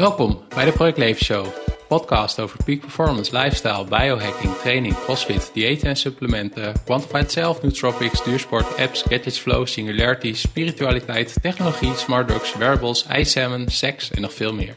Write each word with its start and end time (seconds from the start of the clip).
Welkom 0.00 0.44
bij 0.48 0.64
de 0.64 0.72
Project 0.72 0.98
Leven 0.98 1.24
Show, 1.24 1.46
podcast 1.88 2.40
over 2.40 2.64
peak 2.64 2.80
performance, 2.80 3.38
lifestyle, 3.38 3.84
biohacking, 3.84 4.54
training, 4.54 4.94
crossfit, 4.94 5.50
diëten 5.54 5.88
en 5.88 5.96
supplementen, 5.96 6.74
quantified 6.84 7.32
self, 7.32 7.62
nootropics, 7.62 8.24
duursport, 8.24 8.78
apps, 8.78 9.02
gadgets, 9.02 9.38
flow, 9.38 9.66
singularity, 9.66 10.34
spiritualiteit, 10.34 11.42
technologie, 11.42 11.94
smart 11.94 12.28
drugs, 12.28 12.54
wearables, 12.54 13.06
ijssalmon, 13.06 13.68
seks 13.68 14.10
en 14.10 14.20
nog 14.20 14.34
veel 14.34 14.54
meer. 14.54 14.74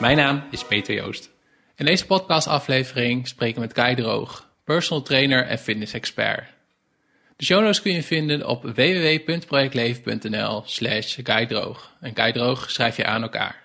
Mijn 0.00 0.16
naam 0.16 0.44
is 0.50 0.64
Peter 0.64 0.94
Joost. 0.94 1.30
In 1.74 1.84
deze 1.84 2.06
podcastaflevering 2.06 3.28
spreken 3.28 3.54
we 3.54 3.60
met 3.60 3.72
Kai 3.72 3.94
Droog, 3.94 4.48
personal 4.64 5.02
trainer 5.02 5.46
en 5.46 5.58
fitness 5.58 5.92
expert. 5.92 6.44
De 7.36 7.44
show 7.44 7.62
notes 7.62 7.82
kun 7.82 7.92
je 7.92 8.02
vinden 8.02 8.46
op 8.46 8.62
www.projectleven.nl 8.62 10.62
slash. 10.66 11.18
En 12.00 12.14
guidroog 12.14 12.70
schrijf 12.70 12.96
je 12.96 13.04
aan 13.04 13.22
elkaar. 13.22 13.64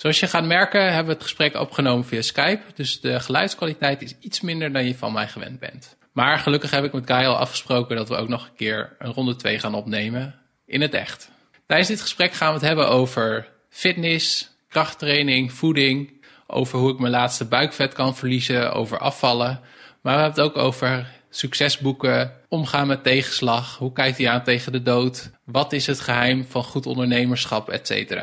Zoals 0.00 0.20
je 0.20 0.26
gaat 0.26 0.44
merken 0.44 0.84
hebben 0.84 1.06
we 1.06 1.12
het 1.12 1.22
gesprek 1.22 1.54
opgenomen 1.54 2.04
via 2.04 2.22
Skype, 2.22 2.62
dus 2.74 3.00
de 3.00 3.20
geluidskwaliteit 3.20 4.02
is 4.02 4.14
iets 4.20 4.40
minder 4.40 4.72
dan 4.72 4.84
je 4.84 4.94
van 4.94 5.12
mij 5.12 5.28
gewend 5.28 5.58
bent. 5.58 5.96
Maar 6.12 6.38
gelukkig 6.38 6.70
heb 6.70 6.84
ik 6.84 6.92
met 6.92 7.10
Guy 7.10 7.24
al 7.24 7.36
afgesproken 7.36 7.96
dat 7.96 8.08
we 8.08 8.16
ook 8.16 8.28
nog 8.28 8.44
een 8.44 8.56
keer 8.56 8.96
een 8.98 9.12
ronde 9.12 9.36
2 9.36 9.58
gaan 9.58 9.74
opnemen 9.74 10.34
in 10.66 10.80
het 10.80 10.94
echt. 10.94 11.30
Tijdens 11.66 11.88
dit 11.88 12.00
gesprek 12.00 12.32
gaan 12.32 12.48
we 12.48 12.54
het 12.54 12.66
hebben 12.66 12.88
over 12.88 13.48
fitness, 13.68 14.50
krachttraining, 14.68 15.52
voeding, 15.52 16.24
over 16.46 16.78
hoe 16.78 16.92
ik 16.92 16.98
mijn 16.98 17.12
laatste 17.12 17.44
buikvet 17.44 17.92
kan 17.92 18.16
verliezen, 18.16 18.72
over 18.72 18.98
afvallen. 18.98 19.60
Maar 20.02 20.14
we 20.14 20.22
hebben 20.22 20.44
het 20.44 20.52
ook 20.52 20.62
over 20.62 21.06
succesboeken, 21.30 22.32
omgaan 22.48 22.86
met 22.86 23.02
tegenslag, 23.02 23.76
hoe 23.76 23.92
kijkt 23.92 24.18
hij 24.18 24.28
aan 24.28 24.42
tegen 24.42 24.72
de 24.72 24.82
dood, 24.82 25.30
wat 25.44 25.72
is 25.72 25.86
het 25.86 26.00
geheim 26.00 26.46
van 26.48 26.64
goed 26.64 26.86
ondernemerschap, 26.86 27.68
etc. 27.68 28.20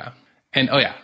En 0.49 0.73
oh 0.73 0.79
ja, 0.79 0.95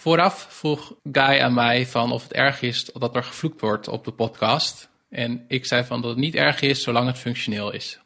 vooraf 0.00 0.46
vroeg 0.48 0.92
Guy 1.12 1.40
aan 1.40 1.54
mij 1.54 1.86
van 1.86 2.12
of 2.12 2.22
het 2.22 2.32
erg 2.32 2.62
is 2.62 2.84
dat 2.84 3.16
er 3.16 3.24
gevloekt 3.24 3.60
wordt 3.60 3.88
op 3.88 4.04
de 4.04 4.10
podcast. 4.10 4.88
En 5.10 5.44
ik 5.48 5.66
zei 5.66 5.84
van 5.84 6.00
dat 6.00 6.10
het 6.10 6.18
niet 6.18 6.34
erg 6.34 6.60
is 6.60 6.82
zolang 6.82 7.06
het 7.06 7.18
functioneel 7.18 7.72
is. 7.72 7.98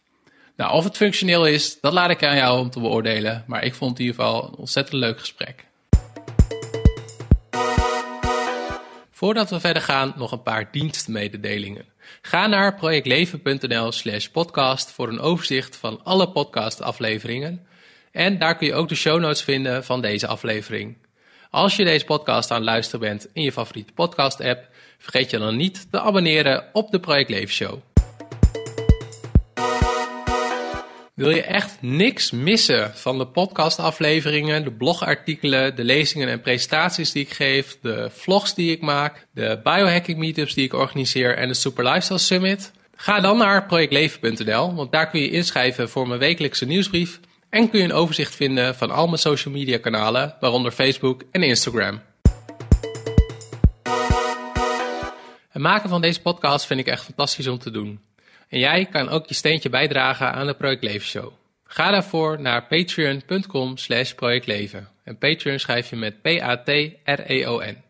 Nou, 0.56 0.72
of 0.72 0.84
het 0.84 0.96
functioneel 0.96 1.46
is, 1.46 1.80
dat 1.80 1.92
laat 1.92 2.10
ik 2.10 2.24
aan 2.24 2.36
jou 2.36 2.60
om 2.60 2.70
te 2.70 2.80
beoordelen. 2.80 3.44
Maar 3.46 3.64
ik 3.64 3.74
vond 3.74 3.90
het 3.90 4.00
in 4.00 4.06
ieder 4.06 4.20
geval 4.20 4.44
een 4.48 4.54
ontzettend 4.54 5.00
leuk 5.00 5.18
gesprek. 5.18 5.64
Voordat 9.10 9.50
we 9.50 9.60
verder 9.60 9.82
gaan, 9.82 10.12
nog 10.16 10.32
een 10.32 10.42
paar 10.42 10.68
dienstmededelingen. 10.70 11.84
Ga 12.22 12.46
naar 12.46 12.74
projectleven.nl 12.74 13.92
slash 13.92 14.26
podcast 14.26 14.90
voor 14.90 15.08
een 15.08 15.20
overzicht 15.20 15.76
van 15.76 16.00
alle 16.04 16.30
podcastafleveringen. 16.30 17.66
En 18.12 18.38
daar 18.38 18.56
kun 18.56 18.66
je 18.66 18.74
ook 18.74 18.88
de 18.88 18.94
show 18.94 19.20
notes 19.20 19.42
vinden 19.42 19.84
van 19.84 20.00
deze 20.00 20.26
aflevering. 20.26 20.96
Als 21.54 21.76
je 21.76 21.84
deze 21.84 22.04
podcast 22.04 22.50
aan 22.50 22.56
het 22.56 22.66
luisteren 22.66 23.00
bent 23.00 23.28
in 23.32 23.42
je 23.42 23.52
favoriete 23.52 23.92
podcast 23.92 24.40
app, 24.40 24.68
vergeet 24.98 25.30
je 25.30 25.38
dan 25.38 25.56
niet 25.56 25.86
te 25.90 26.00
abonneren 26.00 26.64
op 26.72 26.90
de 26.90 27.00
Project 27.00 27.30
Leven 27.30 27.54
Show. 27.54 27.80
Wil 31.14 31.30
je 31.30 31.42
echt 31.42 31.76
niks 31.80 32.30
missen 32.30 32.94
van 32.94 33.18
de 33.18 33.26
podcastafleveringen, 33.26 34.64
de 34.64 34.72
blogartikelen, 34.72 35.76
de 35.76 35.84
lezingen 35.84 36.28
en 36.28 36.40
presentaties 36.40 37.12
die 37.12 37.22
ik 37.22 37.32
geef, 37.32 37.78
de 37.80 38.10
vlogs 38.12 38.54
die 38.54 38.70
ik 38.70 38.80
maak, 38.80 39.26
de 39.32 39.60
biohacking 39.62 40.18
meetups 40.18 40.54
die 40.54 40.64
ik 40.64 40.72
organiseer 40.72 41.36
en 41.36 41.48
de 41.48 41.54
Super 41.54 41.84
Lifestyle 41.84 42.18
Summit? 42.18 42.72
Ga 42.96 43.20
dan 43.20 43.38
naar 43.38 43.66
projectleven.nl, 43.66 44.74
want 44.74 44.92
daar 44.92 45.10
kun 45.10 45.20
je 45.20 45.30
inschrijven 45.30 45.88
voor 45.88 46.08
mijn 46.08 46.20
wekelijkse 46.20 46.66
nieuwsbrief 46.66 47.20
en 47.54 47.70
kun 47.70 47.78
je 47.78 47.84
een 47.84 47.92
overzicht 47.92 48.34
vinden 48.34 48.74
van 48.74 48.90
al 48.90 49.06
mijn 49.06 49.18
social 49.18 49.54
media 49.54 49.78
kanalen, 49.78 50.36
waaronder 50.40 50.72
Facebook 50.72 51.22
en 51.30 51.42
Instagram. 51.42 52.02
Het 55.48 55.62
maken 55.62 55.88
van 55.88 56.00
deze 56.00 56.20
podcast 56.20 56.66
vind 56.66 56.80
ik 56.80 56.86
echt 56.86 57.04
fantastisch 57.04 57.46
om 57.46 57.58
te 57.58 57.70
doen. 57.70 58.00
En 58.48 58.58
jij 58.58 58.86
kan 58.86 59.08
ook 59.08 59.26
je 59.26 59.34
steentje 59.34 59.68
bijdragen 59.68 60.32
aan 60.32 60.46
de 60.46 60.54
Project 60.54 60.82
Leven 60.82 61.06
Show. 61.06 61.32
Ga 61.64 61.90
daarvoor 61.90 62.40
naar 62.40 62.66
patreon.com 62.66 63.76
slash 63.76 64.12
projectleven. 64.12 64.88
En 65.04 65.18
Patreon 65.18 65.58
schrijf 65.58 65.90
je 65.90 65.96
met 65.96 66.22
P-A-T-R-E-O-N. 66.22 67.82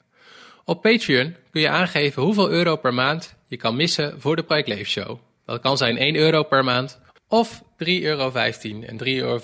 Op 0.64 0.82
Patreon 0.82 1.36
kun 1.50 1.60
je 1.60 1.68
aangeven 1.68 2.22
hoeveel 2.22 2.50
euro 2.50 2.76
per 2.76 2.94
maand 2.94 3.34
je 3.46 3.56
kan 3.56 3.76
missen 3.76 4.20
voor 4.20 4.36
de 4.36 4.42
Project 4.42 4.68
Leven 4.68 4.86
Show. 4.86 5.18
Dat 5.46 5.60
kan 5.60 5.76
zijn 5.76 5.98
1 5.98 6.14
euro 6.16 6.42
per 6.42 6.64
maand 6.64 7.00
of 7.28 7.62
3,15 7.78 8.02
euro. 8.02 8.30
En 8.32 8.98
3,15 9.04 9.04
euro 9.04 9.40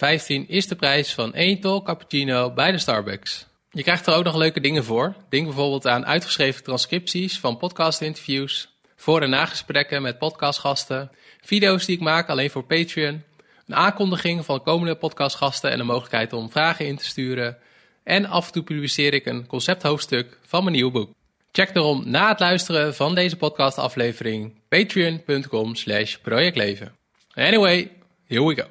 is 0.47 0.67
de 0.67 0.77
prijs 0.77 1.13
van 1.13 1.35
1 1.35 1.61
tol 1.61 1.83
cappuccino 1.83 2.53
bij 2.53 2.73
de 2.73 2.79
Starbucks. 2.79 3.47
Je 3.71 3.83
krijgt 3.83 4.07
er 4.07 4.15
ook 4.15 4.25
nog 4.25 4.37
leuke 4.37 4.61
dingen 4.61 4.85
voor. 4.85 5.15
Denk 5.29 5.45
bijvoorbeeld 5.45 5.87
aan 5.87 6.07
uitgeschreven 6.07 6.63
transcripties 6.63 7.39
van 7.39 7.57
podcastinterviews, 7.57 8.69
voor- 8.97 9.23
en 9.23 9.31
nagesprekken 9.31 10.03
met 10.03 10.19
podcastgasten, 10.19 11.11
video's 11.41 11.85
die 11.87 11.97
ik 11.97 12.03
maak 12.03 12.29
alleen 12.29 12.51
voor 12.51 12.65
Patreon, 12.65 13.23
een 13.67 13.75
aankondiging 13.75 14.45
van 14.45 14.63
komende 14.63 14.95
podcastgasten 14.95 15.71
en 15.71 15.79
de 15.79 15.85
mogelijkheid 15.85 16.33
om 16.33 16.51
vragen 16.51 16.87
in 16.87 16.97
te 16.97 17.05
sturen. 17.05 17.59
En 18.05 18.27
af 18.27 18.47
en 18.47 18.53
toe 18.53 18.63
publiceer 18.63 19.15
ik 19.15 19.27
een 19.27 19.47
concepthoofdstuk 19.47 20.39
van 20.47 20.63
mijn 20.65 20.77
nieuwe 20.77 20.93
boek. 20.93 21.11
Check 21.53 21.75
daarom 21.75 22.11
na 22.11 22.29
het 22.29 22.41
luisteren 22.41 22.95
van 22.95 23.15
deze 23.15 23.37
podcastaflevering 23.37 24.55
patreon.com 24.69 25.75
slash 25.75 26.17
projectleven. 26.17 26.93
Anyway, 27.35 27.91
here 28.31 28.45
we 28.45 28.55
go. 28.55 28.65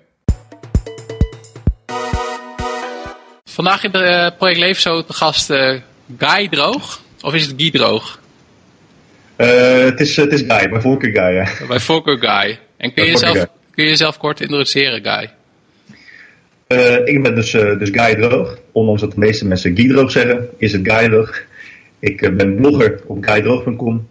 Vandaag 3.43 3.83
in 3.83 3.91
de 3.91 4.31
uh, 4.31 4.37
Project 4.37 4.59
Leven 4.59 4.81
zo 4.81 5.03
de 5.07 5.13
gast 5.13 5.49
uh, 5.49 5.75
Guy 6.17 6.47
Droog. 6.47 7.01
Of 7.21 7.33
is 7.33 7.45
het 7.45 7.53
Guy 7.57 7.71
Droog? 7.71 8.21
Uh, 9.37 9.83
het, 9.83 9.99
is, 9.99 10.15
het 10.15 10.31
is 10.31 10.43
Guy, 10.47 10.69
bij 10.69 10.81
voorkeur 10.81 11.11
Guy. 11.11 11.33
Ja. 11.33 11.67
Bij 11.67 11.79
voorkeur 11.79 12.17
Guy. 12.17 12.59
En 12.77 12.93
kun 12.93 13.03
je, 13.05 13.11
jezelf, 13.11 13.45
kun 13.71 13.83
je 13.83 13.89
jezelf 13.89 14.17
kort 14.17 14.41
introduceren, 14.41 15.01
Guy? 15.03 15.29
ik 17.05 17.23
ben 17.23 17.35
dus, 17.35 17.51
dus 17.51 17.89
Guy 17.91 18.15
Droog. 18.15 18.57
Ondanks 18.71 19.01
dat 19.01 19.11
de 19.11 19.19
meeste 19.19 19.45
mensen 19.45 19.75
Guy 19.75 19.87
Droog 19.87 20.11
zeggen, 20.11 20.49
is 20.57 20.71
het 20.71 20.91
Guy 20.91 21.09
Droog. 21.09 21.43
Ik 21.99 22.37
ben 22.37 22.55
blogger 22.55 23.01
op 23.05 23.23
guydroog.com 23.23 24.07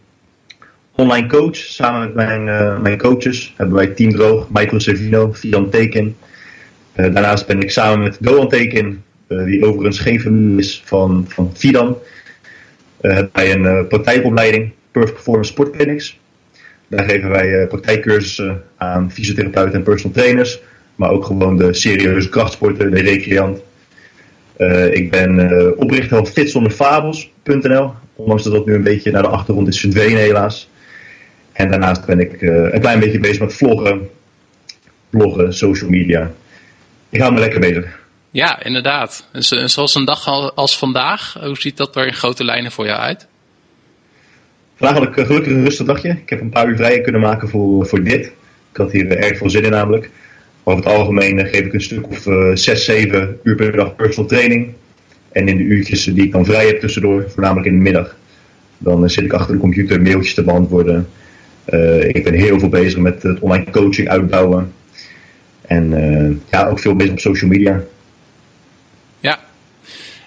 online 0.98 1.28
coach. 1.28 1.56
Samen 1.56 2.00
met 2.00 2.14
mijn, 2.14 2.46
uh, 2.46 2.78
mijn 2.80 2.98
coaches 2.98 3.54
hebben 3.56 3.76
wij 3.76 3.86
Team 3.86 4.12
Droog, 4.12 4.46
Michael 4.50 4.80
Servino, 4.80 5.32
Fian 5.32 5.70
Teken. 5.70 6.16
Uh, 6.96 7.14
daarnaast 7.14 7.46
ben 7.46 7.60
ik 7.60 7.70
samen 7.70 8.02
met 8.02 8.16
Doan 8.20 8.48
Teken, 8.48 9.04
uh, 9.28 9.44
die 9.44 9.64
overigens 9.64 9.98
geen 9.98 10.20
familie 10.20 10.58
is 10.58 10.82
van, 10.84 11.24
van 11.28 11.50
Fidan. 11.54 11.96
wij 13.32 13.52
een 13.52 13.86
praktijkopleiding, 13.86 14.72
Perfect 14.90 15.14
Performance 15.14 15.52
Sport 15.52 15.70
Clinics. 15.70 16.18
Daar 16.88 17.08
geven 17.08 17.30
wij 17.30 17.66
praktijkcursussen 17.66 18.62
aan 18.76 19.12
fysiotherapeuten 19.12 19.74
en 19.74 19.82
personal 19.82 20.16
trainers. 20.16 20.60
Maar 20.94 21.10
ook 21.10 21.24
gewoon 21.24 21.56
de 21.56 21.74
serieuze 21.74 22.28
krachtsporten, 22.28 22.90
de 22.90 23.00
recreant. 23.00 23.60
ik 24.92 25.10
ben 25.10 25.76
oprichter 25.78 26.16
van 26.16 26.26
fitzonderfabels.nl. 26.26 27.92
Ondanks 28.14 28.42
dat 28.42 28.52
dat 28.52 28.66
nu 28.66 28.74
een 28.74 28.82
beetje 28.82 29.10
naar 29.10 29.22
de 29.22 29.28
achtergrond 29.28 29.68
is 29.68 29.80
verdwenen 29.80 30.20
helaas. 30.20 30.68
En 31.58 31.70
daarnaast 31.70 32.04
ben 32.06 32.20
ik 32.20 32.42
uh, 32.42 32.72
een 32.72 32.80
klein 32.80 33.00
beetje 33.00 33.20
bezig 33.20 33.40
met 33.40 33.54
vloggen, 33.54 34.08
bloggen, 35.10 35.54
social 35.54 35.90
media. 35.90 36.30
Ik 37.08 37.20
hou 37.20 37.32
me 37.32 37.40
lekker 37.40 37.60
bezig. 37.60 37.98
Ja, 38.30 38.62
inderdaad. 38.62 39.28
En 39.32 39.70
zoals 39.70 39.94
een 39.94 40.04
dag 40.04 40.26
als 40.54 40.78
vandaag, 40.78 41.36
hoe 41.40 41.56
ziet 41.56 41.76
dat 41.76 41.96
er 41.96 42.06
in 42.06 42.14
grote 42.14 42.44
lijnen 42.44 42.72
voor 42.72 42.86
jou 42.86 42.98
uit? 42.98 43.26
Vandaag 44.76 44.98
had 44.98 45.08
ik 45.08 45.26
gelukkig 45.26 45.52
een 45.52 45.64
rustig 45.64 45.86
dagje. 45.86 46.10
Ik 46.10 46.30
heb 46.30 46.40
een 46.40 46.50
paar 46.50 46.68
uur 46.68 46.76
vrij 46.76 47.00
kunnen 47.00 47.20
maken 47.20 47.48
voor, 47.48 47.86
voor 47.86 48.02
dit. 48.02 48.26
Ik 48.70 48.76
had 48.76 48.92
hier 48.92 49.16
erg 49.16 49.38
veel 49.38 49.50
zin 49.50 49.64
in 49.64 49.70
namelijk. 49.70 50.10
Over 50.62 50.84
het 50.84 50.94
algemeen 50.94 51.46
geef 51.46 51.64
ik 51.64 51.72
een 51.72 51.80
stuk 51.80 52.08
of 52.08 52.26
uh, 52.26 52.54
6, 52.54 52.84
7 52.84 53.38
uur 53.42 53.54
per 53.54 53.72
dag 53.72 53.96
personal 53.96 54.28
training. 54.28 54.74
En 55.32 55.48
in 55.48 55.56
de 55.56 55.62
uurtjes 55.62 56.04
die 56.04 56.24
ik 56.24 56.32
dan 56.32 56.44
vrij 56.44 56.66
heb 56.66 56.80
tussendoor, 56.80 57.30
voornamelijk 57.30 57.66
in 57.66 57.76
de 57.76 57.82
middag, 57.82 58.16
dan 58.78 59.10
zit 59.10 59.24
ik 59.24 59.32
achter 59.32 59.54
de 59.54 59.60
computer 59.60 60.02
mailtjes 60.02 60.34
te 60.34 60.42
beantwoorden, 60.42 61.08
ik 62.08 62.24
ben 62.24 62.34
heel 62.34 62.58
veel 62.58 62.68
bezig 62.68 62.98
met 62.98 63.22
het 63.22 63.38
online 63.40 63.70
coaching 63.70 64.08
uitbouwen. 64.08 64.72
En 65.68 65.92
uh, 65.92 66.36
ja, 66.50 66.68
ook 66.68 66.78
veel 66.78 66.96
bezig 66.96 67.12
op 67.12 67.18
social 67.18 67.50
media. 67.50 67.80
Ja. 69.20 69.38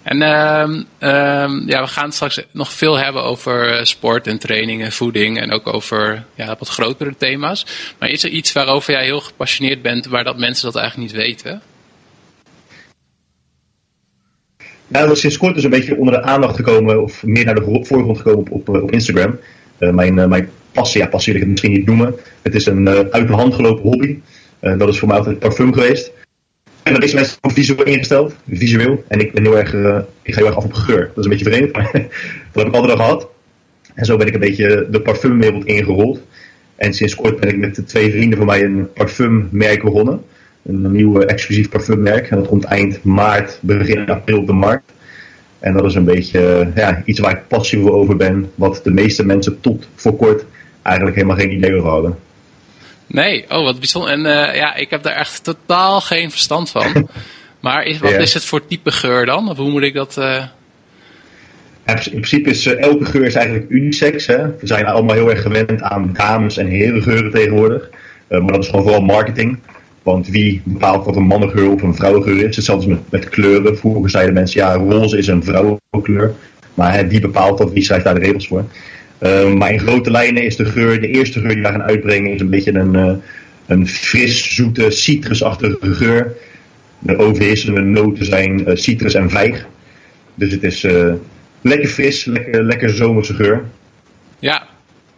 En 0.04 0.16
uh, 0.16 1.68
ja, 1.68 1.82
we 1.82 1.88
gaan 1.88 2.12
straks 2.12 2.46
nog 2.52 2.74
veel 2.74 2.98
hebben 2.98 3.24
over 3.24 3.78
eh, 3.78 3.84
sport 3.84 4.28
en 4.28 4.38
training 4.38 4.84
en 4.84 4.92
voeding. 4.92 5.40
En 5.40 5.52
ook 5.52 5.74
over 5.74 6.24
ja, 6.36 6.56
wat 6.60 6.68
grotere 6.68 7.16
thema's. 7.18 7.66
Maar 8.00 8.10
is 8.10 8.24
er 8.24 8.30
iets 8.30 8.54
waarover 8.54 8.94
jij 8.94 9.04
heel 9.04 9.20
gepassioneerd 9.20 9.82
bent, 9.82 10.06
waar 10.06 10.24
dat 10.24 10.38
mensen 10.38 10.66
dat 10.72 10.82
eigenlijk 10.82 11.12
niet 11.12 11.22
weten? 11.24 11.62
Nou, 14.88 15.06
dat 15.06 15.16
is 15.16 15.22
sinds 15.22 15.38
kort 15.38 15.56
dus 15.56 15.64
een 15.64 15.70
beetje 15.70 15.98
onder 15.98 16.14
de 16.14 16.22
aandacht 16.22 16.56
gekomen, 16.56 17.02
of 17.02 17.24
meer 17.24 17.46
naar 17.46 17.56
de 17.56 17.84
voorgrond 17.84 18.18
gekomen 18.18 18.40
op, 18.40 18.52
op, 18.52 18.70
op 18.70 18.92
Instagram. 18.92 19.40
mijn, 19.78 20.14
mijn 20.30 20.50
passie, 20.72 21.02
ja, 21.02 21.08
passie 21.08 21.34
wil 21.34 21.42
ik 21.42 21.48
het 21.48 21.58
misschien 21.62 21.80
niet 21.80 21.88
noemen. 21.88 22.16
Het 22.42 22.56
is 22.56 22.66
een 22.66 22.88
uh, 22.88 23.00
uit 23.00 23.28
de 23.28 23.34
hand 23.34 23.54
gelopen 23.54 23.84
hobby. 23.84 24.20
Uh, 24.62 24.78
dat 24.78 24.90
is 24.90 25.00
voor 25.00 25.08
mij 25.08 25.18
altijd 25.18 25.40
parfum 25.40 25.74
geweest. 25.74 26.12
zijn 26.84 26.94
de 26.94 27.00
meeste 27.00 27.16
mensen 27.16 27.38
visueel 27.42 27.84
ingesteld, 27.84 28.36
visueel. 28.50 29.04
En 29.08 29.20
ik 29.20 29.32
ben 29.32 29.44
heel 29.44 29.58
erg, 29.58 29.74
uh, 29.74 30.00
ik 30.22 30.34
ga 30.34 30.40
heel 30.40 30.48
erg 30.48 30.56
af 30.56 30.64
op 30.64 30.74
geur. 30.74 31.12
Dat 31.16 31.18
is 31.18 31.24
een 31.24 31.30
beetje 31.30 31.46
vreemd, 31.46 31.72
maar 31.76 31.92
dat 32.52 32.64
heb 32.64 32.68
ik 32.68 32.74
altijd 32.74 32.92
al 32.92 33.06
gehad. 33.06 33.30
En 33.94 34.06
zo 34.06 34.18
ben 34.18 34.28
ik 34.28 34.34
een 34.34 34.40
beetje 34.40 34.88
de 34.92 35.02
parfumwereld 35.02 35.66
ingerold. 35.66 36.22
En 36.76 36.94
sinds 36.94 37.16
kort 37.16 37.40
ben 37.40 37.50
ik 37.50 37.58
met 37.58 37.88
twee 37.88 38.12
vrienden 38.12 38.38
van 38.38 38.48
mij 38.48 38.64
een 38.64 38.94
parfummerk 38.94 39.84
begonnen. 39.84 40.24
Een 40.64 40.92
nieuw 40.92 41.22
exclusief 41.22 41.70
parfummerk. 41.70 42.30
En 42.30 42.38
dat 42.38 42.48
komt 42.48 42.64
eind 42.64 43.04
maart, 43.04 43.60
begin 43.62 44.10
april 44.10 44.38
op 44.38 44.48
de 44.48 44.54
markt. 44.54 44.92
En 45.60 45.74
dat 45.74 45.86
is 45.86 45.96
een 45.96 46.06
beetje 46.06 46.72
ja, 46.76 47.02
iets 47.06 47.20
waar 47.20 47.32
ik 47.32 47.48
passief 47.48 47.86
over 47.86 48.16
ben. 48.16 48.52
Wat 48.56 48.82
de 48.84 48.92
meeste 48.92 49.26
mensen 49.26 49.60
tot 49.60 49.88
voor 49.96 50.16
kort 50.16 50.46
eigenlijk 50.82 51.16
helemaal 51.16 51.38
geen 51.38 51.52
idee 51.52 51.76
over 51.76 51.90
hadden. 51.90 52.18
Nee, 53.08 53.46
oh 53.50 53.64
wat 53.64 53.80
bijzonder. 53.80 54.12
En 54.12 54.20
uh, 54.20 54.56
ja, 54.56 54.76
ik 54.76 54.90
heb 54.90 55.04
daar 55.04 55.16
echt 55.16 55.44
totaal 55.44 56.02
geen 56.02 56.32
verstand 56.32 56.70
van. 56.70 57.10
maar 57.60 57.84
is, 57.84 58.00
wat 58.00 58.12
is 58.12 58.34
het 58.34 58.46
voor 58.46 58.66
type 58.68 58.92
geur 58.92 59.26
dan? 59.26 59.50
Of 59.50 59.58
hoe 59.58 59.70
moet 59.70 59.82
ik 59.82 59.94
dat... 59.94 60.16
Uh... 60.20 60.44
in 61.86 62.10
principe 62.10 62.50
is 62.50 62.66
uh, 62.66 62.82
elke 62.82 63.06
geur 63.06 63.26
is 63.26 63.36
eigenlijk 63.36 63.70
unisex. 63.70 64.28
Hè? 64.28 64.48
We 64.48 64.68
zijn 64.68 64.86
allemaal 64.86 65.16
heel 65.16 65.30
erg 65.30 65.42
gewend 65.42 65.82
aan 65.82 66.10
dames- 66.14 66.58
en 66.58 66.68
herengeuren 66.68 67.32
tegenwoordig. 67.32 67.90
maar 68.28 68.42
dat 68.42 68.64
is 68.64 68.70
gewoon 68.70 68.84
vooral 68.84 69.02
marketing. 69.02 69.60
Want 70.04 70.28
wie 70.28 70.62
bepaalt 70.64 71.06
wat 71.06 71.16
een 71.16 71.24
mannengeur 71.24 71.72
of 71.72 71.82
een 71.82 71.96
vrouwengeur 71.96 72.48
is? 72.48 72.56
Hetzelfde 72.56 72.90
met, 72.90 73.12
met 73.12 73.30
kleuren. 73.30 73.78
Vroeger 73.78 74.10
zeiden 74.10 74.34
mensen, 74.34 74.62
ja, 74.62 74.74
roze 74.74 75.18
is 75.18 75.28
een 75.28 75.44
vrouwenkleur. 75.44 76.34
Maar 76.74 76.94
hè, 76.94 77.08
wie 77.08 77.20
bepaalt 77.20 77.58
dat? 77.58 77.72
Wie 77.72 77.84
schrijft 77.84 78.06
daar 78.06 78.14
de 78.14 78.20
regels 78.20 78.48
voor? 78.48 78.66
Uh, 79.22 79.54
maar 79.54 79.72
in 79.72 79.80
grote 79.80 80.12
lijnen 80.12 80.44
is 80.44 80.56
de 80.56 80.66
geur, 80.66 81.02
de 81.02 81.08
eerste 81.08 81.40
geur 81.40 81.54
die 81.54 81.62
wij 81.62 81.72
gaan 81.72 81.84
uitbrengen, 81.84 82.34
is 82.34 82.42
een 82.42 82.50
beetje 82.50 82.74
een, 82.74 82.94
uh, 82.94 83.14
een 83.68 83.88
fris, 83.88 84.56
zoete, 84.56 84.92
citrusachtige 84.92 85.94
geur. 85.94 86.36
De 87.00 87.18
overheersende 87.18 87.82
noten 87.82 88.26
zijn 88.26 88.70
uh, 88.70 88.76
citrus 88.76 89.14
en 89.14 89.30
vijg. 89.30 89.66
Dus 90.36 90.52
het 90.52 90.64
is 90.64 90.82
lekker 91.62 91.90
fris, 91.90 92.26
lekker, 92.26 92.64
lekker 92.64 92.90
zomerse 92.90 93.34
geur. 93.34 93.64
Ja, 94.40 94.68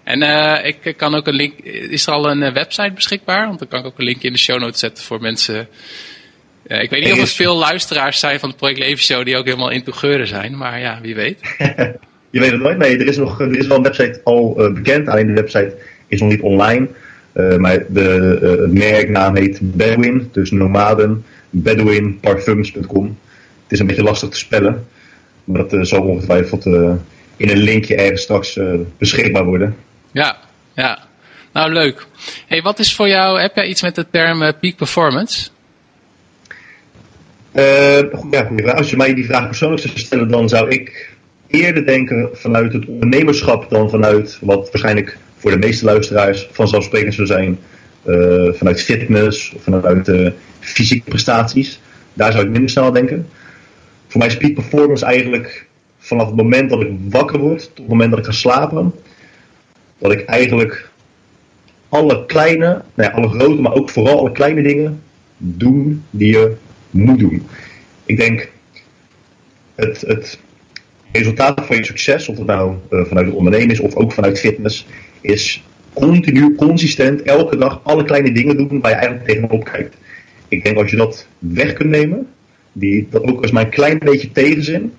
en 0.03 0.21
ik 0.65 0.94
kan 0.97 1.15
ook 1.15 1.27
een 1.27 1.35
link. 1.35 1.59
Is 1.63 2.07
er 2.07 2.13
al 2.13 2.31
een 2.31 2.53
website 2.53 2.91
beschikbaar? 2.95 3.47
Want 3.47 3.59
dan 3.59 3.67
kan 3.67 3.79
ik 3.79 3.85
ook 3.85 4.00
een 4.00 4.05
linkje 4.05 4.27
in 4.27 4.33
de 4.33 4.39
show 4.39 4.59
notes 4.59 4.79
zetten 4.79 5.03
voor 5.03 5.21
mensen. 5.21 5.67
ik 6.67 6.89
weet 6.89 7.03
niet 7.03 7.13
of 7.13 7.19
er 7.19 7.27
veel 7.27 7.55
luisteraars 7.55 8.19
zijn 8.19 8.39
van 8.39 8.50
de 8.50 8.55
Project 8.55 8.79
Leven 8.79 9.03
Show 9.03 9.25
die 9.25 9.38
ook 9.38 9.45
helemaal 9.45 9.71
into 9.71 9.91
geuren 9.91 10.27
zijn, 10.27 10.57
maar 10.57 10.79
ja, 10.79 11.00
wie 11.01 11.15
weet. 11.15 11.39
Je 12.33 12.39
weet 12.39 12.51
het 12.51 12.62
nooit. 12.62 12.77
Nee, 12.77 12.97
er 12.97 13.07
is, 13.07 13.18
nog, 13.18 13.39
er 13.39 13.57
is 13.57 13.68
wel 13.68 13.77
een 13.77 13.83
website 13.83 14.21
al 14.24 14.56
uh, 14.57 14.74
bekend. 14.74 15.07
Alleen 15.07 15.27
de 15.27 15.33
website 15.33 15.75
is 16.07 16.21
nog 16.21 16.30
niet 16.30 16.41
online. 16.41 16.88
Uh, 17.33 17.56
maar 17.56 17.85
de 17.88 18.39
uh, 18.41 18.69
merknaam 18.69 19.35
heet 19.35 19.59
Bedouin. 19.62 20.30
Dus 20.31 20.51
nomaden. 20.51 21.25
Bedouinparfums.com. 21.50 23.18
Het 23.63 23.71
is 23.71 23.80
een 23.80 23.88
beetje 23.88 24.03
lastig 24.03 24.30
te 24.30 24.38
spellen. 24.38 24.88
Maar 25.44 25.68
dat 25.68 25.88
zal 25.88 26.01
ongetwijfeld 26.01 26.65
in 27.38 27.50
een 27.50 27.57
linkje 27.57 27.95
ergens 27.95 28.21
straks 28.21 28.59
beschikbaar 28.97 29.45
worden. 29.45 29.75
Ja, 30.12 30.38
ja. 30.74 31.00
Nou, 31.53 31.71
leuk. 31.71 32.06
Hey, 32.47 32.62
wat 32.62 32.79
is 32.79 32.95
voor 32.95 33.07
jou, 33.07 33.39
heb 33.39 33.56
jij 33.56 33.68
iets 33.68 33.81
met 33.81 33.95
de 33.95 34.06
term 34.12 34.39
peak 34.59 34.75
performance? 34.75 35.50
ja, 37.51 38.74
Als 38.75 38.89
je 38.89 38.97
mij 38.97 39.13
die 39.13 39.25
vraag 39.25 39.47
persoonlijk 39.47 39.81
zou 39.81 40.00
stellen, 40.00 40.29
dan 40.29 40.50
zou 40.50 40.69
ik 40.69 41.12
eerder 41.53 41.85
denken 41.85 42.29
vanuit 42.33 42.73
het 42.73 42.85
ondernemerschap 42.85 43.69
dan 43.69 43.89
vanuit 43.89 44.38
wat 44.41 44.69
waarschijnlijk 44.71 45.17
voor 45.38 45.51
de 45.51 45.57
meeste 45.57 45.85
luisteraars 45.85 46.47
vanzelfsprekend 46.51 47.13
zou 47.13 47.27
zijn. 47.27 47.59
Uh, 48.05 48.53
vanuit 48.53 48.81
fitness 48.81 49.53
of 49.53 49.63
vanuit 49.63 50.07
uh, 50.07 50.29
fysieke 50.59 51.09
prestaties. 51.09 51.79
Daar 52.13 52.31
zou 52.31 52.44
ik 52.44 52.51
minder 52.51 52.69
snel 52.69 52.91
denken. 52.91 53.27
Voor 54.07 54.19
mij 54.19 54.27
is 54.27 54.38
peak 54.38 54.53
performance 54.53 55.05
eigenlijk 55.05 55.67
vanaf 56.00 56.27
het 56.27 56.35
moment 56.35 56.69
dat 56.69 56.81
ik 56.81 56.91
wakker 57.09 57.39
word 57.39 57.59
tot 57.59 57.77
het 57.77 57.88
moment 57.88 58.09
dat 58.09 58.19
ik 58.19 58.25
ga 58.25 58.31
slapen. 58.31 58.94
Dat 59.97 60.11
ik 60.11 60.25
eigenlijk 60.25 60.89
alle 61.89 62.25
kleine, 62.25 62.81
nou 62.94 63.13
alle 63.13 63.29
grote, 63.29 63.61
maar 63.61 63.73
ook 63.73 63.89
vooral 63.89 64.19
alle 64.19 64.31
kleine 64.31 64.61
dingen 64.61 65.01
doen 65.38 66.03
die 66.09 66.31
je 66.31 66.55
moet 66.89 67.19
doen. 67.19 67.47
Ik 68.05 68.17
denk 68.17 68.50
het, 69.75 70.01
het 70.01 70.39
resultaat 71.13 71.65
van 71.65 71.75
je 71.75 71.86
succes, 71.86 72.27
of 72.27 72.38
het 72.38 72.45
nou 72.45 72.75
uh, 72.89 73.06
vanuit 73.06 73.25
de 73.25 73.33
onderneming 73.33 73.71
is 73.71 73.80
of 73.80 73.95
ook 73.95 74.12
vanuit 74.12 74.39
fitness, 74.39 74.88
is 75.21 75.63
continu, 75.94 76.56
consistent, 76.56 77.21
elke 77.21 77.57
dag 77.57 77.80
alle 77.83 78.04
kleine 78.04 78.31
dingen 78.31 78.57
doen 78.57 78.81
waar 78.81 78.92
je 78.92 78.98
eigenlijk 78.98 79.27
tegenop 79.27 79.63
kijkt. 79.63 79.98
Ik 80.48 80.63
denk 80.63 80.77
als 80.77 80.92
je 80.92 80.98
dat 80.98 81.27
weg 81.39 81.74
kunt 81.74 81.89
nemen, 81.89 82.27
die, 82.71 83.07
dat 83.10 83.24
ook 83.24 83.42
als 83.42 83.51
mijn 83.51 83.69
klein 83.69 84.00
beetje 84.00 84.31
tegenzin, 84.31 84.94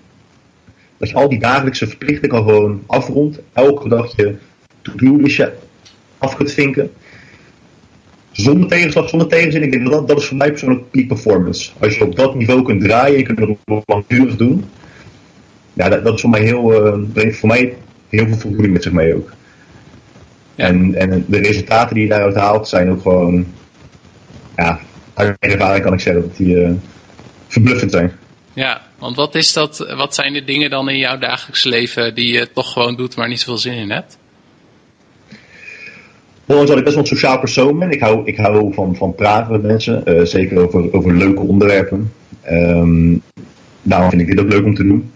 dat 0.97 1.09
je 1.09 1.15
al 1.15 1.29
die 1.29 1.39
dagelijkse 1.39 1.87
verplichtingen 1.87 2.37
gewoon 2.37 2.83
afrondt, 2.87 3.41
elke 3.53 3.89
dag 3.89 4.17
je 4.17 4.35
to-do-listje 4.83 5.53
af 6.19 6.37
kunt 6.37 6.53
vinken. 6.53 6.91
Zonder 8.31 8.69
tegenslag, 8.69 9.09
zonder 9.09 9.29
tegenzin. 9.29 9.63
Ik 9.63 9.73
denk 9.73 9.91
dat 9.91 10.09
dat 10.09 10.19
is 10.19 10.27
voor 10.27 10.37
mij 10.37 10.51
persoonlijk 10.51 10.91
peak 10.91 11.07
performance. 11.07 11.71
Als 11.81 11.97
je 11.97 12.05
op 12.05 12.17
dat 12.17 12.35
niveau 12.35 12.63
kunt 12.63 12.83
draaien, 12.83 13.19
je 13.19 13.23
kunt 13.23 13.39
het 13.39 13.83
langdurig 13.87 14.37
doen, 14.37 14.65
ja, 15.75 15.89
dat, 15.89 16.05
dat, 16.05 16.15
is 16.15 16.21
voor 16.21 16.31
mij 16.31 16.43
heel, 16.43 17.03
brengt 17.13 17.37
voor 17.37 17.49
mij 17.49 17.77
heel 18.09 18.27
veel 18.27 18.37
voldoening 18.37 18.73
met 18.73 18.83
zich 18.83 18.93
mee 18.93 19.15
ook. 19.15 19.33
En, 20.57 20.95
en 20.95 21.25
de 21.29 21.39
resultaten 21.39 21.95
die 21.95 22.03
je 22.03 22.09
daaruit 22.09 22.37
haalt 22.37 22.69
zijn 22.69 22.91
ook 22.91 23.03
gewoon, 23.03 23.47
ja, 24.57 24.81
uit 25.15 25.37
ervaring 25.39 25.85
kan 25.85 25.93
ik 25.93 26.01
zeggen 26.01 26.23
dat 26.23 26.37
die 26.37 26.55
uh, 26.55 26.71
verbluffend 27.49 27.91
zijn. 27.91 28.13
Ja, 28.53 28.83
want 28.99 29.17
wat 29.17 29.35
is 29.35 29.53
dat, 29.53 29.95
wat 29.97 30.15
zijn 30.15 30.33
de 30.33 30.45
dingen 30.45 30.71
dan 30.71 30.89
in 30.89 30.99
jouw 30.99 31.19
dagelijks 31.19 31.65
leven 31.65 32.15
die 32.15 32.33
je 32.33 32.53
toch 32.53 32.73
gewoon 32.73 32.97
doet, 32.97 33.17
maar 33.17 33.29
niet 33.29 33.41
zoveel 33.41 33.59
zin 33.59 33.73
in 33.73 33.91
hebt? 33.91 34.19
Ondanks 36.47 36.71
dat 36.71 36.79
ik 36.79 36.85
best 36.85 36.97
wel 36.97 37.05
een 37.05 37.11
sociaal 37.11 37.39
persoon 37.39 37.79
ben, 37.79 37.91
ik 37.91 38.01
hou, 38.01 38.27
ik 38.27 38.37
hou 38.37 38.75
van, 38.75 38.97
van 38.97 39.15
praten 39.15 39.53
met 39.53 39.63
mensen, 39.63 40.03
uh, 40.07 40.25
zeker 40.25 40.59
over, 40.59 40.93
over 40.93 41.17
leuke 41.17 41.41
onderwerpen. 41.41 42.13
Um, 42.51 43.23
daarom 43.83 44.11
vind 44.11 44.23
ik 44.23 44.29
dit 44.29 44.41
ook 44.41 44.53
leuk 44.53 44.65
om 44.65 44.75
te 44.75 44.85
doen. 44.85 45.13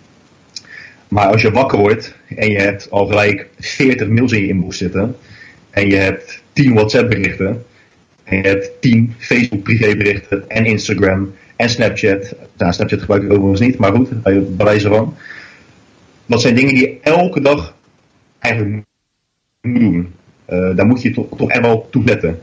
Maar 1.08 1.26
als 1.26 1.42
je 1.42 1.50
wakker 1.50 1.78
wordt 1.78 2.14
en 2.36 2.50
je 2.50 2.58
hebt 2.58 2.90
al 2.90 3.06
gelijk 3.06 3.48
40 3.58 4.08
mails 4.08 4.32
in 4.32 4.40
je 4.40 4.48
inbox 4.48 4.78
zitten. 4.78 5.16
En 5.70 5.88
je 5.88 5.96
hebt 5.96 6.42
10 6.52 6.74
WhatsApp 6.74 7.08
berichten. 7.08 7.64
En 8.24 8.36
je 8.36 8.48
hebt 8.48 8.70
10 8.80 9.14
Facebook 9.18 9.62
privéberichten 9.62 10.44
en 10.48 10.66
Instagram 10.66 11.34
en 11.56 11.70
Snapchat. 11.70 12.34
Nou, 12.56 12.72
Snapchat 12.72 13.00
gebruik 13.00 13.22
ik 13.22 13.32
overigens 13.32 13.60
niet, 13.60 13.78
maar 13.78 13.92
goed, 13.92 14.22
bij 14.22 14.44
wijze 14.56 14.88
van. 14.88 15.16
Dat 16.26 16.40
zijn 16.40 16.54
dingen 16.54 16.74
die 16.74 16.82
je 16.82 16.98
elke 17.00 17.40
dag 17.40 17.74
eigenlijk 18.38 18.84
moet 19.62 19.80
doen. 19.80 20.12
Uh, 20.48 20.76
daar 20.76 20.86
moet 20.86 21.02
je 21.02 21.10
toch, 21.10 21.26
toch 21.36 21.50
echt 21.50 21.60
wel 21.60 21.88
toe 21.90 22.04
letten. 22.04 22.40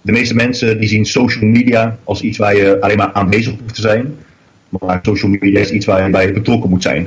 De 0.00 0.12
meeste 0.12 0.34
mensen 0.34 0.80
die 0.80 0.88
zien 0.88 1.04
social 1.04 1.44
media 1.44 1.98
als 2.04 2.20
iets 2.20 2.38
waar 2.38 2.56
je 2.56 2.80
alleen 2.80 2.96
maar 2.96 3.12
aanwezig 3.12 3.58
hoeft 3.60 3.74
te 3.74 3.80
zijn. 3.80 4.16
Maar 4.68 4.98
social 5.02 5.30
media 5.30 5.60
is 5.60 5.70
iets 5.70 5.86
waar 5.86 6.04
je 6.04 6.10
bij 6.10 6.32
betrokken 6.32 6.70
moet 6.70 6.82
zijn 6.82 7.06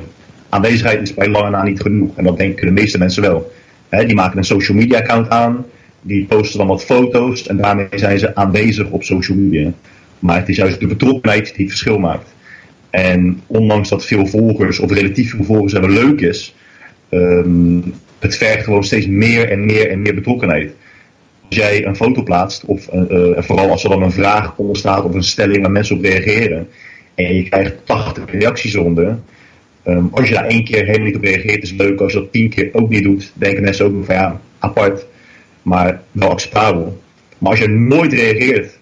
aanwezigheid 0.52 1.02
is 1.02 1.14
bij 1.14 1.28
lange 1.28 1.50
na 1.50 1.62
niet 1.62 1.80
genoeg. 1.80 2.16
En 2.16 2.24
dat 2.24 2.36
denken 2.36 2.66
de 2.66 2.72
meeste 2.72 2.98
mensen 2.98 3.22
wel. 3.22 3.52
die 3.88 4.14
maken 4.14 4.38
een 4.38 4.44
social 4.44 4.76
media 4.76 4.98
account 4.98 5.28
aan, 5.28 5.66
die 6.00 6.24
posten 6.24 6.58
dan 6.58 6.66
wat 6.66 6.84
foto's 6.84 7.46
en 7.46 7.56
daarmee 7.56 7.86
zijn 7.94 8.18
ze 8.18 8.34
aanwezig 8.34 8.90
op 8.90 9.02
social 9.02 9.38
media. 9.38 9.72
Maar 10.18 10.38
het 10.38 10.48
is 10.48 10.56
juist 10.56 10.80
de 10.80 10.86
betrokkenheid 10.86 11.44
die 11.44 11.64
het 11.64 11.68
verschil 11.68 11.98
maakt. 11.98 12.34
En 12.90 13.40
ondanks 13.46 13.88
dat 13.88 14.04
veel 14.04 14.26
volgers, 14.26 14.78
of 14.78 14.92
relatief 14.92 15.30
veel 15.30 15.44
volgers 15.44 15.72
hebben 15.72 15.90
leuk 15.90 16.20
is, 16.20 16.54
um, 17.10 17.94
het 18.18 18.36
vergt 18.36 18.64
gewoon 18.64 18.84
steeds 18.84 19.06
meer 19.06 19.50
en 19.50 19.64
meer 19.64 19.90
en 19.90 20.02
meer 20.02 20.14
betrokkenheid. 20.14 20.72
Als 21.48 21.56
jij 21.56 21.86
een 21.86 21.96
foto 21.96 22.22
plaatst, 22.22 22.64
of 22.64 22.88
uh, 22.94 23.42
vooral 23.42 23.70
als 23.70 23.84
er 23.84 23.90
dan 23.90 24.02
een 24.02 24.12
vraag 24.12 24.56
onder 24.56 24.76
staat 24.76 25.04
of 25.04 25.14
een 25.14 25.22
stelling 25.22 25.62
waar 25.62 25.70
mensen 25.70 25.96
op 25.96 26.02
reageren, 26.02 26.68
en 27.14 27.34
je 27.34 27.42
krijgt 27.42 27.74
80 27.84 28.24
reacties 28.30 28.76
onder, 28.76 29.18
Um, 29.86 30.08
als 30.12 30.28
je 30.28 30.34
daar 30.34 30.46
één 30.46 30.64
keer 30.64 30.84
helemaal 30.84 31.06
niet 31.06 31.16
op 31.16 31.22
reageert, 31.22 31.62
is 31.62 31.70
het 31.70 31.78
leuk. 31.78 32.00
Als 32.00 32.12
je 32.12 32.18
dat 32.18 32.32
tien 32.32 32.48
keer 32.48 32.68
ook 32.72 32.88
niet 32.88 33.02
doet, 33.02 33.32
denken 33.34 33.62
mensen 33.62 33.84
ook 33.84 34.04
van 34.04 34.14
ja, 34.14 34.40
apart, 34.58 35.06
maar 35.62 36.02
wel 36.12 36.30
acceptabel. 36.30 37.00
Maar 37.38 37.50
als 37.50 37.60
je 37.60 37.68
nooit 37.68 38.12
reageert, 38.12 38.78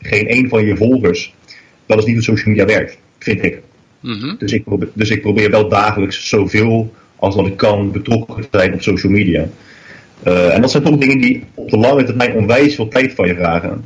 geen 0.00 0.28
één 0.28 0.48
van 0.48 0.66
je 0.66 0.76
volgers, 0.76 1.34
dat 1.86 1.98
is 1.98 2.04
niet 2.04 2.14
hoe 2.14 2.24
social 2.24 2.48
media 2.48 2.64
werkt, 2.64 2.98
vind 3.18 3.44
ik. 3.44 3.60
Mm 4.00 4.20
-hmm. 4.20 4.36
dus, 4.38 4.52
ik 4.52 4.64
probeer, 4.64 4.88
dus 4.92 5.10
ik 5.10 5.20
probeer 5.20 5.50
wel 5.50 5.68
dagelijks 5.68 6.28
zoveel 6.28 6.92
als 7.16 7.36
dat 7.36 7.46
ik 7.46 7.56
kan 7.56 7.92
betrokken 7.92 8.50
te 8.50 8.58
zijn 8.58 8.74
op 8.74 8.82
social 8.82 9.12
media. 9.12 9.48
Uh, 10.26 10.54
en 10.54 10.60
dat 10.60 10.70
zijn 10.70 10.82
toch 10.82 10.96
dingen 10.96 11.18
die 11.18 11.44
op 11.54 11.70
de 11.70 11.76
lange 11.76 12.04
termijn 12.04 12.34
onwijs 12.34 12.74
veel 12.74 12.88
tijd 12.88 13.12
van 13.14 13.26
je 13.26 13.34
vragen. 13.34 13.84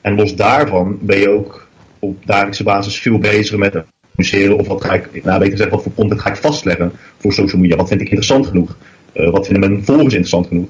En 0.00 0.14
los 0.14 0.36
daarvan 0.36 0.98
ben 1.00 1.18
je 1.18 1.28
ook 1.28 1.68
op 1.98 2.26
dagelijkse 2.26 2.62
basis 2.62 2.98
veel 2.98 3.18
bezig 3.18 3.56
met 3.56 3.74
of 4.56 4.66
wat 4.66 4.84
ga 4.84 4.94
ik, 4.94 5.24
nou 5.24 5.38
beter 5.38 5.56
zeggen, 5.56 5.76
wat 5.76 5.84
voor 5.84 5.94
content 5.94 6.20
ga 6.20 6.30
ik 6.30 6.36
vastleggen 6.36 6.92
voor 7.18 7.32
social 7.32 7.60
media? 7.60 7.76
Wat 7.76 7.88
vind 7.88 8.00
ik 8.00 8.06
interessant 8.06 8.46
genoeg? 8.46 8.76
Uh, 9.14 9.30
wat 9.30 9.46
vinden 9.46 9.70
mijn 9.70 9.84
volgers 9.84 10.04
interessant 10.04 10.46
genoeg? 10.46 10.68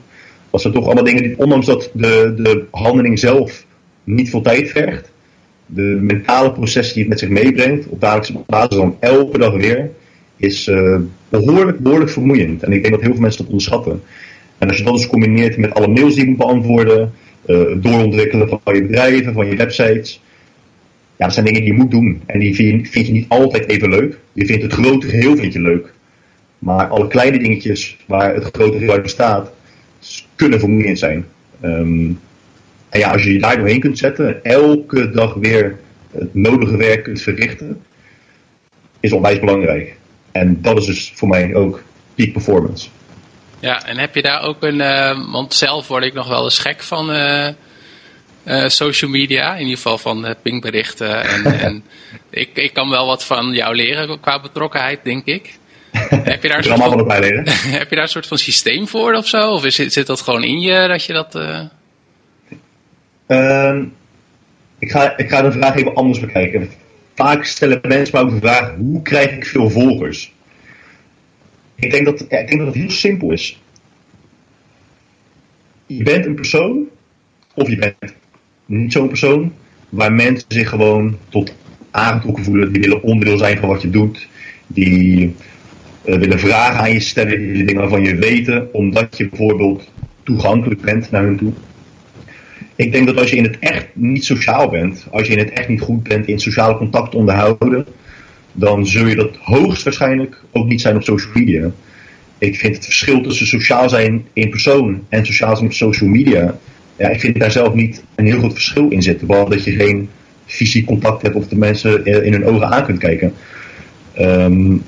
Dat 0.51 0.61
zijn 0.61 0.73
toch 0.73 0.85
allemaal 0.85 1.05
dingen 1.05 1.23
die, 1.23 1.39
ondanks 1.39 1.67
dat 1.67 1.91
de, 1.93 2.35
de 2.37 2.65
handeling 2.71 3.19
zelf 3.19 3.65
niet 4.05 4.31
veel 4.31 4.43
tijd 4.43 4.71
vergt, 4.71 5.11
de 5.67 5.99
mentale 6.01 6.53
processen 6.53 6.95
die 6.95 7.03
het 7.03 7.11
met 7.11 7.19
zich 7.19 7.29
meebrengt, 7.29 7.89
op 7.89 8.01
dagelijkse 8.01 8.33
basis 8.47 8.77
dan 8.77 8.97
elke 9.01 9.39
dag 9.39 9.53
weer, 9.53 9.91
is 10.37 10.69
uh, 10.69 10.99
behoorlijk, 11.29 11.79
behoorlijk 11.79 12.11
vermoeiend. 12.11 12.63
En 12.63 12.73
ik 12.73 12.83
denk 12.83 12.95
dat 12.95 13.03
heel 13.03 13.13
veel 13.13 13.21
mensen 13.21 13.41
dat 13.41 13.51
onderschatten. 13.51 14.03
En 14.59 14.69
als 14.69 14.77
je 14.77 14.85
dat 14.85 14.95
dus 14.95 15.07
combineert 15.07 15.57
met 15.57 15.75
alle 15.75 15.89
mails 15.89 16.15
die 16.15 16.23
je 16.23 16.29
moet 16.29 16.39
beantwoorden, 16.39 17.13
uh, 17.47 17.61
doorontwikkelen 17.77 18.49
van 18.49 18.75
je 18.75 18.83
bedrijven, 18.83 19.33
van 19.33 19.47
je 19.47 19.57
websites. 19.57 20.21
Ja, 21.17 21.25
dat 21.25 21.35
zijn 21.35 21.47
dingen 21.47 21.61
die 21.61 21.73
je 21.73 21.79
moet 21.79 21.91
doen. 21.91 22.23
En 22.27 22.39
die 22.39 22.55
vind, 22.55 23.07
je 23.07 23.13
niet 23.13 23.29
altijd 23.29 23.69
even 23.69 23.89
leuk. 23.89 24.19
Je 24.33 24.47
vindt 24.47 24.63
het 24.63 24.73
grote 24.73 25.09
geheel 25.09 25.37
vind 25.37 25.53
je 25.53 25.61
leuk. 25.61 25.93
Maar 26.59 26.89
alle 26.89 27.09
kleine 27.09 27.39
dingetjes 27.39 27.97
waar 28.07 28.35
het 28.35 28.45
grote 28.53 28.79
geheel 28.79 28.93
uit 28.93 29.03
bestaat, 29.03 29.53
kunnen 30.35 30.59
vermoeiend 30.59 30.99
zijn. 30.99 31.27
Um, 31.63 32.21
en 32.89 33.01
ja, 33.01 33.13
als 33.13 33.23
je 33.23 33.33
je 33.33 33.39
daar 33.39 33.57
doorheen 33.57 33.81
kunt 33.81 33.99
zetten, 33.99 34.45
elke 34.45 35.11
dag 35.11 35.35
weer 35.35 35.79
het 36.11 36.35
nodige 36.35 36.77
werk 36.77 37.03
kunt 37.03 37.23
verrichten, 37.23 37.83
is 39.01 39.13
onwijs 39.13 39.41
belangrijk. 39.41 39.97
En 40.33 40.59
dat 40.63 40.79
is 40.79 40.87
dus 40.87 41.13
voor 41.15 41.29
mij 41.29 41.55
ook 41.55 41.83
peak 42.15 42.33
performance. 42.33 42.89
Ja, 43.61 43.85
en 43.85 43.99
heb 43.99 44.15
je 44.15 44.23
daar 44.23 44.43
ook 44.43 44.63
een, 44.63 44.81
uh, 44.81 45.33
want 45.33 45.55
zelf 45.55 45.89
word 45.89 46.05
ik 46.05 46.15
nog 46.15 46.29
wel 46.29 46.45
eens 46.45 46.59
gek 46.59 46.83
van 46.83 47.11
uh, 47.11 47.49
uh, 48.47 48.69
social 48.69 49.11
media, 49.11 49.55
in 49.55 49.61
ieder 49.61 49.77
geval 49.77 49.99
van 49.99 50.35
pingberichten. 50.43 51.25
En, 51.25 51.61
en 51.61 51.85
ik, 52.31 52.49
ik 52.55 52.73
kan 52.73 52.89
wel 52.89 53.07
wat 53.07 53.25
van 53.25 53.53
jou 53.53 53.75
leren 53.75 54.21
qua 54.21 54.41
betrokkenheid, 54.41 55.05
denk 55.05 55.25
ik. 55.25 55.59
heb 56.33 56.43
je 56.43 56.49
daar 56.49 56.59
een 56.59 56.65
soort 56.65 56.79
van, 56.79 57.11
heb 57.79 57.89
je 57.89 57.95
daar 57.95 58.05
een 58.05 58.09
soort 58.09 58.27
van 58.27 58.39
systeem 58.39 58.89
voor 58.89 59.15
of 59.15 59.27
zo? 59.27 59.51
Of 59.51 59.65
is, 59.65 59.75
zit 59.75 60.07
dat 60.07 60.21
gewoon 60.21 60.45
in 60.45 60.61
je 60.61 60.89
dat 60.89 61.05
je 61.05 61.13
dat. 61.13 61.35
Uh, 63.29 63.83
ik, 64.79 64.91
ga, 64.91 65.17
ik 65.17 65.29
ga 65.29 65.43
de 65.43 65.53
vraag 65.53 65.77
even 65.77 65.95
anders 65.95 66.21
bekijken. 66.21 66.71
Vaak 67.15 67.45
stellen 67.45 67.81
mensen 67.83 68.19
me 68.19 68.25
ook 68.25 68.31
de 68.31 68.47
vraag: 68.47 68.75
hoe 68.77 69.03
krijg 69.03 69.31
ik 69.31 69.47
veel 69.47 69.71
volgers? 69.71 70.33
Ik 71.75 71.91
denk 71.91 72.05
dat, 72.05 72.25
ja, 72.29 72.39
ik 72.39 72.49
denk 72.49 72.59
dat 72.59 72.69
het 72.69 72.77
heel 72.77 72.91
simpel 72.91 73.33
is. 73.33 73.61
Je 75.87 76.03
bent 76.03 76.27
een 76.27 76.35
persoon, 76.35 76.89
of 77.55 77.69
je 77.69 77.77
bent 77.77 78.15
niet 78.67 78.93
zo'n 78.93 79.09
persoon, 79.09 79.53
waar 79.89 80.13
mensen 80.13 80.45
zich 80.49 80.69
gewoon 80.69 81.17
tot 81.29 81.55
aangetrokken 81.91 82.45
voelen. 82.45 82.73
Die 82.73 82.83
willen 82.83 83.03
onderdeel 83.03 83.39
zijn 83.39 83.59
van 83.59 83.69
wat 83.69 83.83
je 83.83 83.91
doet. 83.91 84.29
Die 84.67 85.35
uh, 86.05 86.15
willen 86.19 86.39
vragen 86.39 86.81
aan 86.81 86.93
je 86.93 87.01
stellen, 87.01 87.53
die 87.53 87.65
dingen 87.65 87.81
waarvan 87.81 88.05
je 88.05 88.17
weten, 88.17 88.75
omdat 88.75 89.17
je 89.17 89.29
bijvoorbeeld 89.29 89.91
toegankelijk 90.23 90.81
bent 90.81 91.11
naar 91.11 91.23
hun 91.23 91.37
toe. 91.37 91.53
Ik 92.77 92.93
denk 92.93 93.07
dat 93.07 93.19
als 93.19 93.31
je 93.31 93.37
in 93.37 93.45
het 93.45 93.59
echt 93.59 93.87
niet 93.93 94.25
sociaal 94.25 94.69
bent, 94.69 95.07
als 95.11 95.27
je 95.27 95.33
in 95.33 95.39
het 95.39 95.51
echt 95.51 95.69
niet 95.69 95.81
goed 95.81 96.03
bent 96.03 96.27
in 96.27 96.39
sociale 96.41 96.77
contact 96.77 97.15
onderhouden, 97.15 97.87
dan 98.53 98.87
zul 98.87 99.07
je 99.07 99.17
dat 99.17 99.37
hoogstwaarschijnlijk 99.37 100.43
ook 100.53 100.69
niet 100.69 100.81
zijn 100.81 100.97
op 100.97 101.03
social 101.03 101.33
media. 101.35 101.71
Ik 102.39 102.57
vind 102.57 102.75
het 102.75 102.85
verschil 102.85 103.21
tussen 103.21 103.47
sociaal 103.47 103.89
zijn 103.89 104.25
in 104.33 104.51
persoon 104.51 105.03
en 105.09 105.27
sociaal 105.27 105.57
zijn 105.57 105.69
op 105.69 105.75
social 105.75 106.11
media, 106.11 106.59
ja, 106.97 107.09
ik 107.09 107.21
vind 107.21 107.41
daar 107.41 107.51
zelf 107.53 107.75
niet 107.75 108.03
een 108.15 108.27
heel 108.27 108.39
groot 108.39 108.53
verschil 108.53 108.89
in 108.89 109.03
zitten. 109.03 109.27
Behalve 109.27 109.51
dat 109.51 109.65
je 109.65 109.73
geen 109.73 110.09
fysiek 110.47 110.87
contact 110.87 111.23
hebt 111.23 111.35
of 111.35 111.49
de 111.49 111.57
mensen 111.57 112.05
in 112.05 112.33
hun 112.33 112.45
ogen 112.45 112.71
aan 112.71 112.85
kunt 112.85 112.99
kijken. 112.99 113.33
Um, 114.21 114.83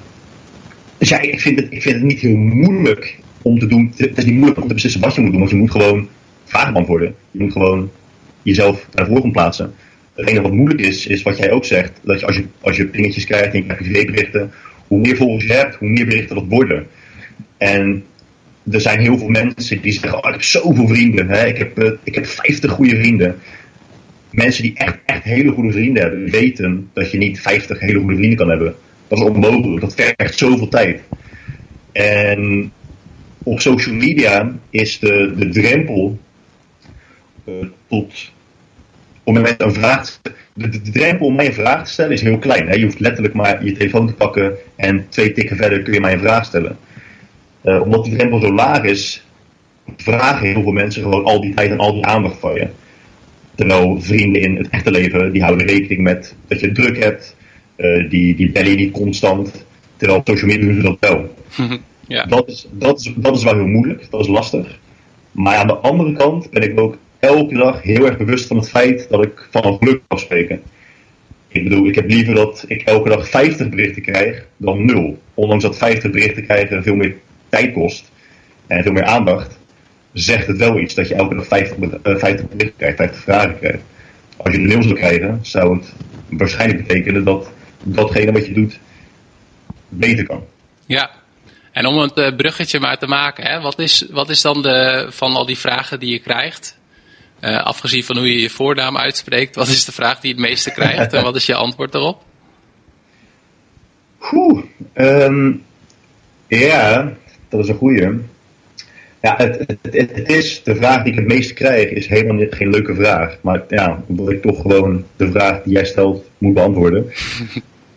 dus 0.98 1.08
ja, 1.08 1.20
ik 1.20 1.40
vind, 1.40 1.60
het, 1.60 1.66
ik 1.70 1.82
vind 1.82 1.94
het 1.94 2.04
niet 2.04 2.20
heel 2.20 2.36
moeilijk 2.36 3.18
om 3.42 3.58
te 3.58 3.66
doen. 3.66 3.92
Het 3.96 4.18
is 4.18 4.24
niet 4.24 4.34
moeilijk 4.34 4.60
om 4.60 4.68
te 4.68 4.74
beslissen 4.74 5.00
wat 5.00 5.14
je 5.14 5.20
moet 5.20 5.30
doen, 5.30 5.38
want 5.38 5.50
je 5.50 5.56
moet 5.56 5.70
gewoon 5.70 6.08
vragen 6.44 6.72
beantwoorden. 6.72 7.14
Je 7.30 7.42
moet 7.42 7.52
gewoon 7.52 7.90
jezelf 8.42 8.88
naar 8.94 9.06
voren 9.06 9.32
plaatsen. 9.32 9.74
Het 10.14 10.28
enige 10.28 10.42
wat 10.42 10.52
moeilijk 10.52 10.80
is, 10.80 11.06
is 11.06 11.22
wat 11.22 11.38
jij 11.38 11.50
ook 11.50 11.64
zegt. 11.64 12.00
Dat 12.02 12.20
je 12.20 12.26
als 12.26 12.36
je, 12.36 12.44
als 12.60 12.76
je 12.76 12.86
pingetjes 12.86 13.24
krijgt 13.24 13.52
en 13.52 13.58
je 13.58 13.64
krijgt 13.64 13.82
privéberichten, 13.82 14.50
hoe 14.86 15.00
meer 15.00 15.16
volgers 15.16 15.46
je 15.46 15.52
hebt, 15.52 15.74
hoe 15.74 15.88
meer 15.88 16.06
berichten 16.06 16.34
dat 16.34 16.44
worden. 16.48 16.86
En 17.56 18.04
er 18.70 18.80
zijn 18.80 19.00
heel 19.00 19.18
veel 19.18 19.28
mensen 19.28 19.80
die 19.80 19.92
zeggen, 19.92 20.18
oh, 20.18 20.26
ik 20.26 20.32
heb 20.32 20.42
zoveel 20.42 20.88
vrienden. 20.88 21.28
Hè? 21.28 21.46
Ik, 21.46 21.58
heb, 21.58 21.82
uh, 21.82 21.92
ik 22.02 22.14
heb 22.14 22.26
50 22.26 22.70
goede 22.70 22.96
vrienden. 22.96 23.36
Mensen 24.30 24.62
die 24.62 24.74
echt, 24.74 24.98
echt 25.04 25.22
hele 25.22 25.52
goede 25.52 25.72
vrienden 25.72 26.02
hebben, 26.02 26.30
weten 26.30 26.90
dat 26.92 27.10
je 27.10 27.18
niet 27.18 27.40
50 27.40 27.80
hele 27.80 27.98
goede 27.98 28.16
vrienden 28.16 28.38
kan 28.38 28.48
hebben. 28.48 28.74
Dat 29.08 29.18
is 29.18 29.24
onmogelijk. 29.24 29.80
Dat 29.80 29.94
vergt 29.94 30.38
zoveel 30.38 30.68
tijd. 30.68 31.00
En 31.92 32.72
op 33.42 33.60
social 33.60 33.94
media 33.94 34.52
is 34.70 34.98
de, 34.98 35.34
de 35.36 35.48
drempel 35.48 36.18
uh, 37.44 37.54
tot 37.88 38.32
om 39.22 39.36
een 39.36 39.72
vraag 39.72 40.18
te 40.22 40.32
de, 40.58 40.68
de, 40.68 40.90
drempel 40.90 41.26
om 41.26 41.34
mij 41.34 41.46
een 41.46 41.52
vraag 41.52 41.84
te 41.84 41.92
stellen 41.92 42.12
is 42.12 42.22
heel 42.22 42.38
klein. 42.38 42.68
Hè? 42.68 42.74
Je 42.74 42.84
hoeft 42.84 43.00
letterlijk 43.00 43.34
maar 43.34 43.64
je 43.64 43.72
telefoon 43.72 44.06
te 44.06 44.14
pakken 44.14 44.54
en 44.76 45.06
twee 45.08 45.32
tikken 45.32 45.56
verder 45.56 45.82
kun 45.82 45.92
je 45.92 46.00
mij 46.00 46.12
een 46.12 46.18
vraag 46.18 46.44
stellen. 46.44 46.78
Uh, 47.64 47.82
omdat 47.82 48.04
die 48.04 48.16
drempel 48.16 48.40
zo 48.40 48.52
laag 48.52 48.82
is, 48.82 49.24
vragen 49.96 50.46
heel 50.46 50.62
veel 50.62 50.72
mensen 50.72 51.02
gewoon 51.02 51.24
al 51.24 51.40
die 51.40 51.54
tijd 51.54 51.70
en 51.70 51.78
al 51.78 51.92
die 51.92 52.04
aandacht 52.04 52.38
van 52.38 52.54
je. 52.54 52.68
Terwijl 53.54 54.00
vrienden 54.00 54.42
in 54.42 54.56
het 54.56 54.68
echte 54.68 54.90
leven, 54.90 55.32
die 55.32 55.42
houden 55.42 55.66
rekening 55.66 56.00
met 56.00 56.34
dat 56.48 56.60
je 56.60 56.72
druk 56.72 57.02
hebt, 57.02 57.36
uh, 57.76 58.10
die, 58.10 58.34
die 58.34 58.50
bellen 58.50 58.70
je 58.70 58.76
niet 58.76 58.92
constant. 58.92 59.64
Terwijl 59.96 60.18
op 60.18 60.28
social 60.28 60.50
media 60.50 60.66
doen 60.66 60.74
ze 60.74 60.82
dat 60.82 60.96
wel. 61.00 61.34
ja. 62.06 62.24
dat, 62.24 62.48
is, 62.48 62.68
dat, 62.70 63.00
is, 63.00 63.12
dat 63.16 63.36
is 63.36 63.44
wel 63.44 63.54
heel 63.54 63.66
moeilijk, 63.66 64.06
dat 64.10 64.20
is 64.20 64.28
lastig. 64.28 64.78
Maar 65.32 65.56
aan 65.56 65.66
de 65.66 65.76
andere 65.76 66.12
kant 66.12 66.50
ben 66.50 66.62
ik 66.62 66.80
ook 66.80 66.98
elke 67.18 67.54
dag 67.54 67.82
heel 67.82 68.06
erg 68.06 68.16
bewust 68.16 68.46
van 68.46 68.56
het 68.56 68.68
feit 68.68 69.06
dat 69.10 69.24
ik 69.24 69.48
van 69.50 69.64
een 69.64 69.78
geluk 69.78 70.00
kan 70.06 70.18
spreken. 70.18 70.62
Ik 71.48 71.64
bedoel, 71.64 71.86
ik 71.86 71.94
heb 71.94 72.10
liever 72.10 72.34
dat 72.34 72.64
ik 72.66 72.82
elke 72.82 73.08
dag 73.08 73.28
50 73.28 73.68
berichten 73.68 74.02
krijg 74.02 74.46
dan 74.56 74.84
nul. 74.84 75.18
Ondanks 75.34 75.64
dat 75.64 75.78
50 75.78 76.10
berichten 76.10 76.44
krijgen 76.44 76.82
veel 76.82 76.94
meer 76.94 77.14
tijd 77.48 77.72
kost 77.72 78.10
en 78.66 78.82
veel 78.82 78.92
meer 78.92 79.04
aandacht, 79.04 79.58
zegt 80.12 80.46
het 80.46 80.56
wel 80.56 80.78
iets 80.78 80.94
dat 80.94 81.08
je 81.08 81.14
elke 81.14 81.34
dag 81.34 81.46
50, 81.46 81.76
uh, 81.78 82.16
50 82.16 82.48
berichten 82.48 82.76
krijgt, 82.76 82.96
50 82.96 83.20
vragen 83.20 83.58
krijgt. 83.58 83.82
Als 84.36 84.54
je 84.54 84.60
er 84.60 84.66
nul 84.66 84.82
zou 84.82 84.94
krijgen, 84.94 85.38
zou 85.42 85.76
het 85.76 85.92
waarschijnlijk 86.28 86.86
betekenen 86.86 87.24
dat 87.24 87.50
datgene 87.82 88.32
wat 88.32 88.46
je 88.46 88.52
doet 88.52 88.78
beter 89.88 90.26
kan. 90.26 90.44
Ja, 90.86 91.10
en 91.72 91.86
om 91.86 91.98
het 91.98 92.18
uh, 92.18 92.36
bruggetje 92.36 92.80
maar 92.80 92.98
te 92.98 93.06
maken, 93.06 93.44
hè, 93.44 93.60
wat, 93.60 93.78
is, 93.78 94.06
wat 94.10 94.28
is 94.28 94.40
dan 94.40 94.62
de, 94.62 95.06
van 95.10 95.34
al 95.34 95.46
die 95.46 95.58
vragen 95.58 96.00
die 96.00 96.12
je 96.12 96.18
krijgt, 96.18 96.78
uh, 97.40 97.62
afgezien 97.62 98.04
van 98.04 98.16
hoe 98.16 98.32
je 98.32 98.40
je 98.40 98.50
voornaam 98.50 98.96
uitspreekt, 98.96 99.54
wat 99.54 99.68
is 99.68 99.84
de 99.84 99.92
vraag 99.92 100.20
die 100.20 100.34
je 100.34 100.40
het 100.40 100.48
meeste 100.50 100.70
krijgt 100.70 101.12
en 101.12 101.22
wat 101.22 101.36
is 101.36 101.46
je 101.46 101.54
antwoord 101.54 101.92
daarop? 101.92 102.22
Oeh, 104.32 104.62
um, 104.94 105.64
ja, 106.46 107.12
dat 107.48 107.60
is 107.60 107.68
een 107.68 107.74
goeie. 107.74 108.08
Ja, 109.22 109.34
het, 109.36 109.58
het, 109.66 109.78
het, 110.14 110.28
is, 110.28 110.62
de 110.62 110.76
vraag 110.76 111.02
die 111.02 111.12
ik 111.12 111.18
het 111.18 111.28
meeste 111.28 111.54
krijg 111.54 111.90
is 111.90 112.06
helemaal 112.06 112.36
niet, 112.36 112.54
geen 112.54 112.70
leuke 112.70 112.94
vraag. 112.94 113.38
Maar 113.40 113.64
ja, 113.68 114.02
omdat 114.06 114.30
ik 114.30 114.42
toch 114.42 114.60
gewoon 114.60 115.04
de 115.16 115.30
vraag 115.30 115.62
die 115.62 115.72
jij 115.72 115.84
stelt 115.84 116.30
moet 116.38 116.54
beantwoorden. 116.54 117.06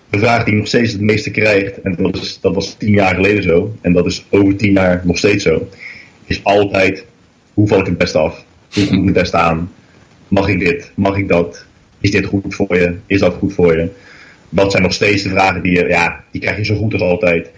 De 0.10 0.20
vraag 0.20 0.44
die 0.44 0.54
ik 0.54 0.60
nog 0.60 0.68
steeds 0.68 0.92
het 0.92 1.02
meeste 1.02 1.32
krijgt, 1.32 1.82
en 1.82 1.96
dat, 1.98 2.16
is, 2.16 2.40
dat 2.42 2.56
was 2.56 2.74
tien 2.74 2.94
jaar 2.94 3.16
geleden 3.16 3.44
zo, 3.44 3.76
en 3.82 3.94
dat 3.94 4.06
is 4.06 4.26
over 4.30 4.56
tien 4.56 4.72
jaar 4.72 5.02
nog 5.04 5.18
steeds 5.18 5.44
zo, 5.44 5.70
is 6.26 6.44
altijd, 6.44 7.06
hoe 7.54 7.68
val 7.68 7.80
ik 7.80 7.86
het 7.86 7.98
beste 7.98 8.18
af? 8.18 8.46
Hoe 8.74 8.88
kom 8.88 8.98
ik 8.98 9.06
het 9.06 9.14
beste 9.14 9.38
aan? 9.38 9.72
Mag 10.28 10.48
ik 10.48 10.60
dit? 10.60 10.92
Mag 10.96 11.18
ik 11.18 11.28
dat? 11.28 11.66
Is 12.00 12.12
dit 12.12 12.26
goed 12.26 12.56
voor 12.56 12.76
je? 12.76 12.96
Is 13.06 13.20
dat 13.20 13.34
goed 13.34 13.54
voor 13.54 13.78
je? 13.78 13.90
Dat 14.50 14.72
zijn 14.72 14.84
nog 14.84 14.94
steeds 14.94 15.24
de 15.24 15.30
vragen 15.30 15.62
die 15.62 15.72
je, 15.72 15.88
ja, 15.88 16.24
die 16.32 16.42
krijg 16.42 16.58
je 16.58 16.66
zo 16.66 16.76
goed 16.76 16.94
als 16.94 17.02
altijd. 17.02 17.50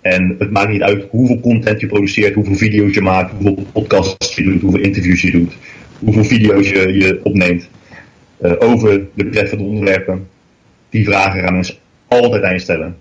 En 0.00 0.36
het 0.38 0.50
maakt 0.50 0.70
niet 0.70 0.82
uit 0.82 1.06
hoeveel 1.10 1.40
content 1.40 1.80
je 1.80 1.86
produceert, 1.86 2.34
hoeveel 2.34 2.54
video's 2.54 2.94
je 2.94 3.00
maakt, 3.00 3.32
hoeveel 3.32 3.66
podcasts 3.72 4.34
je 4.34 4.42
doet, 4.42 4.60
hoeveel 4.60 4.80
interviews 4.80 5.22
je 5.22 5.30
doet, 5.30 5.52
hoeveel 5.98 6.24
video's 6.24 6.68
je, 6.68 6.92
je 6.92 7.20
opneemt 7.22 7.68
uh, 8.42 8.52
over 8.58 9.06
de 9.14 9.24
betreffende 9.24 9.64
onderwerpen. 9.64 10.28
Die 10.90 11.04
vragen 11.04 11.42
gaan 11.42 11.52
mensen 11.52 11.74
altijd 12.08 12.42
aan 12.42 12.52
je 12.52 12.58
stellen. 12.58 12.96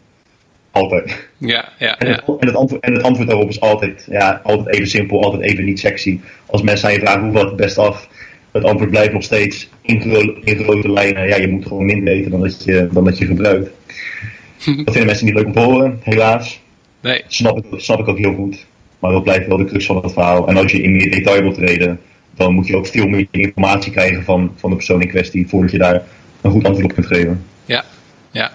Altijd. 0.72 1.28
Ja, 1.38 1.70
ja, 1.80 1.98
en, 1.98 2.08
het, 2.08 2.24
ja. 2.26 2.36
En, 2.40 2.48
het 2.48 2.56
antwoord, 2.56 2.84
en 2.84 2.94
het 2.94 3.04
antwoord 3.04 3.30
daarop 3.30 3.50
is 3.50 3.60
altijd, 3.60 4.08
ja, 4.10 4.42
altijd 4.44 4.76
even 4.76 4.88
simpel, 4.88 5.24
altijd 5.24 5.42
even 5.44 5.66
niet 5.66 5.80
sexy. 5.80 6.20
Als 6.46 6.62
mensen 6.62 6.88
aan 6.88 6.94
je 6.94 7.00
vragen 7.00 7.22
hoe 7.22 7.32
valt 7.32 7.48
het 7.48 7.56
best 7.56 7.78
af, 7.78 8.10
het 8.52 8.64
antwoord 8.64 8.90
blijft 8.90 9.14
nog 9.14 9.24
steeds 9.24 9.70
in, 9.82 10.02
in 10.44 10.58
grote 10.58 10.92
lijnen. 10.92 11.28
Ja, 11.28 11.36
je 11.36 11.48
moet 11.48 11.66
gewoon 11.66 11.86
minder 11.86 12.14
eten 12.14 12.32
dan 12.32 12.42
dat 12.42 12.64
je, 12.64 12.88
dan 12.92 13.04
dat 13.04 13.18
je 13.18 13.26
gebruikt. 13.26 13.70
dat 14.66 14.66
vinden 14.66 15.06
mensen 15.06 15.26
niet 15.26 15.36
leuk 15.36 15.46
om 15.46 15.54
te 15.54 15.60
horen, 15.60 16.00
helaas. 16.04 16.62
Nee. 17.08 17.24
Snap 17.28 17.58
ik, 17.58 17.66
snap 17.80 18.00
ik 18.00 18.08
ook 18.08 18.18
heel 18.18 18.34
goed. 18.34 18.66
Maar 19.00 19.12
dat 19.12 19.24
blijft 19.24 19.48
wel 19.48 19.58
de 19.58 19.66
crux 19.66 19.86
van 19.86 19.96
het 19.96 20.14
verhaal. 20.14 20.48
En 20.48 20.58
als 20.58 20.72
je 20.72 20.82
in 20.82 20.92
meer 20.92 21.12
detail 21.12 21.42
wilt 21.42 21.56
treden, 21.56 22.00
dan 22.36 22.54
moet 22.54 22.68
je 22.68 22.76
ook 22.76 22.88
veel 22.88 23.08
meer 23.08 23.28
informatie 23.32 23.92
krijgen 23.92 24.24
van, 24.24 24.54
van 24.56 24.70
de 24.70 24.76
persoon 24.76 25.02
in 25.02 25.08
kwestie 25.08 25.48
voordat 25.48 25.72
je 25.72 25.78
daar 25.78 26.04
een 26.42 26.52
goed 26.52 26.66
antwoord 26.66 26.86
op 26.86 26.94
kunt 26.94 27.08
geven. 27.08 27.44
Ja, 27.66 27.84
ja. 28.32 28.52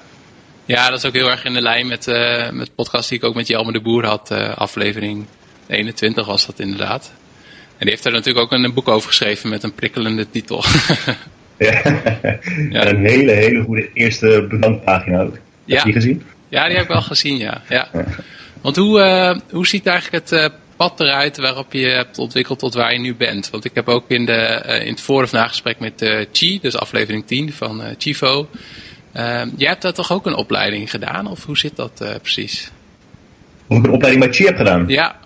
Ja, 0.65 0.89
dat 0.89 0.99
is 0.99 1.05
ook 1.05 1.15
heel 1.15 1.31
erg 1.31 1.45
in 1.45 1.53
de 1.53 1.61
lijn 1.61 1.87
met, 1.87 2.07
uh, 2.07 2.51
met 2.51 2.67
de 2.67 2.73
podcast 2.75 3.09
die 3.09 3.19
ik 3.19 3.25
ook 3.25 3.35
met 3.35 3.47
Jelmer 3.49 3.73
de 3.73 3.81
Boer 3.81 4.07
had. 4.07 4.31
Uh, 4.33 4.57
aflevering 4.57 5.25
21 5.67 6.27
was 6.27 6.47
dat 6.47 6.61
inderdaad. 6.61 7.13
En 7.79 7.79
die 7.79 7.91
heeft 7.91 8.05
er 8.05 8.13
natuurlijk 8.13 8.45
ook 8.45 8.53
een 8.53 8.75
boek 8.75 8.89
over 8.89 9.09
geschreven 9.09 9.49
met 9.49 9.63
een 9.63 9.75
prikkelende 9.75 10.31
titel. 10.31 10.65
Ja. 11.59 11.83
En 12.81 12.89
een 12.97 13.07
hele, 13.07 13.33
hele 13.33 13.63
goede 13.63 13.89
eerste 13.95 14.47
bedankpagina 14.49 15.21
ook. 15.21 15.33
Heb 15.33 15.41
je 15.65 15.75
Ja. 15.75 15.83
die 15.85 15.93
gezien? 15.93 16.23
Ja, 16.49 16.67
die 16.67 16.75
heb 16.75 16.85
ik 16.85 16.91
wel 16.91 17.03
gezien, 17.03 17.37
ja. 17.37 17.63
ja. 17.69 17.89
Want 18.63 18.77
hoe, 18.77 19.01
eh, 19.01 19.37
hoe 19.51 19.67
ziet 19.67 19.87
eigenlijk 19.87 20.25
het 20.29 20.41
eh, 20.41 20.49
pad 20.77 21.01
eruit 21.01 21.37
waarop 21.37 21.73
je 21.73 21.87
hebt 21.87 22.19
ontwikkeld 22.19 22.59
tot 22.59 22.75
waar 22.75 22.93
je 22.93 22.99
nu 22.99 23.15
bent? 23.15 23.51
Want 23.51 23.65
ik 23.65 23.71
heb 23.75 23.89
ook 23.89 24.05
in, 24.09 24.27
de, 24.27 24.33
eh, 24.33 24.87
in 24.87 24.91
het 24.93 25.01
voor- 25.01 25.23
of 25.23 25.33
nagesprek 25.33 25.79
met 25.79 26.27
Chi, 26.33 26.59
dus 26.61 26.77
aflevering 26.77 27.27
10 27.27 27.53
van 27.53 27.83
Chivo. 27.99 28.49
eh, 29.13 29.43
jij 29.57 29.69
hebt 29.69 29.83
daar 29.83 29.93
toch 29.93 30.13
ook 30.13 30.27
een 30.27 30.35
opleiding 30.35 30.91
gedaan? 30.91 31.27
Of 31.27 31.45
hoe 31.45 31.59
zit 31.59 31.77
dat 31.77 32.05
precies? 32.23 32.71
Of 33.67 33.79
ik 33.79 33.85
een 33.85 33.91
opleiding 33.91 34.25
bij 34.25 34.35
Chi 34.35 34.45
heb 34.45 34.57
gedaan. 34.57 34.85
Ja. 34.89 35.21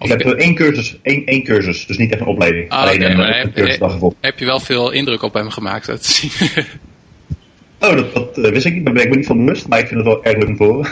Ik 0.00 0.08
heb 0.08 0.20
één 0.20 0.54
cursus, 0.54 0.96
één, 1.02 1.24
één 1.26 1.42
cursus, 1.44 1.86
dus 1.86 1.96
niet 1.98 2.10
echt 2.12 2.20
een 2.20 2.26
opleiding. 2.26 2.70
Ah, 2.70 2.80
Alleen 2.82 3.02
een, 3.02 3.18
een 3.18 3.32
heb- 3.32 3.54
cursusdag 3.54 3.92
gevolgd. 3.92 4.16
Heb 4.20 4.38
je 4.38 4.44
wel 4.44 4.60
veel 4.60 4.90
indruk 4.90 5.22
op 5.22 5.34
hem 5.34 5.50
gemaakt, 5.50 5.84
te 5.84 5.96
zien. 6.00 6.30
Oh, 7.80 7.96
dat, 7.96 8.14
dat 8.34 8.50
wist 8.50 8.66
ik 8.66 8.74
niet, 8.74 8.84
daar 8.84 8.94
ben 8.94 9.02
ik 9.02 9.08
me 9.10 9.16
niet 9.16 9.26
van 9.26 9.44
bewust, 9.44 9.68
maar 9.68 9.78
ik 9.78 9.86
vind 9.88 9.98
het 10.00 10.08
wel 10.08 10.24
erg 10.24 10.36
leuk 10.36 10.48
om 10.48 10.56
te 10.56 10.64
horen. 10.64 10.90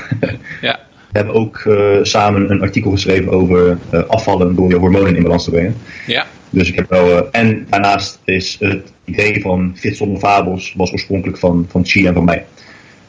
ja. 0.60 0.80
We 1.14 1.20
hebben 1.20 1.38
ook 1.40 1.56
eh, 1.58 1.98
samen 2.02 2.50
een 2.50 2.60
artikel 2.60 2.90
geschreven 2.90 3.32
over 3.32 3.78
eh, 3.90 4.02
afvallen 4.06 4.54
door 4.54 4.68
je 4.68 4.76
hormonen 4.76 5.16
in 5.16 5.22
balans 5.22 5.44
te 5.44 5.50
brengen. 5.50 5.76
Ja. 6.06 6.26
Dus 6.50 6.68
ik 6.68 6.74
heb 6.74 6.90
wel. 6.90 7.16
eh, 7.16 7.40
en 7.40 7.66
daarnaast 7.70 8.20
is 8.24 8.56
het 8.60 8.92
idee 9.04 9.40
van 9.40 9.72
Fit 9.76 9.96
zonder 9.96 10.18
fabels 10.18 10.74
was 10.76 10.92
oorspronkelijk 10.92 11.38
van, 11.38 11.66
van 11.68 11.84
Chi 11.86 12.06
en 12.06 12.14
van 12.14 12.24
mij. 12.24 12.46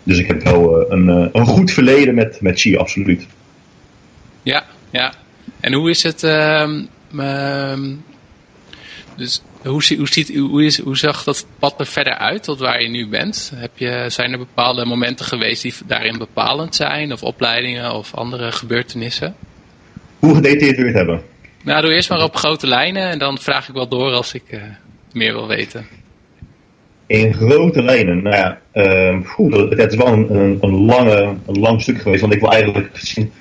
Dus 0.03 0.19
ik 0.19 0.27
heb 0.27 0.43
wel 0.43 0.91
een, 0.91 1.07
een 1.07 1.45
goed 1.45 1.71
verleden 1.71 2.15
met, 2.15 2.41
met 2.41 2.59
Chi, 2.59 2.77
absoluut. 2.77 3.25
Ja, 4.43 4.65
ja. 4.89 5.13
En 5.59 5.73
hoe 5.73 5.89
is 5.89 6.03
het... 6.03 6.23
ehm, 6.23 6.81
ehm, 7.17 7.93
dus 9.15 9.41
hoe, 9.65 9.83
zie- 9.83 9.97
hoe, 9.97 10.07
ziet, 10.07 10.37
hoe, 10.37 10.65
is, 10.65 10.79
hoe 10.79 10.97
zag 10.97 11.23
dat 11.23 11.45
pad 11.59 11.79
er 11.79 11.85
verder 11.85 12.13
uit 12.13 12.43
tot 12.43 12.59
waar 12.59 12.81
je 12.81 12.89
nu 12.89 13.07
bent? 13.07 13.51
Heb 13.55 13.71
je, 13.75 14.05
zijn 14.07 14.31
er 14.31 14.37
bepaalde 14.37 14.85
momenten 14.85 15.25
geweest 15.25 15.61
die 15.61 15.73
daarin 15.85 16.17
bepalend 16.17 16.75
zijn? 16.75 17.13
Of 17.13 17.23
opleidingen 17.23 17.91
of 17.91 18.13
andere 18.13 18.51
gebeurtenissen? 18.51 19.35
Hoe 20.19 20.35
gedetailleerd 20.35 20.75
wil 20.75 20.85
je 20.85 20.91
het 20.91 20.97
hebben? 20.97 21.21
Nou, 21.63 21.81
doe 21.81 21.93
eerst 21.93 22.09
maar 22.09 22.23
op 22.23 22.35
grote 22.35 22.67
lijnen 22.67 23.09
en 23.09 23.19
dan 23.19 23.37
vraag 23.37 23.67
ik 23.67 23.73
wel 23.73 23.87
door 23.87 24.11
als 24.11 24.33
ik 24.33 24.43
eh, 24.49 24.61
meer 25.13 25.33
wil 25.33 25.47
weten. 25.47 25.85
In 27.07 27.33
grote 27.33 27.83
lijnen, 27.83 28.23
nou 28.23 28.35
ja, 28.35 28.59
ehm, 28.71 29.23
goed, 29.23 29.53
het 29.53 29.91
is 29.91 29.97
wel 29.97 30.07
een, 30.07 30.35
een, 30.35 30.57
een, 30.61 30.85
lange, 30.85 31.35
een 31.47 31.59
lang 31.59 31.81
stuk 31.81 32.01
geweest. 32.01 32.21
Want 32.21 32.33
ik 32.33 32.39
wil 32.39 32.51
eigenlijk 32.51 32.89
zien. 32.93 33.31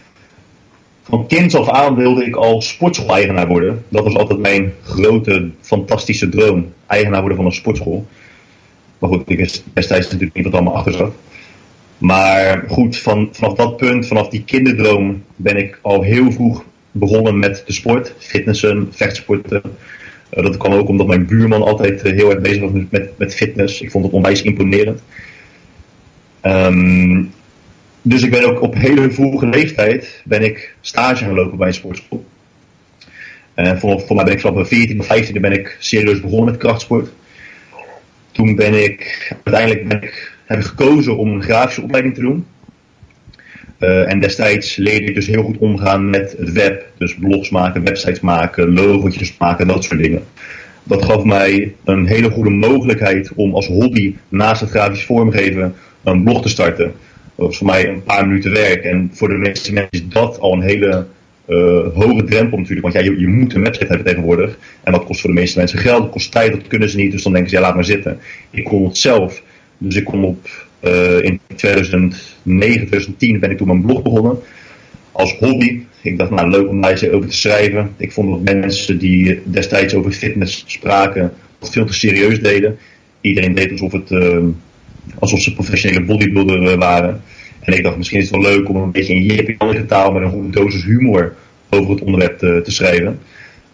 Van 1.08 1.26
kind 1.26 1.54
af 1.54 1.68
aan 1.68 1.94
wilde 1.94 2.24
ik 2.24 2.36
al 2.36 2.62
sportschool-eigenaar 2.62 3.46
worden. 3.46 3.84
Dat 3.88 4.04
was 4.04 4.14
altijd 4.14 4.38
mijn 4.38 4.72
grote, 4.82 5.50
fantastische 5.60 6.28
droom. 6.28 6.72
Eigenaar 6.86 7.20
worden 7.20 7.36
van 7.36 7.46
een 7.46 7.52
sportschool. 7.52 8.06
Maar 8.98 9.10
goed, 9.10 9.30
ik 9.30 9.36
wist 9.36 9.64
destijds 9.72 10.04
natuurlijk 10.04 10.34
niet 10.34 10.44
wat 10.44 10.54
allemaal 10.54 10.74
achter 10.74 10.92
zat. 10.92 11.14
Maar 11.98 12.64
goed, 12.68 12.98
van, 12.98 13.28
vanaf 13.32 13.54
dat 13.54 13.76
punt, 13.76 14.06
vanaf 14.06 14.28
die 14.28 14.44
kinderdroom, 14.44 15.22
ben 15.36 15.56
ik 15.56 15.78
al 15.82 16.02
heel 16.02 16.32
vroeg 16.32 16.64
begonnen 16.90 17.38
met 17.38 17.62
de 17.66 17.72
sport. 17.72 18.14
Fitnessen, 18.18 18.88
vechtsporten. 18.90 19.62
Uh, 20.34 20.44
dat 20.44 20.56
kwam 20.56 20.72
ook 20.72 20.88
omdat 20.88 21.06
mijn 21.06 21.26
buurman 21.26 21.62
altijd 21.62 22.04
uh, 22.06 22.12
heel 22.12 22.30
erg 22.30 22.40
bezig 22.40 22.60
was 22.60 22.70
met, 22.90 23.18
met 23.18 23.34
fitness. 23.34 23.80
Ik 23.80 23.90
vond 23.90 24.04
het 24.04 24.12
onwijs 24.12 24.42
imponerend. 24.42 25.02
Um, 26.42 27.32
dus 28.06 28.22
ik 28.22 28.30
ben 28.30 28.44
ook 28.44 28.60
op 28.60 28.74
hele 28.74 29.10
vroege 29.10 29.46
leeftijd 29.46 30.22
ben 30.24 30.42
ik 30.42 30.76
stage 30.80 31.24
gaan 31.24 31.34
lopen 31.34 31.58
bij 31.58 31.66
een 31.66 31.74
sportschool. 31.74 32.24
En 33.54 33.78
voor, 33.78 34.00
voor 34.00 34.16
mij 34.16 34.24
ben 34.24 34.34
ik 34.34 34.40
vanaf 34.40 34.54
mijn 34.54 34.66
14 34.66 35.00
of 35.00 35.06
15 35.06 35.40
ben 35.40 35.52
ik 35.52 35.76
serieus 35.78 36.20
begonnen 36.20 36.44
met 36.44 36.56
krachtsport. 36.56 37.08
Toen 38.32 38.56
ben 38.56 38.84
ik 38.84 39.32
uiteindelijk 39.44 39.88
ben 39.88 40.02
ik, 40.02 40.32
heb 40.44 40.58
ik 40.58 40.64
gekozen 40.64 41.16
om 41.16 41.32
een 41.32 41.42
grafische 41.42 41.82
opleiding 41.82 42.14
te 42.14 42.20
doen. 42.20 42.46
Uh, 43.78 44.10
en 44.10 44.20
destijds 44.20 44.76
leerde 44.76 45.06
ik 45.06 45.14
dus 45.14 45.26
heel 45.26 45.42
goed 45.42 45.58
omgaan 45.58 46.10
met 46.10 46.34
het 46.38 46.52
web. 46.52 46.86
Dus 46.98 47.14
blogs 47.14 47.50
maken, 47.50 47.84
websites 47.84 48.20
maken, 48.20 48.72
logootjes 48.72 49.36
maken, 49.38 49.66
dat 49.66 49.84
soort 49.84 50.00
dingen. 50.00 50.22
Dat 50.82 51.04
gaf 51.04 51.24
mij 51.24 51.74
een 51.84 52.06
hele 52.06 52.30
goede 52.30 52.50
mogelijkheid 52.50 53.32
om 53.34 53.54
als 53.54 53.66
hobby 53.66 54.14
naast 54.28 54.60
het 54.60 54.70
grafisch 54.70 55.04
vormgeven 55.04 55.74
een 56.02 56.24
blog 56.24 56.42
te 56.42 56.48
starten. 56.48 56.92
Was 57.34 57.56
voor 57.56 57.66
mij 57.66 57.88
een 57.88 58.02
paar 58.02 58.26
minuten 58.26 58.52
werk. 58.52 58.84
En 58.84 59.10
voor 59.12 59.28
de 59.28 59.34
meeste 59.34 59.72
mensen 59.72 59.92
is 59.92 60.08
dat 60.08 60.40
al 60.40 60.52
een 60.52 60.62
hele 60.62 61.06
uh, 61.48 61.86
hoge 61.94 62.24
drempel 62.24 62.58
natuurlijk. 62.58 62.92
Want 62.92 62.94
ja, 62.94 63.12
je, 63.18 63.28
moet 63.28 63.54
een 63.54 63.62
website 63.62 63.86
hebben 63.86 64.06
tegenwoordig. 64.06 64.58
En 64.82 64.92
dat 64.92 65.04
kost 65.04 65.20
voor 65.20 65.30
de 65.30 65.40
meeste 65.40 65.58
mensen 65.58 65.78
geld, 65.78 66.02
dat 66.02 66.10
kost 66.10 66.32
tijd, 66.32 66.52
dat 66.52 66.66
kunnen 66.66 66.90
ze 66.90 66.96
niet. 66.96 67.12
Dus 67.12 67.22
dan 67.22 67.32
denken 67.32 67.50
ze, 67.50 67.56
ja, 67.56 67.62
laat 67.62 67.74
maar 67.74 67.84
zitten. 67.84 68.18
Ik 68.50 68.64
kon 68.64 68.84
het 68.84 68.98
zelf. 68.98 69.42
Dus 69.78 69.96
ik 69.96 70.04
kon 70.04 70.24
op, 70.24 70.66
uh, 70.84 71.22
in 71.22 71.40
2009, 71.56 72.86
2010 72.86 73.40
ben 73.40 73.50
ik 73.50 73.56
toen 73.56 73.66
mijn 73.66 73.82
blog 73.82 74.02
begonnen. 74.02 74.38
Als 75.12 75.34
hobby. 75.38 75.80
Ik 76.02 76.18
dacht, 76.18 76.30
nou, 76.30 76.50
leuk 76.50 76.68
om 76.68 76.80
daar 76.80 77.08
over 77.12 77.28
te 77.28 77.36
schrijven. 77.36 77.94
Ik 77.96 78.12
vond 78.12 78.30
dat 78.30 78.54
mensen 78.54 78.98
die 78.98 79.40
destijds 79.44 79.94
over 79.94 80.12
fitness 80.12 80.64
spraken, 80.66 81.32
dat 81.58 81.70
veel 81.70 81.84
te 81.84 81.92
serieus 81.92 82.40
deden. 82.40 82.78
Iedereen 83.20 83.54
deed 83.54 83.70
alsof 83.70 83.92
het... 83.92 84.10
Uh, 84.10 84.38
alsof 85.18 85.40
ze 85.40 85.54
professionele 85.54 86.04
bodybuilder 86.04 86.78
waren. 86.78 87.22
En 87.60 87.72
ik 87.72 87.82
dacht, 87.82 87.96
misschien 87.96 88.18
is 88.18 88.30
het 88.30 88.40
wel 88.40 88.50
leuk 88.52 88.68
om 88.68 88.76
een 88.76 88.90
beetje 88.90 89.14
in 89.14 89.22
jippie 89.22 89.86
taal 89.86 90.12
met 90.12 90.22
een 90.22 90.30
goede 90.30 90.50
dosis 90.50 90.84
humor 90.84 91.34
over 91.70 91.90
het 91.90 92.00
onderwerp 92.02 92.38
te, 92.38 92.62
schrijven. 92.66 93.20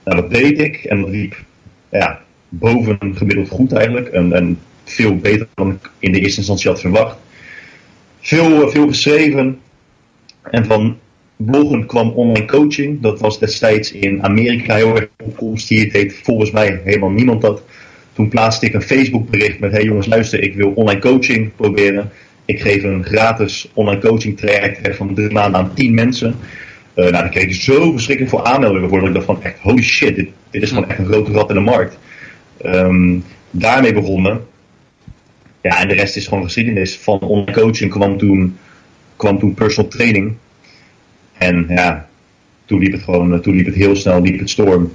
Nou, 0.05 0.21
dat 0.21 0.31
deed 0.31 0.61
ik 0.61 0.77
en 0.77 1.01
dat 1.01 1.11
liep 1.11 1.45
ja, 1.91 2.21
boven 2.49 2.99
gemiddeld 3.15 3.49
goed 3.49 3.73
eigenlijk. 3.73 4.09
En, 4.09 4.33
en, 4.33 4.59
veel 4.85 5.17
beter 5.17 5.49
dan 5.55 5.71
ik 5.71 5.91
in 5.99 6.13
de 6.13 6.21
eerste 6.21 6.39
instantie 6.39 6.71
had 6.71 6.81
verwacht. 6.81 7.17
Veel, 8.21 8.71
veel 8.71 8.89
geschreven. 8.89 9.59
En 10.51 10.65
van 10.65 10.99
bloggen 11.37 11.87
kwam 11.87 12.11
online 12.11 12.47
coaching. 12.47 13.01
Dat 13.01 13.21
was 13.21 13.39
destijds 13.39 13.93
in 13.93 14.23
Amerika 14.23 14.75
heel 14.75 14.97
erg 14.97 15.09
opkomst. 15.25 15.69
Hier 15.69 15.93
deed 15.93 16.21
volgens 16.23 16.51
mij 16.51 16.81
helemaal 16.85 17.11
niemand 17.11 17.41
dat. 17.41 17.63
Toen 18.13 18.29
plaatste 18.29 18.67
ik 18.67 18.75
een 18.75 18.83
Facebook 18.83 19.31
bericht 19.31 19.59
met: 19.59 19.73
Hey 19.73 19.85
jongens, 19.85 20.07
luister, 20.07 20.43
ik 20.43 20.55
wil 20.55 20.71
online 20.71 21.01
coaching 21.01 21.51
proberen. 21.57 22.11
Ik 22.45 22.61
geef 22.61 22.83
een 22.83 23.05
gratis 23.05 23.71
online 23.73 24.01
coaching 24.01 24.39
traject 24.39 24.97
van 24.97 25.15
drie 25.15 25.31
maanden 25.31 25.61
aan 25.61 25.75
tien 25.75 25.95
mensen. 25.95 26.35
Uh, 26.95 27.05
nou, 27.05 27.13
daar 27.13 27.29
kreeg 27.29 27.45
ik 27.45 27.55
zo 27.55 27.93
verschrikkelijk 27.93 28.35
veel 28.35 28.45
aanmeldingen 28.45 28.89
voor 28.89 28.99
dat 28.99 29.09
ik 29.09 29.15
dacht 29.15 29.27
van 29.27 29.43
echt, 29.43 29.59
holy 29.59 29.83
shit, 29.83 30.17
dit, 30.17 30.29
dit 30.51 30.63
is 30.63 30.69
gewoon 30.69 30.89
echt 30.89 30.99
een 30.99 31.07
grote 31.07 31.33
rat 31.33 31.49
in 31.49 31.55
de 31.55 31.61
markt. 31.61 31.99
Um, 32.67 33.25
daarmee 33.51 33.93
begonnen. 33.93 34.41
Ja, 35.63 35.81
en 35.81 35.89
de 35.89 35.95
rest 35.95 36.17
is 36.17 36.27
gewoon 36.27 36.45
geschiedenis. 36.45 36.97
Van 36.97 37.21
online 37.21 37.53
coaching 37.53 37.91
kwam 37.91 38.19
toen, 38.19 38.59
kwam 39.17 39.39
toen 39.39 39.55
personal 39.55 39.91
training. 39.91 40.35
En 41.39 41.67
ja, 41.69 42.09
toen 42.65 42.79
liep 42.79 42.93
het 42.93 43.03
gewoon, 43.03 43.41
toen 43.41 43.55
liep 43.55 43.67
het 43.67 43.75
heel 43.75 43.97
snel, 43.97 44.23
liep 44.23 44.39
het 44.39 44.51
storm. 44.51 44.93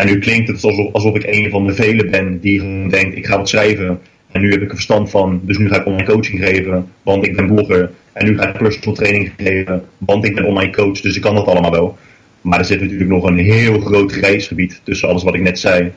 En 0.00 0.06
nu 0.06 0.18
klinkt 0.18 0.48
het 0.48 0.64
alsof, 0.64 0.92
alsof 0.92 1.14
ik 1.14 1.24
een 1.26 1.50
van 1.50 1.66
de 1.66 1.74
velen 1.74 2.10
ben 2.10 2.40
die 2.40 2.88
denkt, 2.88 3.16
ik 3.16 3.26
ga 3.26 3.36
wat 3.36 3.48
schrijven. 3.48 4.00
En 4.32 4.40
nu 4.40 4.50
heb 4.50 4.62
ik 4.62 4.68
er 4.68 4.74
verstand 4.74 5.10
van, 5.10 5.40
dus 5.44 5.58
nu 5.58 5.68
ga 5.68 5.80
ik 5.80 5.86
online 5.86 6.10
coaching 6.10 6.44
geven, 6.44 6.92
want 7.02 7.26
ik 7.26 7.36
ben 7.36 7.46
blogger. 7.46 7.90
En 8.12 8.26
nu 8.26 8.38
ga 8.38 8.48
ik 8.48 8.58
personal 8.58 8.94
training 8.94 9.32
geven, 9.36 9.84
want 9.98 10.24
ik 10.24 10.34
ben 10.34 10.44
online 10.44 10.72
coach, 10.72 11.00
dus 11.00 11.16
ik 11.16 11.22
kan 11.22 11.34
dat 11.34 11.46
allemaal 11.46 11.70
wel. 11.70 11.98
Maar 12.40 12.58
er 12.58 12.64
zit 12.64 12.80
natuurlijk 12.80 13.10
nog 13.10 13.24
een 13.24 13.38
heel 13.38 13.80
groot 13.80 14.12
grijsgebied 14.12 14.80
tussen 14.84 15.08
alles 15.08 15.22
wat 15.22 15.34
ik 15.34 15.42
net 15.42 15.58
zei. 15.58 15.92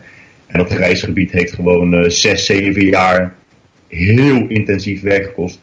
En 0.48 0.60
dat 0.60 0.74
grijsgebied 0.74 1.32
heeft 1.32 1.54
gewoon 1.54 1.94
uh, 1.94 2.10
zes, 2.10 2.46
zeven 2.46 2.86
jaar 2.86 3.36
heel 3.88 4.46
intensief 4.48 5.02
werk 5.02 5.24
gekost. 5.24 5.60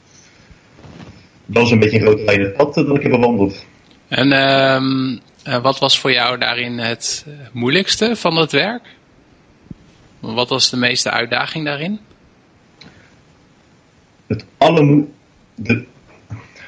Dat 1.46 1.64
is 1.64 1.70
een 1.70 1.78
beetje 1.78 1.96
een 1.96 2.06
grote 2.06 2.24
lijn 2.24 2.52
pad 2.52 2.74
dat 2.74 2.96
ik 2.96 3.02
heb 3.02 3.10
bewandeld. 3.10 3.66
En 4.08 4.32
um, 4.32 5.20
uh, 5.46 5.62
wat 5.62 5.78
was 5.78 5.98
voor 6.00 6.12
jou 6.12 6.38
daarin 6.38 6.78
het 6.78 7.26
moeilijkste 7.52 8.16
van 8.16 8.36
het 8.36 8.52
werk? 8.52 8.82
Wat 10.20 10.48
was 10.48 10.70
de 10.70 10.76
meeste 10.76 11.10
uitdaging 11.10 11.64
daarin? 11.64 11.98
Het 14.26 14.44
allermo 14.56 15.08
de, 15.54 15.84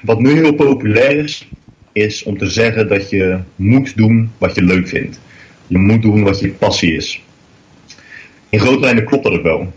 wat 0.03 0.19
nu 0.19 0.33
heel 0.33 0.55
populair 0.55 1.19
is, 1.19 1.49
is 1.93 2.23
om 2.23 2.39
te 2.39 2.51
zeggen 2.51 2.89
dat 2.89 3.11
je 3.11 3.39
moet 3.57 3.97
doen 3.97 4.33
wat 4.39 4.55
je 4.55 4.63
leuk 4.63 4.89
vindt. 4.89 5.21
Je 5.67 5.79
moet 5.79 6.03
doen 6.03 6.23
wat 6.23 6.41
je 6.41 6.51
passie 6.51 6.97
is. 6.97 7.23
In 8.49 8.61
grote 8.61 8.81
lijnen 8.81 9.05
klopt 9.05 9.25
dat 9.25 9.43
wel. 9.43 9.73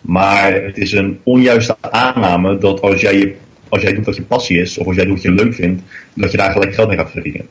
Maar 0.00 0.52
het 0.52 0.78
is 0.78 0.92
een 0.92 1.20
onjuiste 1.22 1.76
aanname 1.80 2.58
dat 2.58 2.80
als 2.80 3.00
jij, 3.00 3.36
als 3.68 3.82
jij 3.82 3.94
doet 3.94 4.04
wat 4.04 4.16
je 4.16 4.22
passie 4.22 4.60
is, 4.60 4.78
of 4.78 4.86
als 4.86 4.96
jij 4.96 5.04
doet 5.04 5.14
wat 5.14 5.22
je 5.22 5.30
leuk 5.30 5.54
vindt, 5.54 5.82
dat 6.14 6.30
je 6.30 6.36
daar 6.36 6.52
gelijk 6.52 6.74
geld 6.74 6.88
mee 6.88 6.96
gaat 6.96 7.10
verdienen. 7.10 7.48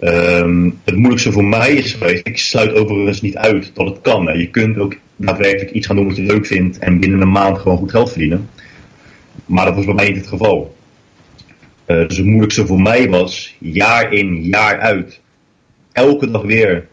Um, 0.00 0.80
het 0.84 0.94
moeilijkste 0.94 1.32
voor 1.32 1.44
mij 1.44 1.72
is 1.72 1.92
geweest, 1.92 2.26
ik 2.26 2.38
sluit 2.38 2.74
overigens 2.74 3.20
niet 3.20 3.36
uit 3.36 3.70
dat 3.74 3.86
het 3.86 4.00
kan. 4.00 4.26
Hè. 4.26 4.32
Je 4.32 4.50
kunt 4.50 4.78
ook 4.78 4.96
daadwerkelijk 5.16 5.70
iets 5.70 5.86
gaan 5.86 5.96
doen 5.96 6.06
wat 6.06 6.16
je 6.16 6.22
leuk 6.22 6.46
vindt 6.46 6.78
en 6.78 7.00
binnen 7.00 7.20
een 7.20 7.30
maand 7.30 7.58
gewoon 7.58 7.78
goed 7.78 7.90
geld 7.90 8.10
verdienen. 8.10 8.48
Maar 9.46 9.64
dat 9.64 9.74
was 9.74 9.84
bij 9.84 9.94
mij 9.94 10.08
niet 10.08 10.16
het 10.16 10.26
geval. 10.26 10.76
Uh, 11.86 12.08
dus 12.08 12.16
het 12.16 12.26
moeilijkste 12.26 12.66
voor 12.66 12.80
mij 12.80 13.08
was 13.08 13.56
jaar 13.58 14.12
in, 14.12 14.42
jaar 14.42 14.78
uit, 14.78 15.20
elke 15.92 16.30
dag 16.30 16.42
weer 16.42 16.86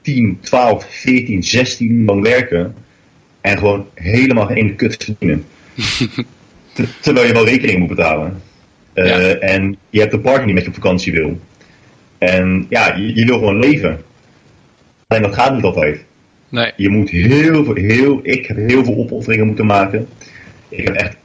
10, 0.00 0.38
12, 0.40 0.86
14, 0.88 1.42
16 1.42 1.90
uur 1.90 2.06
lang 2.06 2.22
werken. 2.22 2.74
en 3.40 3.58
gewoon 3.58 3.86
helemaal 3.94 4.46
geen 4.46 4.76
kut 4.76 5.04
verdienen. 5.04 5.44
terwijl 7.00 7.26
je 7.26 7.32
wel 7.32 7.46
rekening 7.46 7.78
moet 7.78 7.88
betalen. 7.88 8.42
Uh, 8.94 9.42
En 9.44 9.76
je 9.90 10.00
hebt 10.00 10.12
een 10.12 10.20
partner 10.20 10.44
die 10.46 10.54
met 10.54 10.62
je 10.62 10.68
op 10.68 10.74
vakantie 10.74 11.12
wil. 11.12 11.40
En 12.18 12.66
ja, 12.68 12.96
je, 12.96 13.14
je, 13.14 13.24
wil 13.24 13.38
gewoon 13.38 13.58
leven. 13.58 14.02
En 15.06 15.22
dat 15.22 15.34
gaat 15.34 15.54
niet 15.54 15.64
altijd. 15.64 16.04
Nee. 16.48 16.72
Je 16.76 16.88
moet 16.88 17.10
heel 17.10 17.64
veel, 17.64 17.74
heel, 17.74 18.20
ik 18.22 18.46
heb 18.46 18.56
heel 18.56 18.84
veel 18.84 18.96
opofferingen 18.96 19.46
moeten 19.46 19.66
maken. 19.66 20.08
Ik 20.68 20.84
heb 20.84 20.94
echt 20.94 21.16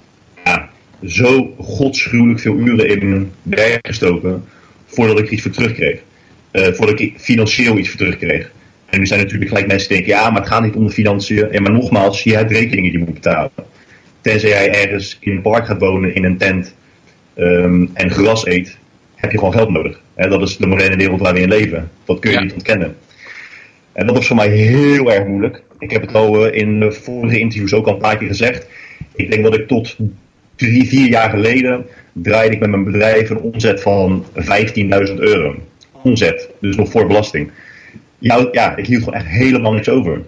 ja, 0.44 0.70
zo 1.06 1.54
godschuwelijk 1.58 2.40
veel 2.40 2.56
uren 2.56 2.88
in 2.88 3.10
mijn 3.10 3.32
werk 3.44 3.88
gestoken 3.88 4.44
voordat 4.86 5.20
ik 5.20 5.30
iets 5.30 5.42
voor 5.42 5.52
terugkreeg. 5.52 6.00
Uh, 6.52 6.68
voordat 6.68 7.00
ik 7.00 7.20
financieel 7.20 7.78
iets 7.78 7.90
voor 7.90 7.98
terugkreeg. 7.98 8.52
En 8.90 9.00
nu 9.00 9.06
zijn 9.06 9.20
natuurlijk 9.20 9.50
gelijk 9.50 9.68
mensen 9.68 9.88
die 9.88 9.98
denken, 9.98 10.16
ja, 10.16 10.30
maar 10.30 10.42
het 10.42 10.50
gaat 10.50 10.64
niet 10.64 10.76
om 10.76 10.86
de 10.86 10.94
financiën. 10.94 11.52
En 11.52 11.62
maar 11.62 11.72
nogmaals, 11.72 12.24
je 12.24 12.36
hebt 12.36 12.52
rekeningen 12.52 12.92
die 12.92 13.00
je 13.00 13.06
moet 13.06 13.14
betalen. 13.14 13.52
Tenzij 14.22 14.50
jij 14.50 14.84
ergens 14.84 15.18
in 15.20 15.32
een 15.32 15.42
park 15.42 15.66
gaat 15.66 15.80
wonen, 15.80 16.16
in 16.16 16.24
een 16.24 16.38
tent, 16.38 16.76
um, 17.36 17.90
en 17.94 18.12
gras 18.12 18.46
eet, 18.46 18.78
heb 19.22 19.32
je 19.32 19.38
gewoon 19.38 19.54
geld 19.54 19.70
nodig. 19.70 20.00
En 20.14 20.30
dat 20.30 20.42
is 20.42 20.58
de 20.58 20.68
moderne 20.68 20.96
wereld 20.96 21.20
waar 21.20 21.34
we 21.34 21.40
in 21.40 21.50
leven. 21.50 21.92
Dat 22.06 22.20
kun 22.20 22.32
je 22.32 22.40
niet 22.40 22.54
ontkennen. 22.54 22.96
En 23.92 24.06
dat 24.06 24.16
was 24.16 24.28
voor 24.28 24.36
mij 24.36 24.50
heel 24.50 25.12
erg 25.12 25.28
moeilijk. 25.28 25.64
Ik 25.80 25.92
heb 25.92 26.02
het 26.02 26.14
al 26.14 26.48
uh, 26.48 26.62
in 26.62 26.80
de 26.80 26.92
vorige 26.92 27.40
interviews 27.40 27.74
ook 27.74 27.88
al 27.88 27.94
een 27.94 28.00
paar 28.00 28.18
keer 28.18 28.28
gezegd. 28.28 28.68
Ik 29.16 29.32
denk 29.32 29.44
dat 29.44 29.56
ik 29.56 29.68
tot 29.68 29.96
drie, 30.56 30.88
vier 30.88 31.10
jaar 31.10 31.30
geleden 31.30 31.86
draaide 32.14 32.54
ik 32.54 32.60
met 32.60 32.70
mijn 32.70 32.84
bedrijf 32.84 33.30
een 33.30 33.40
omzet 33.40 33.82
van 33.82 34.26
15.000 34.36 34.44
euro. 35.16 35.56
Omzet, 36.04 36.50
dus 36.60 36.76
nog 36.76 36.90
voor 36.90 37.08
belasting. 37.08 37.52
Ja, 38.18 38.48
ja, 38.52 38.76
ik 38.76 38.86
hield 38.86 39.04
gewoon 39.04 39.20
echt 39.20 39.28
helemaal 39.28 39.74
niks 39.74 39.90
over. 39.90 40.22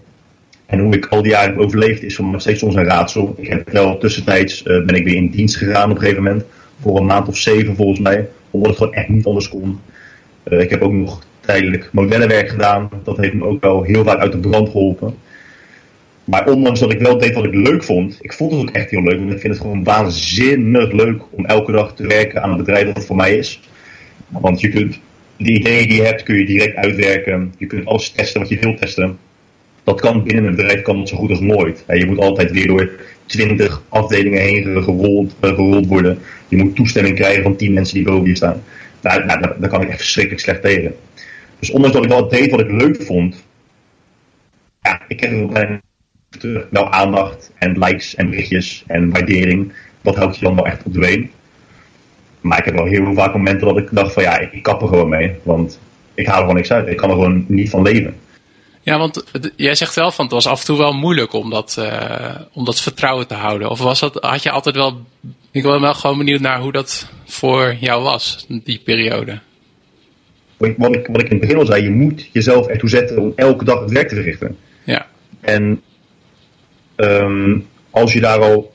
En 0.65 0.79
hoe 0.79 0.95
ik 0.95 1.05
al 1.05 1.21
die 1.21 1.31
jaren 1.31 1.49
heb 1.49 1.59
overleefd 1.59 2.03
is 2.03 2.15
voor 2.15 2.25
me 2.25 2.31
nog 2.31 2.41
steeds 2.41 2.59
soms 2.59 2.75
een 2.75 2.83
raadsel. 2.83 3.35
Ik 3.37 3.47
heb 3.47 3.69
wel 3.69 3.97
tussentijds 3.97 4.63
uh, 4.65 4.85
ben 4.85 4.95
ik 4.95 5.03
weer 5.03 5.15
in 5.15 5.29
dienst 5.29 5.57
gegaan 5.57 5.89
op 5.89 5.95
een 5.95 6.01
gegeven 6.01 6.23
moment. 6.23 6.43
Voor 6.81 6.97
een 6.97 7.05
maand 7.05 7.27
of 7.27 7.37
zeven 7.37 7.75
volgens 7.75 7.99
mij. 7.99 8.27
Omdat 8.53 8.69
het 8.69 8.77
gewoon 8.77 8.93
echt 8.93 9.09
niet 9.09 9.25
anders 9.25 9.49
kon. 9.49 9.79
Uh, 10.43 10.59
ik 10.59 10.69
heb 10.69 10.81
ook 10.81 10.91
nog 10.91 11.21
tijdelijk 11.39 11.89
modellenwerk 11.91 12.49
gedaan. 12.49 12.89
Dat 13.03 13.17
heeft 13.17 13.33
me 13.33 13.45
ook 13.45 13.61
wel 13.61 13.83
heel 13.83 14.03
vaak 14.03 14.17
uit 14.17 14.31
de 14.31 14.37
brand 14.37 14.69
geholpen. 14.69 15.15
Maar 16.23 16.47
ondanks 16.47 16.79
dat 16.79 16.91
ik 16.91 16.99
wel 16.99 17.17
deed 17.17 17.33
wat 17.33 17.45
ik 17.45 17.53
leuk 17.53 17.83
vond, 17.83 18.17
ik 18.21 18.33
vond 18.33 18.51
het 18.51 18.61
ook 18.61 18.69
echt 18.69 18.89
heel 18.89 19.03
leuk. 19.03 19.19
Want 19.19 19.31
ik 19.31 19.39
vind 19.39 19.53
het 19.53 19.61
gewoon 19.61 19.83
waanzinnig 19.83 20.91
leuk 20.91 21.21
om 21.29 21.45
elke 21.45 21.71
dag 21.71 21.95
te 21.95 22.07
werken 22.07 22.43
aan 22.43 22.51
een 22.51 22.57
bedrijf 22.57 22.93
dat 22.93 23.05
voor 23.05 23.15
mij 23.15 23.37
is. 23.37 23.59
Want 24.27 24.61
je 24.61 24.69
kunt 24.69 24.99
de 25.37 25.51
ideeën 25.51 25.87
die 25.87 25.97
je 25.97 26.03
hebt, 26.03 26.23
kun 26.23 26.35
je 26.35 26.45
direct 26.45 26.75
uitwerken. 26.75 27.53
Je 27.57 27.65
kunt 27.65 27.85
alles 27.85 28.09
testen 28.09 28.41
wat 28.41 28.49
je 28.49 28.59
wilt 28.59 28.77
testen. 28.77 29.17
Dat 29.83 30.01
kan 30.01 30.23
binnen 30.23 30.45
een 30.45 30.55
bedrijf 30.55 30.81
kan 30.81 30.99
het 30.99 31.09
zo 31.09 31.17
goed 31.17 31.29
als 31.29 31.39
nooit. 31.39 31.83
Je 31.87 32.05
moet 32.05 32.19
altijd 32.19 32.51
weer 32.51 32.67
door 32.67 32.91
twintig 33.25 33.81
afdelingen 33.89 34.41
heen 34.41 34.83
gerold, 34.83 35.35
eh, 35.39 35.49
gerold 35.49 35.87
worden. 35.87 36.19
Je 36.47 36.57
moet 36.57 36.75
toestemming 36.75 37.15
krijgen 37.15 37.43
van 37.43 37.55
tien 37.55 37.73
mensen 37.73 37.95
die 37.95 38.05
boven 38.05 38.27
je 38.27 38.35
staan. 38.35 38.63
Nou, 39.01 39.27
daar, 39.27 39.55
daar 39.59 39.69
kan 39.69 39.81
ik 39.81 39.89
echt 39.89 39.97
verschrikkelijk 39.97 40.43
slecht 40.43 40.61
tegen. 40.61 40.95
Dus 41.59 41.71
ondanks 41.71 41.95
dat 41.95 42.05
ik 42.05 42.11
wel 42.11 42.29
deed 42.29 42.51
wat 42.51 42.59
ik 42.59 42.71
leuk 42.71 43.01
vond, 43.03 43.43
ja, 44.81 45.01
ik 45.07 45.19
heb 45.19 45.55
er 45.55 45.81
terug. 46.29 46.67
Wel 46.69 46.91
aandacht 46.91 47.51
en 47.57 47.79
likes 47.79 48.15
en 48.15 48.29
berichtjes 48.29 48.83
en 48.87 49.09
waardering. 49.09 49.73
Dat 50.01 50.15
helpt 50.15 50.37
je 50.37 50.45
dan 50.45 50.55
wel 50.55 50.65
echt 50.65 50.83
op 50.83 50.93
de 50.93 50.99
been. 50.99 51.31
Maar 52.41 52.57
ik 52.57 52.65
heb 52.65 52.75
wel 52.75 52.85
heel 52.85 53.13
vaak 53.13 53.33
momenten 53.33 53.67
dat 53.67 53.77
ik 53.77 53.87
dacht 53.91 54.13
van 54.13 54.23
ja, 54.23 54.39
ik 54.39 54.63
kap 54.63 54.81
er 54.81 54.87
gewoon 54.87 55.09
mee. 55.09 55.35
Want 55.43 55.79
ik 56.13 56.25
haal 56.25 56.35
er 56.35 56.41
gewoon 56.41 56.55
niks 56.55 56.71
uit. 56.71 56.87
Ik 56.87 56.97
kan 56.97 57.09
er 57.09 57.15
gewoon 57.15 57.45
niet 57.47 57.69
van 57.69 57.81
leven. 57.81 58.15
Ja, 58.83 58.97
want 58.97 59.23
jij 59.55 59.75
zegt 59.75 59.95
wel 59.95 60.11
van 60.11 60.25
het 60.25 60.33
was 60.33 60.47
af 60.47 60.59
en 60.59 60.65
toe 60.65 60.77
wel 60.77 60.93
moeilijk 60.93 61.33
om 61.33 61.49
dat, 61.49 61.75
uh, 61.79 62.35
om 62.53 62.65
dat 62.65 62.81
vertrouwen 62.81 63.27
te 63.27 63.33
houden. 63.33 63.69
Of 63.69 63.79
was 63.79 63.99
dat, 63.99 64.17
had 64.21 64.43
je 64.43 64.51
altijd 64.51 64.75
wel. 64.75 65.01
Ik 65.51 65.63
ben 65.63 65.81
wel 65.81 65.93
gewoon 65.93 66.17
benieuwd 66.17 66.39
naar 66.39 66.59
hoe 66.59 66.71
dat 66.71 67.09
voor 67.25 67.75
jou 67.79 68.03
was, 68.03 68.45
die 68.47 68.81
periode. 68.83 69.39
Wat 70.57 70.95
ik, 70.95 71.07
wat 71.07 71.21
ik 71.21 71.25
in 71.25 71.31
het 71.31 71.39
begin 71.39 71.57
al 71.57 71.65
zei, 71.65 71.83
je 71.83 71.89
moet 71.89 72.29
jezelf 72.31 72.67
ertoe 72.67 72.89
zetten 72.89 73.17
om 73.19 73.33
elke 73.35 73.65
dag 73.65 73.79
het 73.79 73.91
werk 73.91 74.07
te 74.07 74.15
verrichten. 74.15 74.57
Ja. 74.83 75.07
En 75.39 75.81
um, 76.95 77.67
als 77.89 78.13
je 78.13 78.19
daar 78.19 78.39
al 78.39 78.73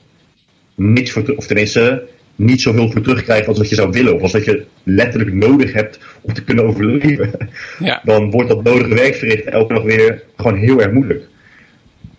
niets 0.75 1.11
voor, 1.11 1.33
of 1.35 1.45
tenminste 1.45 2.07
niet 2.39 2.61
zoveel 2.61 2.91
voor 2.91 3.01
terugkrijgt 3.01 3.47
als 3.47 3.57
wat 3.57 3.69
je 3.69 3.75
zou 3.75 3.91
willen, 3.91 4.15
of 4.15 4.21
als 4.21 4.31
dat 4.31 4.45
je 4.45 4.65
letterlijk 4.83 5.33
nodig 5.33 5.73
hebt 5.73 5.99
om 6.21 6.33
te 6.33 6.43
kunnen 6.43 6.65
overleven, 6.65 7.31
ja. 7.79 8.01
dan 8.05 8.31
wordt 8.31 8.49
dat 8.49 8.63
nodige 8.63 8.93
werk 8.93 9.15
verrichten 9.15 9.51
elke 9.51 9.73
dag 9.73 9.83
weer 9.83 10.23
gewoon 10.35 10.57
heel 10.57 10.81
erg 10.81 10.91
moeilijk. 10.91 11.23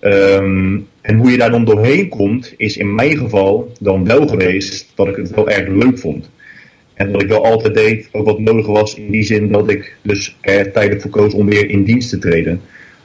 Um, 0.00 0.86
en 1.00 1.16
hoe 1.16 1.30
je 1.30 1.36
daar 1.36 1.50
dan 1.50 1.64
doorheen 1.64 2.08
komt, 2.08 2.54
is 2.56 2.76
in 2.76 2.94
mijn 2.94 3.16
geval 3.16 3.72
dan 3.80 4.04
wel 4.04 4.26
geweest 4.26 4.92
dat 4.94 5.08
ik 5.08 5.16
het 5.16 5.34
wel 5.34 5.48
erg 5.48 5.68
leuk 5.68 5.98
vond. 5.98 6.30
En 6.94 7.12
dat 7.12 7.22
ik 7.22 7.28
wel 7.28 7.44
altijd 7.44 7.74
deed, 7.74 8.08
ook 8.12 8.26
wat 8.26 8.38
nodig 8.38 8.66
was, 8.66 8.94
in 8.94 9.10
die 9.10 9.22
zin 9.22 9.52
dat 9.52 9.70
ik 9.70 9.96
dus 10.02 10.36
er 10.40 10.72
tijdelijk 10.72 11.00
voor 11.00 11.10
koos 11.10 11.34
om 11.34 11.46
weer 11.46 11.70
in 11.70 11.84
dienst 11.84 12.10
te 12.10 12.18
treden. 12.18 12.60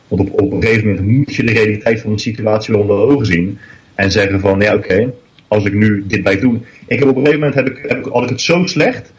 Want 0.08 0.22
op, 0.22 0.42
op 0.42 0.52
een 0.52 0.62
gegeven 0.62 0.88
moment 0.88 1.08
moet 1.08 1.36
je 1.36 1.44
de 1.44 1.52
realiteit 1.52 2.02
van 2.02 2.12
de 2.12 2.20
situatie 2.20 2.74
wel 2.74 2.82
onder 2.82 2.98
ogen 2.98 3.26
zien. 3.26 3.58
En 3.96 4.12
zeggen 4.12 4.40
van, 4.40 4.60
ja 4.60 4.76
oké, 4.76 4.94
okay, 4.94 5.14
als 5.48 5.66
ik 5.66 5.74
nu 5.74 6.04
dit 6.08 6.22
blijf 6.22 6.40
doen. 6.40 6.66
Ik 6.88 7.00
heb 7.00 7.08
op 7.08 7.16
een 7.16 7.26
gegeven 7.26 7.40
moment, 7.40 7.56
heb 7.56 7.70
ik, 7.70 7.90
heb 7.90 8.06
ik, 8.06 8.14
had 8.14 8.24
ik 8.24 8.30
het 8.30 8.42
zo 8.42 8.66
slecht. 8.66 9.14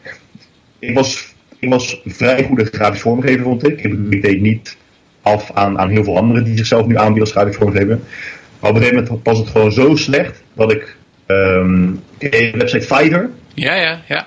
Ik 0.78 0.94
was, 0.94 1.34
ik 1.58 1.68
was 1.68 2.00
vrij 2.04 2.44
goede 2.44 2.64
grafisch 2.64 3.00
vormgever, 3.00 3.42
vond 3.42 3.66
ik. 3.66 3.82
Ik, 3.82 4.22
deed 4.22 4.40
niet 4.40 4.76
af 5.22 5.50
aan, 5.54 5.78
aan 5.78 5.88
heel 5.88 6.04
veel 6.04 6.16
anderen 6.16 6.44
die 6.44 6.56
zichzelf 6.56 6.86
nu 6.86 6.96
aanbieden 6.96 7.22
als 7.22 7.32
grafisch 7.32 7.56
vormgever. 7.56 7.98
Maar 8.60 8.70
op 8.70 8.76
een 8.76 8.82
gegeven 8.82 9.04
moment 9.04 9.24
was 9.24 9.38
het 9.38 9.48
gewoon 9.48 9.72
zo 9.72 9.96
slecht 9.96 10.42
dat 10.54 10.72
ik 10.72 10.96
um, 11.26 12.02
de 12.18 12.52
website 12.56 12.94
Fiverr. 12.94 13.30
Ja, 13.54 13.74
ja, 13.74 14.02
ja. 14.08 14.26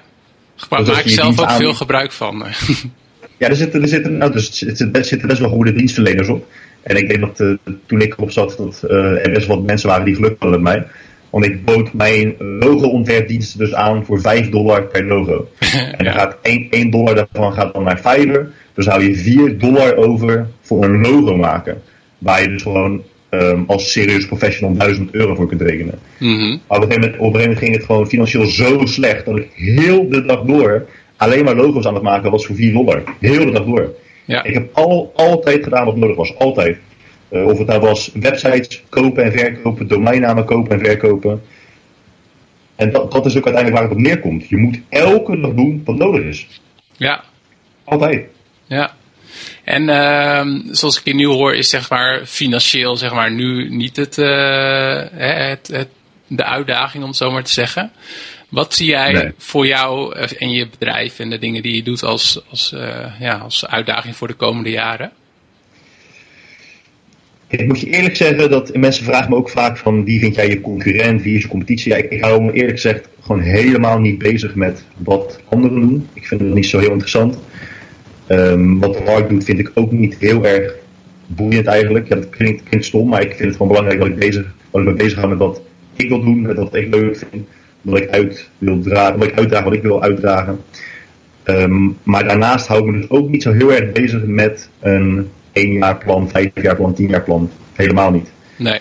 Daar 0.70 0.86
maak 0.86 1.04
ik 1.04 1.10
zelf 1.10 1.40
ook 1.40 1.52
veel 1.52 1.74
gebruik 1.74 2.12
van. 2.12 2.46
ja, 3.38 3.48
er 3.48 3.56
zitten, 3.56 3.82
er, 3.82 3.88
zitten, 3.88 4.18
nou, 4.18 4.32
dus, 4.32 4.62
er 4.62 5.06
zitten 5.06 5.28
best 5.28 5.40
wel 5.40 5.50
goede 5.50 5.74
dienstverleners 5.74 6.28
op. 6.28 6.48
En 6.82 6.96
ik 6.96 7.10
denk 7.10 7.20
dat 7.20 7.40
uh, 7.40 7.74
toen 7.86 8.02
ik 8.02 8.14
erop 8.14 8.32
zat, 8.32 8.58
dat 8.58 8.84
uh, 8.88 9.26
er 9.26 9.32
best 9.32 9.48
wel 9.48 9.56
wat 9.56 9.66
mensen 9.66 9.90
waren 9.90 10.06
die 10.06 10.16
geluk 10.16 10.36
hadden 10.40 10.62
met 10.62 10.74
mij. 10.74 10.88
Want 11.30 11.46
ik 11.46 11.66
bood 11.66 11.94
mijn 11.94 12.36
logo-ontwerpdiensten 12.38 13.60
dus 13.60 13.74
aan 13.74 14.06
voor 14.06 14.22
5 14.22 14.50
dollar 14.50 14.84
per 14.84 15.06
logo. 15.06 15.48
En 15.98 16.06
dan 16.06 16.14
gaat 16.14 16.38
1, 16.42 16.68
1 16.70 16.90
dollar 16.90 17.16
daarvan 17.16 17.54
gaat 17.54 17.74
dan 17.74 17.84
naar 17.84 17.98
Fiverr. 17.98 18.52
Dus 18.74 18.86
hou 18.86 19.04
je 19.04 19.16
4 19.16 19.58
dollar 19.58 19.96
over 19.96 20.48
voor 20.62 20.84
een 20.84 21.02
logo 21.02 21.38
maken. 21.38 21.82
Waar 22.18 22.42
je 22.42 22.50
dus 22.50 22.62
gewoon 22.62 23.04
um, 23.30 23.64
als 23.68 23.92
serieus 23.92 24.26
professional 24.26 24.78
1000 24.78 25.12
euro 25.12 25.36
voor 25.36 25.48
kunt 25.48 25.62
rekenen. 25.62 26.00
Mm 26.18 26.38
-hmm. 26.38 26.60
Maar 26.68 26.78
op 26.78 26.84
een, 26.84 26.90
moment, 26.90 27.14
op 27.14 27.20
een 27.20 27.20
gegeven 27.20 27.42
moment 27.42 27.60
ging 27.60 27.76
het 27.76 27.86
gewoon 27.86 28.08
financieel 28.08 28.46
zo 28.46 28.86
slecht 28.86 29.26
dat 29.26 29.38
ik 29.38 29.50
heel 29.54 30.10
de 30.10 30.26
dag 30.26 30.42
door 30.42 30.86
alleen 31.18 31.44
maar 31.44 31.56
logo's 31.56 31.86
aan 31.86 31.94
het 31.94 32.04
maken 32.04 32.32
was 32.32 32.46
voor 32.46 32.56
4 32.56 32.74
dollar. 32.74 33.04
Heel 33.20 33.46
de 33.46 33.52
dag 33.52 33.66
door. 33.66 33.94
Ja. 34.26 34.44
Ik 34.44 34.54
heb 34.54 34.70
al, 34.74 35.12
altijd 35.16 35.64
gedaan 35.64 35.86
wat 35.86 35.96
nodig 35.96 36.16
was. 36.16 36.38
Altijd. 36.38 36.78
Uh, 37.32 37.46
of 37.46 37.58
het 37.58 37.68
nou 37.68 37.80
was 37.80 38.12
websites 38.14 38.84
kopen 38.90 39.24
en 39.24 39.32
verkopen, 39.32 39.88
domeinnamen 39.88 40.46
kopen 40.46 40.80
en 40.80 40.86
verkopen. 40.86 41.42
En 42.76 42.92
dat, 42.92 43.12
dat 43.12 43.26
is 43.26 43.38
ook 43.38 43.46
uiteindelijk 43.46 43.74
waar 43.74 43.84
het 43.84 43.98
op 43.98 44.04
neerkomt. 44.04 44.50
Je 44.50 44.58
moet 44.58 44.80
elke 44.90 45.40
dag 45.40 45.54
doen 45.54 45.82
wat 45.86 45.96
nodig 45.96 46.24
is. 46.24 46.48
Ja. 46.98 47.24
Altijd. 47.84 48.26
Ja. 48.66 48.96
En 49.64 49.84
uh, 49.84 50.74
zoals 50.74 51.00
ik 51.00 51.06
je 51.06 51.14
nu 51.14 51.26
hoor, 51.26 51.56
is 51.56 51.70
zeg 51.70 51.90
maar 51.90 52.26
financieel 52.26 52.98
zeg 52.98 53.14
maar 53.14 53.32
nu 53.32 53.70
niet 53.70 53.96
het, 53.96 54.18
uh, 54.18 55.02
het, 55.12 55.68
het, 55.68 55.88
de 56.28 56.44
uitdaging 56.44 57.04
om 57.04 57.10
het 57.10 57.18
zo 57.18 57.32
maar 57.32 57.44
te 57.44 57.52
zeggen. 57.52 57.92
Wat 58.50 58.74
zie 58.74 58.88
jij 58.88 59.12
nee. 59.12 59.34
voor 59.38 59.68
jou 59.68 60.16
en 60.16 60.52
je 60.52 60.68
bedrijf 60.68 61.20
en 61.20 61.30
de 61.30 61.40
dingen 61.40 61.62
die 61.62 61.76
je 61.76 61.84
doet 61.84 62.04
als, 62.04 62.42
als, 62.50 62.74
ja, 63.20 63.38
als 63.38 63.68
uitdaging 63.68 64.16
voor 64.16 64.28
de 64.28 64.34
komende 64.34 64.70
jaren? 64.70 65.12
Ik 67.50 67.68
moet 67.68 67.80
je 67.80 67.90
eerlijk 67.90 68.16
zeggen 68.16 68.50
dat 68.50 68.76
mensen 68.76 69.06
vragen 69.06 69.30
me 69.30 69.36
ook 69.36 69.50
vaak 69.50 69.78
van 69.78 70.06
wie 70.06 70.20
vind 70.20 70.36
jij 70.36 70.50
je 70.50 70.62
concurrent, 70.62 71.22
wie 71.22 71.36
is 71.36 71.42
je 71.42 71.48
competitie. 71.48 71.92
Ja, 71.92 71.98
ik, 71.98 72.10
ik 72.10 72.22
hou 72.22 72.44
me 72.44 72.52
eerlijk 72.52 72.72
gezegd 72.72 73.10
gewoon 73.22 73.42
helemaal 73.42 74.00
niet 74.00 74.18
bezig 74.18 74.56
met 74.56 74.84
wat 74.98 75.40
anderen 75.50 75.80
doen. 75.80 76.08
Ik 76.14 76.28
vind 76.28 76.42
het 76.42 76.54
niet 76.54 76.66
zo 76.66 76.80
heel 76.80 76.90
interessant. 76.90 77.40
Um, 78.28 78.80
wat 78.80 78.94
de 78.94 79.04
markt 79.06 79.30
doet 79.30 79.44
vind 79.44 79.60
ik 79.60 79.72
ook 79.74 79.92
niet 79.92 80.16
heel 80.20 80.46
erg 80.46 80.76
boeiend 81.28 81.66
eigenlijk. 81.66 82.08
Ja, 82.08 82.16
dat 82.16 82.30
klinkt, 82.30 82.64
klinkt 82.64 82.86
stom, 82.86 83.10
maar 83.10 83.22
ik 83.22 83.30
vind 83.30 83.40
het 83.40 83.52
gewoon 83.52 83.68
belangrijk 83.68 84.00
dat 84.00 84.08
ik, 84.08 84.16
bezig, 84.16 84.54
dat 84.72 84.82
ik 84.82 84.88
me 84.88 84.94
bezig 84.94 85.18
hou 85.18 85.30
met 85.30 85.38
wat 85.38 85.62
ik 85.96 86.10
wil 86.10 86.24
doen, 86.24 86.42
met 86.42 86.58
wat 86.58 86.76
ik 86.76 86.94
leuk 86.94 87.18
vind. 87.18 87.48
Wat 87.82 87.98
ik 87.98 88.10
uit 88.10 88.50
wil 88.58 88.80
dragen, 88.80 89.20
wat 89.20 89.28
ik 89.28 89.38
uitdraag, 89.38 89.64
wat 89.64 89.74
ik 89.74 89.82
wil 89.82 90.02
uitdragen. 90.02 90.60
Um, 91.46 91.98
maar 92.04 92.24
daarnaast 92.24 92.68
hou 92.68 92.80
ik 92.80 92.86
me 92.86 93.00
dus 93.00 93.10
ook 93.10 93.30
niet 93.30 93.44
zo 93.44 93.52
heel 93.52 93.74
erg 93.74 93.92
bezig 93.92 94.26
met 94.26 94.70
een 94.80 95.30
één 95.52 95.72
jaar 95.72 95.98
plan, 95.98 96.30
vijf 96.30 96.52
jaar 96.62 96.76
plan, 96.76 96.94
tien 96.94 97.10
jaar 97.10 97.24
plan. 97.24 97.52
Helemaal 97.74 98.12
niet. 98.12 98.32
Nee. 98.58 98.80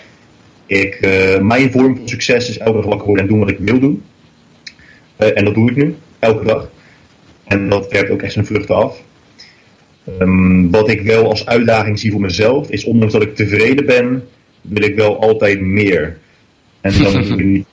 Ik, 0.65 0.97
uh, 1.01 1.39
mijn 1.39 1.71
vorm 1.71 1.95
van 1.95 2.07
succes 2.07 2.49
is 2.49 2.57
elke 2.57 2.77
dag 2.77 2.85
wakker 2.85 3.05
worden 3.05 3.23
en 3.23 3.29
doen 3.29 3.39
wat 3.39 3.49
ik 3.49 3.59
wil 3.59 3.79
doen. 3.79 4.03
Uh, 5.17 5.37
en 5.37 5.45
dat 5.45 5.53
doe 5.53 5.69
ik 5.69 5.75
nu, 5.75 5.95
elke 6.19 6.45
dag. 6.45 6.69
En 7.43 7.69
dat 7.69 7.91
werkt 7.91 8.09
ook 8.09 8.21
echt 8.21 8.33
zijn 8.33 8.45
vruchten 8.45 8.75
af. 8.75 9.01
Um, 10.19 10.71
wat 10.71 10.89
ik 10.89 11.01
wel 11.01 11.29
als 11.29 11.45
uitdaging 11.45 11.99
zie 11.99 12.11
voor 12.11 12.21
mezelf, 12.21 12.69
is 12.69 12.83
ondanks 12.83 13.13
dat 13.13 13.21
ik 13.21 13.35
tevreden 13.35 13.85
ben 13.85 14.23
wil 14.61 14.83
ik 14.83 14.95
wel 14.95 15.21
altijd 15.21 15.61
meer. 15.61 16.17
En 16.81 17.03
dan 17.03 17.13
bedoel 17.21 17.39
ik 17.39 17.45
niet, 17.45 17.65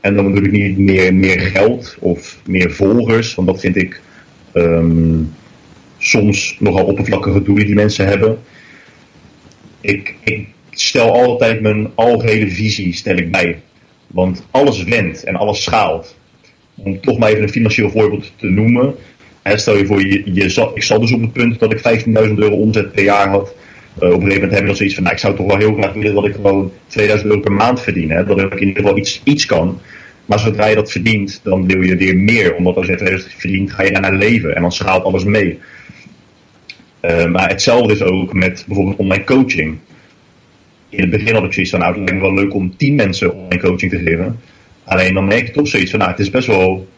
en 0.00 0.14
dan 0.14 0.32
bedoel 0.32 0.44
ik 0.44 0.52
niet 0.52 0.78
meer, 0.78 1.14
meer 1.14 1.40
geld 1.40 1.96
of 2.00 2.38
meer 2.46 2.70
volgers, 2.70 3.34
want 3.34 3.48
dat 3.48 3.60
vind 3.60 3.76
ik 3.76 4.00
ehm, 4.52 5.18
soms 6.02 6.56
nogal 6.58 6.84
oppervlakkige 6.84 7.42
doelen 7.42 7.66
die 7.66 7.74
mensen 7.74 8.06
hebben. 8.06 8.38
Ik, 9.80 10.14
ik 10.24 10.46
stel 10.70 11.12
altijd 11.12 11.60
mijn 11.60 11.90
algehele 11.94 12.50
visie 12.50 12.94
stel 12.94 13.16
ik 13.16 13.30
bij. 13.30 13.60
Want 14.06 14.46
alles 14.50 14.82
wendt 14.82 15.24
en 15.24 15.36
alles 15.36 15.62
schaalt. 15.62 16.16
Om 16.74 17.00
toch 17.00 17.18
maar 17.18 17.28
even 17.30 17.42
een 17.42 17.48
financieel 17.48 17.90
voorbeeld 17.90 18.32
te 18.36 18.46
noemen. 18.46 18.94
stel 19.42 19.76
je 19.76 19.86
voor, 19.86 20.06
je, 20.06 20.22
je, 20.24 20.70
ik 20.74 20.82
zat 20.82 21.00
dus 21.00 21.12
op 21.12 21.20
het 21.20 21.32
punt 21.32 21.58
dat 21.58 21.72
ik 21.72 22.04
15.000 22.06 22.12
euro 22.12 22.56
omzet 22.56 22.92
per 22.92 23.04
jaar 23.04 23.28
had. 23.28 23.54
Uh, 24.02 24.08
op 24.08 24.14
een 24.14 24.20
gegeven 24.20 24.20
moment 24.20 24.40
hebben 24.40 24.60
we 24.60 24.66
nog 24.66 24.76
zoiets 24.76 24.94
van, 24.94 25.02
nou, 25.02 25.14
ik 25.14 25.22
zou 25.22 25.36
toch 25.36 25.46
wel 25.46 25.56
heel 25.56 25.74
graag 25.74 25.92
willen 25.92 26.14
dat 26.14 26.26
ik 26.26 26.34
gewoon 26.34 26.72
2000 26.86 27.28
euro 27.28 27.40
per 27.40 27.52
maand 27.52 27.80
verdien. 27.80 28.10
Hè? 28.10 28.24
Dat 28.24 28.40
ik 28.40 28.52
in 28.52 28.66
ieder 28.66 28.82
geval 28.82 28.98
iets, 28.98 29.20
iets 29.24 29.46
kan. 29.46 29.80
Maar 30.26 30.38
zodra 30.38 30.66
je 30.66 30.74
dat 30.74 30.90
verdient, 30.90 31.40
dan 31.42 31.66
wil 31.66 31.80
je 31.80 31.96
weer 31.96 32.16
meer. 32.16 32.54
Omdat 32.54 32.76
als 32.76 32.86
je 32.86 32.96
2000 32.96 33.32
verdient, 33.32 33.72
ga 33.72 33.82
je 33.82 33.90
naar 33.90 34.14
leven. 34.14 34.54
En 34.56 34.62
dan 34.62 34.72
schaalt 34.72 35.04
alles 35.04 35.24
mee. 35.24 35.58
Uh, 37.02 37.26
maar 37.26 37.48
hetzelfde 37.48 37.92
is 37.92 38.02
ook 38.02 38.32
met 38.32 38.64
bijvoorbeeld 38.66 38.98
online 38.98 39.24
coaching. 39.24 39.78
In 40.88 41.00
het 41.00 41.10
begin 41.10 41.34
had 41.34 41.44
ik 41.44 41.52
zoiets 41.52 41.70
van, 41.70 41.80
nou, 41.80 41.92
het 41.92 42.02
lijkt 42.02 42.22
me 42.22 42.28
wel 42.28 42.44
leuk 42.44 42.54
om 42.54 42.76
10 42.76 42.94
mensen 42.94 43.34
online 43.34 43.62
coaching 43.62 43.90
te 43.90 43.98
geven. 43.98 44.40
Alleen 44.84 45.14
dan 45.14 45.24
merk 45.24 45.46
je 45.46 45.52
toch 45.52 45.68
zoiets 45.68 45.90
van, 45.90 45.98
nou, 45.98 46.10
het 46.10 46.20
is 46.20 46.30
best 46.30 46.46
wel 46.46 46.88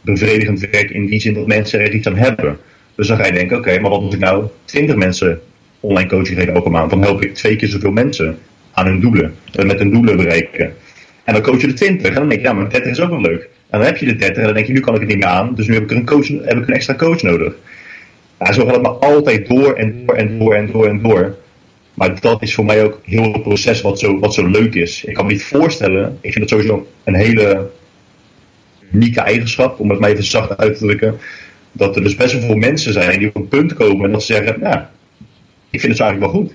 bevredigend 0.00 0.60
werk 0.60 0.90
in 0.90 1.06
die 1.06 1.20
zin 1.20 1.34
dat 1.34 1.46
mensen 1.46 1.80
er 1.80 1.94
iets 1.94 2.06
aan 2.06 2.16
hebben. 2.16 2.58
Dus 2.94 3.08
dan 3.08 3.16
ga 3.16 3.26
je 3.26 3.32
denken, 3.32 3.56
oké, 3.56 3.80
maar 3.80 3.90
wat 3.90 4.02
als 4.02 4.14
ik 4.14 4.20
nou 4.20 4.46
20 4.64 4.96
mensen 4.96 5.40
online 5.80 6.08
coaching 6.08 6.38
geef 6.38 6.48
elke 6.48 6.70
maand? 6.70 6.90
Dan 6.90 7.02
help 7.02 7.22
ik 7.22 7.34
twee 7.34 7.56
keer 7.56 7.68
zoveel 7.68 7.90
mensen 7.90 8.38
aan 8.72 8.86
hun 8.86 9.00
doelen, 9.00 9.34
eh, 9.52 9.64
met 9.64 9.78
hun 9.78 9.90
doelen 9.90 10.16
bereiken. 10.16 10.74
En 11.28 11.34
dan 11.34 11.42
coach 11.42 11.60
je 11.60 11.66
de 11.66 11.72
20 11.72 12.06
en 12.06 12.14
dan 12.14 12.28
denk 12.28 12.40
je, 12.40 12.46
ja, 12.46 12.52
maar 12.52 12.70
30 12.70 12.90
is 12.90 13.00
ook 13.00 13.10
wel 13.10 13.20
leuk. 13.20 13.42
En 13.70 13.78
dan 13.78 13.88
heb 13.88 13.96
je 13.96 14.06
de 14.06 14.16
30 14.16 14.36
en 14.36 14.44
dan 14.44 14.54
denk 14.54 14.66
je, 14.66 14.72
nu 14.72 14.80
kan 14.80 14.94
ik 14.94 15.00
het 15.00 15.08
niet 15.08 15.18
meer 15.18 15.26
aan, 15.26 15.54
dus 15.54 15.66
nu 15.66 15.74
heb 15.74 15.82
ik, 15.82 15.90
er 15.90 15.96
een, 15.96 16.06
coach, 16.06 16.28
heb 16.28 16.58
ik 16.58 16.68
een 16.68 16.74
extra 16.74 16.94
coach 16.94 17.22
nodig. 17.22 17.54
Ja, 18.38 18.52
zo 18.52 18.64
gaat 18.64 18.74
het 18.74 18.82
maar 18.82 18.90
altijd 18.90 19.48
door 19.48 19.74
en 19.74 20.06
door 20.06 20.16
en 20.16 20.38
door 20.38 20.54
en 20.54 20.70
door 20.72 20.86
en 20.86 21.02
door. 21.02 21.36
Maar 21.94 22.20
dat 22.20 22.42
is 22.42 22.54
voor 22.54 22.64
mij 22.64 22.84
ook 22.84 23.00
heel 23.04 23.32
het 23.32 23.42
proces 23.42 23.80
wat 23.80 23.98
zo, 23.98 24.18
wat 24.18 24.34
zo 24.34 24.46
leuk 24.46 24.74
is. 24.74 25.04
Ik 25.04 25.14
kan 25.14 25.26
me 25.26 25.32
niet 25.32 25.44
voorstellen, 25.44 26.18
ik 26.20 26.32
vind 26.32 26.50
het 26.50 26.60
sowieso 26.60 26.86
een 27.04 27.14
hele 27.14 27.70
unieke 28.92 29.20
eigenschap, 29.20 29.80
om 29.80 29.90
het 29.90 29.98
maar 30.00 30.10
even 30.10 30.24
zacht 30.24 30.56
uit 30.56 30.78
te 30.78 30.84
drukken, 30.84 31.18
dat 31.72 31.96
er 31.96 32.02
dus 32.02 32.16
best 32.16 32.32
wel 32.32 32.42
veel 32.42 32.56
mensen 32.56 32.92
zijn 32.92 33.18
die 33.18 33.28
op 33.28 33.36
een 33.36 33.48
punt 33.48 33.74
komen 33.74 34.04
en 34.04 34.12
dat 34.12 34.22
ze 34.22 34.32
zeggen, 34.32 34.60
nou, 34.60 34.80
ik 35.70 35.80
vind 35.80 35.92
het 35.92 36.02
eigenlijk 36.02 36.32
wel 36.32 36.42
goed. 36.42 36.54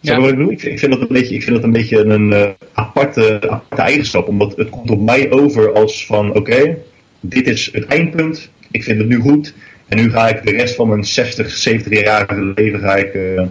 Ja. 0.00 0.20
Wat 0.20 0.28
ik, 0.28 0.36
bedoel? 0.36 0.52
ik, 0.52 0.78
vind 0.78 0.92
dat 0.92 1.00
een 1.00 1.06
beetje, 1.08 1.34
ik 1.34 1.42
vind 1.42 1.54
dat 1.56 1.64
een, 1.64 1.72
beetje 1.72 2.04
een 2.04 2.32
uh, 2.32 2.48
aparte, 2.72 3.40
aparte 3.48 3.82
eigenschap, 3.82 4.28
omdat 4.28 4.56
het 4.56 4.68
komt 4.68 4.90
op 4.90 5.00
mij 5.00 5.30
over 5.30 5.72
als 5.72 6.06
van, 6.06 6.34
oké, 6.34 6.76
dit 7.20 7.46
is 7.46 7.68
het 7.72 7.86
eindpunt, 7.86 8.50
ik 8.70 8.82
vind 8.82 8.98
het 8.98 9.08
nu 9.08 9.20
goed, 9.20 9.54
en 9.88 9.96
nu 9.96 10.10
ga 10.10 10.28
ik 10.28 10.46
de 10.46 10.50
rest 10.50 10.74
van 10.74 10.88
mijn 10.88 11.04
60, 11.04 11.68
70-jarige 11.68 12.52
leven 12.54 12.80
ga 12.80 12.96
ik, 12.96 13.14
uh, 13.14 13.42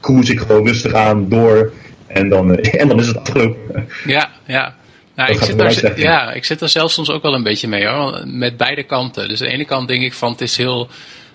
cruise 0.00 0.32
ik 0.32 0.40
gewoon 0.40 0.66
rustig 0.66 0.92
aan 0.92 1.28
door. 1.28 1.72
En 2.06 2.28
dan, 2.28 2.50
uh, 2.50 2.74
en 2.80 2.88
dan 2.88 2.98
is 2.98 3.06
het 3.06 3.16
afgelopen. 3.16 3.88
Ja, 4.06 4.30
ja. 4.46 4.74
Nou, 5.14 5.32
ik, 5.32 5.40
zit 5.40 5.60
er, 5.60 6.00
ja, 6.00 6.32
ik 6.32 6.44
zit 6.44 6.60
er 6.60 6.68
zelf 6.68 6.90
soms 6.90 7.10
ook 7.10 7.22
wel 7.22 7.34
een 7.34 7.42
beetje 7.42 7.68
mee 7.68 7.86
hoor. 7.86 8.22
Met 8.26 8.56
beide 8.56 8.82
kanten. 8.82 9.28
Dus 9.28 9.40
aan 9.40 9.46
de 9.46 9.52
ene 9.52 9.64
kant 9.64 9.88
denk 9.88 10.02
ik 10.02 10.12
van 10.12 10.32
het 10.32 10.40
is 10.40 10.56
heel 10.56 10.88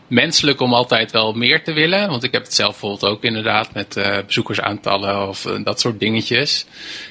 menselijk 0.07 0.61
om 0.61 0.73
altijd 0.73 1.11
wel 1.11 1.33
meer 1.33 1.63
te 1.63 1.73
willen. 1.73 2.09
Want 2.09 2.23
ik 2.23 2.31
heb 2.31 2.43
het 2.43 2.53
zelf 2.53 2.69
bijvoorbeeld 2.69 3.05
ook 3.05 3.23
inderdaad 3.23 3.73
met 3.73 3.97
uh, 3.97 4.17
bezoekersaantallen 4.25 5.27
of 5.27 5.47
dat 5.63 5.79
soort 5.79 5.99
dingetjes. 5.99 6.65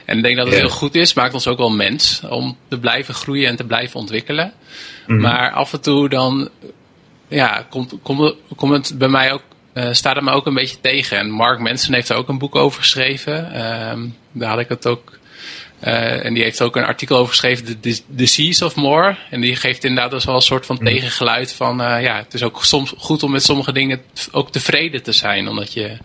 En 0.04 0.16
ik 0.16 0.22
denk 0.22 0.36
dat 0.36 0.46
het 0.46 0.56
heel 0.56 0.68
goed 0.68 0.94
is. 0.94 1.14
Maakt 1.14 1.34
ons 1.34 1.46
ook 1.46 1.58
wel 1.58 1.70
mens 1.70 2.22
om 2.28 2.56
te 2.68 2.78
blijven 2.78 3.14
groeien 3.14 3.48
en 3.48 3.56
te 3.56 3.64
blijven 3.64 4.00
ontwikkelen. 4.00 4.52
Mhm. 5.06 5.20
Maar 5.20 5.50
af 5.50 5.72
en 5.72 5.80
toe 5.80 6.08
dan 6.08 6.48
ja, 7.28 7.66
komt, 7.70 7.94
komt, 8.02 8.34
komt 8.56 8.88
het 8.88 8.98
bij 8.98 9.08
mij 9.08 9.32
ook, 9.32 9.42
uh, 9.74 9.92
staat 9.92 10.14
het 10.14 10.24
me 10.24 10.30
ook 10.30 10.46
een 10.46 10.54
beetje 10.54 10.80
tegen. 10.80 11.18
En 11.18 11.30
Mark 11.30 11.60
Mensen 11.60 11.94
heeft 11.94 12.08
er 12.08 12.16
ook 12.16 12.28
een 12.28 12.38
boek 12.38 12.54
over 12.54 12.80
geschreven. 12.80 13.64
Um, 13.90 14.16
daar 14.32 14.50
had 14.50 14.58
ik 14.58 14.68
het 14.68 14.86
ook. 14.86 15.18
Uh, 15.84 16.24
en 16.24 16.34
die 16.34 16.42
heeft 16.42 16.62
ook 16.62 16.76
een 16.76 16.84
artikel 16.84 17.16
over 17.16 17.28
geschreven, 17.28 17.80
The 17.80 18.00
Disease 18.06 18.64
of 18.64 18.74
More. 18.74 19.16
En 19.30 19.40
die 19.40 19.56
geeft 19.56 19.84
inderdaad 19.84 20.10
dus 20.10 20.24
wel 20.24 20.34
een 20.34 20.40
soort 20.40 20.66
van 20.66 20.76
mm. 20.80 20.86
tegengeluid 20.86 21.52
van, 21.52 21.80
uh, 21.80 22.02
ja, 22.02 22.16
het 22.16 22.34
is 22.34 22.42
ook 22.42 22.64
soms 22.64 22.94
goed 22.96 23.22
om 23.22 23.30
met 23.30 23.42
sommige 23.42 23.72
dingen 23.72 24.00
ook 24.32 24.52
tevreden 24.52 25.02
te 25.02 25.12
zijn, 25.12 25.48
omdat 25.48 25.72
je... 25.72 25.96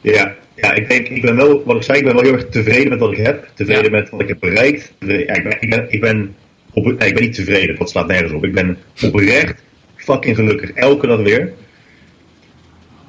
Ja, 0.00 0.34
ja 0.54 0.72
ik 0.72 0.88
denk, 0.88 1.08
ik 1.08 1.22
ben 1.22 1.36
wel, 1.36 1.64
wat 1.64 1.76
ik 1.76 1.82
zei, 1.82 1.98
ik 1.98 2.04
ben 2.04 2.14
wel 2.14 2.22
heel 2.22 2.32
erg 2.32 2.48
tevreden 2.48 2.88
met 2.88 2.98
wat 2.98 3.12
ik 3.12 3.18
heb. 3.18 3.48
Tevreden 3.54 3.84
ja. 3.84 3.90
met 3.90 4.10
wat 4.10 4.20
ik 4.20 4.28
heb 4.28 4.40
bereikt. 4.40 4.92
Ja, 4.98 5.34
ik 5.34 5.42
ben, 5.42 5.56
ik 5.60 5.70
ben, 5.70 5.86
ik 5.88 6.00
ben, 6.00 6.36
op, 6.72 6.84
nee, 6.84 7.08
ik 7.08 7.14
ben 7.14 7.22
niet 7.22 7.34
tevreden, 7.34 7.76
dat 7.78 7.90
slaat 7.90 8.06
nergens 8.06 8.32
op. 8.32 8.44
Ik 8.44 8.54
ben 8.54 8.78
oprecht 9.02 9.62
fucking 9.96 10.36
gelukkig. 10.36 10.70
Elke 10.70 11.06
dag 11.06 11.20
weer. 11.20 11.52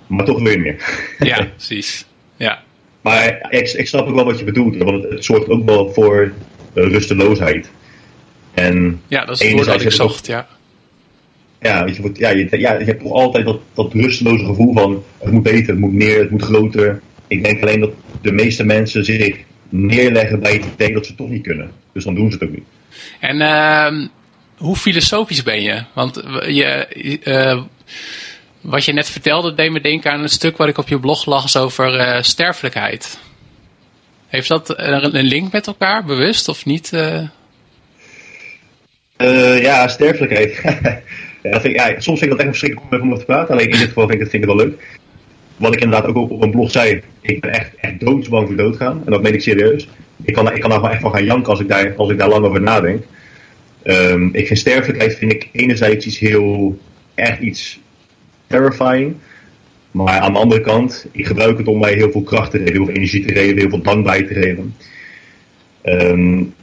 Maar 0.08 0.26
toch 0.26 0.42
weer 0.42 0.60
meer. 0.60 0.76
Ja, 1.20 1.46
precies. 1.56 2.06
Ja. 2.38 2.64
Maar 3.10 3.48
ik, 3.50 3.72
ik 3.72 3.88
snap 3.88 4.08
ook 4.08 4.16
wel 4.16 4.26
wat 4.26 4.40
je 4.40 4.46
bedoelt. 4.46 4.78
Want 4.78 5.04
het, 5.04 5.26
zorgt 5.26 5.50
ook 5.50 5.66
wel 5.66 5.94
voor 5.94 6.34
uh, 6.74 6.84
rusteloosheid. 6.92 7.70
En 8.54 9.02
ja, 9.08 9.26
dat 9.26 9.42
is 9.42 9.48
het 9.48 9.52
woord 9.52 9.66
dat 9.66 9.82
ik 9.82 9.92
zocht, 9.92 10.28
ja. 10.28 10.48
Ja, 11.62 11.86
je, 11.86 12.12
ja, 12.14 12.30
je, 12.30 12.48
ja, 12.60 12.80
je 12.80 12.86
hebt 12.86 13.02
toch 13.02 13.12
altijd 13.12 13.46
dat, 13.46 13.60
dat 13.74 13.94
rusteloze 13.94 14.46
gevoel 14.46 14.74
van 14.74 15.04
het 15.20 15.32
moet 15.32 15.44
beter, 15.44 15.70
het 15.70 15.80
moet 15.80 15.94
meer, 15.94 16.20
het 16.20 16.30
moet 16.30 16.42
groter. 16.42 17.02
Ik 17.28 17.44
denk 17.44 17.62
alleen 17.62 17.80
dat 17.80 17.92
de 18.22 18.32
meeste 18.32 18.64
mensen 18.64 19.06
zich 19.06 19.38
neerleggen 19.70 20.40
bij 20.40 20.54
het 20.54 20.66
idee 20.74 20.94
dat 20.94 21.06
ze 21.06 21.12
het 21.12 21.20
toch 21.20 21.30
niet 21.30 21.44
kunnen. 21.44 21.72
Dus 21.94 22.04
dan 22.04 22.16
doen 22.16 22.32
ze 22.32 22.38
het 22.38 22.48
ook 22.48 22.56
niet. 22.56 22.66
En 23.20 23.36
uh, 23.36 24.08
hoe 24.58 24.76
filosofisch 24.76 25.44
ben 25.44 25.62
je? 25.62 25.84
Want 25.94 26.24
je, 26.48 26.88
uh, 27.24 27.64
wat 28.62 28.86
je 28.86 28.94
net 28.94 29.10
vertelde 29.10 29.54
deed 29.54 29.72
me 29.72 29.82
denken 29.82 30.12
aan 30.12 30.22
een 30.22 30.30
stuk 30.30 30.58
wat 30.58 30.68
ik 30.68 30.78
op 30.78 30.88
je 30.88 31.00
blog 31.00 31.26
las 31.26 31.58
over 31.58 31.96
uh, 31.96 32.22
sterfelijkheid. 32.22 33.20
Heeft 34.28 34.48
dat 34.48 34.74
een 34.78 35.26
link 35.26 35.52
met 35.52 35.68
elkaar, 35.68 36.06
bewust 36.06 36.48
of 36.48 36.66
niet? 36.66 36.92
Uh... 36.94 37.28
ja, 39.62 39.88
sterfelijkheid. 39.88 40.62
ja, 41.64 42.00
soms 42.00 42.20
vind 42.20 42.22
ik 42.22 42.30
dat 42.30 42.40
echt 42.40 42.48
verschrikkelijk 42.48 43.02
om 43.02 43.08
over 43.08 43.20
te 43.20 43.26
praten. 43.26 43.54
Alleen 43.54 43.70
in 43.70 43.78
dit 43.78 43.88
geval 43.88 44.08
vind 44.08 44.20
ik 44.20 44.26
het, 44.26 44.34
ik 44.34 44.46
wel 44.46 44.56
leuk. 44.56 44.98
Wat 45.58 45.74
ik 45.74 45.82
inderdaad 45.82 46.10
ook 46.10 46.32
op 46.32 46.42
een 46.42 46.52
blog 46.52 46.72
zei, 46.72 47.02
ik 47.22 47.42
ben 47.42 47.52
echt, 47.52 47.76
echt 47.76 48.00
doodsbang 48.00 48.48
voor 48.48 48.56
doodgaan. 48.56 49.02
En 49.06 49.12
dat 49.12 49.22
meen 49.22 49.34
ik 49.34 49.42
serieus. 49.42 49.88
Ik 50.24 50.34
kan, 50.34 50.54
ik 50.54 50.62
kan 50.62 50.70
daar 50.70 50.84
echt 50.84 51.02
van 51.02 51.12
gaan 51.12 51.26
janken 51.26 51.52
als 51.52 51.60
ik 51.60 51.68
daar, 51.68 51.96
als 51.96 52.10
ik 52.10 52.18
daar 52.18 52.30
lang 52.30 52.46
over 52.46 52.62
nadenk. 52.62 53.04
Um, 53.84 54.30
ik 54.34 54.48
vind 54.48 54.60
sterfelijkheid 54.60 55.16
vind 55.16 55.32
ik 55.32 55.50
enerzijds 55.52 56.06
iets 56.06 56.20
heel 56.20 56.80
echt 57.16 57.40
iets 57.40 57.80
terrifying. 58.50 59.16
Maar 59.92 60.20
aan 60.20 60.34
de 60.34 60.40
andere 60.40 60.62
kant, 60.62 61.08
ik 61.12 61.28
gebruik 61.28 61.58
het 61.58 61.68
om 61.68 61.80
mij 61.80 61.94
heel 61.94 62.12
veel 62.12 62.22
kracht 62.22 62.52
te 62.52 62.58
geven, 62.58 62.74
heel 62.74 62.86
veel 62.86 62.96
energie 62.96 63.26
te 63.26 63.34
geven, 63.34 63.58
heel 63.58 63.70
veel 63.70 63.82
dankbaarheid 63.82 64.28
te 64.28 64.34
geven. 64.34 64.76
Um, 65.84 66.54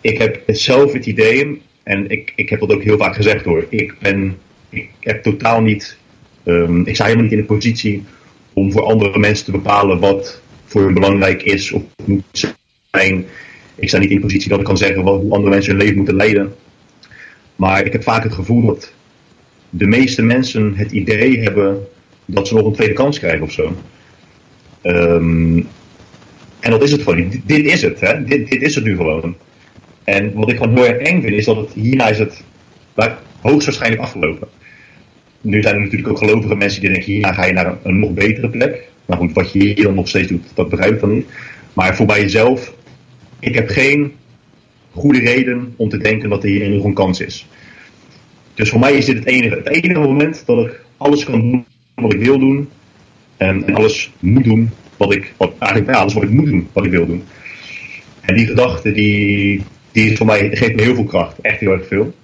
ik 0.00 0.18
heb 0.18 0.42
zelf 0.46 0.92
het 0.92 1.06
idee, 1.06 1.62
en 1.82 2.10
ik, 2.10 2.32
ik 2.36 2.48
heb 2.48 2.60
dat 2.60 2.72
ook 2.72 2.82
heel 2.82 2.98
vaak 2.98 3.14
gezegd 3.14 3.44
hoor, 3.44 3.66
ik 3.68 3.94
ben, 3.98 4.38
ik 4.68 4.90
heb 5.00 5.22
totaal 5.22 5.60
niet, 5.60 5.98
um, 6.44 6.86
ik 6.86 6.94
sta 6.94 7.04
helemaal 7.04 7.24
niet 7.24 7.32
in 7.32 7.40
de 7.40 7.44
positie 7.44 8.04
om 8.52 8.72
voor 8.72 8.82
andere 8.82 9.18
mensen 9.18 9.44
te 9.44 9.50
bepalen 9.50 9.98
wat 9.98 10.42
voor 10.64 10.82
hun 10.82 10.94
belangrijk 10.94 11.42
is 11.42 11.72
of 11.72 11.82
moet 12.04 12.54
zijn 12.90 13.26
ik 13.78 13.88
sta 13.88 13.98
niet 13.98 14.10
in 14.10 14.16
de 14.16 14.22
positie 14.22 14.48
dat 14.48 14.58
ik 14.58 14.64
kan 14.64 14.76
zeggen 14.76 15.02
wat, 15.02 15.20
hoe 15.20 15.32
andere 15.32 15.50
mensen 15.50 15.70
hun 15.70 15.80
leven 15.80 15.96
moeten 15.96 16.16
leiden. 16.16 16.54
Maar 17.56 17.86
ik 17.86 17.92
heb 17.92 18.02
vaak 18.02 18.22
het 18.22 18.32
gevoel 18.32 18.66
dat 18.66 18.92
de 19.70 19.86
meeste 19.86 20.22
mensen 20.22 20.74
het 20.76 20.92
idee 20.92 21.40
hebben 21.40 21.86
dat 22.24 22.48
ze 22.48 22.54
nog 22.54 22.66
een 22.66 22.72
tweede 22.72 22.94
kans 22.94 23.18
krijgen 23.18 23.42
of 23.42 23.52
zo. 23.52 23.76
Um, 24.82 25.68
en 26.60 26.70
dat 26.70 26.82
is 26.82 26.92
het 26.92 27.02
gewoon 27.02 27.18
niet. 27.18 27.40
Dit 27.44 27.66
is 27.66 27.82
het, 27.82 28.00
hè? 28.00 28.24
Dit, 28.24 28.50
dit 28.50 28.62
is 28.62 28.74
het 28.74 28.84
nu 28.84 28.96
gewoon. 28.96 29.36
En 30.04 30.32
wat 30.32 30.50
ik 30.50 30.56
gewoon 30.56 30.76
heel 30.76 30.86
erg 30.86 30.98
eng 30.98 31.22
vind, 31.22 31.34
is 31.34 31.44
dat 31.44 31.56
het 31.56 31.72
hierna 31.72 32.08
is 32.08 32.18
het 32.18 32.42
hoogstwaarschijnlijk 33.40 34.02
afgelopen. 34.02 34.48
Nu 35.40 35.62
zijn 35.62 35.74
er 35.74 35.80
natuurlijk 35.80 36.08
ook 36.08 36.18
gelovige 36.18 36.54
mensen 36.54 36.80
die 36.80 36.90
denken, 36.90 37.12
hierna 37.12 37.32
ga 37.32 37.44
je 37.44 37.52
naar 37.52 37.76
een, 37.82 37.98
nog 37.98 38.14
betere 38.14 38.48
plek. 38.48 38.88
Maar 39.06 39.18
goed, 39.18 39.32
wat 39.32 39.52
je 39.52 39.58
hier 39.58 39.82
dan 39.82 39.94
nog 39.94 40.08
steeds 40.08 40.28
doet, 40.28 40.44
dat 40.54 40.68
begrijp 40.68 40.94
ik 40.94 41.00
dan 41.00 41.14
niet. 41.14 41.26
Maar 41.72 41.96
voor 41.96 42.06
mij 42.06 42.20
jezelf 42.20 42.76
ik 43.40 43.54
heb 43.54 43.68
geen 43.68 44.12
goede 44.92 45.18
reden 45.18 45.74
om 45.76 45.88
te 45.88 45.98
denken 45.98 46.28
dat 46.28 46.42
er 46.42 46.48
hier 46.48 46.70
nog 46.70 46.84
een 46.84 46.94
kans 46.94 47.20
is. 47.20 47.46
Dus 48.58 48.70
voor 48.70 48.80
mij 48.80 48.92
is 48.92 49.04
dit 49.04 49.18
het 49.18 49.26
enige, 49.26 49.54
het 49.54 49.68
enige 49.68 50.00
moment 50.00 50.42
dat 50.46 50.66
ik 50.66 50.80
alles 50.96 51.24
kan 51.24 51.40
doen 51.40 51.66
wat 51.94 52.12
ik 52.12 52.20
wil 52.20 52.38
doen. 52.38 52.68
En, 53.36 53.74
alles 53.74 54.12
moet 54.18 54.44
doen 54.44 54.70
wat 54.96 55.14
ik, 55.14 55.32
eigenlijk 55.58 55.94
ja, 55.94 56.00
alles 56.00 56.14
wat 56.14 56.22
ik 56.22 56.30
moet 56.30 56.46
doen 56.46 56.68
wat 56.72 56.84
ik 56.84 56.90
wil 56.90 57.06
doen. 57.06 57.24
En 58.20 58.34
die 58.34 58.46
gedachte, 58.46 58.92
die, 58.92 59.62
die 59.92 60.16
voor 60.16 60.26
mij, 60.26 60.56
geeft 60.56 60.74
me 60.74 60.82
heel 60.82 60.94
veel 60.94 61.04
kracht. 61.04 61.40
Echt 61.40 61.60
heel 61.60 61.72
erg 61.72 61.86
veel. 61.86 62.14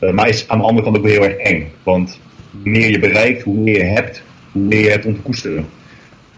Uh, 0.00 0.10
maar 0.10 0.28
is 0.28 0.48
aan 0.48 0.58
de 0.58 0.64
andere 0.64 0.84
kant 0.84 0.98
ook 0.98 1.06
heel 1.06 1.24
erg 1.24 1.36
eng. 1.36 1.68
Want 1.82 2.20
hoe 2.50 2.70
meer 2.70 2.90
je 2.90 2.98
bereikt, 2.98 3.42
hoe 3.42 3.58
meer 3.58 3.78
je 3.78 3.84
hebt, 3.84 4.22
hoe 4.52 4.62
meer 4.62 4.80
je 4.80 4.90
hebt 4.90 5.06
om 5.06 5.14
te 5.14 5.20
koesteren. 5.20 5.66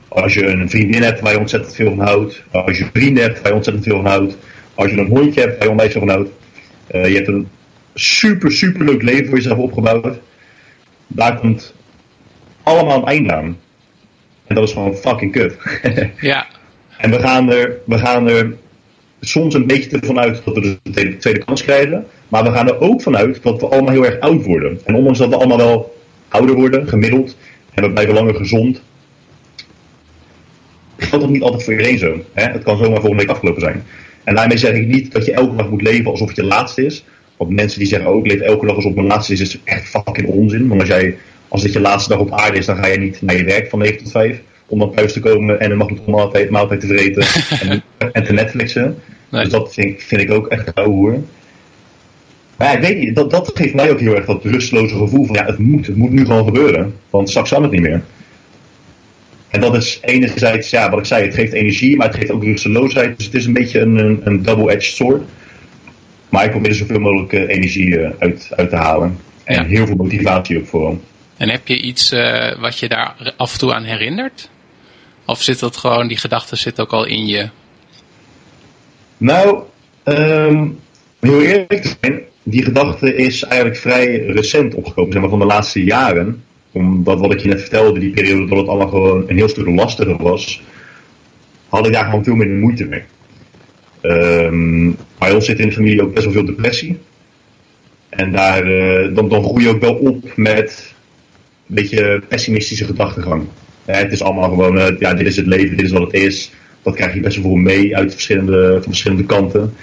Als 0.08 0.34
je 0.34 0.46
een 0.46 0.70
vriendin 0.70 1.02
hebt 1.02 1.20
waar 1.20 1.32
je 1.32 1.38
ontzettend 1.38 1.74
veel 1.74 1.88
van 1.88 2.06
houdt. 2.06 2.42
Als 2.50 2.78
je 2.78 2.88
vrienden 2.92 3.22
hebt 3.22 3.40
waar 3.40 3.48
je 3.48 3.56
ontzettend 3.56 3.86
veel 3.86 3.96
van 4.02 4.06
houdt. 4.10 4.36
Als 4.74 4.90
je 4.90 4.96
een 4.96 5.06
hondje 5.06 5.40
hebt 5.40 5.54
waar 5.54 5.64
je 5.64 5.70
onwijs 5.70 5.92
veel 5.92 6.00
van 6.00 6.10
houdt. 6.10 6.30
Uh, 6.94 7.08
je 7.08 7.14
hebt 7.14 7.28
een 7.28 7.48
super, 7.98 8.52
super 8.52 8.84
leuk 8.84 9.02
leven 9.02 9.26
voor 9.26 9.36
jezelf 9.36 9.58
opgebouwd. 9.58 10.18
Daar 11.06 11.38
komt 11.38 11.74
allemaal 12.62 12.98
een 12.98 13.04
einde 13.04 13.34
aan. 13.34 13.58
En 14.46 14.54
dat 14.54 14.64
is 14.64 14.72
gewoon 14.72 14.96
fucking 14.96 15.32
kut. 15.32 15.56
ja. 16.20 16.46
En 16.98 17.10
we 17.10 17.18
gaan, 17.18 17.50
er, 17.50 17.76
we 17.86 17.98
gaan 17.98 18.28
er 18.28 18.56
soms 19.20 19.54
een 19.54 19.66
beetje 19.66 19.98
ervan 19.98 20.18
uit 20.18 20.42
dat 20.44 20.54
we 20.54 20.60
dus 20.60 20.76
de 20.82 21.16
tweede 21.16 21.44
kans 21.44 21.62
krijgen. 21.62 22.06
Maar 22.28 22.44
we 22.44 22.52
gaan 22.52 22.68
er 22.68 22.80
ook 22.80 23.02
vanuit 23.02 23.42
dat 23.42 23.60
we 23.60 23.66
allemaal 23.66 23.92
heel 23.92 24.04
erg 24.04 24.20
oud 24.20 24.44
worden. 24.44 24.80
En 24.84 24.94
ondanks 24.94 25.18
dat 25.18 25.28
we 25.28 25.36
allemaal 25.36 25.56
wel 25.56 25.96
ouder 26.28 26.54
worden, 26.54 26.88
gemiddeld, 26.88 27.36
en 27.74 27.82
we 27.82 27.90
blijven 27.90 28.14
langer 28.14 28.34
gezond, 28.34 28.82
geldt 30.96 31.24
dat 31.24 31.32
niet 31.32 31.42
altijd 31.42 31.64
voor 31.64 31.72
iedereen 31.72 31.98
zo. 31.98 32.24
Hè? 32.32 32.44
Het 32.44 32.62
kan 32.62 32.76
zomaar 32.76 33.00
volgende 33.00 33.16
week 33.16 33.30
afgelopen 33.30 33.60
zijn. 33.60 33.84
En 34.24 34.34
daarmee 34.34 34.56
zeg 34.56 34.74
ik 34.74 34.86
niet 34.86 35.12
dat 35.12 35.24
je 35.24 35.32
elke 35.32 35.56
dag 35.56 35.70
moet 35.70 35.82
leven 35.82 36.10
alsof 36.10 36.28
het 36.28 36.36
je 36.36 36.44
laatste 36.44 36.84
is. 36.84 37.04
Want 37.38 37.50
mensen 37.50 37.78
die 37.78 37.88
zeggen, 37.88 38.10
oh 38.10 38.18
ik 38.24 38.32
leef 38.32 38.40
elke 38.40 38.66
dag 38.66 38.74
alsof 38.74 38.90
het 38.90 39.00
mijn 39.00 39.12
laatste 39.12 39.32
is, 39.32 39.40
is 39.40 39.58
echt 39.64 39.88
fucking 39.88 40.28
onzin. 40.28 40.68
Want 40.68 40.80
als, 40.80 40.88
jij, 40.88 41.16
als 41.48 41.62
dit 41.62 41.72
je 41.72 41.80
laatste 41.80 42.08
dag 42.08 42.18
op 42.18 42.32
aarde 42.32 42.58
is, 42.58 42.66
dan 42.66 42.76
ga 42.76 42.86
je 42.86 42.98
niet 42.98 43.22
naar 43.22 43.36
je 43.36 43.44
werk 43.44 43.68
van 43.68 43.78
9 43.78 43.98
tot 43.98 44.10
5 44.10 44.40
om 44.66 44.78
dan 44.78 44.94
thuis 44.94 45.12
te 45.12 45.20
komen 45.20 45.60
en 45.60 45.70
een 45.70 45.76
magnetron 45.76 46.14
maaltijd 46.50 46.80
te 46.80 46.86
vreten 46.86 47.26
en, 47.70 48.12
en, 48.12 48.24
te 48.24 48.32
Netflixen. 48.32 48.98
Dus 49.30 49.48
dat 49.48 49.74
vind 49.74 49.86
ik, 49.86 50.02
vind 50.02 50.20
ik 50.20 50.30
ook 50.30 50.46
echt 50.46 50.74
ouwe 50.74 50.94
hoer. 50.94 51.22
Maar 52.56 52.66
ja, 52.66 52.72
ik 52.72 52.80
weet 52.80 52.98
niet, 52.98 53.14
dat, 53.14 53.30
dat 53.30 53.50
geeft 53.54 53.74
mij 53.74 53.90
ook 53.90 54.00
heel 54.00 54.16
erg 54.16 54.24
dat 54.26 54.44
rustloze 54.44 54.96
gevoel 54.96 55.24
van 55.24 55.34
ja, 55.34 55.44
het 55.44 55.58
moet, 55.58 55.86
het 55.86 55.96
moet 55.96 56.10
nu 56.10 56.24
gewoon 56.24 56.44
gebeuren. 56.44 56.94
Want 57.10 57.28
straks 57.28 57.50
kan 57.50 57.62
het 57.62 57.72
niet 57.72 57.80
meer. 57.80 58.02
En 59.48 59.60
dat 59.60 59.74
is 59.74 59.98
enerzijds, 60.02 60.70
ja, 60.70 60.90
wat 60.90 60.98
ik 60.98 61.04
zei, 61.04 61.24
het 61.24 61.34
geeft 61.34 61.52
energie, 61.52 61.96
maar 61.96 62.06
het 62.06 62.16
geeft 62.16 62.30
ook 62.30 62.44
rusteloosheid. 62.44 63.16
Dus 63.16 63.26
het 63.26 63.34
is 63.34 63.46
een 63.46 63.52
beetje 63.52 63.80
een, 63.80 63.96
een, 63.96 64.20
een 64.24 64.42
double-edged 64.42 64.94
sword. 64.94 65.22
Maar 66.28 66.44
ik 66.44 66.50
probeer 66.50 66.70
er 66.70 66.76
zoveel 66.76 67.00
mogelijk 67.00 67.32
uh, 67.32 67.48
energie 67.48 67.86
uh, 67.86 68.10
uit, 68.18 68.48
uit 68.56 68.70
te 68.70 68.76
halen. 68.76 69.18
En 69.44 69.66
heel 69.66 69.86
veel 69.86 69.96
motivatie 69.96 70.58
ook 70.58 70.66
vooral. 70.66 71.00
En 71.36 71.48
heb 71.48 71.68
je 71.68 71.80
iets 71.80 72.12
uh, 72.12 72.58
wat 72.58 72.78
je 72.78 72.88
daar 72.88 73.34
af 73.36 73.52
en 73.52 73.58
toe 73.58 73.74
aan 73.74 73.84
herinnert? 73.84 74.50
Of 75.24 75.42
zit 75.42 75.58
dat 75.58 75.76
gewoon, 75.76 76.08
die 76.08 76.16
gedachte 76.16 76.56
zit 76.56 76.80
ook 76.80 76.92
al 76.92 77.04
in 77.04 77.26
je? 77.26 77.48
Nou, 79.16 79.62
um, 80.04 80.78
heel 81.20 81.42
eerlijk 81.42 81.82
te 81.82 81.94
zijn, 82.00 82.20
die 82.42 82.64
gedachte 82.64 83.16
is 83.16 83.42
eigenlijk 83.42 83.80
vrij 83.80 84.26
recent 84.26 84.74
opgekomen, 84.74 85.12
zeg 85.12 85.20
maar 85.20 85.30
van 85.30 85.38
de 85.38 85.44
laatste 85.44 85.84
jaren. 85.84 86.44
Omdat 86.72 87.20
wat 87.20 87.32
ik 87.32 87.40
je 87.40 87.48
net 87.48 87.60
vertelde, 87.60 88.00
die 88.00 88.10
periode 88.10 88.46
dat 88.46 88.58
het 88.58 88.68
allemaal 88.68 88.88
gewoon 88.88 89.24
een 89.26 89.36
heel 89.36 89.48
stuk 89.48 89.66
lastiger 89.66 90.22
was, 90.22 90.62
had 91.68 91.86
ik 91.86 91.92
daar 91.92 92.04
gewoon 92.04 92.24
veel 92.24 92.34
minder 92.34 92.56
moeite 92.56 92.84
mee. 92.84 93.02
Um, 94.02 94.96
bij 95.18 95.32
ons 95.32 95.44
zit 95.44 95.58
in 95.58 95.68
de 95.68 95.74
familie 95.74 96.02
ook 96.02 96.14
best 96.14 96.24
wel 96.24 96.34
veel 96.34 96.44
depressie. 96.44 96.98
En 98.08 98.32
daar, 98.32 98.66
uh, 98.66 99.14
dan, 99.14 99.28
dan 99.28 99.44
groei 99.44 99.64
je 99.64 99.70
ook 99.70 99.80
wel 99.80 99.94
op 99.94 100.36
met 100.36 100.94
een 101.68 101.74
beetje 101.74 102.22
pessimistische 102.28 102.84
gedachtegang. 102.84 103.44
het 103.84 104.12
is 104.12 104.22
allemaal 104.22 104.48
gewoon, 104.48 104.76
uh, 104.76 104.86
ja, 104.98 105.14
dit 105.14 105.26
is 105.26 105.36
het 105.36 105.46
leven, 105.46 105.76
dit 105.76 105.86
is 105.86 105.92
wat 105.92 106.02
het 106.02 106.14
is. 106.14 106.50
Dat 106.82 106.94
krijg 106.94 107.14
je 107.14 107.20
best 107.20 107.36
wel 107.36 107.44
veel 107.44 107.54
mee 107.54 107.96
uit 107.96 108.12
verschillende, 108.12 108.72
van 108.72 108.82
verschillende 108.82 109.24
kanten. 109.24 109.74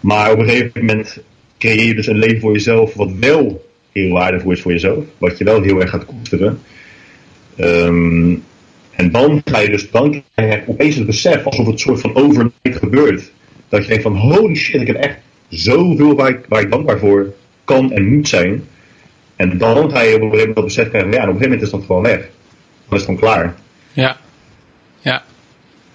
Maar 0.00 0.32
op 0.32 0.38
een 0.38 0.48
gegeven 0.48 0.70
moment 0.74 1.18
creëer 1.58 1.86
je 1.86 1.94
dus 1.94 2.06
een 2.06 2.18
leven 2.18 2.40
voor 2.40 2.52
jezelf 2.52 2.94
wat 2.94 3.10
wel 3.20 3.66
heel 3.92 4.12
waardevol 4.12 4.50
is 4.50 4.60
voor 4.60 4.72
jezelf. 4.72 5.04
Wat 5.18 5.38
je 5.38 5.44
wel 5.44 5.62
heel 5.62 5.80
erg 5.80 5.90
gaat 5.90 6.04
koesteren. 6.04 6.60
Um, 7.56 8.42
en 8.90 9.10
dan 9.10 9.42
ga 9.44 9.58
je 9.58 9.68
dus, 9.68 9.90
dan 9.90 10.22
krijg 10.34 10.66
opeens 10.66 10.96
het 10.96 11.06
besef, 11.06 11.44
alsof 11.44 11.66
het 11.66 11.80
soort 11.80 12.00
van 12.00 12.14
overnight 12.14 12.76
gebeurt. 12.78 13.32
Dat 13.68 13.82
je 13.82 13.88
denkt 13.88 14.02
van, 14.02 14.16
holy 14.16 14.54
shit, 14.54 14.80
ik 14.80 14.86
heb 14.86 14.96
echt 14.96 15.18
zoveel 15.48 16.14
waar 16.14 16.28
ik, 16.28 16.44
waar 16.48 16.60
ik 16.60 16.70
dankbaar 16.70 16.98
voor 16.98 17.34
kan 17.64 17.92
en 17.92 18.14
moet 18.14 18.28
zijn. 18.28 18.68
En 19.36 19.58
dan 19.58 19.90
ga 19.90 20.00
je 20.00 20.14
op 20.14 20.20
een 20.22 20.30
gegeven 20.30 20.38
moment 20.38 20.54
dat 20.54 20.64
besef 20.64 20.88
krijgen, 20.88 21.12
ja, 21.12 21.16
en 21.16 21.28
op 21.28 21.34
een 21.34 21.40
gegeven 21.42 21.50
moment 21.50 21.62
is 21.62 21.70
dat 21.70 21.84
gewoon 21.86 22.02
weg. 22.02 22.18
Dan 22.88 22.98
is 22.98 23.04
het 23.04 23.04
gewoon 23.04 23.20
klaar. 23.20 23.54
Ja, 23.92 24.16
ja. 25.00 25.22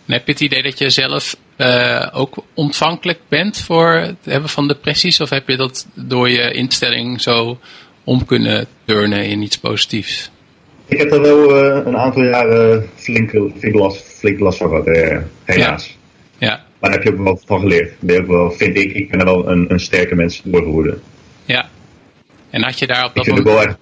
En 0.06 0.14
heb 0.14 0.26
je 0.26 0.32
het 0.32 0.42
idee 0.42 0.64
dat 0.64 0.78
je 0.78 0.90
zelf 0.90 1.36
uh, 1.58 2.08
ook 2.12 2.44
ontvankelijk 2.54 3.20
bent 3.28 3.58
voor 3.58 3.92
het 3.92 4.18
hebben 4.24 4.50
van 4.50 4.68
depressies? 4.68 5.22
Of 5.22 5.30
heb 5.30 5.48
je 5.48 5.58
dat 5.58 5.88
door 5.94 6.30
je 6.30 6.52
instelling 6.52 7.22
zo 7.22 7.60
om 8.04 8.26
kunnen 8.26 8.68
turnen 8.86 9.26
in 9.26 9.42
iets 9.42 9.58
positiefs? 9.58 10.32
Ik 10.86 10.98
heb 10.98 11.12
er 11.12 11.22
wel 11.22 11.66
uh, 11.66 11.86
een 11.86 11.98
aantal 11.98 12.24
jaren 12.24 12.90
flink, 12.96 13.30
flink, 13.30 13.76
last, 13.76 14.04
flink 14.04 14.40
last 14.40 14.58
van 14.58 14.70
gehad, 14.70 14.88
uh, 14.88 15.18
helaas. 15.44 15.88
Ja. 15.88 16.00
Maar 16.82 16.90
daar 16.90 17.00
heb 17.00 17.04
je 17.04 17.20
ook 17.20 17.24
wel 17.24 17.42
van 17.46 17.60
geleerd. 17.60 17.94
Ook 18.20 18.28
wel, 18.28 18.52
vind 18.52 18.78
ik, 18.78 18.94
ik 18.94 19.10
ben 19.10 19.20
er 19.20 19.26
wel 19.26 19.50
een, 19.50 19.72
een 19.72 19.80
sterke 19.80 20.16
mens 20.16 20.42
doorgeworden. 20.44 21.02
Ja. 21.46 21.70
En 22.50 22.64
had 22.64 22.80
je 22.80 22.88
daar 22.88 23.06
op 23.06 23.16
dat 23.16 23.28
ik 23.28 23.34
vind 23.34 23.46
moment... 23.46 23.48
Ook 23.48 23.64
wel 23.64 23.72
echt, 23.72 23.78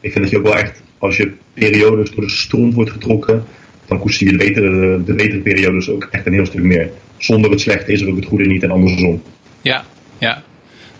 ik 0.00 0.12
vind 0.12 0.24
dat 0.24 0.32
je 0.32 0.38
ook 0.38 0.44
wel 0.44 0.56
echt, 0.56 0.82
als 0.98 1.16
je 1.16 1.32
periodes 1.54 2.10
door 2.10 2.24
de 2.24 2.30
stront 2.30 2.74
wordt 2.74 2.90
getrokken, 2.90 3.44
dan 3.86 3.98
koester 3.98 4.26
je 4.26 4.32
de 4.32 4.38
betere, 4.38 5.04
de 5.04 5.14
betere 5.14 5.38
periodes 5.38 5.90
ook 5.90 6.08
echt 6.10 6.26
een 6.26 6.32
heel 6.32 6.46
stuk 6.46 6.62
meer. 6.62 6.90
Zonder 7.16 7.50
het 7.50 7.60
slechte 7.60 7.92
is 7.92 8.00
er 8.00 8.08
ook 8.08 8.16
het 8.16 8.24
goede 8.24 8.44
niet 8.44 8.62
en 8.62 8.70
andersom. 8.70 9.22
Ja, 9.62 9.84
ja. 10.18 10.42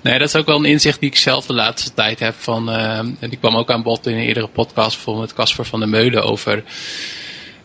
Nee, 0.02 0.18
dat 0.18 0.28
is 0.28 0.36
ook 0.36 0.46
wel 0.46 0.58
een 0.58 0.64
inzicht 0.64 1.00
die 1.00 1.10
ik 1.10 1.16
zelf 1.16 1.46
de 1.46 1.54
laatste 1.54 1.94
tijd 1.94 2.18
heb. 2.18 2.34
Van, 2.34 2.68
uh, 2.68 2.98
en 2.98 3.16
die 3.20 3.38
kwam 3.38 3.56
ook 3.56 3.70
aan 3.70 3.82
bod 3.82 4.06
in 4.06 4.14
een 4.14 4.26
eerdere 4.26 4.48
podcast, 4.48 4.94
bijvoorbeeld 4.94 5.26
met 5.26 5.36
Casper 5.36 5.64
van 5.64 5.80
der 5.80 5.88
Meulen 5.88 6.22
over. 6.22 6.64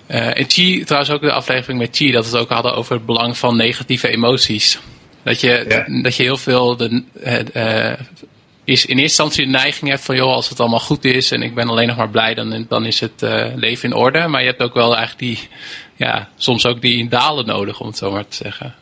Uh, 0.07 0.37
en 0.39 0.45
Chi, 0.49 0.83
trouwens 0.83 1.13
ook 1.13 1.21
de 1.21 1.31
aflevering 1.31 1.79
met 1.79 1.95
Chi, 1.95 2.11
dat 2.11 2.25
we 2.25 2.31
het 2.31 2.39
ook 2.39 2.49
hadden 2.49 2.75
over 2.75 2.95
het 2.95 3.05
belang 3.05 3.37
van 3.37 3.55
negatieve 3.55 4.07
emoties. 4.07 4.79
Dat 5.23 5.41
je, 5.41 5.65
ja. 5.67 6.01
dat 6.01 6.15
je 6.15 6.23
heel 6.23 6.37
veel 6.37 6.77
de, 6.77 7.03
uh, 7.55 8.05
is 8.63 8.85
in 8.85 8.97
eerste 8.97 9.01
instantie 9.01 9.45
de 9.45 9.51
neiging 9.51 9.89
hebt 9.89 10.03
van, 10.03 10.15
joh, 10.15 10.33
als 10.33 10.49
het 10.49 10.59
allemaal 10.59 10.79
goed 10.79 11.05
is 11.05 11.31
en 11.31 11.41
ik 11.41 11.55
ben 11.55 11.67
alleen 11.67 11.87
nog 11.87 11.97
maar 11.97 12.09
blij, 12.09 12.33
dan, 12.33 12.65
dan 12.69 12.85
is 12.85 12.99
het 12.99 13.21
uh, 13.23 13.45
leven 13.55 13.89
in 13.89 13.95
orde. 13.95 14.27
Maar 14.27 14.41
je 14.41 14.47
hebt 14.47 14.61
ook 14.61 14.73
wel 14.73 14.95
eigenlijk 14.95 15.19
die, 15.19 15.47
ja, 15.95 16.29
soms 16.37 16.65
ook 16.65 16.81
die 16.81 17.07
dalen 17.09 17.45
nodig, 17.45 17.79
om 17.79 17.87
het 17.87 17.97
zo 17.97 18.11
maar 18.11 18.27
te 18.27 18.35
zeggen. 18.35 18.75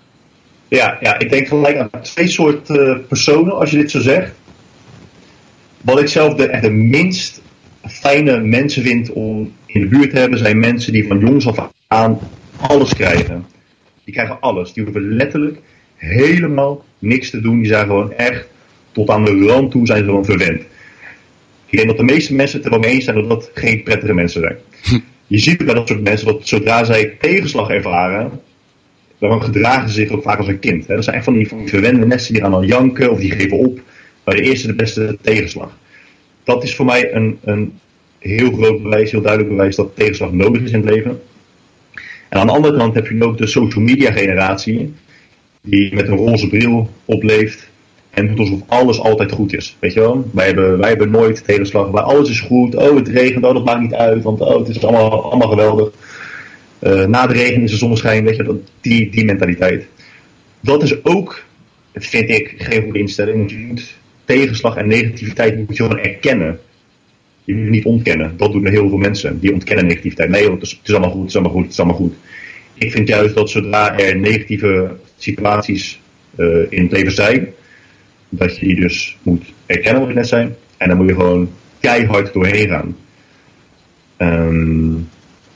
Ja, 0.67 0.97
ja 1.01 1.19
ik 1.19 1.29
denk 1.29 1.47
gelijk 1.47 1.77
aan 1.77 1.89
twee 2.01 2.27
soorten 2.27 3.05
personen, 3.07 3.55
als 3.55 3.71
je 3.71 3.77
dit 3.77 3.91
zo 3.91 3.99
zegt. 3.99 4.31
Wat 5.81 5.99
ik 5.99 6.07
zelf 6.07 6.33
de, 6.33 6.59
de 6.61 6.69
minst 6.69 7.41
fijne 7.87 8.39
mensen 8.39 8.83
vind 8.83 9.11
om 9.11 9.53
in 9.73 9.81
de 9.81 9.87
buurt 9.87 10.11
hebben, 10.11 10.39
zijn 10.39 10.59
mensen 10.59 10.93
die 10.93 11.07
van 11.07 11.19
jongs 11.19 11.47
af 11.47 11.71
aan 11.87 12.19
alles 12.57 12.93
krijgen. 12.93 13.45
Die 14.03 14.13
krijgen 14.13 14.39
alles. 14.39 14.73
Die 14.73 14.83
hoeven 14.83 15.13
letterlijk 15.15 15.59
helemaal 15.95 16.85
niks 16.99 17.29
te 17.29 17.41
doen. 17.41 17.57
Die 17.57 17.67
zijn 17.67 17.85
gewoon 17.85 18.13
echt 18.13 18.47
tot 18.91 19.09
aan 19.09 19.25
de 19.25 19.45
rand 19.45 19.71
toe 19.71 19.85
zijn 19.85 19.99
ze 19.99 20.05
gewoon 20.05 20.25
verwend. 20.25 20.61
Ik 21.65 21.77
denk 21.77 21.87
dat 21.87 21.97
de 21.97 22.03
meeste 22.03 22.33
mensen 22.33 22.57
het 22.57 22.65
er 22.65 22.71
wel 22.71 22.79
mee 22.79 22.91
eens 22.91 23.03
zijn 23.03 23.15
dat 23.15 23.29
dat 23.29 23.51
geen 23.53 23.83
prettige 23.83 24.13
mensen 24.13 24.41
zijn. 24.41 24.57
Je 25.27 25.37
ziet 25.37 25.65
bij 25.65 25.73
dat 25.73 25.87
soort 25.87 26.03
mensen 26.03 26.27
dat 26.27 26.47
zodra 26.47 26.83
zij 26.83 27.17
tegenslag 27.19 27.69
ervaren, 27.69 28.41
dan 29.17 29.43
gedragen 29.43 29.89
ze 29.89 29.95
zich 29.95 30.09
ook 30.09 30.23
vaak 30.23 30.37
als 30.37 30.47
een 30.47 30.59
kind. 30.59 30.87
Dat 30.87 31.03
zijn 31.03 31.15
echt 31.15 31.25
van 31.25 31.33
die, 31.33 31.47
van 31.47 31.57
die 31.57 31.67
verwende 31.67 32.05
nesten 32.05 32.33
die 32.33 32.41
gaan 32.41 32.51
dan 32.51 32.65
janken 32.65 33.11
of 33.11 33.19
die 33.19 33.31
geven 33.31 33.57
op 33.57 33.79
bij 34.23 34.35
de 34.35 34.41
eerste 34.41 34.67
de 34.67 34.75
beste 34.75 35.17
tegenslag. 35.21 35.77
Dat 36.43 36.63
is 36.63 36.75
voor 36.75 36.85
mij 36.85 37.13
een, 37.13 37.39
een 37.43 37.79
heel 38.21 38.51
groot 38.51 38.83
bewijs, 38.83 39.11
heel 39.11 39.21
duidelijk 39.21 39.51
bewijs 39.51 39.75
dat 39.75 39.95
tegenslag 39.95 40.31
nodig 40.31 40.61
is 40.61 40.71
in 40.71 40.81
het 40.81 40.89
leven. 40.89 41.21
En 42.29 42.39
aan 42.39 42.47
de 42.47 42.53
andere 42.53 42.77
kant 42.77 42.95
heb 42.95 43.07
je 43.07 43.23
ook 43.23 43.37
de 43.37 43.47
social 43.47 43.83
media 43.83 44.11
generatie, 44.11 44.93
die 45.61 45.95
met 45.95 46.07
een 46.07 46.17
roze 46.17 46.47
bril 46.47 46.89
opleeft 47.05 47.69
en 48.09 48.27
doet 48.27 48.39
alsof 48.39 48.61
alles 48.67 48.99
altijd 48.99 49.31
goed 49.31 49.53
is. 49.53 49.77
Weet 49.79 49.93
je 49.93 49.99
wel? 49.99 50.29
Wij 50.33 50.45
hebben, 50.45 50.77
wij 50.77 50.89
hebben 50.89 51.11
nooit 51.11 51.45
tegenslag 51.45 51.89
waar 51.89 52.03
alles 52.03 52.29
is 52.29 52.39
goed. 52.39 52.75
Oh, 52.75 52.95
het 52.95 53.07
regent, 53.07 53.45
oh, 53.45 53.53
dat 53.53 53.65
maakt 53.65 53.81
niet 53.81 53.93
uit, 53.93 54.23
want 54.23 54.39
oh, 54.39 54.57
het 54.57 54.67
is 54.67 54.83
allemaal, 54.83 55.23
allemaal 55.23 55.49
geweldig. 55.49 55.91
Uh, 56.79 57.05
na 57.05 57.27
de 57.27 57.33
regen 57.33 57.61
is 57.61 57.71
er 57.71 57.77
zonneschijn, 57.77 58.23
weet 58.23 58.35
je, 58.35 58.59
die, 58.81 59.11
die 59.11 59.25
mentaliteit. 59.25 59.87
Dat 60.59 60.83
is 60.83 61.03
ook, 61.03 61.43
vind 61.93 62.29
ik, 62.29 62.55
geen 62.57 62.83
goede 62.83 62.99
instelling. 62.99 63.51
Je 63.51 63.57
moet 63.57 63.95
tegenslag 64.25 64.75
en 64.75 64.87
negativiteit 64.87 65.57
moet 65.57 65.77
je 65.77 65.83
gewoon 65.83 65.99
erkennen. 65.99 66.59
Niet 67.55 67.85
ontkennen. 67.85 68.33
Dat 68.37 68.51
doen 68.51 68.67
heel 68.67 68.89
veel 68.89 68.97
mensen. 68.97 69.39
Die 69.39 69.53
ontkennen 69.53 69.85
negativiteit. 69.85 70.29
Nee, 70.29 70.51
het 70.51 70.61
is, 70.61 70.93
allemaal 70.93 71.09
goed, 71.09 71.19
het 71.19 71.29
is 71.29 71.35
allemaal 71.35 71.53
goed, 71.53 71.63
het 71.63 71.71
is 71.71 71.79
allemaal 71.79 71.97
goed. 71.97 72.15
Ik 72.73 72.91
vind 72.91 73.07
juist 73.07 73.35
dat 73.35 73.49
zodra 73.49 73.99
er 73.99 74.17
negatieve 74.17 74.95
situaties 75.17 75.99
uh, 76.35 76.65
in 76.69 76.83
het 76.83 76.91
leven 76.91 77.11
zijn, 77.11 77.47
dat 78.29 78.57
je 78.57 78.65
die 78.65 78.75
dus 78.75 79.17
moet 79.23 79.43
erkennen 79.65 80.05
wat 80.05 80.13
net 80.13 80.27
zei. 80.27 80.53
En 80.77 80.87
dan 80.87 80.97
moet 80.97 81.07
je 81.07 81.13
gewoon 81.13 81.51
keihard 81.79 82.33
doorheen 82.33 82.67
gaan. 82.67 82.95
Um, 84.17 85.09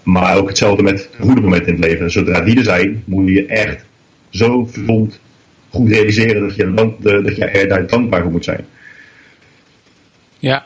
maar 0.03 0.37
ook 0.37 0.47
hetzelfde 0.47 0.83
met 0.83 1.09
de 1.17 1.23
goede 1.23 1.41
momenten 1.41 1.67
in 1.67 1.81
het 1.81 1.89
leven. 1.89 2.11
Zodra 2.11 2.41
die 2.41 2.57
er 2.57 2.63
zijn, 2.63 3.03
moet 3.05 3.29
je 3.29 3.45
echt 3.45 3.85
zo 4.29 4.65
verdomd 4.65 5.19
goed 5.69 5.89
realiseren 5.89 6.41
dat 6.41 6.55
je, 6.55 6.73
dat 7.23 7.35
je 7.35 7.45
er 7.45 7.67
daar 7.67 7.87
dankbaar 7.87 8.21
voor 8.21 8.31
moet 8.31 8.43
zijn. 8.43 8.65
Ja. 10.39 10.65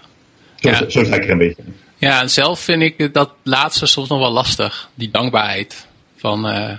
Zo, 0.62 0.70
ja. 0.70 0.90
zo 0.90 1.04
sta 1.04 1.16
ik 1.16 1.24
er 1.24 1.30
een 1.30 1.38
beetje. 1.38 1.64
Ja, 1.98 2.22
en 2.22 2.30
zelf 2.30 2.60
vind 2.60 2.82
ik 2.82 3.14
dat 3.14 3.34
laatste 3.44 3.86
soms 3.86 4.10
nog 4.10 4.20
wel 4.20 4.32
lastig. 4.32 4.90
Die 4.96 5.12
dankbaarheid. 5.12 5.88
Van, 6.16 6.50
uh, 6.50 6.72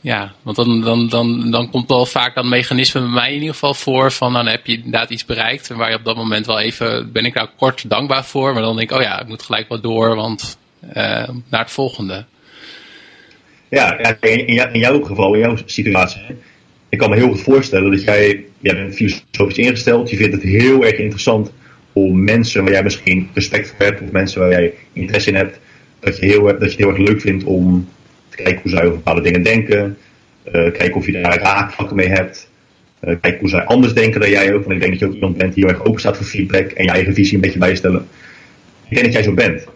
ja, 0.00 0.32
want 0.42 0.56
dan, 0.56 0.80
dan, 0.80 1.08
dan, 1.08 1.50
dan 1.50 1.70
komt 1.70 1.88
wel 1.88 2.06
vaak 2.06 2.34
dat 2.34 2.44
mechanisme 2.44 3.00
bij 3.00 3.10
mij 3.10 3.28
in 3.28 3.38
ieder 3.38 3.52
geval 3.52 3.74
voor. 3.74 4.12
Van 4.12 4.32
nou, 4.32 4.44
dan 4.44 4.52
heb 4.52 4.66
je 4.66 4.76
inderdaad 4.76 5.10
iets 5.10 5.24
bereikt. 5.24 5.68
Waar 5.68 5.90
je 5.90 5.96
op 5.96 6.04
dat 6.04 6.16
moment 6.16 6.46
wel 6.46 6.60
even, 6.60 7.12
ben 7.12 7.24
ik 7.24 7.34
daar 7.34 7.50
kort 7.56 7.90
dankbaar 7.90 8.24
voor. 8.24 8.52
Maar 8.52 8.62
dan 8.62 8.76
denk 8.76 8.90
ik, 8.90 8.96
oh 8.96 9.02
ja, 9.02 9.20
ik 9.20 9.28
moet 9.28 9.42
gelijk 9.42 9.68
wat 9.68 9.82
door. 9.82 10.14
Want 10.14 10.58
uh, 10.88 10.94
naar 11.48 11.60
het 11.60 11.70
volgende. 11.70 12.24
Ja, 13.68 13.98
in, 14.20 14.46
in, 14.46 14.78
jouw 14.78 15.02
geval, 15.02 15.34
in 15.34 15.40
jouw 15.40 15.56
situatie. 15.64 16.22
Ik 16.88 16.98
kan 16.98 17.10
me 17.10 17.16
heel 17.16 17.28
goed 17.28 17.40
voorstellen 17.40 17.90
dat 17.90 18.02
jij, 18.02 18.44
jij 18.60 18.74
bent 18.74 18.94
filosofisch 18.94 19.58
ingesteld. 19.58 20.10
Je 20.10 20.16
vindt 20.16 20.34
het 20.34 20.42
heel 20.42 20.84
erg 20.84 20.98
interessant 20.98 21.50
mensen 22.06 22.62
waar 22.62 22.72
jij 22.72 22.82
misschien 22.82 23.28
respect 23.34 23.68
voor 23.68 23.86
hebt. 23.86 24.00
Of 24.00 24.10
mensen 24.10 24.40
waar 24.40 24.50
jij 24.50 24.74
interesse 24.92 25.28
in 25.28 25.36
hebt. 25.36 25.58
Dat 26.00 26.18
je, 26.18 26.26
heel, 26.26 26.58
dat 26.58 26.72
je 26.72 26.76
heel 26.76 26.88
erg 26.88 26.98
leuk 26.98 27.20
vindt 27.20 27.44
om 27.44 27.88
te 28.28 28.36
kijken 28.36 28.62
hoe 28.62 28.70
zij 28.70 28.80
over 28.80 28.96
bepaalde 28.96 29.20
dingen 29.20 29.42
denken. 29.42 29.96
Uh, 30.46 30.52
kijken 30.52 30.94
of 30.94 31.06
je 31.06 31.12
daar 31.12 31.38
raakvlakken 31.38 31.96
mee 31.96 32.08
hebt. 32.08 32.50
Uh, 33.04 33.14
kijken 33.20 33.40
hoe 33.40 33.48
zij 33.48 33.64
anders 33.64 33.92
denken 33.92 34.20
dan 34.20 34.30
jij 34.30 34.54
ook. 34.54 34.64
Want 34.64 34.74
ik 34.74 34.80
denk 34.80 34.90
dat 34.90 35.00
je 35.00 35.06
ook 35.06 35.14
iemand 35.14 35.36
bent 35.36 35.54
die 35.54 35.64
heel 35.64 35.74
erg 35.74 35.84
open 35.84 36.00
staat 36.00 36.16
voor 36.16 36.26
feedback. 36.26 36.70
En 36.70 36.84
je 36.84 36.90
eigen 36.90 37.14
visie 37.14 37.34
een 37.34 37.40
beetje 37.40 37.58
bijstellen. 37.58 38.06
Ik 38.88 38.94
denk 38.94 39.04
dat 39.04 39.12
jij 39.12 39.22
zo 39.22 39.34
bent. 39.34 39.66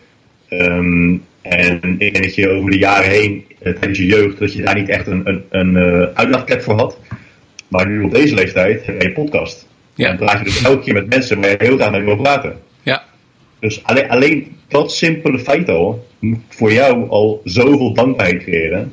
Um, 0.49 1.23
en 1.43 1.81
ik 1.99 2.13
denk 2.13 2.25
dat 2.25 2.35
je 2.35 2.49
over 2.49 2.71
de 2.71 2.79
jaren 2.79 3.11
heen, 3.11 3.45
uh, 3.63 3.73
tijdens 3.73 3.99
je 3.99 4.07
jeugd, 4.07 4.39
dat 4.39 4.53
je 4.53 4.63
daar 4.63 4.75
niet 4.75 4.89
echt 4.89 5.07
een, 5.07 5.45
een, 5.51 5.75
een 5.75 6.63
voor 6.63 6.75
had. 6.75 6.99
Maar 7.69 7.89
nu 7.89 8.03
op 8.03 8.15
deze 8.15 8.35
leeftijd 8.35 8.87
heb 8.87 9.03
je 9.03 9.09
een 9.09 9.13
podcast. 9.13 9.67
Ja. 9.95 10.09
En 10.09 10.17
dan 10.17 10.27
praat 10.27 10.39
je 10.39 10.45
dus 10.45 10.63
elke 10.63 10.85
keer 10.85 10.95
met 10.95 11.09
mensen 11.09 11.41
waar 11.41 11.51
je 11.51 11.57
heel 11.59 11.77
graag 11.77 11.91
mee 11.91 12.03
wil 12.03 12.17
praten. 12.17 12.61
Ja. 12.83 13.03
Dus 13.61 13.85
alleen, 13.85 14.11
alleen 14.11 14.57
dat 14.69 14.93
simpele 14.93 15.39
feit 15.39 15.69
al 15.69 16.07
moet 16.19 16.39
voor 16.49 16.73
jou 16.73 17.09
al 17.09 17.41
zoveel 17.45 17.95
dankbaarheid 17.95 18.43
creëren. 18.43 18.93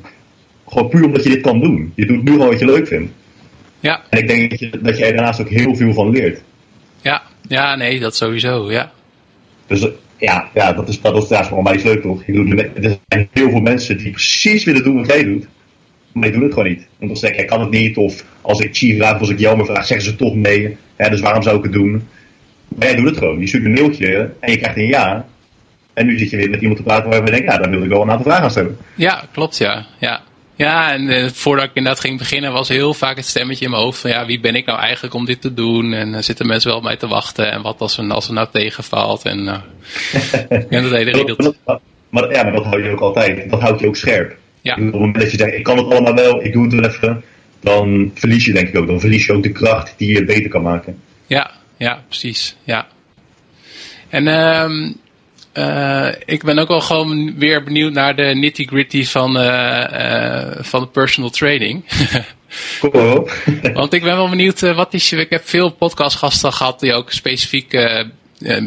Gewoon 0.68 0.88
puur 0.88 1.04
omdat 1.04 1.22
je 1.22 1.30
dit 1.30 1.40
kan 1.40 1.60
doen. 1.60 1.92
Je 1.94 2.06
doet 2.06 2.22
nu 2.22 2.32
gewoon 2.32 2.48
wat 2.48 2.58
je 2.58 2.64
leuk 2.64 2.86
vindt. 2.86 3.12
Ja. 3.80 4.02
En 4.10 4.18
ik 4.18 4.28
denk 4.28 4.50
dat 4.50 4.58
je, 4.58 4.70
dat 4.70 4.98
er 4.98 5.12
daarnaast 5.14 5.40
ook 5.40 5.48
heel 5.48 5.74
veel 5.74 5.92
van 5.92 6.10
leert. 6.10 6.42
Ja, 7.02 7.22
ja 7.48 7.76
nee, 7.76 8.00
dat 8.00 8.16
sowieso, 8.16 8.70
ja. 8.70 8.92
Dus 9.66 9.88
ja, 10.18 10.50
ja 10.54 10.72
dat 10.72 10.88
is, 10.88 11.00
dat 11.00 11.16
is, 11.16 11.28
dat 11.28 11.40
is 11.40 11.46
voor 11.46 11.62
mij 11.62 11.80
leuk 11.82 12.02
toch? 12.02 12.22
er 12.26 12.98
zijn 13.08 13.28
heel 13.32 13.50
veel 13.50 13.60
mensen 13.60 13.98
die 13.98 14.10
precies 14.10 14.64
willen 14.64 14.82
doen 14.82 14.96
wat 14.96 15.06
jij 15.06 15.24
doet. 15.24 15.46
Maar 16.12 16.22
die 16.22 16.32
doen 16.32 16.42
het 16.42 16.52
gewoon 16.52 16.68
niet. 16.68 16.86
Want 16.98 17.10
dan 17.10 17.20
zeg 17.20 17.30
ik, 17.30 17.40
ik 17.40 17.46
kan 17.46 17.60
het 17.60 17.70
niet. 17.70 17.96
Of 17.96 18.24
als 18.40 18.60
ik 18.60 18.76
chief 18.76 18.96
vraag, 18.96 19.14
of 19.14 19.20
als 19.20 19.30
ik 19.30 19.38
jammer 19.38 19.66
vraag, 19.66 19.86
zeggen 19.86 20.06
ze 20.06 20.16
toch 20.16 20.34
nee. 20.34 20.76
dus 20.96 21.20
waarom 21.20 21.42
zou 21.42 21.56
ik 21.56 21.62
het 21.62 21.72
doen? 21.72 22.08
Maar 22.68 22.86
jij 22.86 22.96
doet 22.96 23.08
het 23.08 23.18
gewoon. 23.18 23.40
Je 23.40 23.46
stuurt 23.46 23.64
een 23.64 23.72
mailtje 23.72 24.30
en 24.40 24.50
je 24.50 24.58
krijgt 24.58 24.76
een 24.76 24.86
ja. 24.86 25.26
En 25.92 26.06
nu 26.06 26.18
zit 26.18 26.30
je 26.30 26.36
weer 26.36 26.50
met 26.50 26.60
iemand 26.60 26.78
te 26.78 26.84
praten 26.84 27.10
waar 27.10 27.24
je 27.24 27.30
denkt, 27.30 27.52
ja, 27.52 27.58
daar 27.58 27.70
wil 27.70 27.82
ik 27.82 27.88
wel 27.88 28.02
een 28.02 28.10
aantal 28.10 28.24
vragen 28.24 28.44
aan 28.44 28.50
stellen. 28.50 28.78
Ja, 28.94 29.24
klopt 29.32 29.58
ja. 29.58 29.86
ja. 29.98 30.20
Ja, 30.60 30.92
en 30.92 31.02
uh, 31.02 31.28
voordat 31.28 31.64
ik 31.64 31.70
inderdaad 31.74 32.00
ging 32.00 32.18
beginnen 32.18 32.52
was 32.52 32.68
heel 32.68 32.94
vaak 32.94 33.16
het 33.16 33.26
stemmetje 33.26 33.64
in 33.64 33.70
mijn 33.70 33.82
hoofd 33.82 34.00
van 34.00 34.10
ja, 34.10 34.26
wie 34.26 34.40
ben 34.40 34.54
ik 34.54 34.66
nou 34.66 34.78
eigenlijk 34.78 35.14
om 35.14 35.24
dit 35.24 35.40
te 35.40 35.54
doen? 35.54 35.92
En 35.92 36.08
uh, 36.08 36.18
zitten 36.20 36.46
mensen 36.46 36.68
wel 36.68 36.78
op 36.78 36.84
mij 36.84 36.96
te 36.96 37.08
wachten? 37.08 37.52
En 37.52 37.62
wat 37.62 37.80
als 37.80 37.98
er, 37.98 38.12
als 38.12 38.28
er 38.28 38.34
nou 38.34 38.48
tegenvalt? 38.52 39.22
En 39.22 39.38
uh, 40.70 40.82
dat 40.82 40.90
hele 40.90 41.54
Maar, 42.08 42.32
ja, 42.32 42.42
maar 42.42 42.52
dat 42.52 42.64
hou 42.64 42.84
je 42.84 42.90
ook 42.90 43.00
altijd. 43.00 43.50
Dat 43.50 43.60
houdt 43.60 43.80
je 43.80 43.86
ook 43.86 43.96
scherp. 43.96 44.36
Ja. 44.60 44.72
Op 44.72 44.80
het 44.80 44.92
moment 44.92 45.20
dat 45.20 45.30
je 45.30 45.36
denkt, 45.36 45.54
ik 45.54 45.62
kan 45.62 45.76
het 45.76 45.86
allemaal 45.86 46.14
wel, 46.14 46.44
ik 46.44 46.52
doe 46.52 46.64
het 46.64 46.72
wel 46.72 46.84
even. 46.84 47.24
Dan 47.60 48.10
verlies 48.14 48.44
je 48.44 48.52
denk 48.52 48.68
ik 48.68 48.76
ook. 48.76 48.86
Dan 48.86 49.00
verlies 49.00 49.26
je 49.26 49.32
ook 49.32 49.42
de 49.42 49.52
kracht 49.52 49.94
die 49.96 50.12
je 50.12 50.24
beter 50.24 50.50
kan 50.50 50.62
maken. 50.62 50.98
Ja, 51.26 51.50
ja, 51.76 52.04
precies. 52.08 52.56
Ja. 52.64 52.86
En 54.08 54.26
um, 54.26 54.96
uh, 55.54 56.08
ik 56.24 56.42
ben 56.42 56.58
ook 56.58 56.68
wel 56.68 56.80
gewoon 56.80 57.38
weer 57.38 57.64
benieuwd 57.64 57.92
naar 57.92 58.16
de 58.16 58.22
nitty 58.22 58.66
gritty 58.66 59.04
van, 59.04 59.36
uh, 59.36 59.86
uh, 59.92 60.52
van 60.58 60.80
de 60.80 60.86
personal 60.86 61.30
training. 61.30 61.84
cool. 62.80 63.28
Want 63.74 63.92
ik 63.92 64.02
ben 64.02 64.16
wel 64.16 64.28
benieuwd, 64.28 64.60
wat 64.60 64.94
is 64.94 65.10
je, 65.10 65.16
ik 65.16 65.30
heb 65.30 65.48
veel 65.48 65.70
podcastgasten 65.70 66.52
gehad 66.52 66.80
die 66.80 66.92
ook 66.92 67.10
specifiek 67.10 67.72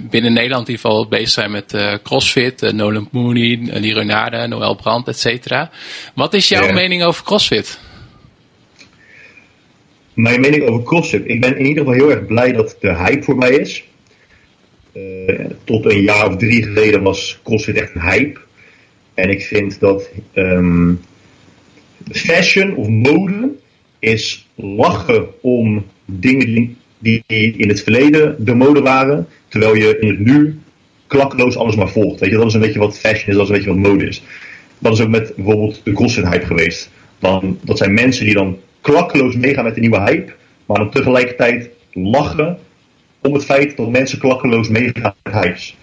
binnen 0.09 0.33
Nederland 0.33 0.67
in 0.67 0.73
ieder 0.73 0.89
geval 0.89 1.07
bezig 1.07 1.29
zijn 1.29 1.51
met 1.51 1.99
CrossFit. 2.03 2.73
Nolan 2.73 3.07
Mooney, 3.11 3.59
Leroy 3.61 4.03
Nade, 4.03 4.47
Noël 4.47 4.75
Brandt, 4.75 5.07
et 5.07 5.19
cetera. 5.19 5.71
Wat 6.15 6.33
is 6.33 6.47
jouw 6.47 6.73
mening 6.73 7.03
over 7.03 7.23
CrossFit? 7.23 7.79
Mijn 10.13 10.41
mening 10.41 10.63
over 10.63 10.83
CrossFit? 10.83 11.21
Ik 11.25 11.41
ben 11.41 11.57
in 11.57 11.65
ieder 11.65 11.83
geval 11.83 11.99
heel 11.99 12.11
erg 12.11 12.25
blij 12.25 12.51
dat 12.51 12.77
de 12.79 12.95
hype 12.95 13.23
voor 13.23 13.37
mij 13.37 13.51
is. 13.51 13.83
Uh, 14.93 15.45
tot 15.63 15.85
een 15.85 16.01
jaar 16.01 16.27
of 16.27 16.37
drie 16.37 16.63
geleden 16.63 17.03
was 17.03 17.39
CrossFit 17.43 17.75
echt 17.75 17.95
een 17.95 18.01
hype. 18.01 18.39
En 19.13 19.29
ik 19.29 19.41
vind 19.41 19.79
dat 19.79 20.09
um, 20.33 21.01
fashion 22.11 22.75
of 22.75 22.87
mode 22.87 23.51
is 23.99 24.47
lachen 24.55 25.27
om 25.41 25.85
dingen 26.05 26.77
die, 26.99 27.23
die, 27.27 27.53
in 27.57 27.67
het 27.67 27.83
verleden 27.83 28.35
de 28.45 28.53
mode 28.53 28.81
waren, 28.81 29.27
terwijl 29.53 29.75
je 29.75 29.97
in 29.99 30.07
het 30.07 30.19
nu 30.19 30.59
klakkeloos 31.07 31.57
alles 31.57 31.75
maar 31.75 31.89
volgt. 31.89 32.19
Weet 32.19 32.29
je, 32.29 32.37
dat 32.37 32.45
is 32.47 32.53
een 32.53 32.59
beetje 32.59 32.79
wat 32.79 32.99
fashion 32.99 33.29
is, 33.29 33.35
dat 33.35 33.43
is 33.43 33.49
een 33.49 33.55
beetje 33.55 33.69
wat 33.69 33.91
mode 33.91 34.07
is. 34.07 34.23
Dat 34.79 34.93
is 34.93 35.01
ook 35.01 35.09
met 35.09 35.35
bijvoorbeeld 35.35 35.81
de 35.83 35.93
CrossFit 35.93 36.27
hype 36.27 36.45
geweest. 36.45 36.89
Dan, 37.19 37.59
dat 37.61 37.77
zijn 37.77 37.93
mensen 37.93 38.25
die 38.25 38.33
dan 38.33 38.57
klakkeloos 38.81 39.35
meegaan 39.35 39.63
met 39.63 39.75
de 39.75 39.81
nieuwe 39.81 40.01
hype, 40.01 40.33
maar 40.65 40.77
dan 40.77 40.89
tegelijkertijd 40.89 41.69
lachen 41.91 42.57
om 43.21 43.33
het 43.33 43.45
feit 43.45 43.77
dat 43.77 43.89
mensen 43.89 44.19
klakkeloos 44.19 44.69
meegaan 44.69 45.13
met 45.23 45.33
hypes. 45.33 45.77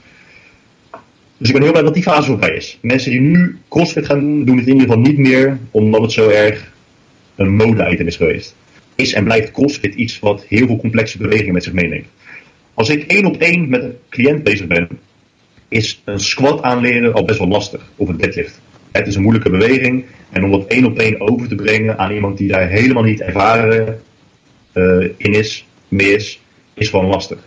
Dus 1.37 1.49
ik 1.49 1.55
ben 1.55 1.63
heel 1.63 1.73
blij 1.73 1.85
dat 1.85 1.95
die 1.95 2.03
fase 2.03 2.29
voorbij 2.29 2.55
is. 2.55 2.79
Mensen 2.83 3.11
die 3.11 3.21
nu 3.21 3.59
CrossFit 3.69 4.07
gaan 4.07 4.21
doen, 4.21 4.45
doen 4.45 4.57
het 4.57 4.67
in 4.67 4.73
ieder 4.73 4.89
geval 4.89 5.03
niet 5.03 5.19
meer 5.19 5.59
omdat 5.71 6.03
het 6.03 6.13
zo 6.13 6.29
erg 6.29 6.73
een 7.35 7.55
mode-item 7.55 8.07
is 8.07 8.17
geweest. 8.17 8.55
Is 8.95 9.13
en 9.13 9.25
blijft 9.25 9.51
CrossFit 9.51 9.95
iets 9.95 10.19
wat 10.19 10.45
heel 10.49 10.67
veel 10.67 10.77
complexe 10.77 11.19
bewegingen 11.19 11.53
met 11.53 11.65
zich 11.65 11.73
meeneemt. 11.73 12.07
Als 12.81 12.89
ik 12.89 13.03
één 13.03 13.25
op 13.25 13.37
één 13.37 13.69
met 13.69 13.83
een 13.83 13.97
cliënt 14.09 14.43
bezig 14.43 14.67
ben, 14.67 14.89
is 15.69 16.03
een 16.05 16.21
squat 16.21 16.63
aanleren 16.63 17.13
al 17.13 17.25
best 17.25 17.39
wel 17.39 17.49
lastig. 17.49 17.91
Of 17.97 18.09
een 18.09 18.17
deadlift. 18.17 18.61
Het 18.93 19.07
is 19.07 19.15
een 19.15 19.23
moeilijke 19.23 19.51
beweging. 19.51 20.05
En 20.31 20.45
om 20.45 20.51
dat 20.51 20.67
één 20.67 20.85
op 20.85 20.99
één 20.99 21.21
over 21.21 21.49
te 21.49 21.55
brengen 21.55 21.99
aan 21.99 22.13
iemand 22.13 22.39
die 22.39 22.49
daar 22.49 22.69
helemaal 22.69 23.03
niet 23.03 23.21
ervaren 23.21 24.01
uh, 24.75 25.09
in 25.17 25.33
is, 25.33 25.67
mee 25.89 26.15
is, 26.15 26.41
is 26.75 26.89
gewoon 26.89 27.07
lastig. 27.07 27.39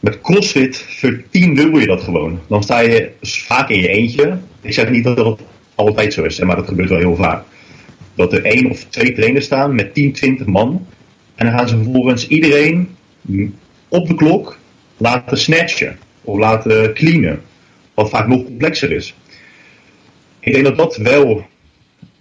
Met 0.00 0.20
CrossFit 0.20 0.76
vertiendubbel 0.76 1.80
je 1.80 1.86
dat 1.86 2.02
gewoon. 2.02 2.40
Dan 2.48 2.62
sta 2.62 2.80
je 2.80 3.10
vaak 3.20 3.68
in 3.68 3.80
je 3.80 3.88
eentje. 3.88 4.38
Ik 4.60 4.72
zeg 4.72 4.90
niet 4.90 5.04
dat 5.04 5.16
dat 5.16 5.40
altijd 5.74 6.12
zo 6.12 6.22
is, 6.22 6.38
maar 6.38 6.56
dat 6.56 6.68
gebeurt 6.68 6.88
wel 6.88 6.98
heel 6.98 7.16
vaak. 7.16 7.44
Dat 8.14 8.32
er 8.32 8.44
één 8.44 8.70
of 8.70 8.84
twee 8.84 9.12
trainers 9.12 9.44
staan 9.44 9.74
met 9.74 9.94
10, 9.94 10.12
20 10.12 10.46
man. 10.46 10.86
En 11.34 11.46
dan 11.46 11.58
gaan 11.58 11.68
ze 11.68 11.76
vervolgens 11.76 12.28
iedereen 12.28 12.88
op 13.88 14.06
de 14.06 14.14
klok 14.14 14.58
laten 14.96 15.38
snatchen. 15.38 15.98
Of 16.22 16.38
laten 16.38 16.94
cleanen. 16.94 17.42
Wat 17.94 18.10
vaak 18.10 18.26
nog 18.26 18.44
complexer 18.44 18.92
is. 18.92 19.14
Ik 20.40 20.52
denk 20.52 20.64
dat 20.64 20.76
dat 20.76 20.96
wel. 20.96 21.46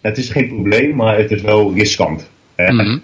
Het 0.02 0.18
is 0.18 0.30
geen 0.30 0.48
probleem, 0.48 0.96
maar 0.96 1.18
het 1.18 1.32
is 1.32 1.42
wel 1.42 1.74
riskant. 1.74 2.30
Mm 2.58 2.80
-hmm. 2.80 3.02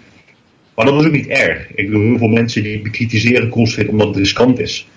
Maar 0.74 0.84
dat 0.84 1.00
is 1.00 1.06
ook 1.06 1.12
niet 1.12 1.26
erg. 1.26 1.68
Ik 1.74 1.86
bedoel, 1.86 2.02
heel 2.02 2.18
veel 2.18 2.28
mensen 2.28 2.62
die 2.62 2.80
bekritiseren 2.80 3.50
CrossFit 3.50 3.88
omdat 3.88 4.06
het 4.06 4.16
riskant 4.16 4.58
is. 4.58 4.88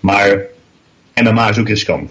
Maar 0.00 0.46
MMA 1.14 1.48
is 1.48 1.58
ook 1.58 1.68
riskant. 1.68 2.10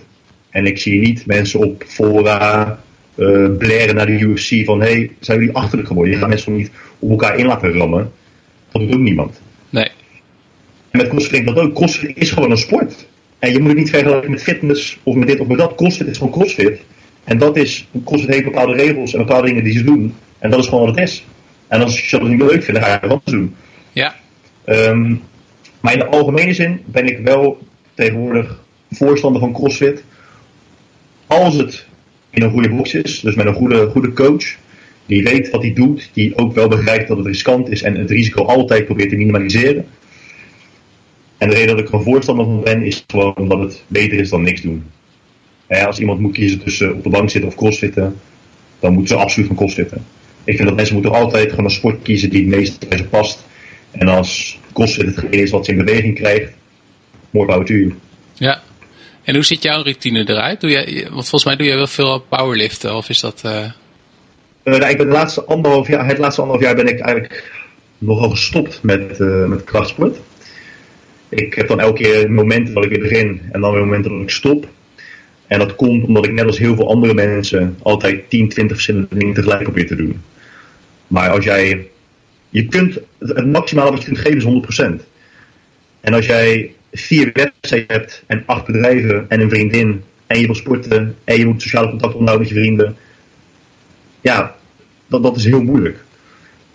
En 0.50 0.66
ik 0.66 0.78
zie 0.78 1.00
niet 1.00 1.26
mensen 1.26 1.60
op 1.60 1.84
fora 1.88 2.80
uh, 3.16 3.58
blaren 3.58 3.96
naar 3.96 4.06
de 4.06 4.20
UFC 4.20 4.66
van 4.66 4.82
hé, 4.82 4.92
hey, 4.92 5.12
zijn 5.20 5.40
jullie 5.40 5.56
achterlijk 5.56 5.88
geworden? 5.88 6.14
Je 6.14 6.20
gaat 6.20 6.30
mensen 6.30 6.56
niet 6.56 6.72
op 7.00 7.10
elkaar 7.10 7.38
in 7.38 7.46
laten 7.46 7.74
rammen. 7.74 8.12
Dat 8.72 8.82
doet 8.82 8.94
ook 8.94 9.00
niemand. 9.00 9.42
Met 10.98 11.08
CrossFit 11.08 11.46
dat 11.46 11.58
ook. 11.58 11.74
CrossFit 11.74 12.18
is 12.18 12.32
gewoon 12.32 12.52
een 12.52 12.58
sport. 12.58 13.08
En 13.40 13.52
je 13.52 13.60
moet 13.60 13.68
het 13.70 13.78
niet 13.78 13.90
vergelijken 13.90 14.32
met 14.32 14.44
fitness 14.44 14.98
of 15.04 15.16
met 15.16 15.28
dit 15.28 15.40
of 15.40 15.48
met 15.48 15.58
dat. 15.58 15.76
CrossFit 15.76 16.08
is 16.08 16.18
gewoon 16.18 16.34
CrossFit. 16.34 16.82
En 17.24 17.38
dat 17.38 17.58
is, 17.58 17.88
CrossFit 18.06 18.34
heeft 18.34 18.46
bepaalde 18.46 18.74
regels 18.74 19.14
en 19.14 19.20
bepaalde 19.20 19.48
dingen 19.48 19.64
die 19.64 19.78
ze 19.78 19.84
doen. 19.84 20.14
En 20.40 20.50
dat 20.50 20.60
is 20.60 20.68
gewoon 20.68 20.86
wat 20.86 20.96
het 20.96 21.04
is. 21.04 21.26
En 21.68 21.82
als 21.82 22.10
je 22.10 22.18
dat 22.18 22.28
niet 22.28 22.40
leuk 22.40 22.64
vindt, 22.64 22.74
dan 22.74 22.84
ga 22.84 22.92
je 22.92 23.00
anders 23.00 23.24
doen. 23.32 23.56
Ja. 23.92 24.16
Um, 24.66 25.22
maar 25.80 25.94
in 25.94 26.00
de 26.00 26.06
algemene 26.06 26.54
zin 26.54 26.82
ben 26.86 27.06
ik 27.06 27.20
wel 27.20 27.60
tegenwoordig 27.94 28.64
voorstander 28.92 29.42
van 29.42 29.54
CrossFit. 29.54 30.04
Als 31.28 31.56
het 31.56 31.86
in 32.30 32.42
een 32.42 32.52
goede 32.52 32.70
box 32.70 32.94
is, 32.94 33.20
dus 33.20 33.36
met 33.36 33.46
een 33.46 33.54
goede, 33.54 33.90
goede 33.90 34.14
coach, 34.14 34.56
die 35.06 35.24
weet 35.24 35.50
wat 35.50 35.62
hij 35.62 35.74
doet, 35.74 36.10
die 36.14 36.38
ook 36.38 36.54
wel 36.54 36.68
begrijpt 36.68 37.08
dat 37.08 37.18
het 37.18 37.26
riskant 37.26 37.70
is 37.70 37.82
en 37.82 37.96
het 37.96 38.10
risico 38.10 38.44
altijd 38.44 38.86
probeert 38.86 39.10
te 39.10 39.16
minimaliseren. 39.16 39.86
En 41.38 41.50
de 41.50 41.56
reden 41.56 41.76
dat 41.76 41.86
ik 41.86 41.88
er 41.88 41.94
een 41.94 42.04
voorstander 42.04 42.46
van 42.46 42.64
ben, 42.64 42.84
is 42.84 43.04
gewoon 43.08 43.36
omdat 43.36 43.60
het 43.60 43.84
beter 43.88 44.20
is 44.20 44.30
dan 44.30 44.42
niks 44.42 44.62
doen. 44.62 44.86
Ja, 45.70 45.86
als 45.86 46.00
iemand 46.00 46.20
moet 46.20 46.34
kiezen 46.34 46.64
tussen 46.64 46.94
op 46.94 47.04
de 47.04 47.10
bank 47.10 47.30
zitten 47.30 47.50
of 47.50 47.56
crossfitten, 47.56 48.20
dan 48.80 48.94
moet 48.94 49.08
ze 49.08 49.16
absoluut 49.16 49.48
van 49.48 49.56
crossfitten. 49.56 50.06
Ik 50.44 50.56
vind 50.56 50.68
dat 50.68 50.78
mensen 50.78 50.94
moeten 50.94 51.14
altijd 51.14 51.50
gewoon 51.50 51.66
een 51.66 51.72
sport 51.72 52.02
kiezen 52.02 52.30
die 52.30 52.42
het 52.46 52.56
meest 52.56 52.90
bij 52.90 52.98
ze 52.98 53.04
past. 53.04 53.46
En 53.92 54.08
als 54.08 54.60
CrossFit 54.74 55.06
hetgeen 55.06 55.32
is 55.32 55.52
wat 55.52 55.66
ze 55.66 55.72
in 55.72 55.78
beweging 55.78 56.16
krijgt, 56.16 56.52
more 57.30 57.48
power 57.48 57.66
to 57.66 57.74
you. 57.74 57.96
Ja. 58.34 58.62
En 59.24 59.36
hoe 59.36 59.44
ziet 59.44 59.64
jouw 59.64 59.82
routine 59.82 60.30
eruit? 60.30 60.62
Doe 60.62 60.70
jij, 60.70 61.02
want 61.02 61.30
volgens 61.30 61.46
mij 61.46 61.56
doe 61.56 61.68
jij 61.68 61.76
wel 61.76 61.88
veel 61.88 62.20
powerliften, 62.20 62.96
of 62.96 63.10
is 63.10 63.20
dat... 63.20 63.42
Uh... 63.46 63.72
nou, 64.64 64.86
ik 64.86 64.98
ben 64.98 65.08
de 65.08 65.14
laatste 65.14 65.44
anderhalf 65.44 65.88
jaar, 65.88 66.08
het 66.08 66.18
laatste 66.18 66.42
anderhalf 66.42 66.68
jaar 66.68 66.76
ben 66.76 66.94
ik 66.94 67.00
eigenlijk 67.00 67.52
nogal 67.98 68.30
gestopt 68.30 68.80
met, 68.84 69.20
uh, 69.20 69.46
met 69.46 69.64
krachtsport. 69.64 70.18
Ik 71.30 71.54
heb 71.54 71.68
dan 71.68 71.80
elke 71.80 72.02
keer 72.02 72.32
momenten 72.32 72.74
dat 72.74 72.84
ik 72.84 72.90
weer 72.90 73.00
begin 73.00 73.42
en 73.52 73.62
dan 73.62 73.72
weer 73.72 73.86
momenten 73.86 74.12
dat 74.12 74.22
ik 74.22 74.30
stop. 74.30 74.68
En 75.48 75.60
dat 75.60 75.76
komt 75.76 76.06
omdat 76.06 76.26
ik 76.26 76.32
net 76.32 76.46
als 76.46 76.58
heel 76.58 76.76
veel 76.76 76.90
andere 76.90 77.14
mensen 77.14 77.76
altijd 77.82 78.30
10, 78.30 78.50
20 78.50 78.76
verschillende 78.76 79.18
dingen 79.18 79.34
tegelijk 79.34 79.64
probeer 79.64 79.88
te 79.88 79.96
doen. 79.96 80.22
Maar 81.08 81.30
als 81.30 81.44
jij. 81.44 81.88
Je 82.50 82.66
kunt. 82.66 83.00
Het 83.20 83.52
maximale 83.52 83.92
wat 83.92 84.00
je 84.00 84.06
kunt 84.06 84.18
geven 84.18 84.64
is 84.68 85.02
100%. 85.02 85.04
En 86.02 86.14
als 86.14 86.26
jij 86.26 86.74
vier 86.92 87.30
wedstrijden 87.34 87.96
hebt 87.96 88.24
en 88.28 88.44
acht 88.46 88.66
bedrijven 88.66 89.26
en 89.30 89.40
een 89.42 89.50
vriendin. 89.50 90.04
En 90.28 90.40
je 90.40 90.46
wil 90.46 90.56
sporten 90.56 91.16
en 91.24 91.38
je 91.38 91.46
moet 91.46 91.62
sociale 91.62 91.90
contact 91.90 92.14
onderhouden 92.14 92.48
met 92.48 92.58
je 92.58 92.64
vrienden. 92.64 92.96
Ja, 94.22 94.56
dat, 95.08 95.24
dat 95.24 95.36
is 95.38 95.46
heel 95.46 95.64
moeilijk. 95.64 96.04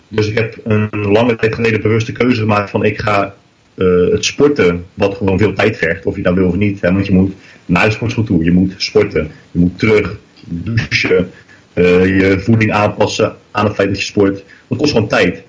Dus 0.09 0.28
ik 0.28 0.38
heb 0.38 0.57
een 0.64 0.88
lange 0.90 1.36
tijd 1.36 1.55
geleden 1.55 1.80
bewuste 1.80 2.12
keuze 2.12 2.40
gemaakt 2.40 2.70
van 2.70 2.84
ik 2.84 3.00
ga 3.00 3.34
uh, 3.74 4.10
het 4.10 4.24
sporten, 4.24 4.84
wat 4.94 5.16
gewoon 5.16 5.38
veel 5.38 5.52
tijd 5.52 5.76
vergt, 5.76 6.06
of 6.06 6.16
je 6.16 6.22
dat 6.22 6.34
wil 6.34 6.48
of 6.48 6.56
niet. 6.56 6.80
Want 6.80 7.06
je 7.06 7.12
moet 7.12 7.32
naar 7.66 7.86
de 7.86 7.92
sportschool 7.92 8.24
toe, 8.24 8.44
je 8.44 8.52
moet 8.52 8.74
sporten, 8.76 9.30
je 9.50 9.58
moet 9.58 9.78
terug, 9.78 10.18
douchen, 10.46 11.30
uh, 11.74 12.18
je 12.18 12.40
voeding 12.40 12.72
aanpassen 12.72 13.36
aan 13.50 13.64
het 13.64 13.74
feit 13.74 13.88
dat 13.88 13.98
je 13.98 14.04
sport. 14.04 14.44
Dat 14.68 14.78
kost 14.78 14.92
gewoon 14.92 15.08
tijd. 15.08 15.42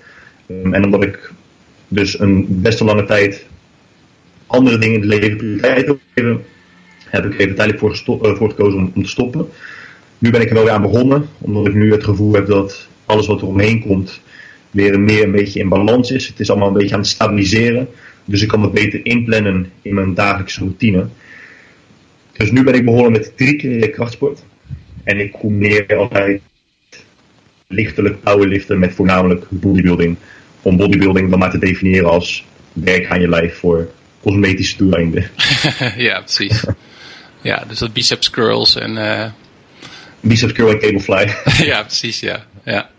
Um, 0.46 0.74
en 0.74 0.84
omdat 0.84 1.02
ik 1.02 1.32
dus 1.88 2.18
een 2.18 2.46
best 2.48 2.80
een 2.80 2.86
lange 2.86 3.04
tijd 3.04 3.46
andere 4.46 4.78
dingen 4.78 5.02
in 5.02 5.10
het 5.10 5.20
leven 5.20 5.36
prioriteit 5.36 5.96
wil 6.14 6.40
heb 7.08 7.24
ik 7.24 7.38
even 7.38 7.54
tijdelijk 7.54 7.78
voor, 7.78 8.20
uh, 8.22 8.36
voor 8.36 8.50
gekozen 8.50 8.78
om, 8.78 8.92
om, 8.94 9.02
te 9.02 9.08
stoppen. 9.08 9.48
Nu 10.18 10.30
ben 10.30 10.40
ik 10.40 10.48
er 10.48 10.54
wel 10.54 10.64
weer 10.64 10.72
aan 10.72 10.82
begonnen, 10.82 11.28
omdat 11.38 11.66
ik 11.66 11.74
nu 11.74 11.92
het 11.92 12.04
gevoel 12.04 12.32
heb 12.32 12.46
dat 12.46 12.88
alles 13.06 13.26
wat 13.26 13.40
er 13.40 13.46
omheen 13.46 13.80
komt 13.80 14.20
weer 14.70 15.00
meer 15.00 15.22
een 15.22 15.32
beetje 15.32 15.60
in 15.60 15.68
balans 15.68 16.10
is. 16.10 16.26
Het 16.26 16.40
is 16.40 16.50
allemaal 16.50 16.68
een 16.68 16.74
beetje 16.74 16.94
aan 16.94 17.00
het 17.00 17.08
stabiliseren. 17.08 17.88
Dus 18.24 18.42
ik 18.42 18.48
kan 18.48 18.60
me 18.60 18.70
beter 18.70 19.00
inplannen 19.06 19.72
in 19.82 19.94
mijn 19.94 20.14
dagelijkse 20.14 20.60
routine. 20.60 21.06
Dus 22.32 22.50
nu 22.50 22.64
ben 22.64 22.74
ik 22.74 22.84
begonnen 22.84 23.12
met 23.12 23.36
drie 23.36 23.56
keer 23.56 23.90
krachtsport. 23.90 24.42
En 25.04 25.20
ik 25.20 25.32
combineer 25.32 25.96
altijd 25.96 26.40
lichtelijk 27.66 28.20
powerliften 28.20 28.78
met 28.78 28.94
voornamelijk 28.94 29.46
bodybuilding. 29.48 30.16
Om 30.62 30.76
bodybuilding 30.76 31.30
dan 31.30 31.38
maar 31.38 31.50
te 31.50 31.58
definiëren 31.58 32.10
als 32.10 32.44
werk 32.72 33.10
aan 33.10 33.20
je 33.20 33.28
lijf 33.28 33.58
voor 33.58 33.90
cosmetische 34.22 34.76
doeleinden. 34.76 35.30
ja, 35.96 36.20
precies. 36.20 36.64
ja, 37.42 37.64
dus 37.68 37.78
dat 37.78 37.92
biceps 37.92 38.30
curls 38.30 38.76
en... 38.76 38.90
Uh... 38.90 39.26
Biceps 40.20 40.52
curl 40.52 40.70
en 40.70 40.78
cablefly. 40.78 41.34
ja, 41.70 41.82
precies, 41.82 42.20
ja. 42.20 42.44
ja. 42.64 42.90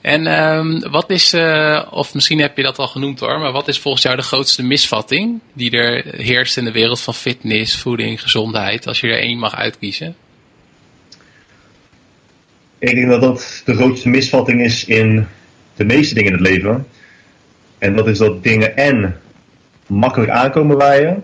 En 0.00 0.26
um, 0.26 0.90
wat 0.90 1.10
is, 1.10 1.34
uh, 1.34 1.86
of 1.90 2.14
misschien 2.14 2.40
heb 2.40 2.56
je 2.56 2.62
dat 2.62 2.78
al 2.78 2.88
genoemd 2.88 3.20
hoor, 3.20 3.38
maar 3.38 3.52
wat 3.52 3.68
is 3.68 3.78
volgens 3.78 4.02
jou 4.02 4.16
de 4.16 4.22
grootste 4.22 4.62
misvatting 4.62 5.40
die 5.52 5.70
er 5.70 6.14
heerst 6.16 6.56
in 6.56 6.64
de 6.64 6.72
wereld 6.72 7.00
van 7.00 7.14
fitness, 7.14 7.78
voeding, 7.78 8.22
gezondheid, 8.22 8.86
als 8.86 9.00
je 9.00 9.08
er 9.08 9.18
één 9.18 9.38
mag 9.38 9.54
uitkiezen? 9.54 10.16
Ik 12.78 12.94
denk 12.94 13.08
dat 13.08 13.20
dat 13.20 13.62
de 13.64 13.74
grootste 13.74 14.08
misvatting 14.08 14.62
is 14.62 14.84
in 14.84 15.26
de 15.76 15.84
meeste 15.84 16.14
dingen 16.14 16.32
in 16.32 16.38
het 16.38 16.46
leven. 16.46 16.86
En 17.78 17.96
dat 17.96 18.08
is 18.08 18.18
dat 18.18 18.42
dingen 18.42 18.76
en 18.76 19.20
makkelijk 19.86 20.30
aankomen 20.30 20.76
je, 20.76 21.16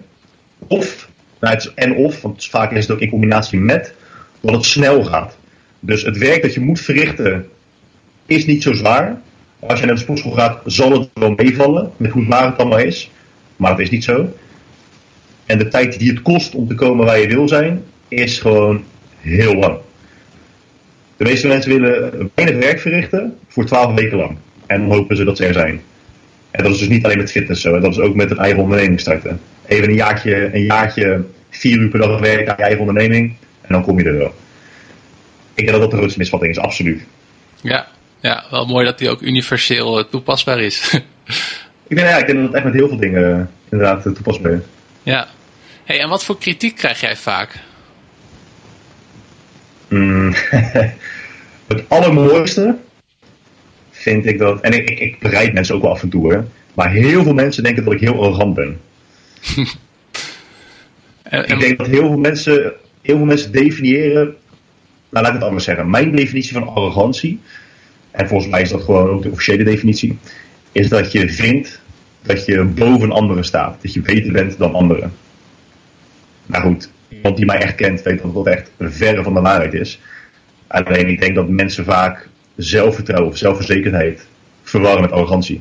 of, 0.67 1.09
nou 1.41 1.55
het 1.55 1.65
is 1.65 1.73
en 1.75 1.95
of, 1.95 2.23
want 2.23 2.47
vaak 2.47 2.73
is 2.73 2.87
het 2.87 2.97
ook 2.97 3.03
in 3.03 3.11
combinatie 3.11 3.59
met, 3.59 3.95
dat 4.41 4.55
het 4.55 4.65
snel 4.65 5.05
gaat. 5.05 5.37
Dus 5.81 6.03
het 6.03 6.19
werk 6.19 6.43
dat 6.43 6.55
je 6.55 6.61
moet 6.61 6.81
verrichten 6.81 7.51
is 8.27 8.47
niet 8.47 8.63
zo 8.63 8.73
zwaar. 8.73 9.21
Als 9.61 9.81
je 9.81 9.87
naar 9.87 9.95
de 9.95 10.01
sportschool 10.01 10.33
gaat, 10.33 10.61
zal 10.65 10.93
het 10.93 11.09
wel 11.15 11.33
meevallen 11.37 11.93
met 11.97 12.11
hoe 12.11 12.25
zwaar 12.25 12.47
het 12.47 12.59
allemaal 12.59 12.79
is. 12.79 13.11
Maar 13.57 13.71
dat 13.71 13.81
is 13.81 13.91
niet 13.91 14.05
zo. 14.05 14.33
En 15.47 15.59
de 15.59 15.69
tijd 15.69 15.99
die 15.99 16.11
het 16.11 16.23
kost 16.23 16.55
om 16.55 16.69
te 16.69 16.75
komen 16.75 17.07
waar 17.07 17.19
je 17.19 17.29
wil 17.29 17.49
zijn, 17.49 17.85
is 18.09 18.39
gewoon 18.39 18.85
heel 19.21 19.55
lang. 19.55 19.79
De 21.17 21.25
meeste 21.25 21.49
mensen 21.49 21.71
willen 21.71 22.31
weinig 22.35 22.65
werk 22.65 22.81
verrichten 22.81 23.39
voor 23.49 23.65
12 23.65 23.95
weken 23.95 24.19
lang. 24.19 24.37
En 24.67 24.81
dan 24.81 24.91
hopen 24.91 25.17
ze 25.17 25.25
dat 25.25 25.37
ze 25.37 25.47
er 25.47 25.53
zijn. 25.53 25.81
En 26.51 26.63
dat 26.63 26.73
is 26.73 26.79
dus 26.79 26.89
niet 26.89 27.05
alleen 27.05 27.19
met 27.19 27.31
fitness 27.31 27.63
zo. 27.63 27.81
Dat 27.81 27.93
is 27.93 27.99
ook 27.99 28.15
met 28.15 28.31
een 28.31 28.39
eigen 28.39 28.63
onderneming 28.63 29.01
starten. 29.01 29.41
Even 29.67 29.89
een 29.89 29.95
jaartje, 29.95 30.55
een 30.55 30.65
jaartje 30.65 31.25
vier 31.51 31.79
uur 31.79 31.89
per 31.89 31.99
dag 31.99 32.21
werken 32.21 32.49
aan 32.49 32.57
je 32.57 32.63
eigen 32.63 32.81
onderneming. 32.81 33.37
En 33.61 33.69
dan 33.69 33.83
kom 33.83 33.99
je 33.99 34.05
er 34.05 34.19
wel. 34.19 34.35
Ik 35.55 35.65
denk 35.65 35.71
dat 35.71 35.81
dat 35.81 35.91
de 35.91 35.97
grootste 35.97 36.19
misvatting 36.19 36.53
is, 36.53 36.59
absoluut. 36.59 37.03
Ja, 37.61 37.87
ja, 38.21 38.45
wel 38.51 38.67
mooi 38.67 38.85
dat 38.85 38.99
die 38.99 39.11
ook 39.11 39.21
universeel 39.21 39.99
uh, 39.99 40.05
toepasbaar 40.05 40.61
is. 40.61 40.93
ik, 41.89 41.97
denk, 41.97 42.09
ja, 42.09 42.17
ik 42.17 42.27
denk 42.27 42.39
dat 42.39 42.47
het 42.47 42.55
echt 42.55 42.65
met 42.65 42.75
heel 42.75 42.89
veel 42.89 42.99
dingen 42.99 43.39
uh, 43.39 43.45
inderdaad 43.69 44.07
uh, 44.07 44.13
toepasbaar 44.13 44.53
is. 44.53 44.61
Ja. 45.03 45.29
Hey, 45.85 46.01
en 46.01 46.09
wat 46.09 46.25
voor 46.25 46.39
kritiek 46.39 46.77
krijg 46.77 47.01
jij 47.01 47.17
vaak? 47.17 47.59
Mm, 49.89 50.35
het 51.69 51.85
allermooiste 51.89 52.77
vind 53.91 54.27
ik 54.27 54.39
dat, 54.39 54.61
en 54.61 54.73
ik, 54.73 54.91
ik, 54.91 54.99
ik, 54.99 55.19
bereid 55.19 55.53
mensen 55.53 55.75
ook 55.75 55.83
wel 55.83 55.91
af 55.91 56.03
en 56.03 56.09
toe, 56.09 56.33
hè, 56.33 56.41
maar 56.75 56.91
heel 56.91 57.23
veel 57.23 57.35
mensen 57.35 57.63
denken 57.63 57.85
dat 57.85 57.93
ik 57.93 58.01
heel 58.01 58.23
arrogant 58.23 58.55
ben. 58.55 58.81
en, 61.23 61.49
ik 61.49 61.61
denk 61.61 61.79
dat 61.79 61.87
heel 61.87 62.07
veel 62.07 62.19
mensen, 62.19 62.73
heel 63.03 63.17
veel 63.17 63.25
mensen 63.25 63.53
definiëren, 63.53 64.25
nou 65.09 65.25
laat 65.25 65.27
ik 65.27 65.33
het 65.33 65.43
anders 65.43 65.65
zeggen, 65.65 65.91
mijn 65.91 66.17
definitie 66.17 66.53
van 66.53 66.69
arrogantie 66.69 67.41
en 68.17 68.29
volgens 68.29 68.51
mij 68.51 68.63
is 68.63 68.71
dat 68.71 68.83
gewoon 68.83 69.09
ook 69.09 69.23
de 69.23 69.31
officiële 69.31 69.65
definitie, 69.65 70.19
is 70.73 70.89
dat 70.89 71.13
je 71.13 71.29
vindt 71.29 71.81
dat 72.23 72.45
je 72.45 72.65
boven 72.65 73.11
anderen 73.11 73.45
staat. 73.45 73.83
Dat 73.83 73.93
je 73.93 74.01
beter 74.01 74.33
bent 74.33 74.59
dan 74.59 74.75
anderen. 74.75 75.13
Nou 76.47 76.65
goed, 76.65 76.91
iemand 77.09 77.37
die 77.37 77.47
mij 77.47 77.59
echt 77.59 77.75
kent 77.75 78.03
weet 78.03 78.23
dat 78.23 78.35
dat 78.35 78.47
echt 78.47 78.71
verre 78.79 79.23
van 79.23 79.35
de 79.35 79.41
waarheid 79.41 79.75
is. 79.75 80.01
Alleen 80.67 81.09
ik 81.09 81.21
denk 81.21 81.35
dat 81.35 81.49
mensen 81.49 81.85
vaak 81.85 82.29
zelfvertrouwen 82.57 83.31
of 83.31 83.39
zelfverzekerdheid 83.39 84.27
verwarren 84.63 85.01
met 85.01 85.13
arrogantie. 85.13 85.61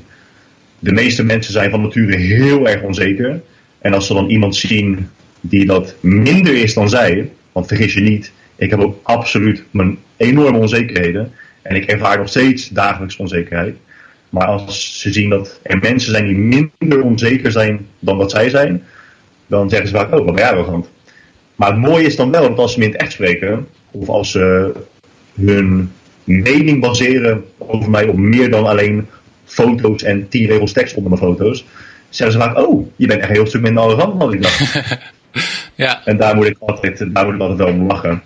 De 0.80 0.92
meeste 0.92 1.24
mensen 1.24 1.54
zijn 1.54 1.72
van 1.72 1.82
nature 1.82 2.16
heel 2.16 2.68
erg 2.68 2.82
onzeker. 2.82 3.42
En 3.80 3.94
als 3.94 4.08
ze 4.08 4.14
dan 4.14 4.30
iemand 4.30 4.56
zien 4.56 5.10
die 5.42 5.66
dat 5.66 5.96
minder 6.00 6.56
is 6.56 6.74
dan 6.74 6.90
zij, 6.90 7.32
want 7.52 7.68
vergis 7.68 7.94
je 7.94 8.02
niet, 8.02 8.32
ik 8.56 8.70
heb 8.70 8.80
ook 8.80 9.00
absoluut 9.04 9.64
mijn 9.72 9.98
enorme 10.18 10.58
onzekerheden. 10.58 11.32
En 11.68 11.76
ik 11.76 11.86
ervaar 11.86 12.18
nog 12.18 12.28
steeds 12.28 12.70
dagelijks 12.70 13.18
onzekerheid. 13.18 13.76
Maar 14.30 14.46
als 14.48 15.00
ze 15.00 15.12
zien 15.12 15.30
dat 15.30 15.60
er 15.64 15.78
mensen 15.78 16.12
zijn 16.12 16.26
die 16.26 16.38
minder 16.38 17.02
onzeker 17.02 17.52
zijn 17.52 17.88
dan 18.00 18.18
dat 18.18 18.32
zij 18.32 18.50
zijn, 18.50 18.84
dan 19.48 19.70
zeggen 19.70 19.88
ze 19.88 19.96
vaak, 19.96 20.06
oh, 20.06 20.26
wat 20.26 20.26
ben 20.26 20.36
jij 20.36 20.50
arrogant. 20.50 20.90
Maar 21.56 21.70
het 21.70 21.80
mooie 21.80 22.06
is 22.06 22.16
dan 22.16 22.32
wel 22.32 22.50
dat 22.50 22.58
als 22.58 22.74
ze 22.74 22.80
me 22.80 22.86
in 22.86 22.92
het 22.92 23.02
echt 23.02 23.12
spreken, 23.12 23.68
of 23.92 24.10
als 24.10 24.32
ze 24.32 24.74
hun 25.36 25.92
mening 26.24 26.82
baseren 26.82 27.46
over 27.58 27.90
mij 27.90 28.08
op 28.08 28.18
meer 28.18 28.50
dan 28.50 28.66
alleen 28.66 29.08
foto's 29.46 30.04
en 30.04 30.28
tien 30.30 30.48
regels 30.48 30.72
tekst 30.72 30.96
onder 30.96 31.12
mijn 31.12 31.24
foto's, 31.24 31.66
zeggen 32.10 32.40
ze 32.40 32.46
vaak, 32.46 32.58
oh, 32.58 32.88
je 32.96 33.08
bent 33.08 33.20
echt 33.20 33.30
een 33.30 33.36
heel 33.36 33.46
stuk 33.46 33.62
minder 33.62 33.84
arrogant 33.84 34.20
dan 34.20 34.34
ik 34.34 34.42
dacht. 34.42 34.76
ja. 35.76 36.06
En 36.06 36.18
daar 36.18 36.36
moet 36.36 36.46
ik 36.46 36.58
altijd, 36.60 37.14
daar 37.14 37.26
moet 37.26 37.36
ik 37.36 37.42
altijd 37.42 37.60
wel 37.60 37.68
om 37.68 37.88
lachen. 37.88 38.24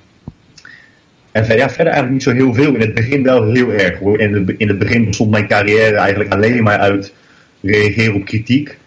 En 1.32 1.46
verder, 1.46 1.64
ja, 1.64 1.70
verder 1.70 1.94
eigenlijk 1.94 2.14
niet 2.14 2.24
zo 2.24 2.44
heel 2.44 2.54
veel. 2.54 2.74
In 2.74 2.82
het 2.82 2.94
begin 2.94 3.24
wel 3.24 3.52
heel 3.52 3.72
erg 3.72 4.00
hoor. 4.00 4.20
In 4.20 4.34
het, 4.34 4.56
in 4.58 4.68
het 4.68 4.80
begin 4.80 5.06
bestond 5.06 5.32
mijn 5.32 5.48
carrière 5.48 5.96
eigenlijk 5.96 6.34
alleen 6.34 6.64
maar 6.64 6.78
uit 6.78 7.14
reageren 7.62 8.16
op 8.16 8.26
kritiek. 8.26 8.78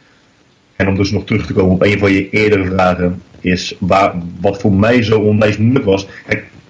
En 0.77 0.89
om 0.89 0.95
dus 0.95 1.11
nog 1.11 1.25
terug 1.25 1.47
te 1.47 1.53
komen 1.53 1.75
op 1.75 1.83
een 1.83 1.99
van 1.99 2.13
je 2.13 2.31
eerdere 2.31 2.65
vragen, 2.65 3.23
is 3.41 3.77
waar, 3.79 4.15
wat 4.41 4.61
voor 4.61 4.73
mij 4.73 5.03
zo 5.03 5.21
onwijs 5.21 5.57
moeilijk 5.57 5.85
was. 5.85 6.07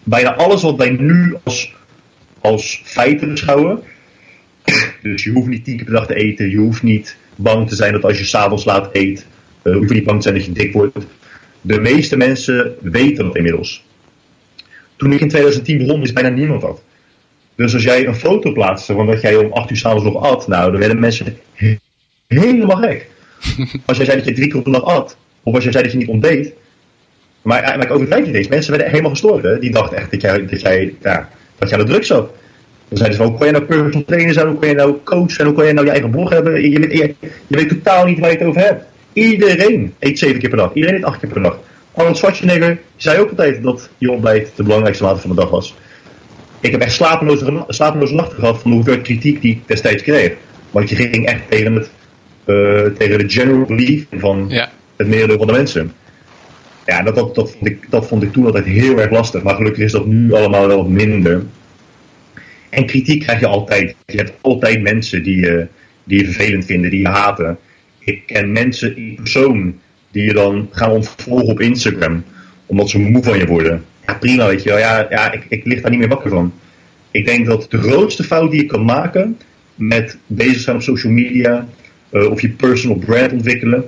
Bijna 0.03 0.35
alles 0.35 0.63
wat 0.63 0.77
wij 0.77 0.91
nu 0.91 1.37
als, 1.43 1.75
als 2.41 2.83
feiten 2.85 3.31
beschouwen. 3.31 3.81
Dus 5.03 5.25
je 5.25 5.31
hoeft 5.31 5.49
niet 5.49 5.65
tien 5.65 5.77
keer 5.77 5.85
per 5.85 5.95
dag 5.95 6.07
te 6.07 6.15
eten. 6.15 6.51
Je 6.51 6.57
hoeft 6.57 6.83
niet 6.83 7.17
bang 7.37 7.69
te 7.69 7.75
zijn 7.75 7.93
dat 7.93 8.05
als 8.05 8.19
je 8.19 8.25
s'avonds 8.25 8.65
laat 8.65 8.89
eet. 8.93 9.27
Uh, 9.63 9.77
hoef 9.77 9.89
je 9.89 9.95
niet 9.95 10.05
bang 10.05 10.17
te 10.17 10.23
zijn 10.23 10.35
dat 10.35 10.45
je 10.45 10.53
dik 10.53 10.73
wordt. 10.73 10.99
De 11.61 11.81
meeste 11.81 12.17
mensen 12.17 12.75
weten 12.81 13.25
dat 13.25 13.37
inmiddels. 13.37 13.85
Toen 15.03 15.13
ik 15.13 15.21
in 15.21 15.29
2010 15.29 15.79
begon, 15.79 16.01
wist 16.01 16.15
bijna 16.15 16.29
niemand 16.29 16.61
dat. 16.61 16.83
Dus 17.55 17.75
als 17.75 17.83
jij 17.83 18.07
een 18.07 18.15
foto 18.15 18.53
plaatste 18.53 18.93
van 18.93 19.07
dat 19.07 19.21
jij 19.21 19.37
om 19.37 19.53
8 19.53 19.71
uur 19.71 19.77
s'avonds 19.77 20.05
nog 20.05 20.23
at, 20.23 20.49
nou, 20.49 20.71
dan 20.71 20.81
werden 20.81 21.01
mensen 21.01 21.37
helemaal 22.27 22.77
gek. 22.77 23.09
Als 23.87 23.97
jij 23.97 24.07
zei 24.07 24.17
dat 24.17 24.27
je 24.27 24.33
drie 24.33 24.49
keer 24.49 24.59
op 24.59 24.65
de 24.65 24.71
dag 24.71 24.85
at, 24.85 25.17
of 25.43 25.55
als 25.55 25.63
jij 25.63 25.73
zei 25.73 25.85
dat 25.85 25.93
je 25.93 25.99
niet 25.99 26.09
ontdeed. 26.09 26.53
Maar, 27.43 27.63
maar 27.63 27.85
ik 27.85 27.91
overdrijf 27.91 28.27
niet 28.27 28.35
eens. 28.35 28.49
Mensen 28.49 28.71
werden 28.71 28.91
helemaal 28.91 29.11
gestoord. 29.11 29.61
Die 29.61 29.71
dachten 29.71 29.97
echt 29.97 30.11
dat 30.11 30.21
jij, 30.21 30.47
dat 30.47 30.61
jij, 30.61 30.95
ja, 31.03 31.29
dat 31.59 31.69
jij 31.69 31.79
de 31.79 31.85
drugs 31.85 32.07
zat. 32.07 32.31
Dan 32.89 32.99
zeiden 32.99 33.19
ze 33.19 33.23
van, 33.23 33.27
hoe 33.27 33.37
kon 33.39 33.47
je 33.47 33.53
nou 33.53 33.65
personal 33.65 34.05
trainer 34.05 34.35
zijn, 34.35 34.47
hoe 34.47 34.59
kon 34.59 34.69
je 34.69 34.75
nou 34.75 34.97
coach 35.05 35.31
zijn, 35.31 35.47
hoe 35.47 35.57
kon 35.57 35.67
je 35.67 35.73
nou 35.73 35.87
je 35.87 35.93
eigen 35.93 36.11
blog 36.11 36.31
hebben. 36.31 36.63
Je, 36.63 36.71
je, 36.71 36.81
je, 36.81 37.15
je 37.47 37.57
weet 37.57 37.69
totaal 37.69 38.05
niet 38.05 38.19
waar 38.19 38.31
je 38.31 38.39
het 38.39 38.47
over 38.47 38.61
hebt. 38.61 38.85
Iedereen 39.13 39.95
eet 39.99 40.19
zeven 40.19 40.39
keer 40.39 40.49
per 40.49 40.59
dag. 40.59 40.75
Iedereen 40.75 40.97
eet 40.97 41.05
acht 41.05 41.19
keer 41.19 41.29
per 41.29 41.43
dag. 41.43 41.59
Arnold 41.95 42.17
Schwarzenegger 42.17 42.81
zei 42.97 43.19
ook 43.21 43.31
altijd 43.31 43.63
dat 43.63 43.91
je 43.99 44.11
ontbijt 44.11 44.53
de 44.57 44.63
belangrijkste 44.63 45.03
maaltijd 45.05 45.27
van 45.27 45.35
de 45.37 45.41
dag 45.43 45.51
was. 45.51 45.75
Ik 46.61 46.71
heb 46.71 46.81
echt 46.81 46.93
slapeloze, 46.93 47.65
slapeloze 47.69 48.15
nachten 48.15 48.39
gehad 48.39 48.63
van 48.63 48.73
hoeveel 48.73 49.01
kritiek 49.01 49.41
die 49.41 49.53
ik 49.53 49.61
destijds 49.67 50.03
kreeg. 50.03 50.33
Want 50.71 50.89
je 50.89 50.97
ging 50.97 51.27
echt 51.27 51.41
tegen, 51.49 51.75
het, 51.75 51.91
uh, 52.47 52.85
tegen 52.99 53.19
de 53.19 53.29
general 53.29 53.65
belief 53.65 54.07
van 54.11 54.47
Ja. 54.49 54.71
het 54.97 55.07
merendeel 55.07 55.39
van 55.39 55.47
de 55.47 55.53
mensen. 55.53 55.93
Ja, 56.87 57.03
dat, 57.03 57.15
dat, 57.15 57.35
dat, 57.35 57.51
vond 57.51 57.67
ik, 57.67 57.87
dat 57.91 58.07
vond 58.07 58.23
ik 58.23 58.33
toen 58.33 58.47
altijd 58.47 58.65
heel 58.65 58.99
erg 59.01 59.11
lastig. 59.11 59.43
Maar 59.43 59.55
gelukkig 59.55 59.85
is 59.85 59.93
dat 59.93 60.07
nu 60.07 60.33
allemaal 60.33 60.67
wel 60.67 60.77
wat 60.77 60.89
minder. 60.89 61.43
En 62.69 62.87
kritiek 62.87 63.21
krijg 63.23 63.41
je 63.41 63.47
altijd. 63.47 63.95
Je 64.07 64.17
hebt 64.17 64.33
altijd 64.41 64.83
mensen 64.83 65.23
die 65.23 65.41
je, 65.41 65.67
die 66.05 66.19
je 66.19 66.25
vervelend 66.25 66.65
vinden, 66.65 66.91
die 66.91 67.01
je 67.01 67.09
haten. 67.09 67.59
Ik 67.99 68.23
ken 68.27 68.53
mensen 68.53 68.97
in 68.97 69.15
persoon 69.15 69.79
die 70.13 70.25
je 70.25 70.33
dan 70.33 70.69
gaan 70.73 70.91
ontvolgen 70.91 71.49
op 71.49 71.61
Instagram. 71.61 72.25
Omdat 72.67 72.91
ze 72.91 72.99
moe 72.99 73.23
van 73.23 73.39
je 73.39 73.47
worden. 73.47 73.85
Ja, 74.07 74.15
prima, 74.15 74.47
weet 74.47 74.63
je 74.63 74.69
wel. 74.69 74.79
Ja, 74.79 75.07
ja 75.11 75.33
ik, 75.33 75.47
ik 75.49 75.65
lig 75.65 75.81
daar 75.81 75.91
niet 75.91 76.01
meer 76.01 76.09
wakker 76.09 76.31
van. 76.31 76.53
Ik 77.11 77.27
denk 77.27 77.47
dat 77.47 77.67
de 77.71 77.79
grootste 77.79 78.25
fout 78.25 78.51
die 78.51 78.61
je 78.61 78.67
kan 78.67 78.85
maken 78.85 79.39
met 79.75 80.19
bezig 80.27 80.61
zijn 80.61 80.77
op 80.77 80.83
social 80.83 81.13
media 81.13 81.69
uh, 82.11 82.31
of 82.31 82.41
je 82.41 82.49
personal 82.49 82.97
brand 82.97 83.33
ontwikkelen, 83.33 83.85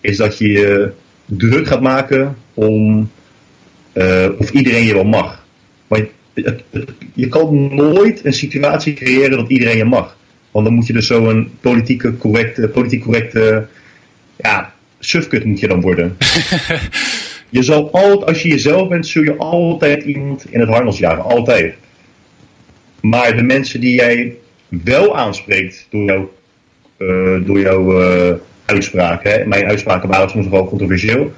is 0.00 0.16
dat 0.16 0.38
je 0.38 0.48
je 0.48 0.92
druk 1.24 1.66
gaat 1.66 1.80
maken 1.80 2.36
om 2.54 3.10
uh, 3.94 4.28
of 4.38 4.50
iedereen 4.50 4.84
je 4.84 4.94
wel 4.94 5.04
mag. 5.04 5.44
Want 5.86 6.06
je 7.14 7.28
kan 7.28 7.74
nooit 7.74 8.24
een 8.24 8.32
situatie 8.32 8.94
creëren 8.94 9.38
dat 9.38 9.48
iedereen 9.48 9.76
je 9.76 9.84
mag. 9.84 10.16
Want 10.50 10.66
dan 10.66 10.74
moet 10.74 10.86
je 10.86 10.92
dus 10.92 11.06
zo'n 11.06 11.50
politieke 11.60 12.16
correcte, 12.16 12.68
politiek 12.68 13.02
correcte 13.02 13.66
ja, 14.36 14.69
sufkut 15.00 15.44
moet 15.44 15.60
je 15.60 15.68
dan 15.68 15.80
worden. 15.80 16.16
je 17.48 17.62
zal 17.62 17.90
altijd, 17.92 18.28
als 18.28 18.42
je 18.42 18.48
jezelf 18.48 18.88
bent, 18.88 19.06
zul 19.06 19.22
je 19.22 19.36
altijd 19.36 20.02
iemand 20.02 20.44
in 20.50 20.60
het 20.60 20.68
harnas 20.68 20.98
jagen. 20.98 21.24
Altijd. 21.24 21.74
Maar 23.00 23.36
de 23.36 23.42
mensen 23.42 23.80
die 23.80 23.94
jij 23.94 24.34
wel 24.68 25.16
aanspreekt 25.16 25.86
door, 25.90 26.04
jou, 26.04 26.26
uh, 26.98 27.46
door 27.46 27.60
jouw 27.60 28.02
uh, 28.02 28.34
uitspraken, 28.64 29.30
hè? 29.30 29.46
mijn 29.46 29.64
uitspraken 29.64 30.08
waren 30.08 30.30
soms 30.30 30.48
wel 30.48 30.64
controversieel. 30.64 31.32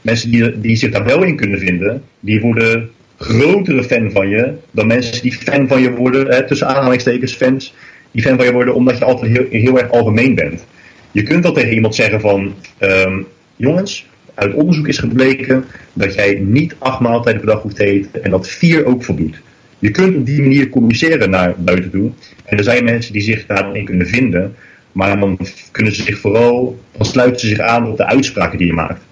Mensen 0.00 0.30
die, 0.30 0.60
die 0.60 0.76
zich 0.76 0.90
daar 0.90 1.04
wel 1.04 1.22
in 1.22 1.36
kunnen 1.36 1.58
vinden, 1.58 2.02
die 2.20 2.40
worden 2.40 2.90
grotere 3.18 3.84
fan 3.84 4.10
van 4.10 4.28
je 4.28 4.52
dan 4.70 4.86
mensen 4.86 5.22
die 5.22 5.32
fan 5.32 5.68
van 5.68 5.80
je 5.80 5.90
worden, 5.90 6.26
hè, 6.26 6.46
tussen 6.46 6.66
aanhalingstekens 6.66 7.34
fans, 7.34 7.74
die 8.10 8.22
fan 8.22 8.36
van 8.36 8.46
je 8.46 8.52
worden 8.52 8.74
omdat 8.74 8.98
je 8.98 9.04
altijd 9.04 9.36
heel, 9.36 9.46
heel 9.50 9.78
erg 9.78 9.90
algemeen 9.90 10.34
bent. 10.34 10.64
Je 11.10 11.22
kunt 11.22 11.42
wel 11.42 11.52
tegen 11.52 11.72
iemand 11.72 11.94
zeggen 11.94 12.20
van, 12.20 12.54
um, 12.80 13.26
jongens, 13.56 14.06
uit 14.34 14.54
onderzoek 14.54 14.88
is 14.88 14.98
gebleken 14.98 15.64
dat 15.92 16.14
jij 16.14 16.34
niet 16.34 16.74
acht 16.78 17.00
maaltijden 17.00 17.40
per 17.40 17.50
dag 17.50 17.62
hoeft 17.62 17.76
te 17.76 17.84
eten 17.84 18.24
en 18.24 18.30
dat 18.30 18.48
vier 18.48 18.84
ook 18.84 19.04
voldoet. 19.04 19.40
Je 19.78 19.90
kunt 19.90 20.16
op 20.16 20.26
die 20.26 20.40
manier 20.40 20.68
communiceren 20.68 21.30
naar 21.30 21.54
buiten 21.56 21.90
toe. 21.90 22.10
En 22.44 22.58
er 22.58 22.64
zijn 22.64 22.84
mensen 22.84 23.12
die 23.12 23.22
zich 23.22 23.46
daarin 23.46 23.84
kunnen 23.84 24.06
vinden, 24.06 24.54
maar 24.92 25.20
dan 25.20 25.38
kunnen 25.70 25.94
ze 25.94 26.02
zich 26.02 26.18
vooral, 26.18 26.78
dan 26.96 27.06
sluiten 27.06 27.40
ze 27.40 27.46
zich 27.46 27.60
aan 27.60 27.86
op 27.86 27.96
de 27.96 28.06
uitspraken 28.06 28.58
die 28.58 28.66
je 28.66 28.72
maakt. 28.72 29.02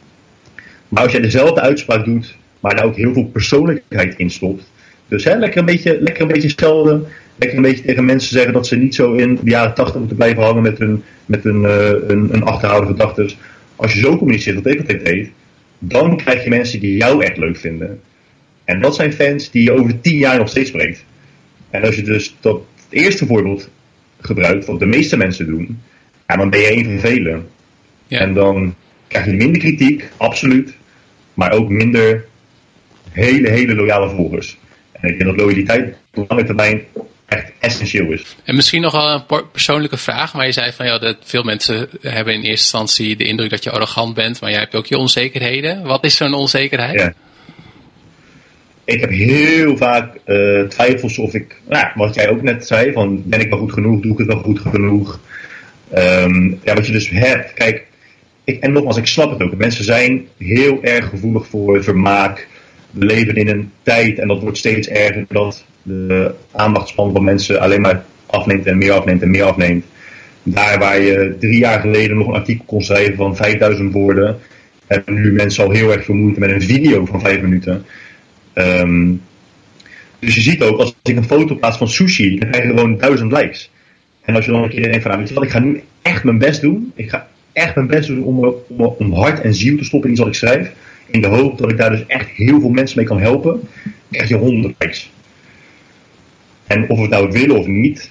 Maar 0.89 1.03
als 1.03 1.13
jij 1.13 1.21
dezelfde 1.21 1.61
uitspraak 1.61 2.05
doet, 2.05 2.37
maar 2.61 2.77
daar 2.77 2.85
ook 2.85 2.97
heel 2.97 3.13
veel 3.13 3.25
persoonlijkheid 3.25 4.15
in 4.17 4.31
stopt. 4.31 4.71
Dus 5.09 5.25
hè, 5.25 5.39
lekker, 5.39 5.59
een 5.59 5.67
beetje, 5.67 5.99
lekker 6.01 6.23
een 6.23 6.33
beetje 6.33 6.49
lekker 7.37 7.57
een 7.57 7.63
beetje 7.63 7.85
tegen 7.85 8.05
mensen 8.05 8.33
zeggen 8.33 8.53
dat 8.53 8.67
ze 8.67 8.77
niet 8.77 8.95
zo 8.95 9.13
in 9.13 9.35
de 9.35 9.51
jaren 9.51 9.75
tachtig 9.75 9.99
moeten 9.99 10.17
blijven 10.17 10.43
hangen 10.43 10.63
met 10.63 10.79
hun, 10.79 11.03
met 11.27 11.45
hun, 11.45 11.63
uh, 11.63 11.89
een, 11.89 12.35
een 12.35 12.43
achterhouden 12.43 12.91
gedachten. 12.91 13.31
Als 13.77 13.93
je 13.93 14.01
zo 14.01 14.17
communiceert, 14.17 14.57
wat 14.57 14.73
ik 14.73 14.79
altijd 14.79 15.05
deed, 15.05 15.31
dan 15.79 16.17
krijg 16.17 16.45
je 16.45 16.51
mensen 16.51 16.81
die 16.81 16.97
jou 16.97 17.25
echt 17.25 17.37
leuk 17.37 17.57
vinden. 17.57 18.01
En 18.65 18.81
dat 18.81 18.95
zijn 18.95 19.13
fans 19.13 19.51
die 19.51 19.63
je 19.63 19.73
over 19.73 20.01
tien 20.01 20.19
jaar 20.19 20.39
nog 20.39 20.49
steeds 20.49 20.69
spreekt. 20.69 21.05
En 21.71 21.83
als 21.83 21.97
je 21.97 22.03
dus 22.03 22.37
dat 22.41 22.61
eerste 22.89 23.27
voorbeeld 23.27 23.71
gebruikt, 24.21 24.65
wat 24.65 24.79
de 24.79 24.87
meeste 24.87 25.17
mensen 25.17 25.47
doen, 25.47 25.81
ja, 26.27 26.37
dan 26.37 26.51
ben 26.51 26.61
je 26.61 26.73
een 26.73 26.85
van 26.85 26.99
velen. 26.99 27.47
Ja. 28.07 28.19
En 28.19 28.35
dan 28.35 28.75
krijg 29.09 29.27
je 29.27 29.33
minder 29.33 29.61
kritiek, 29.61 30.09
absoluut, 30.17 30.75
maar 31.35 31.53
ook 31.53 31.69
minder 31.69 32.25
hele, 33.11 33.51
hele 33.51 33.75
loyale 33.75 34.11
volgers. 34.11 34.59
En 34.93 35.09
ik 35.09 35.19
denk 35.19 35.31
dat 35.31 35.41
loyaliteit 35.41 35.97
op 36.15 36.31
lange 36.31 36.45
termijn 36.45 36.83
echt 37.27 37.53
essentieel 37.61 38.13
is. 38.13 38.37
En 38.45 38.55
misschien 38.55 38.83
nog 38.83 38.93
wel 38.93 39.11
een 39.11 39.51
persoonlijke 39.53 39.97
vraag, 39.97 40.35
maar 40.35 40.47
je 40.47 40.53
zei 40.53 40.73
van 40.73 40.87
ja, 40.87 40.99
dat 40.99 41.17
veel 41.25 41.43
mensen 41.43 41.89
hebben 42.01 42.35
in 42.35 42.41
eerste 42.41 42.51
instantie 42.51 43.17
de 43.17 43.25
indruk 43.25 43.51
dat 43.51 43.65
je 43.65 43.71
arrogant 43.71 44.15
bent, 44.15 44.41
maar 44.41 44.51
jij 44.51 44.61
hebt 44.61 44.75
ook 44.75 44.87
je 44.87 44.99
onzekerheden. 44.99 45.83
Wat 45.83 46.05
is 46.05 46.17
zo'n 46.17 46.35
onzekerheid? 46.35 47.01
Ja. 47.01 47.15
Ik 48.85 49.01
heb 49.01 49.11
heel 49.11 49.77
vaak 49.77 50.17
uh, 50.27 50.63
twijfels 50.63 51.19
of 51.19 51.35
ik, 51.35 51.61
nou, 51.69 51.87
wat 51.95 52.15
jij 52.15 52.29
ook 52.29 52.43
net 52.43 52.67
zei, 52.67 52.93
van 52.93 53.23
ben 53.25 53.41
ik 53.41 53.51
wel 53.51 53.59
goed 53.59 53.73
genoeg, 53.73 54.01
doe 54.01 54.13
ik 54.13 54.19
het 54.19 54.27
wel 54.27 54.43
goed 54.43 54.61
genoeg. 54.61 55.21
Um, 55.95 56.61
ja, 56.65 56.75
wat 56.75 56.87
je 56.87 56.93
dus 56.93 57.09
hebt, 57.09 57.53
kijk, 57.53 57.87
ik, 58.45 58.63
en 58.63 58.73
nogmaals, 58.73 58.97
ik 58.97 59.07
snap 59.07 59.31
het 59.31 59.43
ook. 59.43 59.57
Mensen 59.57 59.85
zijn 59.85 60.27
heel 60.39 60.83
erg 60.83 61.09
gevoelig 61.09 61.47
voor 61.47 61.85
vermaak. 61.85 62.49
We 62.91 63.05
leven 63.05 63.37
in 63.37 63.49
een 63.49 63.73
tijd, 63.83 64.19
en 64.19 64.29
dat 64.29 64.41
wordt 64.41 64.59
steeds 64.59 64.89
erger, 64.89 65.25
dat 65.29 65.65
de 65.87 66.35
aandachtspan 66.53 67.13
van 67.13 67.25
mensen 67.25 67.61
alleen 67.61 67.81
maar 67.81 68.05
afneemt 68.27 68.67
en 68.67 68.79
meer 68.79 68.93
afneemt 68.93 69.23
en 69.23 69.31
meer 69.31 69.45
afneemt. 69.45 69.85
Daar 70.43 70.79
waar 70.79 71.01
je 71.01 71.37
drie 71.39 71.59
jaar 71.59 71.81
geleden 71.81 72.17
nog 72.17 72.27
een 72.27 72.35
artikel 72.35 72.65
kon 72.65 72.83
schrijven 72.83 73.17
van 73.17 73.37
5000 73.37 73.93
woorden, 73.93 74.39
hebben 74.87 75.15
nu 75.15 75.33
mensen 75.33 75.65
al 75.65 75.71
heel 75.71 75.93
erg 75.93 76.05
vermoeid 76.05 76.39
met 76.39 76.51
een 76.51 76.63
video 76.63 77.05
van 77.05 77.21
5 77.21 77.41
minuten. 77.41 77.85
Um, 78.55 79.21
dus 80.19 80.35
je 80.35 80.41
ziet 80.41 80.63
ook, 80.63 80.79
als 80.79 80.95
ik 81.03 81.17
een 81.17 81.25
foto 81.25 81.55
plaats 81.55 81.79
van 81.79 81.89
sushi, 81.89 82.39
dan 82.39 82.51
krijg 82.51 82.65
je 82.65 82.71
gewoon 82.71 82.99
1000 82.99 83.33
likes. 83.33 83.71
En 84.23 84.35
als 84.35 84.45
je 84.45 84.51
dan 84.51 84.63
een 84.63 84.69
keer 84.69 84.83
denkt 84.83 85.03
van, 85.03 85.11
nou, 85.11 85.19
weet 85.19 85.29
je 85.29 85.35
wat, 85.35 85.45
ik 85.45 85.51
ga 85.51 85.59
nu 85.59 85.83
echt 86.03 86.25
mijn 86.25 86.39
best 86.39 86.61
doen. 86.61 86.93
Ik 86.95 87.11
ga 87.11 87.29
echt 87.53 87.75
mijn 87.75 87.87
best 87.87 88.09
doen 88.09 88.23
om, 88.23 88.55
om, 88.69 88.95
om 88.99 89.13
hart 89.13 89.41
en 89.41 89.55
ziel 89.55 89.77
te 89.77 89.85
stoppen 89.85 90.09
in 90.09 90.15
iets 90.15 90.25
wat 90.25 90.35
ik 90.35 90.39
schrijf. 90.39 90.73
In 91.07 91.21
de 91.21 91.27
hoop 91.27 91.59
dat 91.59 91.71
ik 91.71 91.77
daar 91.77 91.91
dus 91.91 92.07
echt 92.07 92.29
heel 92.29 92.61
veel 92.61 92.71
mensen 92.71 92.99
mee 92.99 93.07
kan 93.07 93.21
helpen. 93.21 93.61
krijg 94.11 94.29
je 94.29 94.37
100 94.37 94.75
likes. 94.79 95.11
En 96.67 96.91
of 96.91 96.97
we 96.97 97.03
het 97.03 97.11
nou 97.11 97.31
willen 97.31 97.59
of 97.59 97.67
niet, 97.67 98.11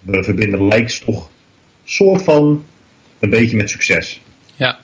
we 0.00 0.24
verbinden 0.24 0.66
likes 0.66 0.98
toch 0.98 1.30
soort 1.84 2.22
van 2.22 2.64
een 3.18 3.30
beetje 3.30 3.56
met 3.56 3.70
succes. 3.70 4.20
Ja. 4.56 4.78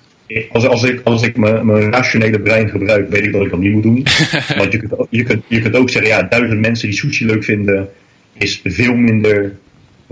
Als, 0.53 0.67
als 0.67 0.83
ik, 0.83 1.01
als 1.05 1.23
ik 1.23 1.37
mijn, 1.37 1.67
mijn 1.67 1.93
rationele 1.93 2.41
brein 2.41 2.69
gebruik, 2.69 3.11
weet 3.11 3.25
ik 3.25 3.33
dat 3.33 3.43
ik 3.43 3.51
dat 3.51 3.59
niet 3.59 3.73
moet 3.73 3.83
doen. 3.83 4.03
Want 4.59 4.73
je 4.73 4.79
kunt, 4.79 5.07
je, 5.11 5.23
kunt, 5.23 5.45
je 5.49 5.61
kunt 5.61 5.75
ook 5.75 5.91
zeggen, 5.91 6.11
ja, 6.11 6.23
duizend 6.23 6.61
mensen 6.61 6.89
die 6.89 6.99
sushi 6.99 7.27
leuk 7.27 7.45
vinden, 7.45 7.89
is 8.33 8.61
veel 8.65 8.95
minder 8.95 9.57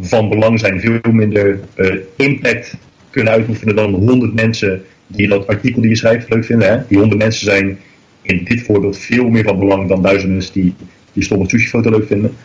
van 0.01 0.29
belang 0.29 0.61
zijn, 0.61 0.81
veel 0.81 1.13
minder 1.13 1.59
uh, 1.77 1.95
impact 2.17 2.77
kunnen 3.11 3.33
uitoefenen 3.33 3.77
dan 3.77 3.95
100 3.95 4.35
mensen 4.35 4.85
die 5.07 5.29
dat 5.29 5.47
artikel 5.47 5.81
die 5.81 5.91
je 5.91 5.97
schrijft 5.97 6.31
leuk 6.31 6.45
vinden. 6.45 6.69
Hè? 6.69 6.79
Die 6.89 6.99
100 6.99 7.21
mensen 7.21 7.47
zijn 7.47 7.79
in 8.23 8.45
dit 8.45 8.63
voorbeeld 8.63 8.99
veel 8.99 9.29
meer 9.29 9.45
van 9.45 9.59
belang 9.59 9.89
dan 9.89 10.03
duizend 10.03 10.33
mensen 10.33 10.53
die 10.53 10.75
die 11.13 11.23
stomme 11.23 11.49
sushi 11.49 11.69
foto 11.69 11.91
leuk 11.91 12.07
vinden. 12.07 12.37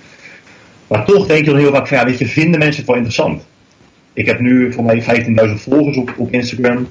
Maar 0.90 1.06
toch 1.06 1.28
denk 1.28 1.46
je 1.46 1.52
dan 1.52 1.60
heel 1.60 1.72
vaak 1.72 1.88
van 1.88 1.98
ja, 1.98 2.06
weet 2.06 2.20
je, 2.20 2.28
vinden 2.28 2.60
mensen 2.60 2.78
het 2.78 2.86
wel 2.86 2.96
interessant? 2.96 3.46
Ik 4.14 4.26
heb 4.26 4.40
nu 4.40 4.74
voor 4.74 4.84
mij 4.84 5.24
15.000 5.48 5.54
volgers 5.56 5.98
op, 5.98 6.14
op 6.18 6.32
Instagram. 6.32 6.88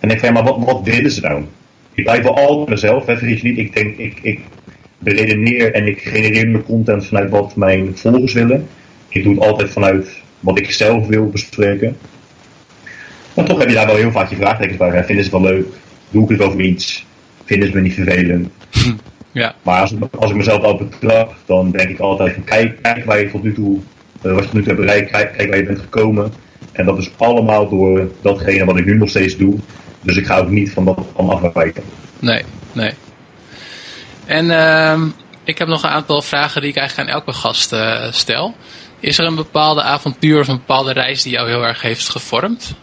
En 0.00 0.10
ik 0.10 0.18
van 0.18 0.34
ja, 0.34 0.42
wat, 0.42 0.64
wat 0.64 0.80
willen 0.84 1.10
ze 1.10 1.20
nou? 1.20 1.44
Ik 1.94 2.04
blijf 2.04 2.22
wel 2.22 2.36
altijd 2.36 2.68
mezelf, 2.68 3.06
hè, 3.06 3.16
vergeet 3.16 3.42
niet. 3.42 3.58
Ik 3.58 3.74
denk, 3.74 3.96
ik, 3.96 4.18
ik 4.22 4.40
beredeneer 4.98 5.72
en 5.72 5.86
ik 5.86 6.00
genereer 6.00 6.48
mijn 6.48 6.64
content 6.64 7.06
vanuit 7.06 7.30
wat 7.30 7.56
mijn 7.56 7.96
volgers 7.96 8.32
willen. 8.32 8.66
Ik 9.08 9.22
doe 9.22 9.34
het 9.34 9.44
altijd 9.44 9.70
vanuit 9.70 10.08
wat 10.40 10.58
ik 10.58 10.70
zelf 10.70 11.06
wil 11.06 11.28
bespreken. 11.28 11.96
Maar 13.34 13.44
toch 13.44 13.58
heb 13.58 13.68
je 13.68 13.74
daar 13.74 13.86
wel 13.86 13.96
heel 13.96 14.10
vaak 14.10 14.30
je 14.30 14.36
vraagtekens 14.36 14.76
bij. 14.76 15.04
Vinden 15.04 15.24
ze 15.24 15.30
het 15.30 15.42
wel 15.42 15.52
leuk? 15.52 15.66
Doe 16.10 16.22
ik 16.22 16.28
het 16.28 16.52
voor 16.52 16.62
iets? 16.62 17.06
Vinden 17.44 17.68
ze 17.68 17.74
me 17.74 17.80
niet 17.80 17.94
vervelend? 17.94 18.48
Ja. 19.36 19.54
Maar 19.62 19.80
als, 19.80 19.94
als 20.18 20.30
ik 20.30 20.36
mezelf 20.36 20.62
al 20.62 20.76
betrap, 20.76 21.34
dan 21.46 21.70
denk 21.70 21.88
ik 21.88 21.98
altijd 21.98 22.34
van 22.34 22.44
kijk, 22.44 22.82
kijk 22.82 23.04
waar 23.04 23.20
je 23.20 23.30
tot 23.30 23.42
nu 23.42 23.54
toe, 23.54 23.78
uh, 24.22 24.32
wat 24.32 24.42
je 24.42 24.44
tot 24.44 24.52
nu 24.52 24.62
toe 24.62 24.72
hebt 24.72 24.80
bereikt, 24.80 25.10
kijk, 25.10 25.32
kijk 25.36 25.48
waar 25.48 25.58
je 25.58 25.64
bent 25.64 25.78
gekomen. 25.78 26.32
En 26.72 26.84
dat 26.84 26.98
is 26.98 27.10
allemaal 27.16 27.68
door 27.68 28.10
datgene 28.22 28.64
wat 28.64 28.78
ik 28.78 28.84
nu 28.84 28.96
nog 28.96 29.08
steeds 29.08 29.36
doe. 29.36 29.54
Dus 30.00 30.16
ik 30.16 30.26
ga 30.26 30.38
ook 30.38 30.48
niet 30.48 30.70
van 30.70 30.84
dat 30.84 31.06
van 31.14 31.28
afwijken. 31.28 31.82
Nee, 32.18 32.42
nee. 32.72 32.92
En 34.24 34.46
uh, 34.46 35.02
ik 35.44 35.58
heb 35.58 35.68
nog 35.68 35.82
een 35.82 35.90
aantal 35.90 36.22
vragen 36.22 36.60
die 36.60 36.70
ik 36.70 36.76
eigenlijk 36.76 37.08
aan 37.08 37.14
elke 37.14 37.32
gast 37.32 37.72
uh, 37.72 38.12
stel. 38.12 38.54
Is 39.00 39.18
er 39.18 39.26
een 39.26 39.34
bepaalde 39.34 39.82
avontuur 39.82 40.40
of 40.40 40.48
een 40.48 40.56
bepaalde 40.56 40.92
reis 40.92 41.22
die 41.22 41.32
jou 41.32 41.48
heel 41.48 41.64
erg 41.64 41.82
heeft 41.82 42.08
gevormd? 42.08 42.74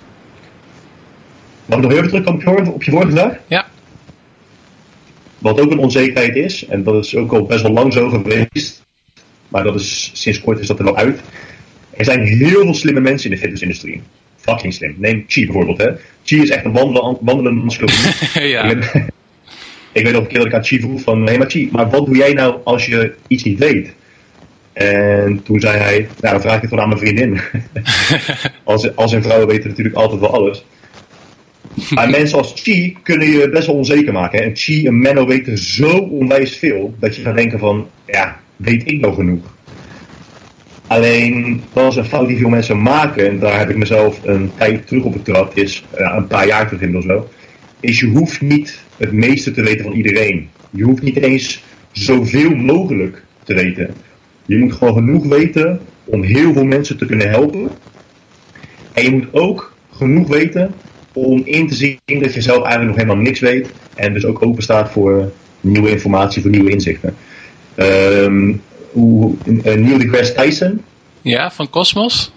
Mag 1.66 1.78
ik 1.78 1.84
nog 1.84 1.94
even 1.94 2.24
terugkomen 2.24 2.74
op 2.74 2.84
je 2.84 2.92
vorige 2.92 3.12
vraag? 3.12 3.34
Ja. 3.48 3.66
Wat 5.44 5.60
ook 5.60 5.72
een 5.72 5.80
onzekerheid 5.80 6.36
is, 6.36 6.66
en 6.66 6.84
dat 6.84 7.06
is 7.06 7.16
ook 7.16 7.34
al 7.34 7.46
best 7.46 7.62
wel 7.62 7.72
lang 7.72 7.94
zo 7.94 8.10
geweest, 8.10 8.84
maar 9.48 9.64
dat 9.64 9.76
is, 9.76 10.12
sinds 10.14 10.42
kort 10.42 10.60
is 10.60 10.68
dat 10.68 10.80
er 10.80 10.86
wel 10.86 10.98
uit. 10.98 11.20
Er 11.90 12.06
zijn 12.06 12.22
heel 12.26 12.62
veel 12.62 12.74
slimme 12.74 13.00
mensen 13.00 13.30
in 13.30 13.36
de 13.36 13.42
fitnessindustrie. 13.42 14.02
Fucking 14.36 14.74
slim. 14.74 14.96
Neem 14.98 15.24
Chi 15.28 15.46
bijvoorbeeld. 15.46 15.78
Hè. 15.78 15.90
Chi 16.24 16.42
is 16.42 16.50
echt 16.50 16.66
een 16.66 16.72
wandelende, 16.72 17.20
wandelende 17.22 17.62
encyclopedie. 17.64 18.48
ja. 18.48 18.64
ik, 19.92 20.04
weet 20.04 20.12
nog 20.12 20.22
een 20.22 20.28
keer 20.28 20.38
dat 20.38 20.48
ik 20.48 20.54
aan 20.54 20.64
Chi 20.64 20.80
vroeg 20.80 21.02
van, 21.02 21.28
hé 21.28 21.38
maar 21.38 21.50
Chi, 21.50 21.70
maar 21.72 21.90
wat 21.90 22.06
doe 22.06 22.18
jij 22.18 22.34
nou 22.34 22.58
als 22.64 22.86
je 22.86 23.16
iets 23.28 23.44
niet 23.44 23.60
weet? 23.60 23.94
En 24.74 25.44
toen 25.44 25.60
zei 25.60 25.78
hij, 25.78 26.08
nou 26.20 26.34
dan 26.34 26.42
vraag 26.42 26.56
ik 26.56 26.62
het 26.62 26.70
gewoon 26.70 26.84
aan 26.84 26.90
mijn 26.90 27.02
vriendin. 27.02 27.42
als, 28.64 28.96
als 28.96 29.12
een 29.12 29.24
vrouwen 29.24 29.48
weten 29.48 29.70
natuurlijk 29.70 29.96
altijd 29.96 30.20
wel 30.20 30.34
alles. 30.34 30.66
Maar 31.96 32.10
mensen 32.10 32.38
als 32.38 32.54
Chi 32.56 32.98
kunnen 33.04 33.28
je 33.28 33.50
best 33.50 33.68
wel 33.68 33.76
onzeker 33.76 34.14
maken. 34.14 34.44
En 34.44 34.56
Chi 34.56 34.88
en 34.88 35.02
Menno 35.02 35.26
weten 35.26 35.58
zo 35.58 35.98
onwijs 35.98 36.58
veel, 36.58 36.96
dat 37.00 37.16
je 37.16 37.22
gaat 37.22 37.36
denken 37.36 37.60
van, 37.60 37.88
ja, 38.06 38.40
weet 38.56 38.92
ik 38.92 39.02
wel 39.02 39.14
genoeg? 39.14 39.52
Alleen, 40.88 41.62
dat 41.74 41.92
is 41.92 41.98
een 41.98 42.06
fout 42.06 42.28
die 42.28 42.38
veel 42.38 42.50
mensen 42.50 42.82
maken, 42.82 43.28
en 43.28 43.40
daar 43.40 43.60
heb 43.60 43.70
ik 43.70 43.78
mezelf 43.78 44.20
een 44.24 44.52
tijd 44.58 44.88
terug 44.88 45.04
op 45.04 45.14
betrapt, 45.14 45.58
is 45.58 45.86
ja, 45.98 46.16
een 46.18 46.28
paar 46.28 46.48
jaar 46.48 46.66
terug 46.66 46.82
inmiddels 46.82 47.06
wel, 47.06 47.30
is 47.80 48.00
je 48.00 48.08
hoeft 48.08 48.42
niet 48.42 48.84
het 48.98 49.12
meeste 49.12 49.52
te 49.52 49.62
weten 49.62 49.84
van 49.84 49.94
iedereen. 49.94 50.50
Je 50.70 50.84
hoeft 50.84 51.02
niet 51.02 51.18
eens 51.18 51.64
zoveel 51.92 52.56
mogelijk 52.56 53.24
te 53.44 53.54
weten. 53.54 53.94
Je 54.46 54.58
moet 54.58 54.74
gewoon 54.74 54.94
genoeg 54.94 55.26
weten 55.26 55.80
om 56.04 56.24
heel 56.24 56.54
veel 56.54 56.66
mensen 56.66 56.98
te 56.98 57.06
kunnen 57.06 57.30
helpen. 57.30 57.70
En 58.94 59.04
je 59.04 59.12
moet 59.12 59.34
ook 59.34 59.76
genoeg 59.92 60.28
weten 60.28 60.74
om 61.14 61.42
in 61.46 61.68
te 61.68 61.76
zien 61.76 62.00
dat 62.06 62.34
je 62.34 62.42
zelf 62.42 62.64
eigenlijk 62.64 62.88
nog 62.88 62.96
helemaal 62.96 63.24
niks 63.24 63.40
weet. 63.40 63.70
En 63.96 64.14
dus 64.14 64.26
ook 64.26 64.46
open 64.46 64.64
staat 64.64 64.92
voor 64.92 65.32
nieuwe 65.62 65.90
informatie, 65.90 66.42
voor 66.42 66.52
nieuwe 66.52 66.70
inzichten. 66.70 67.16
Um, 67.76 68.62
hoe, 68.92 69.34
uh, 69.46 69.64
Neil 69.64 69.98
deGrasse 69.98 70.34
Tyson. 70.34 70.82
Ja, 71.22 71.52
van 71.52 71.70
Cosmos. 71.70 72.34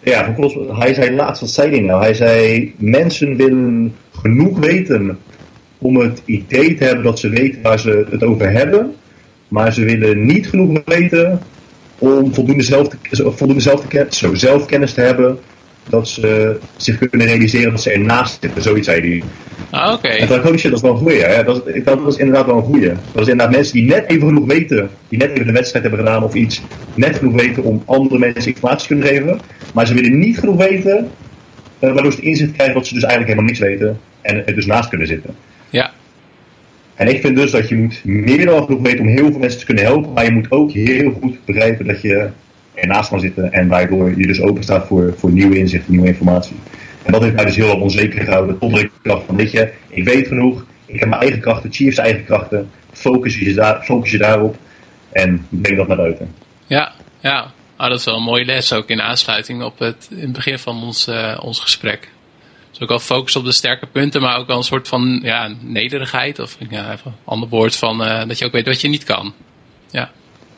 Ja, 0.00 0.24
van 0.24 0.34
Cosmos. 0.34 0.78
Hij 0.78 0.94
zei 0.94 1.14
laatst, 1.14 1.40
wat 1.40 1.50
zei 1.50 1.70
hij 1.70 1.80
nou? 1.80 2.02
Hij 2.02 2.14
zei, 2.14 2.74
mensen 2.76 3.36
willen 3.36 3.94
genoeg 4.12 4.58
weten 4.58 5.18
om 5.78 5.96
het 5.96 6.22
idee 6.24 6.74
te 6.74 6.84
hebben 6.84 7.04
dat 7.04 7.18
ze 7.18 7.28
weten 7.28 7.62
waar 7.62 7.78
ze 7.78 8.06
het 8.10 8.24
over 8.24 8.50
hebben. 8.50 8.94
Maar 9.48 9.72
ze 9.72 9.84
willen 9.84 10.26
niet 10.26 10.48
genoeg 10.48 10.80
weten 10.84 11.40
om 11.98 12.34
voldoende, 12.34 12.62
zelf 12.62 12.88
voldoende 13.10 13.62
zelf 13.62 13.84
zo, 14.10 14.34
zelfkennis 14.34 14.94
te 14.94 15.00
hebben 15.00 15.38
dat 15.88 16.08
ze 16.08 16.58
zich 16.76 16.98
kunnen 16.98 17.26
realiseren 17.26 17.70
dat 17.70 17.82
ze 17.82 17.90
ernaast 17.90 18.38
zitten. 18.40 18.62
Zoiets 18.62 18.86
zei 18.86 19.00
hij. 19.00 19.22
Ah, 19.70 19.92
oké. 19.92 20.08
En 20.08 20.26
toen 20.26 20.36
dacht 20.36 20.48
ik, 20.48 20.62
dat 20.62 20.72
is 20.72 20.80
wel 20.80 20.90
een 20.90 20.96
goeie. 20.96 21.22
Hè? 21.22 21.44
Dat, 21.44 21.66
is, 21.66 21.84
dat 21.84 22.06
is 22.06 22.16
inderdaad 22.16 22.46
wel 22.46 22.56
een 22.56 22.62
goeie. 22.62 22.88
Dat 22.88 23.22
is 23.22 23.28
inderdaad 23.28 23.50
mensen 23.50 23.72
die 23.74 23.86
net 23.86 24.08
even 24.08 24.28
genoeg 24.28 24.46
weten, 24.46 24.90
die 25.08 25.18
net 25.18 25.30
even 25.30 25.48
een 25.48 25.54
wedstrijd 25.54 25.84
hebben 25.84 26.04
gedaan 26.04 26.22
of 26.22 26.34
iets, 26.34 26.62
net 26.94 27.16
genoeg 27.16 27.34
weten 27.34 27.62
om 27.62 27.82
andere 27.86 28.18
mensen 28.18 28.52
informatie 28.52 28.88
te 28.88 28.94
kunnen 28.94 29.06
geven. 29.06 29.40
Maar 29.74 29.86
ze 29.86 29.94
willen 29.94 30.18
niet 30.18 30.38
genoeg 30.38 30.56
weten, 30.56 31.10
uh, 31.80 31.92
waardoor 31.92 32.12
ze 32.12 32.20
inzicht 32.20 32.52
krijgen 32.52 32.74
dat 32.74 32.86
ze 32.86 32.94
dus 32.94 33.02
eigenlijk 33.04 33.32
helemaal 33.32 33.52
niks 33.52 33.68
weten 33.68 34.00
en 34.20 34.46
er 34.46 34.54
dus 34.54 34.66
naast 34.66 34.88
kunnen 34.88 35.06
zitten. 35.06 35.34
Ja. 35.70 35.90
En 36.94 37.08
ik 37.08 37.20
vind 37.20 37.36
dus 37.36 37.50
dat 37.50 37.68
je 37.68 37.76
moet 37.76 38.00
meer 38.04 38.46
dan 38.46 38.64
genoeg 38.64 38.82
weten 38.82 39.00
om 39.00 39.06
heel 39.06 39.30
veel 39.30 39.38
mensen 39.38 39.58
te 39.58 39.64
kunnen 39.64 39.84
helpen, 39.84 40.12
maar 40.12 40.24
je 40.24 40.30
moet 40.30 40.50
ook 40.50 40.72
heel 40.72 41.18
goed 41.20 41.44
begrijpen 41.44 41.86
dat 41.86 42.00
je 42.02 42.28
ernaast 42.80 43.08
kan 43.08 43.20
zitten 43.20 43.52
en 43.52 43.68
waardoor 43.68 44.18
je 44.18 44.26
dus 44.26 44.40
open 44.40 44.62
staat 44.62 44.86
voor, 44.86 45.14
voor 45.16 45.30
nieuwe 45.30 45.58
inzichten, 45.58 45.92
nieuwe 45.92 46.06
informatie. 46.06 46.56
En 47.02 47.12
dat 47.12 47.22
heeft 47.22 47.34
mij 47.34 47.44
dus 47.44 47.56
heel 47.56 47.70
erg 47.70 47.80
onzeker 47.80 48.24
gehouden. 48.24 48.58
Totdat 48.58 48.80
ik 48.80 48.90
dacht 49.02 49.24
van, 49.26 49.36
weet 49.36 49.50
je, 49.50 49.72
ik 49.88 50.04
weet 50.04 50.26
genoeg, 50.26 50.64
ik 50.86 51.00
heb 51.00 51.08
mijn 51.08 51.20
eigen 51.20 51.40
krachten, 51.40 51.72
Chiefs 51.72 51.96
eigen 51.96 52.24
krachten, 52.24 52.70
focus 52.92 53.38
je, 53.38 53.54
daar, 53.54 53.82
focus 53.82 54.10
je 54.10 54.18
daarop 54.18 54.56
en 55.12 55.46
breng 55.48 55.76
dat 55.76 55.88
naar 55.88 55.96
buiten. 55.96 56.34
Ja, 56.66 56.92
ja. 57.20 57.52
Oh, 57.78 57.88
dat 57.88 57.98
is 57.98 58.04
wel 58.04 58.16
een 58.16 58.22
mooie 58.22 58.44
les, 58.44 58.72
ook 58.72 58.88
in 58.88 59.02
aansluiting 59.02 59.62
op 59.62 59.78
het, 59.78 60.08
in 60.10 60.20
het 60.20 60.32
begin 60.32 60.58
van 60.58 60.82
ons, 60.82 61.08
uh, 61.08 61.38
ons 61.42 61.60
gesprek. 61.60 62.08
Dus 62.70 62.80
ook 62.80 62.90
al 62.90 62.98
focus 62.98 63.36
op 63.36 63.44
de 63.44 63.52
sterke 63.52 63.86
punten, 63.86 64.20
maar 64.20 64.38
ook 64.38 64.46
wel 64.46 64.56
een 64.56 64.62
soort 64.62 64.88
van 64.88 65.20
ja, 65.22 65.52
nederigheid. 65.60 66.38
Of 66.38 66.56
ja, 66.70 66.92
even 66.92 67.10
een 67.10 67.16
ander 67.24 67.48
woord 67.48 67.76
van 67.76 68.02
uh, 68.02 68.22
dat 68.26 68.38
je 68.38 68.44
ook 68.44 68.52
weet 68.52 68.66
wat 68.66 68.80
je 68.80 68.88
niet 68.88 69.04
kan. 69.04 69.34
Ja. 69.90 70.10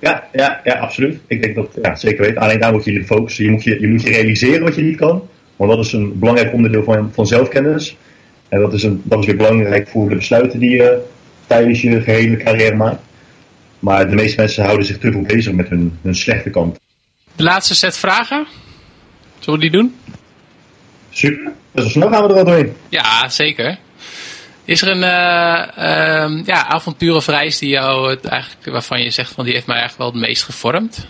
Ja, 0.03 0.29
ja, 0.33 0.61
ja, 0.65 0.75
absoluut. 0.75 1.21
Ik 1.27 1.43
denk 1.43 1.55
dat, 1.55 1.79
ja, 1.83 1.95
zeker 1.95 2.25
weten. 2.25 2.43
Alleen 2.43 2.61
daar 2.61 2.73
moet 2.73 2.85
je 2.85 2.93
je 2.93 3.05
focussen. 3.05 3.45
Je 3.45 3.51
moet 3.51 3.65
je, 3.65 3.81
je 3.81 3.89
moet 3.89 4.03
je 4.03 4.11
realiseren 4.11 4.63
wat 4.63 4.75
je 4.75 4.83
niet 4.83 4.97
kan. 4.97 5.29
Want 5.57 5.71
dat 5.71 5.85
is 5.85 5.93
een 5.93 6.19
belangrijk 6.19 6.53
onderdeel 6.53 6.83
van, 6.85 7.11
van 7.13 7.27
zelfkennis. 7.27 7.97
En 8.49 8.61
dat 8.61 8.73
is, 8.73 8.83
een, 8.83 9.03
dat 9.05 9.19
is 9.19 9.27
weer 9.27 9.37
belangrijk 9.37 9.89
voor 9.89 10.09
de 10.09 10.15
besluiten 10.15 10.59
die 10.59 10.71
je 10.71 11.05
tijdens 11.47 11.81
je 11.81 12.01
gehele 12.01 12.37
carrière 12.37 12.77
maakt. 12.77 13.03
Maar 13.79 14.09
de 14.09 14.15
meeste 14.15 14.41
mensen 14.41 14.65
houden 14.65 14.87
zich 14.87 14.99
te 14.99 15.13
veel 15.13 15.23
bezig 15.23 15.53
met 15.53 15.69
hun, 15.69 15.99
hun 16.03 16.15
slechte 16.15 16.51
kant. 16.51 16.79
De 17.37 17.43
laatste 17.43 17.75
set 17.75 17.97
vragen. 17.97 18.47
Zullen 19.39 19.61
we 19.61 19.71
die 19.71 19.81
doen? 19.81 19.95
Super. 21.11 21.53
Dus 21.73 21.93
snel 21.93 22.09
gaan 22.09 22.23
we 22.23 22.33
er 22.33 22.39
al 22.39 22.45
doorheen. 22.45 22.73
Ja, 22.89 23.29
zeker. 23.29 23.79
Is 24.65 24.83
er 24.83 24.89
een 24.89 25.03
uh, 25.03 25.67
uh, 25.79 26.45
ja, 26.45 26.67
avontuur 26.67 27.15
of 27.15 27.27
reis 27.27 27.59
die 27.59 27.69
jou 27.69 28.11
het 28.11 28.25
eigenlijk, 28.25 28.71
waarvan 28.71 29.03
je 29.03 29.11
zegt 29.11 29.33
van 29.33 29.45
die 29.45 29.55
heeft 29.55 29.67
mij 29.67 29.77
eigenlijk 29.77 30.11
wel 30.11 30.21
het 30.21 30.29
meest 30.29 30.43
gevormd? 30.43 31.07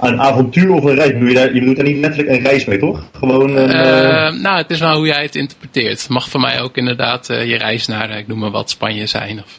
Een 0.00 0.20
avontuur 0.20 0.70
of 0.70 0.84
een 0.84 0.94
reis? 0.94 1.10
Je, 1.10 1.34
daar, 1.34 1.54
je 1.54 1.58
bedoelt 1.58 1.76
daar 1.76 1.86
niet 1.86 1.98
letterlijk 1.98 2.36
een 2.36 2.44
reis 2.44 2.64
mee, 2.64 2.78
toch? 2.78 3.08
Gewoon 3.12 3.56
een, 3.56 3.68
uh, 3.68 4.42
nou, 4.42 4.56
het 4.56 4.70
is 4.70 4.80
wel 4.80 4.96
hoe 4.96 5.06
jij 5.06 5.22
het 5.22 5.34
interpreteert. 5.34 6.00
Het 6.00 6.08
mag 6.08 6.28
voor 6.28 6.40
mij 6.40 6.60
ook 6.60 6.76
inderdaad 6.76 7.26
je 7.26 7.56
reis 7.56 7.86
naar, 7.86 8.18
ik 8.18 8.26
noem 8.26 8.38
maar 8.38 8.50
wat, 8.50 8.70
Spanje 8.70 9.06
zijn. 9.06 9.42
Of... 9.42 9.58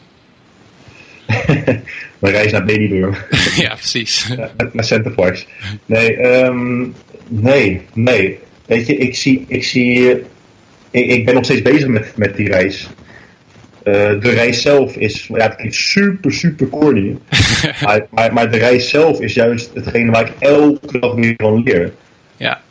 mijn 2.20 2.34
reis 2.34 2.52
naar 2.52 2.66
Benidorm. 2.66 3.16
ja, 3.66 3.74
precies. 3.76 4.28
naar 4.72 4.84
Centerparks. 4.84 5.46
Nee, 5.86 6.24
um, 6.26 6.96
nee, 7.28 7.82
nee. 7.94 8.40
Weet 8.66 8.88
je, 8.88 8.98
ik 8.98 9.16
zie, 9.16 9.46
ik 9.48 9.64
zie, 9.64 10.12
ik, 10.92 11.10
ik 11.12 11.26
ben 11.26 11.34
nog 11.34 11.44
steeds 11.44 11.62
bezig 11.62 11.88
met, 11.88 12.14
met 12.16 12.36
die 12.36 12.48
reis. 12.48 12.88
Uh, 13.88 13.94
de 13.94 14.30
reis 14.30 14.62
zelf 14.62 14.96
is, 14.96 15.28
ja, 15.34 15.44
het 15.44 15.56
klinkt 15.56 15.76
super, 15.76 16.34
super 16.34 16.70
corny. 16.70 17.18
maar, 17.84 18.08
maar, 18.10 18.34
maar, 18.34 18.52
de 18.52 18.58
reis 18.58 18.90
zelf 18.90 19.22
is 19.22 19.34
juist 19.34 19.72
hetgene 19.74 20.12
waar 20.12 20.22
ik 20.22 20.34
elke 20.40 21.00
dag 21.00 21.14
weer 21.14 21.34
van 21.38 21.64
leer. 21.64 21.94
Ja. 22.38 22.62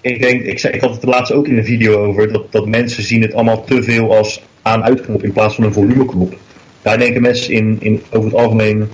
Ik 0.00 0.20
denk, 0.20 0.42
ik, 0.42 0.58
zei, 0.58 0.74
ik 0.74 0.80
had 0.80 0.90
het 0.90 1.02
er 1.02 1.08
laatst 1.08 1.32
ook 1.32 1.48
in 1.48 1.58
een 1.58 1.64
video 1.64 2.04
over, 2.04 2.32
dat, 2.32 2.52
dat 2.52 2.66
mensen 2.66 3.02
zien 3.02 3.22
het 3.22 3.34
allemaal 3.34 3.64
te 3.64 3.82
veel 3.82 4.16
als 4.16 4.42
aan-uitknop 4.62 5.22
in 5.22 5.32
plaats 5.32 5.54
van 5.54 5.64
een 5.64 5.72
volumeknop. 5.72 6.36
Daar 6.82 6.98
denken 6.98 7.22
mensen 7.22 7.54
in, 7.54 7.76
in, 7.80 8.02
over 8.10 8.30
het 8.30 8.38
algemeen 8.38 8.88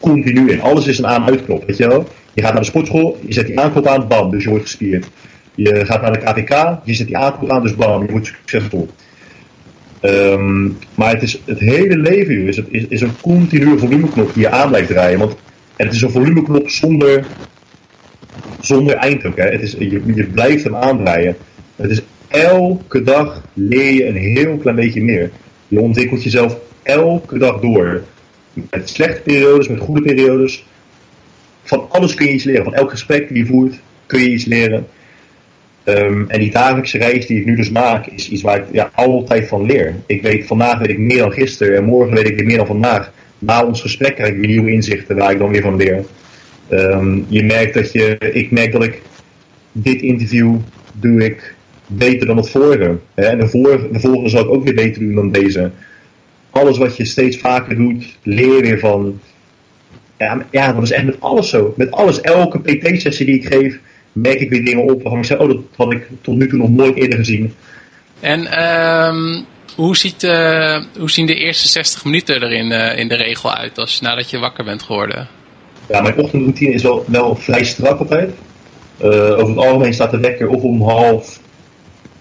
continu 0.00 0.50
in. 0.50 0.60
Alles 0.60 0.86
is 0.86 0.98
een 0.98 1.06
aan-uitknop, 1.06 1.66
weet 1.66 1.76
je 1.76 1.88
wel? 1.88 2.08
Je 2.32 2.42
gaat 2.42 2.52
naar 2.52 2.62
de 2.62 2.68
sportschool, 2.68 3.18
je 3.26 3.32
zet 3.32 3.46
die 3.46 3.60
aanknop 3.60 3.86
aan, 3.86 4.08
bam, 4.08 4.30
dus 4.30 4.42
je 4.42 4.50
wordt 4.50 4.64
gespierd. 4.64 5.06
Je 5.54 5.86
gaat 5.86 6.02
naar 6.02 6.12
de 6.12 6.18
KTK, 6.18 6.78
je 6.84 6.94
zet 6.94 7.06
die 7.06 7.16
aanknop 7.16 7.50
aan, 7.50 7.62
dus 7.62 7.74
bam, 7.74 8.06
je 8.06 8.10
wordt 8.10 8.26
succesvol. 8.26 8.88
Um, 10.06 10.78
maar 10.94 11.12
het, 11.12 11.22
is, 11.22 11.40
het 11.44 11.58
hele 11.58 11.96
leven 11.96 12.46
is, 12.46 12.62
is, 12.68 12.86
is 12.88 13.00
een 13.00 13.20
continue 13.20 13.78
volumeknop 13.78 14.34
die 14.34 14.42
je 14.42 14.50
aan 14.50 14.68
blijft 14.68 14.88
draaien. 14.88 15.18
Want 15.18 15.36
het 15.76 15.92
is 15.92 16.02
een 16.02 16.10
volumeknop 16.10 16.70
zonder, 16.70 17.26
zonder 18.60 18.94
eind 18.94 19.24
ook. 19.26 19.36
Hè. 19.36 19.48
Het 19.48 19.62
is, 19.62 19.72
je, 19.78 20.02
je 20.14 20.26
blijft 20.26 20.64
hem 20.64 20.76
aandraaien. 20.76 21.36
Het 21.76 21.90
is 21.90 22.02
elke 22.28 23.02
dag 23.02 23.42
leer 23.52 23.92
je 23.92 24.06
een 24.06 24.16
heel 24.16 24.56
klein 24.56 24.76
beetje 24.76 25.02
meer. 25.02 25.30
Je 25.68 25.80
ontwikkelt 25.80 26.22
jezelf 26.22 26.58
elke 26.82 27.38
dag 27.38 27.60
door. 27.60 28.02
Met 28.52 28.88
slechte 28.88 29.20
periodes, 29.20 29.68
met 29.68 29.80
goede 29.80 30.00
periodes. 30.00 30.66
Van 31.62 31.86
alles 31.90 32.14
kun 32.14 32.26
je 32.26 32.32
iets 32.32 32.44
leren. 32.44 32.64
Van 32.64 32.74
elk 32.74 32.90
gesprek 32.90 33.28
die 33.28 33.38
je 33.38 33.46
voert 33.46 33.80
kun 34.06 34.20
je 34.20 34.30
iets 34.30 34.44
leren. 34.44 34.86
Um, 35.88 36.24
en 36.28 36.40
die 36.40 36.50
dagelijkse 36.50 36.98
reis 36.98 37.26
die 37.26 37.38
ik 37.40 37.46
nu 37.46 37.56
dus 37.56 37.70
maak, 37.70 38.06
is 38.06 38.28
iets 38.28 38.42
waar 38.42 38.56
ik 38.56 38.64
ja, 38.72 38.90
altijd 38.94 39.48
van 39.48 39.66
leer. 39.66 39.94
Ik 40.06 40.22
weet, 40.22 40.46
vandaag 40.46 40.78
weet 40.78 40.88
ik 40.88 40.98
meer 40.98 41.18
dan 41.18 41.32
gisteren 41.32 41.76
en 41.76 41.84
morgen 41.84 42.14
weet 42.14 42.28
ik 42.28 42.44
meer 42.44 42.56
dan 42.56 42.66
vandaag. 42.66 43.12
Na 43.38 43.64
ons 43.64 43.80
gesprek 43.80 44.14
krijg 44.14 44.32
ik 44.32 44.38
weer 44.38 44.48
nieuwe 44.48 44.70
inzichten 44.70 45.16
waar 45.16 45.30
ik 45.30 45.38
dan 45.38 45.50
weer 45.50 45.62
van 45.62 45.76
leer. 45.76 46.04
Um, 46.70 47.26
je 47.28 47.44
merkt 47.44 47.74
dat 47.74 47.92
je, 47.92 48.18
ik 48.18 48.50
merk 48.50 48.72
dat 48.72 48.84
ik 48.84 49.02
dit 49.72 50.02
interview 50.02 50.56
doe 50.92 51.24
ik 51.24 51.54
beter 51.86 52.26
dan 52.26 52.36
het 52.36 52.50
vorige. 52.50 52.96
Hè? 53.14 53.24
En 53.24 53.38
de 53.38 53.48
volgende 53.48 54.28
zal 54.28 54.44
ik 54.44 54.50
ook 54.50 54.64
weer 54.64 54.74
beter 54.74 55.00
doen 55.00 55.14
dan 55.14 55.32
deze. 55.32 55.70
Alles 56.50 56.78
wat 56.78 56.96
je 56.96 57.04
steeds 57.04 57.36
vaker 57.36 57.76
doet, 57.76 58.18
leer 58.22 58.60
weer 58.60 58.78
van. 58.78 59.20
Ja, 60.18 60.46
ja, 60.50 60.72
dat 60.72 60.82
is 60.82 60.90
echt 60.90 61.04
met 61.04 61.20
alles 61.20 61.48
zo. 61.48 61.74
Met 61.76 61.90
alles. 61.90 62.20
Elke 62.20 62.60
PT-sessie 62.60 63.26
die 63.26 63.34
ik 63.34 63.46
geef, 63.46 63.78
merk 64.16 64.40
ik 64.40 64.50
weer 64.50 64.64
dingen 64.64 64.84
op 64.84 65.02
waarvan 65.02 65.18
ik 65.18 65.26
zeg, 65.26 65.38
oh, 65.38 65.48
dat 65.48 65.58
had 65.76 65.92
ik 65.92 66.08
tot 66.20 66.36
nu 66.36 66.48
toe 66.48 66.58
nog 66.58 66.70
nooit 66.70 66.96
eerder 66.96 67.18
gezien. 67.18 67.54
En 68.20 68.68
um, 68.68 69.44
hoe, 69.74 69.96
ziet, 69.96 70.22
uh, 70.22 70.78
hoe 70.98 71.10
zien 71.10 71.26
de 71.26 71.34
eerste 71.34 71.68
60 71.68 72.04
minuten 72.04 72.40
er 72.40 72.52
in, 72.52 72.70
uh, 72.70 72.98
in 72.98 73.08
de 73.08 73.14
regel 73.14 73.54
uit 73.54 73.78
als, 73.78 74.00
nadat 74.00 74.30
je 74.30 74.38
wakker 74.38 74.64
bent 74.64 74.82
geworden? 74.82 75.28
Ja, 75.88 76.00
mijn 76.00 76.16
ochtendroutine 76.16 76.72
is 76.72 76.82
wel, 76.82 77.04
wel 77.06 77.36
vrij 77.36 77.64
strak 77.64 77.98
altijd. 77.98 78.30
Uh, 79.02 79.08
over 79.08 79.48
het 79.48 79.56
algemeen 79.56 79.94
staat 79.94 80.10
de 80.10 80.20
wekker 80.20 80.48
of 80.48 80.62
om 80.62 80.82
half 80.82 81.40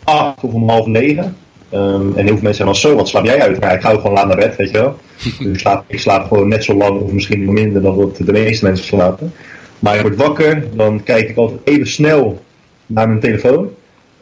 acht 0.04 0.44
of 0.44 0.54
om 0.54 0.70
half 0.70 0.86
negen. 0.86 1.38
Um, 1.74 2.14
en 2.16 2.26
heel 2.26 2.34
veel 2.34 2.44
mensen 2.44 2.54
zijn 2.54 2.68
dan 2.68 2.76
zo, 2.76 2.96
wat 2.96 3.08
slaap 3.08 3.26
jij 3.26 3.42
uit? 3.42 3.58
Ja, 3.60 3.72
ik 3.72 3.82
ga 3.82 3.90
gewoon 3.90 4.14
laat 4.14 4.28
naar 4.28 4.38
bed, 4.38 4.56
weet 4.56 4.72
je 4.72 4.78
wel. 4.78 5.00
dus 5.24 5.48
ik 5.48 5.60
slaap, 5.60 5.84
ik 5.88 6.00
slaap 6.00 6.28
gewoon 6.28 6.48
net 6.48 6.64
zo 6.64 6.74
lang 6.74 7.02
of 7.02 7.12
misschien 7.12 7.54
minder 7.54 7.82
dan 7.82 7.96
wat 7.96 8.18
de 8.18 8.32
meeste 8.32 8.66
mensen 8.66 8.86
slapen. 8.86 9.34
Maar 9.80 9.96
ik 9.96 10.02
word 10.02 10.16
wakker, 10.16 10.64
dan 10.76 11.04
kijk 11.04 11.30
ik 11.30 11.38
altijd 11.38 11.60
even 11.64 11.88
snel 11.88 12.44
naar 12.86 13.08
mijn 13.08 13.20
telefoon. 13.20 13.70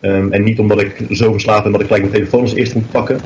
Um, 0.01 0.31
en 0.31 0.43
niet 0.43 0.59
omdat 0.59 0.81
ik 0.81 1.05
zo 1.09 1.31
verslaafd 1.31 1.63
ben 1.63 1.71
dat 1.71 1.81
ik 1.81 1.87
gelijk 1.87 2.03
mijn 2.03 2.15
telefoon 2.15 2.41
als 2.41 2.53
eerste 2.53 2.77
moet 2.77 2.91
pakken. 2.91 3.19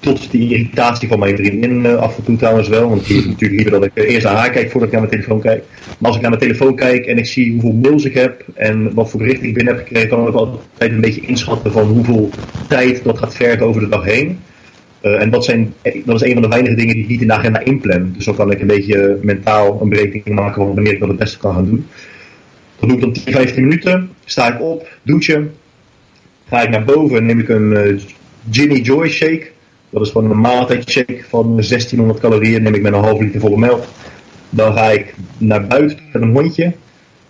tot 0.00 0.30
die 0.30 0.50
irritatie 0.52 1.08
van 1.08 1.18
mijn 1.18 1.36
vriendin 1.36 1.84
uh, 1.84 1.94
af 1.94 2.16
en 2.16 2.24
toe 2.24 2.36
trouwens 2.36 2.68
wel. 2.68 2.88
Want 2.88 3.06
die 3.06 3.18
is 3.18 3.24
natuurlijk 3.24 3.60
liever 3.60 3.80
dat 3.80 3.84
ik 3.84 3.92
eerst 3.94 4.26
naar 4.26 4.36
haar 4.36 4.50
kijk 4.50 4.70
voordat 4.70 4.88
ik 4.88 4.94
naar 4.98 5.08
mijn 5.08 5.12
telefoon 5.12 5.40
kijk. 5.40 5.64
Maar 5.98 6.08
als 6.08 6.16
ik 6.16 6.20
naar 6.20 6.30
mijn 6.30 6.42
telefoon 6.42 6.74
kijk 6.74 7.06
en 7.06 7.18
ik 7.18 7.26
zie 7.26 7.52
hoeveel 7.52 7.72
mails 7.72 8.04
ik 8.04 8.14
heb 8.14 8.44
en 8.54 8.94
wat 8.94 9.10
voor 9.10 9.20
berichten 9.20 9.48
ik 9.48 9.54
binnen 9.54 9.74
heb 9.74 9.86
gekregen, 9.86 10.08
kan 10.08 10.28
ik 10.28 10.34
altijd 10.34 10.60
een 10.78 11.00
beetje 11.00 11.26
inschatten 11.26 11.72
van 11.72 11.86
hoeveel 11.86 12.30
tijd 12.68 13.04
dat 13.04 13.18
gaat 13.18 13.34
vergen 13.34 13.66
over 13.66 13.80
de 13.80 13.88
dag 13.88 14.04
heen. 14.04 14.38
Uh, 15.02 15.20
en 15.20 15.30
dat, 15.30 15.44
zijn, 15.44 15.74
dat 16.04 16.22
is 16.22 16.28
een 16.28 16.32
van 16.32 16.42
de 16.42 16.48
weinige 16.48 16.74
dingen 16.74 16.94
die 16.94 17.02
ik 17.02 17.08
niet 17.08 17.20
in 17.20 17.26
de 17.26 17.32
agenda 17.32 17.60
inplan. 17.60 18.12
Dus 18.12 18.24
dan 18.24 18.34
kan 18.34 18.50
ik 18.50 18.60
een 18.60 18.66
beetje 18.66 19.18
mentaal 19.22 19.78
een 19.80 19.88
berekening 19.88 20.40
maken 20.40 20.54
van 20.54 20.74
wanneer 20.74 20.92
ik 20.92 21.00
dat 21.00 21.08
het 21.08 21.18
beste 21.18 21.38
kan 21.38 21.54
gaan 21.54 21.64
doen. 21.64 21.86
Dat 22.78 22.88
doe 22.88 22.98
ik 22.98 23.04
dan 23.04 23.12
10, 23.12 23.32
15 23.32 23.62
minuten. 23.62 24.10
Sta 24.24 24.54
ik 24.54 24.60
op, 24.60 24.88
douche. 25.02 25.46
Ga 26.48 26.62
ik 26.62 26.70
naar 26.70 26.84
boven, 26.84 27.26
neem 27.26 27.38
ik 27.38 27.48
een 27.48 27.70
uh, 27.70 28.00
Jimmy 28.50 28.80
Joy 28.80 29.08
shake. 29.08 29.50
Dat 29.90 30.02
is 30.02 30.10
gewoon 30.10 30.30
een 30.30 30.40
maaltijdshake 30.40 31.24
van 31.28 31.46
1600 31.54 32.20
calorieën. 32.20 32.62
Neem 32.62 32.74
ik 32.74 32.82
met 32.82 32.92
een 32.92 33.02
half 33.02 33.20
liter 33.20 33.40
volle 33.40 33.58
melk. 33.58 33.84
Dan 34.50 34.72
ga 34.72 34.90
ik 34.90 35.14
naar 35.38 35.66
buiten 35.66 35.98
met 36.12 36.22
een 36.22 36.32
hondje. 36.32 36.72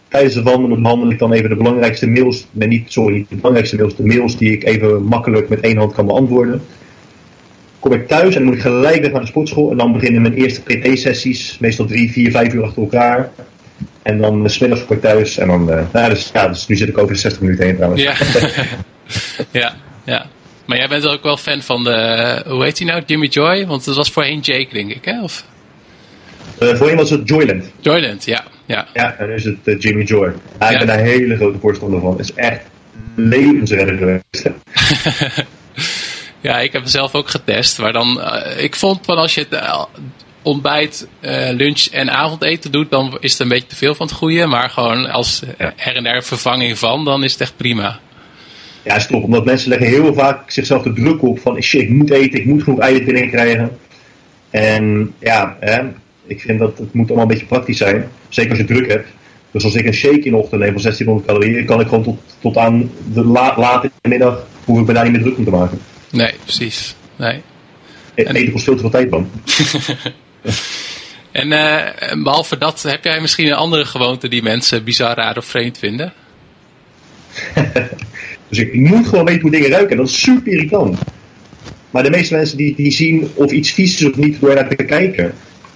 Tijdens 0.08 0.34
de 0.34 0.42
wandelen 0.42 0.82
behandel 0.82 1.10
ik 1.10 1.18
dan 1.18 1.32
even 1.32 1.48
de 1.48 1.56
belangrijkste 1.56 2.06
mails. 2.06 2.46
Nee, 2.50 2.68
niet, 2.68 2.92
sorry, 2.92 3.26
de 3.28 3.36
belangrijkste 3.36 3.76
mails. 3.76 3.96
De 3.96 4.06
mails 4.06 4.36
die 4.36 4.52
ik 4.52 4.64
even 4.64 5.02
makkelijk 5.02 5.48
met 5.48 5.60
één 5.60 5.76
hand 5.76 5.92
kan 5.92 6.06
beantwoorden. 6.06 6.62
Kom 7.78 7.92
ik 7.92 8.08
thuis 8.08 8.34
en 8.34 8.40
dan 8.40 8.44
moet 8.44 8.54
ik 8.54 8.60
gelijk 8.60 9.00
weer 9.00 9.10
naar 9.10 9.20
de 9.20 9.26
sportschool. 9.26 9.70
En 9.70 9.76
dan 9.76 9.92
beginnen 9.92 10.22
mijn 10.22 10.34
eerste 10.34 10.60
PT-sessies. 10.60 11.58
Meestal 11.58 11.86
drie, 11.86 12.12
vier, 12.12 12.30
vijf 12.30 12.52
uur 12.52 12.64
achter 12.64 12.82
elkaar. 12.82 13.30
En 14.02 14.18
dan 14.18 14.42
uh, 14.42 14.48
smiddags 14.48 14.84
kom 14.84 14.96
ik 14.96 15.02
thuis. 15.02 15.38
En 15.38 15.48
dan, 15.48 15.70
uh, 15.70 15.80
nou, 15.92 16.08
dus, 16.08 16.30
ja, 16.32 16.48
dus 16.48 16.66
nu 16.66 16.76
zit 16.76 16.88
ik 16.88 16.98
over 16.98 17.12
de 17.12 17.18
60 17.18 17.40
minuten 17.40 17.64
heen 17.64 17.74
trouwens. 17.74 18.02
Ja, 18.02 18.14
ja, 19.60 19.74
ja. 20.04 20.26
Maar 20.66 20.78
jij 20.78 20.88
bent 20.88 21.06
ook 21.06 21.22
wel 21.22 21.36
fan 21.36 21.62
van 21.62 21.84
de, 21.84 22.42
hoe 22.46 22.64
heet 22.64 22.78
hij 22.78 22.86
nou, 22.86 23.02
Jimmy 23.06 23.26
Joy? 23.26 23.66
Want 23.66 23.84
dat 23.84 23.96
was 23.96 24.10
voorheen 24.10 24.40
Jake, 24.40 24.68
denk 24.72 24.90
ik, 24.90 25.04
hè? 25.04 25.22
Of? 25.22 25.44
Uh, 26.62 26.74
voorheen 26.74 26.96
was 26.96 27.10
het 27.10 27.28
Joyland. 27.28 27.64
Joyland, 27.80 28.24
ja. 28.24 28.44
Ja, 28.66 28.86
ja 28.94 29.14
en 29.18 29.28
nu 29.28 29.34
is 29.34 29.44
het 29.44 29.56
uh, 29.64 29.80
Jimmy 29.80 30.02
Joy. 30.02 30.32
Ja, 30.58 30.68
ik 30.68 30.78
ben 30.78 30.86
daar 30.86 30.98
een 30.98 31.04
hele 31.04 31.36
grote 31.36 31.58
voorstander 31.58 32.00
van. 32.00 32.10
Het 32.10 32.20
is 32.20 32.34
echt 32.34 32.60
levensredder 33.14 33.96
geweest. 33.96 34.50
ja, 36.48 36.58
ik 36.58 36.72
heb 36.72 36.82
zelf 36.84 37.14
ook 37.14 37.28
getest. 37.28 37.78
Maar 37.78 37.92
dan, 37.92 38.18
uh, 38.18 38.62
ik 38.62 38.76
vond 38.76 38.98
van 39.04 39.16
als 39.16 39.34
je 39.34 39.46
het 39.48 39.86
ontbijt, 40.42 41.08
lunch 41.50 41.86
en 41.86 42.10
avondeten 42.10 42.72
doet, 42.72 42.90
dan 42.90 43.16
is 43.20 43.32
het 43.32 43.40
een 43.40 43.48
beetje 43.48 43.66
te 43.66 43.76
veel 43.76 43.94
van 43.94 44.06
het 44.06 44.16
goede. 44.16 44.46
Maar 44.46 44.70
gewoon 44.70 45.10
als 45.10 45.42
er 45.56 45.96
en 45.96 46.02
der 46.02 46.22
vervanging 46.22 46.78
van, 46.78 47.04
dan 47.04 47.24
is 47.24 47.32
het 47.32 47.40
echt 47.40 47.56
prima. 47.56 48.00
Ja, 48.82 48.98
stop. 48.98 49.22
Omdat 49.22 49.44
mensen 49.44 49.68
leggen 49.68 49.88
heel 49.88 50.14
vaak 50.14 50.50
zichzelf 50.50 50.82
de 50.82 50.92
druk 50.92 51.22
op 51.22 51.38
van 51.40 51.62
shit, 51.62 51.80
ik 51.80 51.90
moet 51.90 52.10
eten, 52.10 52.38
ik 52.38 52.46
moet 52.46 52.62
genoeg 52.62 52.78
eiwit 52.80 53.04
binnenkrijgen. 53.04 53.78
En 54.50 55.14
ja, 55.18 55.56
hè, 55.60 55.80
ik 56.26 56.40
vind 56.40 56.58
dat 56.58 56.78
het 56.78 56.94
moet 56.94 57.06
allemaal 57.06 57.24
een 57.24 57.30
beetje 57.30 57.46
praktisch 57.46 57.78
zijn. 57.78 58.08
Zeker 58.28 58.50
als 58.50 58.58
je 58.58 58.64
druk 58.64 58.90
hebt. 58.90 59.08
Dus 59.50 59.64
als 59.64 59.74
ik 59.74 59.86
een 59.86 59.94
shake 59.94 60.20
in 60.20 60.30
de 60.30 60.36
ochtend 60.36 60.60
neem 60.60 60.72
van 60.72 60.82
1600 60.82 61.26
calorieën, 61.26 61.66
kan 61.66 61.80
ik 61.80 61.88
gewoon 61.88 62.04
tot, 62.04 62.18
tot 62.40 62.56
aan 62.56 62.90
de 63.12 63.24
la, 63.24 63.54
late 63.56 63.90
middag, 64.02 64.46
hoef 64.64 64.80
ik 64.80 64.86
me 64.86 64.92
daar 64.92 65.04
niet 65.04 65.12
meer 65.12 65.22
druk 65.22 65.38
om 65.38 65.44
te 65.44 65.50
maken. 65.50 65.78
Nee, 66.10 66.34
precies. 66.44 66.94
Nee. 67.16 67.42
En... 68.14 68.34
Eten 68.34 68.52
kost 68.52 68.64
veel 68.64 68.74
te 68.74 68.80
veel 68.80 68.90
tijd 68.90 69.10
dan. 69.10 69.30
en 71.32 71.52
uh, 71.52 72.22
behalve 72.22 72.58
dat, 72.58 72.82
heb 72.82 73.04
jij 73.04 73.20
misschien 73.20 73.46
een 73.46 73.54
andere 73.54 73.84
gewoonte 73.84 74.28
die 74.28 74.42
mensen 74.42 74.84
bizar, 74.84 75.16
raar 75.16 75.36
of 75.36 75.44
vreemd 75.44 75.78
vinden? 75.78 76.12
Dus 78.48 78.58
ik 78.58 78.74
moet 78.74 79.06
gewoon 79.06 79.24
weten 79.24 79.40
hoe 79.40 79.50
dingen 79.50 79.70
ruiken. 79.70 79.96
Dat 79.96 80.08
is 80.08 80.20
super 80.20 80.52
irritant. 80.52 80.98
Maar 81.90 82.02
de 82.02 82.10
meeste 82.10 82.34
mensen 82.34 82.56
die, 82.56 82.74
die 82.74 82.90
zien 82.90 83.28
of 83.34 83.52
iets 83.52 83.70
vies 83.70 84.00
is 84.00 84.08
of 84.08 84.16
niet 84.16 84.40
door 84.40 84.54
naar 84.54 84.68
te 84.68 84.84
kijken. 84.84 85.32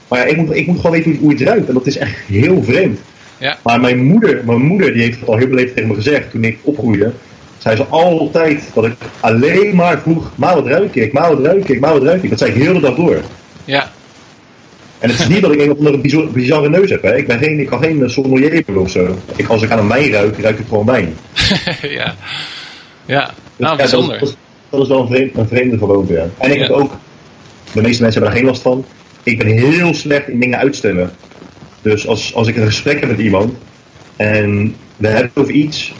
Maar 0.09 0.19
ja, 0.19 0.25
ik 0.25 0.37
moet, 0.37 0.57
ik 0.57 0.67
moet 0.67 0.77
gewoon 0.77 0.93
weten 0.93 1.11
hoe, 1.11 1.21
hoe 1.21 1.31
het 1.31 1.41
ruikt. 1.41 1.69
En 1.69 1.75
dat 1.75 1.87
is 1.87 1.97
echt 1.97 2.17
heel 2.27 2.63
vreemd. 2.63 3.01
Ja. 3.39 3.59
Maar 3.63 3.81
mijn 3.81 4.05
moeder, 4.05 4.45
mijn 4.45 4.63
moeder 4.63 4.93
die 4.93 5.03
heeft 5.03 5.21
het 5.21 5.29
al 5.29 5.37
heel 5.37 5.49
beleefd 5.49 5.75
tegen 5.75 5.89
me 5.89 5.95
gezegd 5.95 6.31
toen 6.31 6.45
ik 6.45 6.59
opgroeide. 6.63 7.13
Zei 7.63 7.77
ze 7.77 7.85
altijd 7.85 8.71
dat 8.75 8.85
ik 8.85 8.93
alleen 9.21 9.75
maar 9.75 10.01
vroeg, 10.01 10.31
maar 10.35 10.55
wat 10.55 10.67
ruik 10.67 10.95
ik, 10.95 11.13
maar 11.13 11.37
wat 11.37 11.45
ruik 11.45 11.69
ik, 11.69 11.81
maar 11.81 11.93
wat 11.93 12.03
ruik 12.03 12.23
ik. 12.23 12.31
Dat 12.31 12.39
zei 12.39 12.51
ik 12.51 12.63
heel 12.63 12.73
de 12.73 12.81
dag 12.81 12.95
door. 12.95 13.21
Ja. 13.65 13.91
En 14.99 15.11
het 15.11 15.19
is 15.19 15.29
niet 15.29 15.41
dat 15.41 15.53
ik 15.53 15.61
een 15.61 15.71
of 15.71 15.79
andere 15.79 15.99
bizarre, 15.99 16.27
bizarre 16.27 16.69
neus 16.69 16.91
heb. 16.91 17.03
Hè. 17.03 17.17
Ik, 17.17 17.27
ben 17.27 17.39
geen, 17.39 17.61
ik 17.61 17.67
kan 17.67 17.83
geen 17.83 18.11
sommelier 18.11 18.65
of 18.75 18.91
zo. 18.91 19.19
Ik, 19.37 19.49
als 19.49 19.63
ik 19.63 19.71
aan 19.71 19.79
een 19.79 19.89
wijn 19.89 20.11
ruik, 20.11 20.39
ruik 20.39 20.59
ik 20.59 20.67
gewoon 20.69 20.87
wijn. 20.87 21.17
ja. 21.99 22.15
Ja, 23.05 23.31
nou, 23.57 23.77
dus 23.77 23.91
bijzonder. 23.91 24.19
Dat, 24.19 24.37
dat, 24.71 24.83
is 24.83 24.89
wel 24.89 25.01
een, 25.01 25.07
vreemde, 25.07 25.39
een 25.39 25.49
vreemde 25.49 25.79
gewoonte, 25.79 26.13
ja. 26.13 26.27
En 26.39 26.51
ik 26.51 26.59
heb 26.59 26.71
ook, 26.71 26.93
de 27.73 27.83
meeste 27.83 28.03
mensen 28.03 28.23
hebben 28.23 28.23
daar 28.23 28.39
geen 28.39 28.45
last 28.45 28.63
van, 28.63 28.85
ik 29.23 29.39
ben 29.39 29.47
heel 29.47 29.95
slecht 29.95 30.29
in 30.29 30.41
dingen 30.41 30.59
uitstellen. 30.59 31.11
Dus 31.83 32.07
als, 32.07 32.35
als 32.35 32.49
ik 32.49 32.57
een 32.57 32.67
gesprek 32.67 33.01
heb 33.01 33.09
met 33.09 33.19
iemand 33.19 33.55
en 34.17 34.77
we 34.97 35.07
hebben 35.07 35.31
het 35.35 35.43
over 35.43 35.55
iets, 35.55 35.93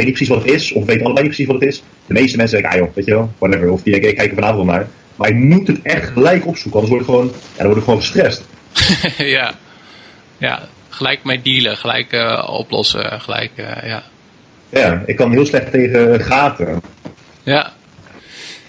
weet 0.00 0.08
niet 0.08 0.18
precies 0.18 0.34
wat 0.34 0.44
het 0.44 0.62
is, 0.62 0.72
of 0.72 0.84
weet 0.84 1.02
allebei 1.02 1.26
niet 1.26 1.34
precies 1.34 1.46
wat 1.46 1.60
het 1.60 1.68
is. 1.68 1.82
De 2.06 2.12
meeste 2.12 2.36
mensen 2.36 2.58
zeggen, 2.58 2.78
ah 2.78 2.84
joh, 2.84 2.94
weet 2.94 3.04
je 3.04 3.14
wel, 3.14 3.32
whatever. 3.38 3.70
Of 3.70 3.82
die 3.82 4.00
ik 4.00 4.16
kijk 4.16 4.28
er 4.28 4.34
vanavond 4.34 4.66
naar. 4.66 4.88
Maar 5.16 5.28
je 5.28 5.34
moet 5.34 5.66
het 5.66 5.82
echt 5.82 6.10
gelijk 6.10 6.46
opzoeken, 6.46 6.80
anders 6.80 6.90
word 6.90 7.00
ik 7.00 7.06
gewoon, 7.06 7.26
ja, 7.26 7.56
dan 7.56 7.66
word 7.66 7.78
ik 7.78 7.84
gewoon 7.84 8.00
gestrest. 8.00 8.44
ja. 9.36 9.54
ja, 10.38 10.68
gelijk 10.88 11.24
mee 11.24 11.42
dealen, 11.42 11.76
gelijk 11.76 12.12
uh, 12.12 12.48
oplossen, 12.50 13.20
gelijk, 13.20 13.50
uh, 13.56 13.66
ja. 13.84 14.02
Ja, 14.68 15.02
ik 15.06 15.16
kan 15.16 15.30
heel 15.30 15.46
slecht 15.46 15.70
tegen 15.70 16.20
gaten. 16.20 16.82
Ja. 17.42 17.72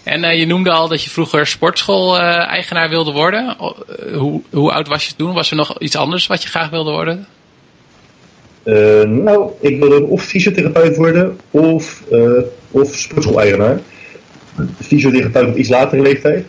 En 0.03 0.23
uh, 0.23 0.39
je 0.39 0.45
noemde 0.45 0.71
al 0.71 0.87
dat 0.87 1.03
je 1.03 1.09
vroeger 1.09 1.47
sportschool-eigenaar 1.47 2.89
wilde 2.89 3.11
worden. 3.11 3.55
Hoe, 4.13 4.41
hoe 4.49 4.71
oud 4.71 4.87
was 4.87 5.07
je 5.07 5.15
toen? 5.15 5.33
Was 5.33 5.49
er 5.49 5.55
nog 5.55 5.79
iets 5.79 5.95
anders 5.95 6.27
wat 6.27 6.43
je 6.43 6.49
graag 6.49 6.69
wilde 6.69 6.91
worden? 6.91 7.27
Uh, 8.63 9.01
nou, 9.01 9.51
ik 9.59 9.79
wilde 9.79 10.03
of 10.03 10.23
fysiotherapeut 10.23 10.95
worden 10.95 11.37
of, 11.51 12.03
of 12.71 12.95
sportschool-eigenaar. 12.95 13.79
Fysiotherapeut 14.81 15.47
op 15.47 15.55
iets 15.55 15.69
latere 15.69 16.01
leeftijd. 16.01 16.45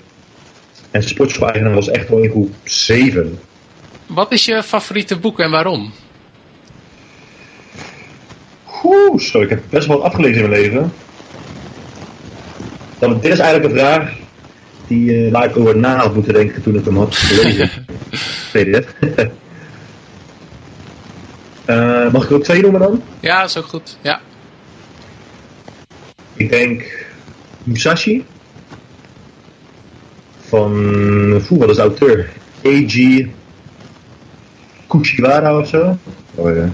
En 0.91 1.03
sportschool-eigenaar 1.03 1.75
was 1.75 1.89
echt 1.89 2.09
wel 2.09 2.19
in 2.19 2.31
groep 2.31 2.55
7. 2.65 3.39
Wat 4.07 4.33
is 4.33 4.45
je 4.45 4.63
favoriete 4.63 5.19
boek 5.19 5.41
en 5.41 5.51
waarom? 5.51 5.93
Oeh, 8.85 9.21
zo, 9.21 9.41
ik 9.41 9.49
heb 9.49 9.63
best 9.71 9.87
wel 9.87 9.97
wat 9.97 10.07
afgelezen 10.07 10.43
in 10.43 10.51
mijn 10.51 10.61
leven. 10.61 10.93
Dan, 12.99 13.21
dit 13.21 13.33
is 13.33 13.39
eigenlijk 13.39 13.73
een 13.73 13.81
vraag 13.81 14.13
die 14.87 15.27
uh, 15.27 15.33
waar 15.33 15.45
ik 15.45 15.57
over 15.57 15.77
na 15.77 15.97
had 15.97 16.15
moeten 16.15 16.33
denken 16.33 16.63
toen 16.63 16.75
ik 16.75 16.85
hem 16.85 16.97
had 16.97 17.15
gelezen. 17.15 17.71
PDF. 18.53 18.95
Uh, 21.67 22.13
mag 22.13 22.23
ik 22.23 22.31
er 22.31 22.37
ook 22.37 22.45
twee 22.45 22.63
noemen 22.63 22.81
dan? 22.81 23.03
Ja, 23.21 23.41
dat 23.41 23.49
is 23.49 23.57
ook 23.57 23.67
goed. 23.67 23.97
Ja. 24.01 24.21
Ik 26.35 26.51
denk 26.51 27.07
Musashi. 27.65 28.25
Van, 30.41 31.41
voel 31.45 31.59
wat 31.59 31.71
is 31.71 31.77
de 31.77 31.83
auteur? 31.83 32.29
A.G. 32.67 33.27
Kuchiwara 34.87 35.59
of 35.59 35.69
zo. 35.69 35.99
Oh, 36.35 36.57
ja. 36.57 36.69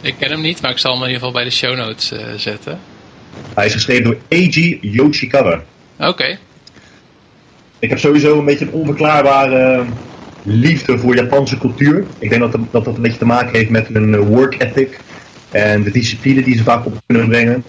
Ik 0.00 0.14
ken 0.18 0.30
hem 0.30 0.40
niet, 0.40 0.62
maar 0.62 0.70
ik 0.70 0.78
zal 0.78 0.92
hem 0.92 1.02
in 1.02 1.06
ieder 1.08 1.24
geval 1.24 1.40
bij 1.40 1.44
de 1.44 1.56
show 1.56 1.76
notes 1.76 2.12
uh, 2.12 2.18
zetten. 2.36 2.80
Hij 3.54 3.66
is 3.66 3.72
geschreven 3.72 4.04
door 4.04 4.16
Eiji 4.28 4.78
Yoshikawa. 4.80 5.62
Oké. 5.98 6.08
Okay. 6.08 6.38
Ik 7.78 7.88
heb 7.88 7.98
sowieso 7.98 8.38
een 8.38 8.44
beetje 8.44 8.64
een 8.64 8.72
onverklaarbare 8.72 9.84
liefde 10.42 10.98
voor 10.98 11.14
Japanse 11.16 11.58
cultuur. 11.58 12.04
Ik 12.18 12.30
denk 12.30 12.40
dat 12.40 12.52
dat, 12.52 12.84
dat 12.84 12.96
een 12.96 13.02
beetje 13.02 13.18
te 13.18 13.26
maken 13.26 13.56
heeft 13.56 13.70
met 13.70 13.88
hun 13.88 14.14
eh, 14.14 14.20
work 14.20 14.62
ethic 14.62 15.00
en 15.50 15.82
de 15.82 15.90
discipline 15.90 16.42
die 16.42 16.56
ze 16.56 16.62
vaak 16.62 16.86
op 16.86 17.00
kunnen 17.06 17.28
brengen. 17.28 17.64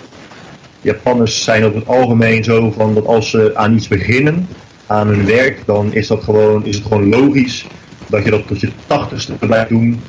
Japanners 0.81 1.43
zijn 1.43 1.63
over 1.63 1.77
het 1.79 1.87
algemeen 1.87 2.43
zo 2.43 2.71
van 2.71 2.93
dat 2.93 3.05
als 3.05 3.29
ze 3.29 3.51
aan 3.53 3.75
iets 3.75 3.87
beginnen, 3.87 4.47
aan 4.87 5.07
hun 5.07 5.25
werk, 5.25 5.65
dan 5.65 5.93
is, 5.93 6.07
dat 6.07 6.23
gewoon, 6.23 6.65
is 6.65 6.75
het 6.75 6.85
gewoon 6.85 7.09
logisch 7.09 7.65
dat 8.07 8.23
je 8.23 8.31
dat 8.31 8.47
tot 8.47 8.59
je 8.59 8.69
tachtigste 8.87 9.33
blijft 9.33 9.69
doen 9.69 10.01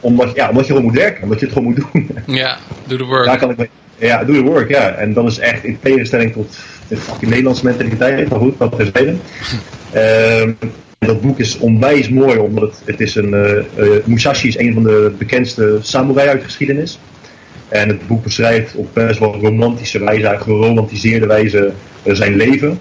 omdat, 0.00 0.34
ja, 0.34 0.48
omdat 0.48 0.66
je 0.66 0.72
gewoon 0.72 0.86
moet 0.86 0.96
werken, 0.96 1.22
omdat 1.22 1.40
je 1.40 1.46
het 1.46 1.54
gewoon 1.54 1.68
moet 1.68 1.84
doen. 1.92 2.10
Ja, 2.36 2.58
doe 2.86 2.98
de 2.98 3.04
work. 3.04 3.24
Daar 3.24 3.38
kan 3.38 3.50
ik 3.50 3.70
ja, 3.98 4.24
doe 4.24 4.34
de 4.34 4.42
work, 4.42 4.68
ja. 4.68 4.90
En 4.90 5.12
dat 5.12 5.26
is 5.26 5.38
echt 5.38 5.64
in 5.64 5.78
tegenstelling 5.82 6.32
tot 6.32 6.56
de 6.88 6.96
fucking 6.96 7.30
Nederlandse 7.30 7.64
mentaliteit, 7.64 8.28
maar 8.28 8.38
goed, 8.38 8.58
dat 8.58 8.76
terzijde. 8.76 9.14
um, 10.42 10.56
dat 11.06 11.20
boek 11.20 11.38
is 11.38 11.58
onwijs 11.58 12.08
mooi, 12.08 12.38
omdat 12.38 12.62
het, 12.62 12.82
het 12.84 13.00
is 13.00 13.14
een, 13.14 13.34
uh, 13.34 13.52
uh, 13.78 14.04
Musashi 14.04 14.48
is 14.48 14.58
een 14.58 14.74
van 14.74 14.82
de 14.82 15.12
bekendste 15.18 15.78
samurai 15.82 16.28
uit 16.28 16.38
de 16.38 16.44
geschiedenis. 16.44 16.98
En 17.68 17.88
het 17.88 18.06
boek 18.06 18.22
beschrijft 18.22 18.74
op 18.74 18.88
best 18.92 19.18
wel 19.18 19.40
romantische 19.40 19.98
wijze, 19.98 20.36
geromantiseerde 20.38 21.26
wijze, 21.26 21.72
uh, 22.04 22.14
zijn 22.14 22.36
leven. 22.36 22.78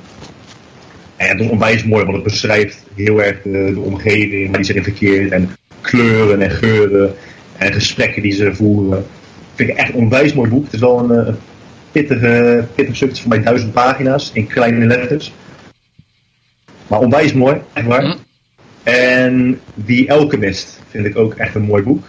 En 1.16 1.38
dat 1.38 1.46
is 1.46 1.52
onwijs 1.52 1.84
mooi, 1.84 2.04
want 2.04 2.16
het 2.16 2.24
beschrijft 2.24 2.84
heel 2.96 3.24
erg 3.24 3.42
de, 3.44 3.82
omgeving 3.84 4.46
waar 4.46 4.56
hij 4.56 4.64
zich 4.64 4.76
in 4.76 4.84
verkeert 4.84 5.32
en 5.32 5.50
kleuren 5.82 6.42
en 6.42 6.52
geuren 6.52 7.14
en 7.58 7.74
gesprekken 7.74 8.22
die 8.22 8.32
ze 8.32 8.56
voeren. 8.56 9.06
Vind 9.56 9.70
ik 9.70 9.76
echt 9.76 9.90
een 9.90 10.00
onwijs 10.00 10.34
mooi 10.34 10.50
boek. 10.50 10.64
Het 10.64 10.74
is 10.74 10.80
wel 10.80 11.12
een, 11.12 11.36
pittige, 11.92 12.66
pittige 12.76 12.96
stukjes 12.96 13.20
van 13.20 13.30
mij 13.30 13.42
duizend 13.42 13.74
pagina's 13.74 14.32
in 14.34 14.48
kleine 14.48 14.86
letters. 14.86 15.34
Maar 16.92 17.00
onwijs 17.00 17.34
mooi, 17.34 17.62
echt 17.74 17.86
waar. 17.86 18.04
Hm. 18.04 18.16
En 18.84 19.62
The 19.86 20.06
Alchemist 20.08 20.80
vind 20.90 21.06
ik 21.06 21.18
ook 21.18 21.34
echt 21.34 21.56
een 21.56 21.62
mooi 21.62 21.84
boek. 21.84 22.06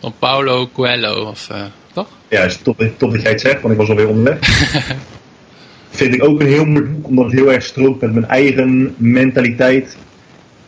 Van 0.00 0.14
Paulo 0.18 0.68
Coelho, 0.72 1.24
of, 1.24 1.48
eh, 1.50 1.62
toch? 1.92 2.08
Ja, 2.28 2.42
is 2.42 2.56
top, 2.56 2.88
top 2.96 3.12
dat 3.12 3.22
jij 3.22 3.30
het 3.30 3.40
zegt, 3.40 3.60
want 3.60 3.74
ik 3.74 3.80
was 3.80 3.88
alweer 3.88 4.08
onderweg. 4.08 4.38
vind 5.90 6.14
ik 6.14 6.24
ook 6.24 6.40
een 6.40 6.46
heel 6.46 6.64
mooi 6.64 6.84
boek, 6.84 7.06
omdat 7.06 7.24
het 7.24 7.34
heel 7.34 7.52
erg 7.52 7.62
strookt 7.62 8.00
met 8.00 8.12
mijn 8.12 8.28
eigen 8.28 8.94
mentaliteit. 8.96 9.96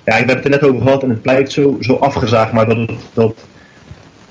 Ja, 0.05 0.17
ik 0.17 0.29
heb 0.29 0.37
het 0.37 0.45
er 0.45 0.51
net 0.51 0.65
over 0.65 0.83
gehad 0.83 1.03
en 1.03 1.09
het 1.09 1.23
blijft 1.23 1.53
zo, 1.53 1.77
zo 1.81 1.95
afgezaagd, 1.95 2.53
maar 2.53 2.67
dat, 2.67 2.91
dat 3.13 3.35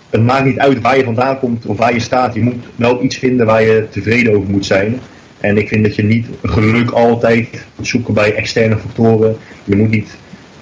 het 0.10 0.24
maakt 0.24 0.46
niet 0.46 0.60
uit 0.60 0.82
waar 0.82 0.98
je 0.98 1.04
vandaan 1.04 1.40
komt 1.40 1.66
of 1.66 1.78
waar 1.78 1.94
je 1.94 2.00
staat. 2.00 2.34
Je 2.34 2.44
moet 2.44 2.66
wel 2.76 3.04
iets 3.04 3.18
vinden 3.18 3.46
waar 3.46 3.62
je 3.62 3.88
tevreden 3.90 4.36
over 4.36 4.50
moet 4.50 4.66
zijn. 4.66 5.00
En 5.40 5.58
ik 5.58 5.68
vind 5.68 5.84
dat 5.84 5.96
je 5.96 6.04
niet 6.04 6.28
geluk 6.44 6.90
altijd 6.90 7.66
moet 7.76 7.88
zoeken 7.88 8.14
bij 8.14 8.36
externe 8.36 8.78
factoren. 8.78 9.38
Je 9.64 9.76
moet 9.76 9.90
niet. 9.90 10.18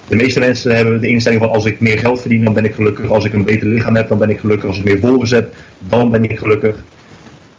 De 0.08 0.16
meeste 0.16 0.38
mensen 0.38 0.76
hebben 0.76 1.00
de 1.00 1.08
instelling 1.08 1.40
van 1.40 1.50
als 1.50 1.64
ik 1.64 1.80
meer 1.80 1.98
geld 1.98 2.20
verdien, 2.20 2.44
dan 2.44 2.54
ben 2.54 2.64
ik 2.64 2.74
gelukkig. 2.74 3.10
Als 3.10 3.24
ik 3.24 3.32
een 3.32 3.44
beter 3.44 3.66
lichaam 3.66 3.96
heb, 3.96 4.08
dan 4.08 4.18
ben 4.18 4.30
ik 4.30 4.38
gelukkig. 4.38 4.68
Als 4.68 4.78
ik 4.78 4.84
meer 4.84 4.98
volgers 4.98 5.30
heb, 5.30 5.54
dan 5.78 6.10
ben 6.10 6.24
ik 6.24 6.38
gelukkig. 6.38 6.84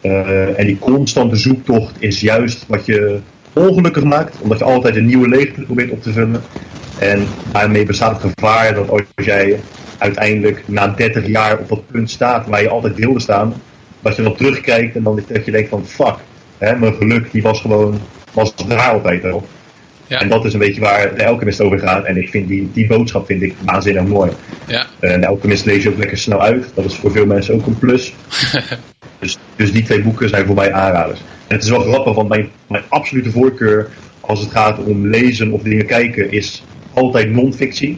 Uh, 0.02 0.60
en 0.60 0.66
die 0.66 0.80
constante 0.80 1.36
zoektocht 1.36 1.96
is 2.00 2.22
juist 2.22 2.66
wat 2.68 2.86
je 2.86 3.20
ongelukkig 3.54 4.04
maakt, 4.04 4.42
omdat 4.42 4.60
je 4.60 4.66
altijd 4.66 4.96
een 4.96 5.06
nieuwe 5.06 5.28
leegte 5.28 5.62
probeert 5.62 5.92
op 5.92 6.02
te 6.02 6.12
vullen. 6.12 6.42
En 7.00 7.28
daarmee 7.52 7.86
bestaat 7.86 8.22
het 8.22 8.34
gevaar 8.38 8.74
dat 8.74 8.90
als 8.90 9.02
jij 9.16 9.60
uiteindelijk 9.98 10.64
na 10.66 10.88
30 10.88 11.28
jaar 11.28 11.60
op 11.60 11.70
dat 11.70 11.88
punt 11.92 12.10
staat 12.10 12.48
waar 12.48 12.62
je 12.62 12.70
altijd 12.70 12.96
wilde 12.96 13.20
staan, 13.20 13.54
dat 14.02 14.16
je 14.16 14.22
dan 14.22 14.36
terugkijkt 14.36 14.96
en 14.96 15.04
dan 15.04 15.24
dat 15.28 15.46
je 15.46 15.52
denkt 15.52 15.70
van 15.70 15.86
fuck, 15.86 16.16
hè, 16.66 16.76
mijn 16.76 16.94
geluk 16.94 17.32
die 17.32 17.42
was 17.42 17.62
gewoon, 17.62 18.00
was 18.34 18.56
daar 18.56 18.90
altijd 18.90 19.26
al. 19.26 19.48
Ja. 20.08 20.20
En 20.20 20.30
dat 20.30 20.46
is 20.46 20.54
een 20.54 20.60
beetje 20.60 20.82
waar 20.82 21.16
de 21.16 21.26
Alchemist 21.26 21.62
over 21.62 21.80
gaat. 21.80 22.06
En 22.06 22.18
ik 22.18 22.30
vind 22.30 22.48
die, 22.48 22.70
die 22.74 22.88
boodschap 22.88 23.26
vind 23.26 23.42
ik 23.42 23.54
waanzinnig 23.66 24.04
mooi. 24.04 24.32
Ja. 24.68 24.86
En 25.00 25.22
de 25.22 25.28
Alchemist 25.28 25.66
lees 25.66 25.84
je 25.84 25.90
ook 25.90 25.98
lekker 25.98 26.18
snel 26.18 26.42
uit. 26.42 26.72
Dat 26.74 26.86
is 26.86 26.96
voor 26.96 27.12
veel 27.12 27.26
mensen 27.26 27.54
ook 27.54 27.66
een 27.66 27.80
plus. 27.80 28.14
dus, 29.20 29.38
dus 29.56 29.72
die 29.72 29.84
twee 29.84 30.02
boeken 30.02 30.30
zijn 30.30 30.46
voor 30.46 30.56
mij 30.56 30.74
aanraders. 30.74 31.20
En 31.20 31.56
het 31.56 31.64
is 31.64 31.70
wel 31.70 31.80
grappig, 31.80 32.14
want 32.14 32.30
mijn, 32.30 32.50
mijn 32.68 32.84
absolute 32.90 33.32
voorkeur 33.32 33.90
als 34.20 34.40
het 34.40 34.52
gaat 34.52 34.80
om 34.80 35.08
lezen 35.08 35.52
of 35.52 35.62
dingen 35.62 35.86
kijken 35.86 36.32
is 36.32 36.64
altijd 36.94 37.32
non-fictie. 37.32 37.98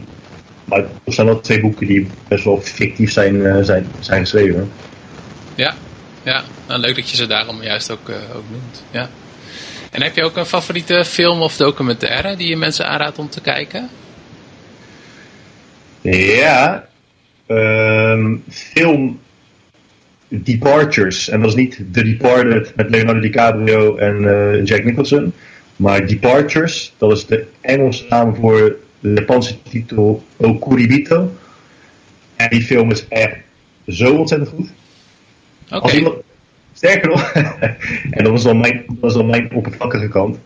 Maar 0.64 0.78
er 0.78 1.12
zijn 1.12 1.26
wel 1.26 1.40
twee 1.40 1.60
boeken 1.60 1.86
die 1.86 2.06
best 2.28 2.44
wel 2.44 2.60
fictief 2.60 3.12
zijn, 3.12 3.34
uh, 3.34 3.56
zijn, 3.60 3.86
zijn 4.00 4.20
geschreven. 4.20 4.70
Ja, 5.54 5.74
ja. 6.28 6.42
Nou, 6.68 6.80
leuk 6.80 6.94
dat 6.94 7.10
je 7.10 7.16
ze 7.16 7.26
daarom 7.26 7.62
juist 7.62 7.90
ook, 7.90 8.08
uh, 8.08 8.16
ook 8.34 8.44
noemt. 8.50 8.82
Ja. 8.90 9.08
En 9.90 10.02
heb 10.02 10.16
je 10.16 10.24
ook 10.24 10.36
een 10.36 10.46
favoriete 10.46 11.04
film 11.04 11.42
of 11.42 11.56
documentaire 11.56 12.36
die 12.36 12.48
je 12.48 12.56
mensen 12.56 12.88
aanraadt 12.88 13.18
om 13.18 13.28
te 13.28 13.40
kijken? 13.40 13.88
Ja, 16.00 16.88
um, 17.46 18.44
film 18.48 19.20
Departures. 20.28 21.28
En 21.28 21.40
dat 21.40 21.48
is 21.48 21.56
niet 21.56 21.80
The 21.92 22.02
Departed 22.02 22.72
met 22.76 22.90
Leonardo 22.90 23.20
DiCaprio 23.20 23.96
en 23.96 24.22
uh, 24.22 24.64
Jack 24.64 24.84
Nicholson. 24.84 25.32
Maar 25.76 26.06
Departures, 26.06 26.92
dat 26.98 27.12
is 27.12 27.26
de 27.26 27.46
Engelse 27.60 28.04
naam 28.08 28.34
voor 28.34 28.76
de 29.00 29.12
Japanse 29.14 29.62
titel 29.62 30.24
Okuribito. 30.36 31.32
En 32.36 32.48
die 32.48 32.62
film 32.62 32.90
is 32.90 33.08
echt 33.08 33.36
zo 33.86 34.14
ontzettend 34.14 34.50
goed. 34.50 34.68
Okay. 35.70 36.12
Sterker 36.72 37.08
nog, 37.08 37.32
en 38.16 38.24
dat 38.24 38.32
was 38.32 38.42
dan 38.42 38.60
mijn, 38.60 38.84
dat 38.86 38.96
was 39.00 39.14
dan 39.14 39.26
mijn 39.26 39.52
oppervlakkige 39.52 40.08
kant. 40.08 40.38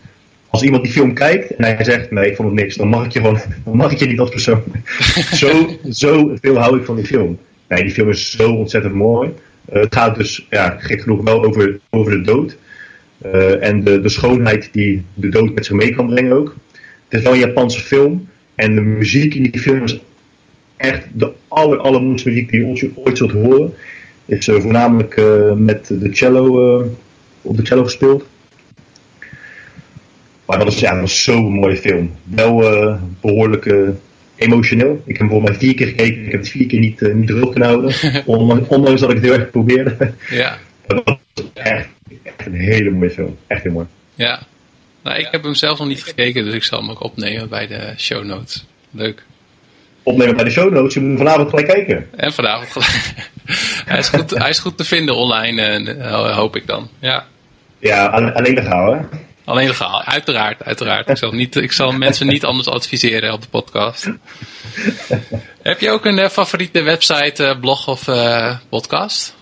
Als 0.48 0.62
iemand 0.62 0.82
die 0.82 0.92
film 0.92 1.14
kijkt 1.14 1.56
en 1.56 1.64
hij 1.64 1.84
zegt 1.84 2.10
nee, 2.10 2.30
ik 2.30 2.36
vond 2.36 2.48
het 2.48 2.58
niks, 2.58 2.76
dan 2.76 2.88
mag 2.88 3.04
ik 3.04 3.12
je 3.12 3.18
gewoon, 3.18 3.40
dan 3.64 3.76
mag 3.76 3.92
ik 3.92 3.98
je 3.98 4.06
niet 4.06 4.18
als 4.18 4.30
persoon. 4.30 4.62
zo, 5.42 5.78
zo 5.90 6.36
veel 6.40 6.58
hou 6.58 6.78
ik 6.78 6.84
van 6.84 6.96
die 6.96 7.06
film. 7.06 7.38
Nee, 7.68 7.82
die 7.82 7.92
film 7.92 8.08
is 8.08 8.30
zo 8.30 8.52
ontzettend 8.52 8.94
mooi. 8.94 9.30
Uh, 9.72 9.80
het 9.80 9.94
gaat 9.94 10.16
dus, 10.16 10.46
ja, 10.50 10.76
gek 10.78 11.00
genoeg 11.00 11.22
wel 11.22 11.44
over, 11.44 11.80
over 11.90 12.12
de 12.12 12.20
dood. 12.20 12.56
Uh, 13.26 13.66
en 13.66 13.84
de, 13.84 14.00
de 14.00 14.08
schoonheid 14.08 14.68
die 14.72 15.04
de 15.14 15.28
dood 15.28 15.54
met 15.54 15.66
zich 15.66 15.74
mee 15.74 15.94
kan 15.94 16.06
brengen 16.06 16.32
ook. 16.32 16.56
Het 17.08 17.18
is 17.18 17.22
wel 17.22 17.32
een 17.32 17.38
Japanse 17.38 17.80
film. 17.80 18.28
En 18.54 18.74
de 18.74 18.80
muziek 18.80 19.34
in 19.34 19.42
die 19.42 19.60
film 19.60 19.82
is 19.82 20.00
echt 20.76 21.06
de 21.12 21.32
aller, 21.48 21.78
allermooiste 21.78 22.28
muziek 22.28 22.50
die 22.50 22.60
je 22.60 22.90
ooit 22.94 23.16
zult 23.16 23.32
horen. 23.32 23.74
Is 24.24 24.44
voornamelijk 24.44 25.16
uh, 25.16 25.52
met 25.52 25.86
de 25.86 26.08
cello, 26.12 26.80
uh, 26.80 26.86
op 27.42 27.56
de 27.56 27.66
cello 27.66 27.84
gespeeld. 27.84 28.24
Maar 30.46 30.58
dat 30.58 30.68
is, 30.68 30.80
ja, 30.80 30.92
dat 30.92 31.00
was 31.00 31.22
zo'n 31.22 31.52
mooie 31.52 31.76
film. 31.76 32.10
Wel 32.24 32.56
behoorlijk 33.20 33.74
emotioneel. 34.36 35.02
Ik 35.04 35.18
heb 35.18 35.18
hem 35.18 35.28
voor 35.28 35.42
mij 35.42 35.54
vier 35.54 35.74
keer 35.74 35.86
gekeken. 35.86 36.24
Ik 36.24 36.30
heb 36.30 36.40
het 36.40 36.50
vier 36.50 36.66
keer 36.66 36.80
niet, 36.80 37.00
niet 37.00 37.26
droog 37.26 37.50
kunnen 37.50 37.68
houden. 37.68 37.94
ondanks, 38.26 38.68
ondanks 38.68 39.00
dat 39.00 39.10
ik 39.10 39.16
het 39.16 39.24
heel 39.24 39.34
erg 39.34 39.50
probeerde. 39.50 40.14
Ja. 40.30 40.58
dat 40.86 41.02
was 41.04 41.44
echt, 41.52 41.88
echt 42.22 42.46
een 42.46 42.54
hele 42.54 42.90
mooie 42.90 43.10
film. 43.10 43.36
Echt 43.46 43.62
heel 43.62 43.72
mooi. 43.72 43.86
Ja, 44.14 44.42
nou, 45.02 45.18
ik 45.18 45.28
heb 45.30 45.42
hem 45.42 45.54
zelf 45.54 45.78
nog 45.78 45.88
niet 45.88 46.02
gekeken, 46.02 46.44
dus 46.44 46.54
ik 46.54 46.62
zal 46.62 46.80
hem 46.80 46.90
ook 46.90 47.02
opnemen 47.02 47.48
bij 47.48 47.66
de 47.66 47.94
show 47.96 48.24
notes. 48.24 48.66
Leuk. 48.90 49.24
Opnemen 50.02 50.36
bij 50.36 50.44
de 50.44 50.50
show 50.50 50.72
notes, 50.72 50.94
je 50.94 51.00
moet 51.00 51.18
vanavond 51.18 51.48
gelijk 51.48 51.68
kijken. 51.68 52.08
En 52.16 52.32
vanavond 52.32 52.70
gelijk. 52.70 53.14
hij, 53.90 53.98
is 53.98 54.08
goed, 54.08 54.30
hij 54.30 54.48
is 54.48 54.58
goed 54.58 54.76
te 54.76 54.84
vinden 54.84 55.16
online, 55.16 55.80
uh, 55.96 56.36
hoop 56.36 56.56
ik 56.56 56.66
dan. 56.66 56.88
Ja, 56.98 57.26
ja 57.78 58.06
alleen 58.06 58.54
legaal 58.54 58.94
hè? 58.94 59.00
Alleen 59.44 59.66
legaal, 59.66 60.02
uiteraard, 60.02 60.64
uiteraard. 60.64 61.08
Ik 61.08 61.16
zal, 61.16 61.32
niet, 61.32 61.56
ik 61.56 61.72
zal 61.72 61.92
mensen 61.92 62.26
niet 62.26 62.44
anders 62.44 62.68
adviseren 62.68 63.32
op 63.32 63.42
de 63.42 63.48
podcast. 63.48 64.10
heb 65.62 65.80
je 65.80 65.90
ook 65.90 66.04
een 66.04 66.18
uh, 66.18 66.28
favoriete 66.28 66.82
website, 66.82 67.44
uh, 67.44 67.60
blog 67.60 67.88
of 67.88 68.04
podcast? 68.68 69.36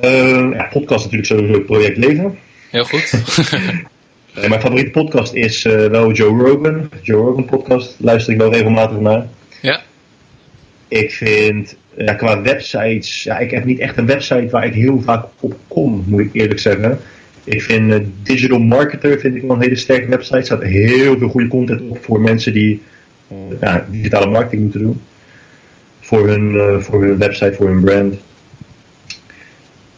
ja, 0.00 0.68
podcast 0.70 1.04
natuurlijk 1.04 1.26
sowieso 1.26 1.60
project 1.60 1.96
Leven. 1.96 2.38
Heel 2.70 2.84
goed. 2.84 3.12
mijn 4.34 4.60
favoriete 4.60 4.90
podcast 4.90 5.34
is 5.34 5.64
uh, 5.64 5.86
wel 5.86 6.12
Joe 6.12 6.42
Rogan. 6.42 6.90
Joe 7.02 7.20
Rogan 7.20 7.44
podcast 7.44 7.96
luister 7.98 8.32
ik 8.32 8.38
wel 8.38 8.52
regelmatig 8.52 8.98
naar. 8.98 9.26
Ja. 9.62 9.82
Ik 10.88 11.12
vind, 11.12 11.76
ja, 11.96 12.14
qua 12.14 12.42
websites, 12.42 13.22
ja, 13.22 13.38
ik 13.38 13.50
heb 13.50 13.64
niet 13.64 13.78
echt 13.78 13.96
een 13.96 14.06
website 14.06 14.48
waar 14.50 14.66
ik 14.66 14.74
heel 14.74 15.00
vaak 15.00 15.24
op 15.40 15.54
kom, 15.68 16.04
moet 16.06 16.20
ik 16.20 16.30
eerlijk 16.32 16.60
zeggen. 16.60 16.98
Ik 17.44 17.62
vind 17.62 17.90
uh, 17.90 17.98
Digital 18.22 18.58
Marketer 18.58 19.18
vind 19.20 19.34
ik 19.34 19.42
wel 19.42 19.50
een 19.50 19.62
hele 19.62 19.76
sterke 19.76 20.08
website. 20.08 20.36
Er 20.36 20.44
staat 20.44 20.62
heel 20.62 21.18
veel 21.18 21.28
goede 21.28 21.48
content 21.48 21.80
op 21.88 22.04
voor 22.04 22.20
mensen 22.20 22.52
die 22.52 22.82
uh, 23.32 23.38
ja, 23.60 23.86
digitale 23.90 24.30
marketing 24.30 24.62
moeten 24.62 24.80
doen. 24.80 25.00
Voor 26.00 26.28
hun, 26.28 26.82
voor 26.82 27.02
hun 27.02 27.18
website, 27.18 27.52
voor 27.52 27.66
hun 27.68 27.84
brand. 27.84 28.14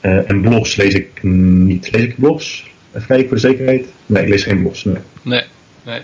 En 0.01 0.41
blogs 0.41 0.77
lees 0.77 0.95
ik 0.95 1.23
niet. 1.23 1.91
Lees 1.91 2.03
ik 2.03 2.17
blogs? 2.17 2.73
Even 2.95 3.07
kijken 3.07 3.27
voor 3.27 3.37
de 3.37 3.43
zekerheid. 3.43 3.87
Nee, 4.07 4.23
ik 4.23 4.29
lees 4.29 4.43
geen 4.43 4.61
blogs. 4.61 4.85
Nee. 4.85 4.97
nee. 5.23 5.43
nee. 5.85 6.01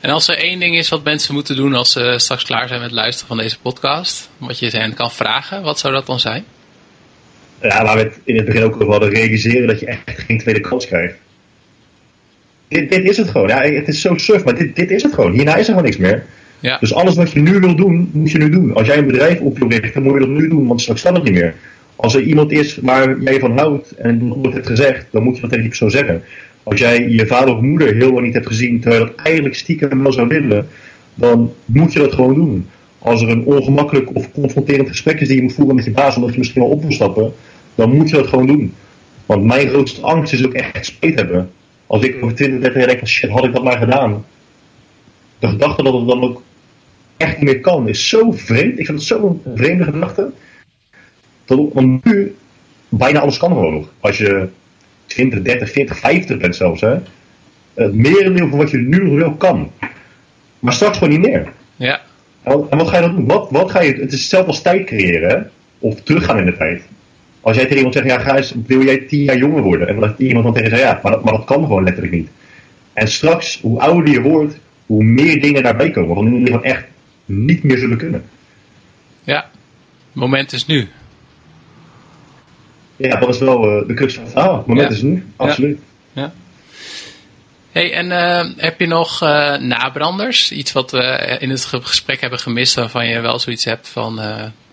En 0.00 0.10
als 0.10 0.28
er 0.28 0.38
één 0.38 0.58
ding 0.58 0.76
is 0.76 0.88
wat 0.88 1.04
mensen 1.04 1.34
moeten 1.34 1.56
doen 1.56 1.74
als 1.74 1.92
ze 1.92 2.14
straks 2.16 2.44
klaar 2.44 2.68
zijn 2.68 2.80
met 2.80 2.92
luisteren 2.92 3.28
van 3.28 3.36
deze 3.36 3.58
podcast, 3.60 4.30
wat 4.38 4.58
je 4.58 4.68
hen 4.68 4.94
kan 4.94 5.12
vragen, 5.12 5.62
wat 5.62 5.78
zou 5.78 5.92
dat 5.92 6.06
dan 6.06 6.20
zijn? 6.20 6.44
Ja, 7.62 7.84
waar 7.84 7.96
we 7.96 8.02
het 8.02 8.18
in 8.24 8.36
het 8.36 8.44
begin 8.44 8.62
ook 8.62 8.74
over 8.74 8.90
hadden, 8.90 9.10
realiseren 9.10 9.66
dat 9.66 9.80
je 9.80 9.86
echt 9.86 10.20
geen 10.26 10.38
tweede 10.38 10.60
kans 10.60 10.86
krijgt. 10.86 11.14
Dit, 12.68 12.90
dit 12.90 13.04
is 13.04 13.16
het 13.16 13.30
gewoon. 13.30 13.48
Ja, 13.48 13.60
het 13.60 13.88
is 13.88 14.00
zo 14.00 14.16
surf, 14.16 14.44
maar 14.44 14.54
dit, 14.54 14.76
dit 14.76 14.90
is 14.90 15.02
het 15.02 15.14
gewoon. 15.14 15.32
Hierna 15.32 15.52
is 15.52 15.58
er 15.58 15.64
gewoon 15.64 15.82
niks 15.82 15.96
meer. 15.96 16.26
Ja. 16.60 16.78
Dus 16.78 16.94
alles 16.94 17.14
wat 17.14 17.32
je 17.32 17.40
nu 17.40 17.60
wil 17.60 17.76
doen, 17.76 18.10
moet 18.12 18.30
je 18.30 18.38
nu 18.38 18.50
doen. 18.50 18.74
Als 18.74 18.86
jij 18.86 18.98
een 18.98 19.06
bedrijf 19.06 19.40
op 19.40 19.58
wil 19.58 19.68
richten, 19.68 20.02
moet 20.02 20.12
je 20.12 20.20
dat 20.20 20.28
nu 20.28 20.48
doen, 20.48 20.66
want 20.66 20.80
straks 20.80 21.02
kan 21.02 21.14
het 21.14 21.22
niet 21.22 21.32
meer. 21.32 21.54
Als 21.96 22.14
er 22.14 22.22
iemand 22.22 22.52
is 22.52 22.76
waar 22.76 23.20
jij 23.20 23.38
van 23.38 23.58
houdt 23.58 23.90
en 23.90 24.28
nooit 24.28 24.54
hebt 24.54 24.66
gezegd, 24.66 25.06
dan 25.10 25.22
moet 25.22 25.34
je 25.34 25.40
dat 25.40 25.50
tegen 25.50 25.64
die 25.64 25.78
persoon 25.78 25.90
zeggen. 25.90 26.22
Als 26.62 26.80
jij 26.80 27.08
je 27.08 27.26
vader 27.26 27.54
of 27.54 27.60
moeder 27.60 27.94
heel 27.94 28.12
lang 28.12 28.24
niet 28.24 28.34
hebt 28.34 28.46
gezien, 28.46 28.80
terwijl 28.80 29.02
je 29.02 29.08
dat 29.08 29.24
eigenlijk 29.24 29.54
stiekem 29.54 30.02
wel 30.02 30.12
zou 30.12 30.28
willen, 30.28 30.68
dan 31.14 31.52
moet 31.64 31.92
je 31.92 31.98
dat 31.98 32.12
gewoon 32.12 32.34
doen. 32.34 32.66
Als 32.98 33.22
er 33.22 33.28
een 33.28 33.44
ongemakkelijk 33.44 34.14
of 34.14 34.32
confronterend 34.32 34.88
gesprek 34.88 35.20
is 35.20 35.28
die 35.28 35.36
je 35.36 35.42
moet 35.42 35.52
voeren 35.52 35.74
met 35.74 35.84
je 35.84 35.90
baas, 35.90 36.16
omdat 36.16 36.32
je 36.32 36.38
misschien 36.38 36.62
wel 36.62 36.70
op 36.70 36.82
wil 36.82 36.92
stappen, 36.92 37.32
dan 37.74 37.96
moet 37.96 38.10
je 38.10 38.16
dat 38.16 38.26
gewoon 38.26 38.46
doen. 38.46 38.74
Want 39.26 39.44
mijn 39.44 39.68
grootste 39.68 40.00
angst 40.00 40.32
is 40.32 40.46
ook 40.46 40.52
echt 40.52 40.86
spijt 40.86 41.14
hebben. 41.14 41.50
Als 41.86 42.02
ik 42.02 42.16
over 42.22 42.36
20, 42.36 42.60
30 42.60 42.78
jaar 42.78 42.86
denk 42.86 42.98
van 42.98 43.08
shit, 43.08 43.30
had 43.30 43.44
ik 43.44 43.52
dat 43.52 43.64
maar 43.64 43.78
gedaan. 43.78 44.24
De 45.38 45.48
gedachte 45.48 45.82
dat 45.82 45.94
het 45.94 46.08
dan 46.08 46.22
ook 46.22 46.42
echt 47.16 47.36
niet 47.36 47.44
meer 47.44 47.60
kan, 47.60 47.88
is 47.88 48.08
zo 48.08 48.30
vreemd. 48.32 48.78
Ik 48.78 48.86
vind 48.86 48.98
het 48.98 49.06
zo'n 49.06 49.42
vreemde 49.54 49.84
gedachte. 49.84 50.32
Want 51.46 52.04
nu, 52.04 52.36
bijna 52.88 53.20
alles 53.20 53.38
kan 53.38 53.52
gewoon 53.52 53.74
nog. 53.74 53.88
Als 54.00 54.18
je 54.18 54.48
20, 55.06 55.42
30, 55.42 55.70
40, 55.70 55.98
50 55.98 56.38
bent 56.38 56.56
zelfs. 56.56 56.80
Hè? 56.80 56.96
Het 57.74 57.94
merendeel 57.94 58.48
van 58.48 58.58
wat 58.58 58.70
je 58.70 58.78
nu 58.78 59.04
nog 59.04 59.18
wel 59.18 59.32
kan. 59.32 59.70
Maar 60.58 60.72
straks 60.72 60.98
gewoon 60.98 61.12
niet 61.12 61.28
meer. 61.28 61.52
Ja. 61.76 62.00
En 62.42 62.52
wat, 62.52 62.68
en 62.68 62.78
wat 62.78 62.88
ga 62.88 62.96
je 62.96 63.02
dan 63.02 63.16
doen? 63.16 63.26
Wat, 63.26 63.50
wat 63.50 63.70
ga 63.70 63.80
je, 63.80 63.92
het 63.92 64.12
is 64.12 64.20
hetzelfde 64.20 64.50
als 64.50 64.62
tijd 64.62 64.86
creëren. 64.86 65.30
Hè? 65.30 65.42
Of 65.78 66.00
teruggaan 66.00 66.38
in 66.38 66.44
de 66.44 66.56
tijd. 66.56 66.82
Als 67.40 67.56
jij 67.56 67.64
tegen 67.64 67.76
iemand 67.76 67.94
zegt, 67.94 68.06
ja, 68.06 68.18
ga 68.18 68.36
eens, 68.36 68.54
wil 68.66 68.84
jij 68.84 68.98
tien 68.98 69.22
jaar 69.22 69.36
jonger 69.36 69.62
worden? 69.62 69.88
En 69.88 70.00
dat 70.00 70.18
iemand 70.18 70.44
dan 70.44 70.54
tegen 70.54 70.70
zegt, 70.70 70.82
ja, 70.82 71.00
maar 71.02 71.12
dat, 71.12 71.24
maar 71.24 71.32
dat 71.32 71.44
kan 71.44 71.62
gewoon 71.62 71.84
letterlijk 71.84 72.14
niet. 72.14 72.28
En 72.92 73.08
straks, 73.08 73.60
hoe 73.60 73.80
ouder 73.80 74.12
je 74.12 74.20
wordt, 74.20 74.58
hoe 74.86 75.04
meer 75.04 75.40
dingen 75.40 75.62
daarbij 75.62 75.90
komen. 75.90 76.14
Want 76.14 76.30
die 76.30 76.46
gewoon 76.46 76.64
echt 76.64 76.84
niet 77.24 77.62
meer 77.62 77.78
zullen 77.78 77.96
kunnen. 77.96 78.24
Ja, 79.24 79.50
het 80.06 80.14
moment 80.14 80.52
is 80.52 80.66
nu. 80.66 80.88
Ja, 82.96 83.20
dat 83.20 83.28
is 83.28 83.38
wel 83.38 83.80
uh, 83.80 83.88
de 83.88 83.94
crux 83.94 84.14
van 84.14 84.22
het 84.22 84.32
verhaal. 84.32 84.56
Het 84.56 84.66
moment 84.66 84.90
is 84.90 85.02
nu, 85.02 85.26
absoluut. 85.36 85.80
Ja. 86.12 86.32
Hey, 87.72 87.92
en 87.92 88.06
uh, 88.06 88.56
heb 88.56 88.80
je 88.80 88.86
nog 88.86 89.22
uh, 89.22 89.56
nabranders? 89.56 90.52
Iets 90.52 90.72
wat 90.72 90.90
we 90.90 91.36
in 91.40 91.50
het 91.50 91.64
gesprek 91.64 92.20
hebben 92.20 92.38
gemist 92.38 92.74
waarvan 92.74 93.06
je 93.06 93.20
wel 93.20 93.38
zoiets 93.38 93.64
hebt 93.64 93.88
van, 93.88 94.14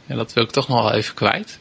ja, 0.05 0.15
dat 0.15 0.33
wil 0.33 0.43
ik 0.43 0.51
toch 0.51 0.67
nog 0.67 0.81
wel 0.81 0.93
even 0.93 1.13
kwijt? 1.13 1.59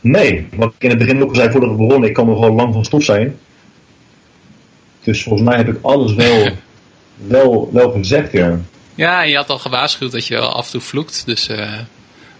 Nee, 0.00 0.48
wat 0.54 0.72
ik 0.74 0.82
in 0.82 0.90
het 0.90 0.98
begin 0.98 1.22
ook 1.22 1.28
al 1.28 1.34
zei 1.34 1.50
voordat 1.50 1.70
we 1.70 1.76
begonnen, 1.76 2.08
ik 2.08 2.14
kan 2.14 2.26
nog 2.26 2.40
wel 2.40 2.54
lang 2.54 2.72
van 2.72 2.84
stof 2.84 3.02
zijn. 3.02 3.38
Dus 5.02 5.22
volgens 5.22 5.48
mij 5.48 5.56
heb 5.56 5.68
ik 5.68 5.78
alles 5.82 6.14
wel, 6.14 6.48
wel, 7.36 7.70
wel 7.72 7.90
gezegd, 7.90 8.32
ja. 8.32 8.58
Ja, 8.96 9.22
en 9.22 9.28
je 9.28 9.36
had 9.36 9.50
al 9.50 9.58
gewaarschuwd 9.58 10.12
dat 10.12 10.26
je 10.26 10.34
wel 10.34 10.52
af 10.52 10.64
en 10.64 10.70
toe 10.70 10.80
vloekt. 10.80 11.22
Dus, 11.26 11.48
uh, 11.48 11.72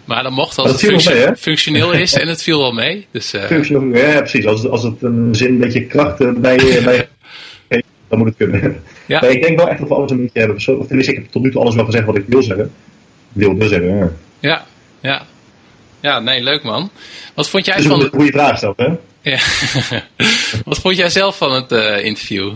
maar 0.05 0.23
dan 0.23 0.33
mocht 0.33 0.59
als 0.59 0.71
het 0.71 0.81
functie 0.81 1.37
functioneel 1.37 1.93
is 1.93 2.13
en 2.13 2.29
het 2.29 2.43
viel 2.43 2.59
wel 2.59 2.73
mee. 2.73 3.07
Dus, 3.11 3.35
uh, 3.35 3.43
functioneel, 3.43 3.97
ja, 3.97 4.19
precies. 4.19 4.47
Als, 4.47 4.67
als 4.69 4.83
het 4.83 5.03
een 5.03 5.35
zin 5.35 5.49
een 5.49 5.59
beetje 5.59 5.87
kracht 5.87 6.19
bij, 6.19 6.57
bij 6.85 7.09
dan 8.09 8.19
moet 8.19 8.29
het 8.29 8.37
kunnen. 8.37 8.83
Ja. 9.07 9.21
Maar 9.21 9.31
ik 9.31 9.43
denk 9.43 9.59
wel 9.59 9.69
echt 9.69 9.79
dat 9.79 9.89
we 9.89 9.95
alles 9.95 10.11
een 10.11 10.17
beetje 10.17 10.39
hebben. 10.39 10.61
Zo, 10.61 10.87
tenminste, 10.87 11.13
ik 11.13 11.19
heb 11.19 11.31
tot 11.31 11.43
nu 11.43 11.51
toe 11.51 11.61
alles 11.61 11.75
wel 11.75 11.85
gezegd 11.85 12.07
wat 12.07 12.17
ik 12.17 12.25
wil 12.27 12.43
zeggen. 12.43 12.73
Wilde 13.33 13.69
zeggen, 13.69 13.97
ja. 13.97 14.11
Ja, 14.41 14.67
ja. 15.01 15.27
Ja, 16.01 16.21
nee, 16.21 16.43
leuk 16.43 16.63
man. 16.63 16.91
Wat 17.35 17.49
vond 17.49 17.65
jij 17.67 17.77
dus 17.77 17.87
van... 17.87 18.03
een 18.03 18.11
goede 18.11 18.33
vraag 18.33 18.57
stelt, 18.57 18.77
hè? 18.77 18.89
Ja. 19.21 19.39
Wat 20.65 20.79
vond 20.79 20.97
jij 20.97 21.11
zelf 21.11 21.37
van 21.37 21.53
het 21.53 21.73
uh, 21.73 22.05
interview? 22.05 22.53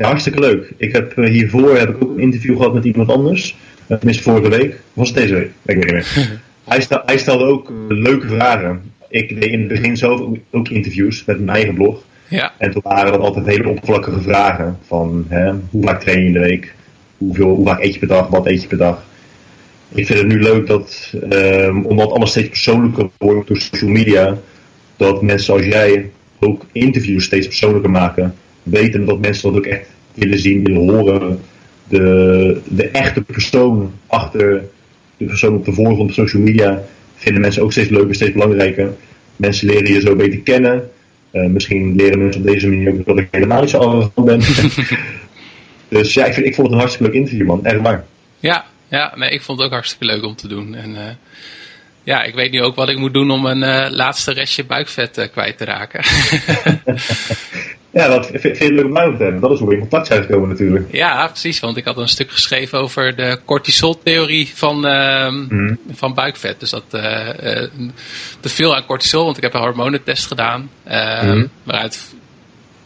Ja, 0.00 0.06
hartstikke 0.06 0.40
leuk. 0.40 0.72
Ik 0.76 0.92
heb 0.92 1.18
uh, 1.18 1.30
hiervoor 1.30 1.76
heb 1.78 1.88
ik 1.88 2.02
ook 2.02 2.10
een 2.10 2.18
interview 2.18 2.56
gehad 2.56 2.74
met 2.74 2.84
iemand 2.84 3.10
anders. 3.10 3.56
Uh, 3.88 3.96
tenminste 3.96 4.22
vorige 4.22 4.48
week. 4.48 4.80
was 4.92 5.08
het 5.08 5.16
deze 5.16 5.34
week? 5.34 5.50
Weet 5.62 5.76
ik 5.76 5.84
niet 5.84 5.92
meer. 5.92 6.40
hij, 6.64 6.80
stel, 6.80 7.02
hij, 7.06 7.18
stelde 7.18 7.44
ook 7.44 7.72
leuke 7.88 8.28
vragen. 8.28 8.82
Ik 9.08 9.40
deed 9.40 9.50
in 9.50 9.58
het 9.58 9.68
begin 9.68 9.96
zelf 9.96 10.20
ook 10.50 10.68
interviews 10.68 11.24
met 11.24 11.36
mijn 11.36 11.56
eigen 11.56 11.74
blog. 11.74 12.04
Ja. 12.28 12.52
En 12.58 12.70
toen 12.70 12.82
waren 12.84 13.12
dat 13.12 13.20
altijd 13.20 13.46
hele 13.46 13.68
oppervlakkige 13.68 14.20
vragen. 14.20 14.78
Van 14.86 15.26
hè, 15.28 15.52
hoe 15.70 15.82
vaak 15.82 16.00
train 16.00 16.20
je 16.20 16.26
in 16.26 16.32
de 16.32 16.38
week? 16.38 16.74
Hoeveel, 17.18 17.54
hoe 17.54 17.66
vaak 17.66 17.82
eet 17.82 17.92
je 17.92 17.98
per 17.98 18.08
dag? 18.08 18.28
Wat 18.28 18.46
eet 18.46 18.62
je 18.62 18.68
per 18.68 18.78
dag? 18.78 19.04
Ik 19.88 20.06
vind 20.06 20.18
het 20.18 20.28
nu 20.28 20.42
leuk 20.42 20.66
dat, 20.66 21.14
um, 21.32 21.84
omdat 21.84 22.10
alles 22.10 22.30
steeds 22.30 22.48
persoonlijker 22.48 23.10
wordt 23.18 23.48
door 23.48 23.60
social 23.60 23.90
media, 23.90 24.38
dat 24.96 25.22
mensen 25.22 25.44
zoals 25.44 25.64
jij 25.64 26.10
ook 26.38 26.66
interviews 26.72 27.24
steeds 27.24 27.46
persoonlijker 27.46 27.90
maken. 27.90 28.34
Weten 28.62 29.04
dat 29.04 29.20
mensen 29.20 29.52
dat 29.52 29.58
ook 29.58 29.66
echt 29.66 29.86
willen 30.14 30.38
zien, 30.38 30.64
willen 30.64 30.88
horen. 30.88 31.40
De, 31.88 32.60
de 32.64 32.88
echte 32.88 33.22
persoon 33.22 33.92
achter 34.06 34.64
de 35.16 35.24
persoon 35.24 35.54
op 35.54 35.64
de 35.64 35.72
voorgrond 35.72 36.08
op 36.08 36.12
social 36.12 36.42
media 36.42 36.82
vinden 37.14 37.40
mensen 37.40 37.62
ook 37.62 37.72
steeds 37.72 37.88
leuker, 37.88 38.14
steeds 38.14 38.32
belangrijker. 38.32 38.92
Mensen 39.36 39.66
leren 39.66 39.92
je 39.92 40.00
zo 40.00 40.16
beter 40.16 40.40
kennen. 40.40 40.90
Uh, 41.32 41.46
misschien 41.46 41.94
leren 41.96 42.18
mensen 42.18 42.40
op 42.40 42.46
deze 42.46 42.68
manier 42.68 42.92
ook 42.92 43.06
dat 43.06 43.18
ik 43.18 43.28
helemaal 43.30 43.60
niet 43.60 43.70
zo 43.70 43.78
arrogant 43.78 44.26
ben. 44.26 44.40
dus 45.98 46.14
ja, 46.14 46.24
ik, 46.24 46.34
vind, 46.34 46.46
ik 46.46 46.54
vond 46.54 46.66
het 46.66 46.76
een 46.76 46.82
hartstikke 46.82 47.12
leuk 47.12 47.22
interview, 47.22 47.46
man. 47.46 47.64
Echt 47.64 47.80
waar. 47.80 48.04
Ja, 48.38 48.64
ja, 48.88 49.12
nee, 49.16 49.30
ik 49.30 49.42
vond 49.42 49.58
het 49.58 49.66
ook 49.66 49.72
hartstikke 49.72 50.04
leuk 50.04 50.24
om 50.24 50.36
te 50.36 50.48
doen. 50.48 50.74
En 50.74 50.90
uh, 50.90 51.00
ja, 52.02 52.22
ik 52.22 52.34
weet 52.34 52.50
nu 52.50 52.62
ook 52.62 52.74
wat 52.74 52.88
ik 52.88 52.98
moet 52.98 53.14
doen 53.14 53.30
om 53.30 53.46
een 53.46 53.62
uh, 53.62 53.86
laatste 53.90 54.32
restje 54.32 54.64
buikvet 54.64 55.28
kwijt 55.32 55.58
te 55.58 55.64
raken. 55.64 56.04
ja, 57.92 58.08
dat 58.08 58.30
vind 58.32 58.58
je 58.58 58.72
leuk 58.72 58.84
om 58.84 58.94
te 58.94 59.22
hebben. 59.22 59.40
Dat 59.40 59.50
is 59.50 59.58
hoe 59.58 59.68
we 59.68 59.74
in 59.74 59.80
contact 59.80 60.06
zijn 60.06 60.22
gekomen 60.22 60.48
natuurlijk. 60.48 60.92
Ja, 60.92 61.26
precies. 61.26 61.60
Want 61.60 61.76
ik 61.76 61.84
had 61.84 61.96
een 61.96 62.08
stuk 62.08 62.30
geschreven 62.30 62.78
over 62.78 63.16
de 63.16 63.38
cortisol-theorie 63.44 64.50
van, 64.54 64.76
mm. 65.48 65.78
van 65.92 66.14
buikvet. 66.14 66.60
Dus 66.60 66.70
dat 66.70 66.90
te 66.90 68.48
veel 68.48 68.76
aan 68.76 68.86
cortisol, 68.86 69.24
want 69.24 69.36
ik 69.36 69.42
heb 69.42 69.54
een 69.54 69.60
hormonentest 69.60 70.26
gedaan. 70.26 70.70
Mm. 71.22 71.48
Waaruit 71.62 72.14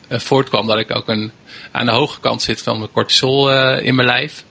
voortkwam 0.09 0.66
dat 0.66 0.78
ik 0.78 0.96
ook 0.96 1.09
een, 1.09 1.30
aan 1.70 1.86
de 1.86 1.92
hoge 1.92 2.20
kant 2.20 2.42
zit 2.42 2.62
van 2.62 2.78
mijn 2.78 2.92
cortisol 2.92 3.52
in 3.78 3.94
mijn 3.94 4.09
lijf. 4.09 4.44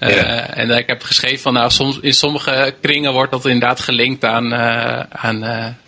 Uh, 0.00 0.58
En 0.58 0.70
ik 0.70 0.86
heb 0.86 1.02
geschreven 1.02 1.38
van 1.38 1.52
nou, 1.52 1.70
soms, 1.70 1.98
in 2.00 2.14
sommige 2.14 2.74
kringen 2.80 3.12
wordt 3.12 3.32
dat 3.32 3.44
inderdaad 3.44 3.80
gelinkt 3.80 4.24
aan, 4.24 4.54
aan, 5.08 5.44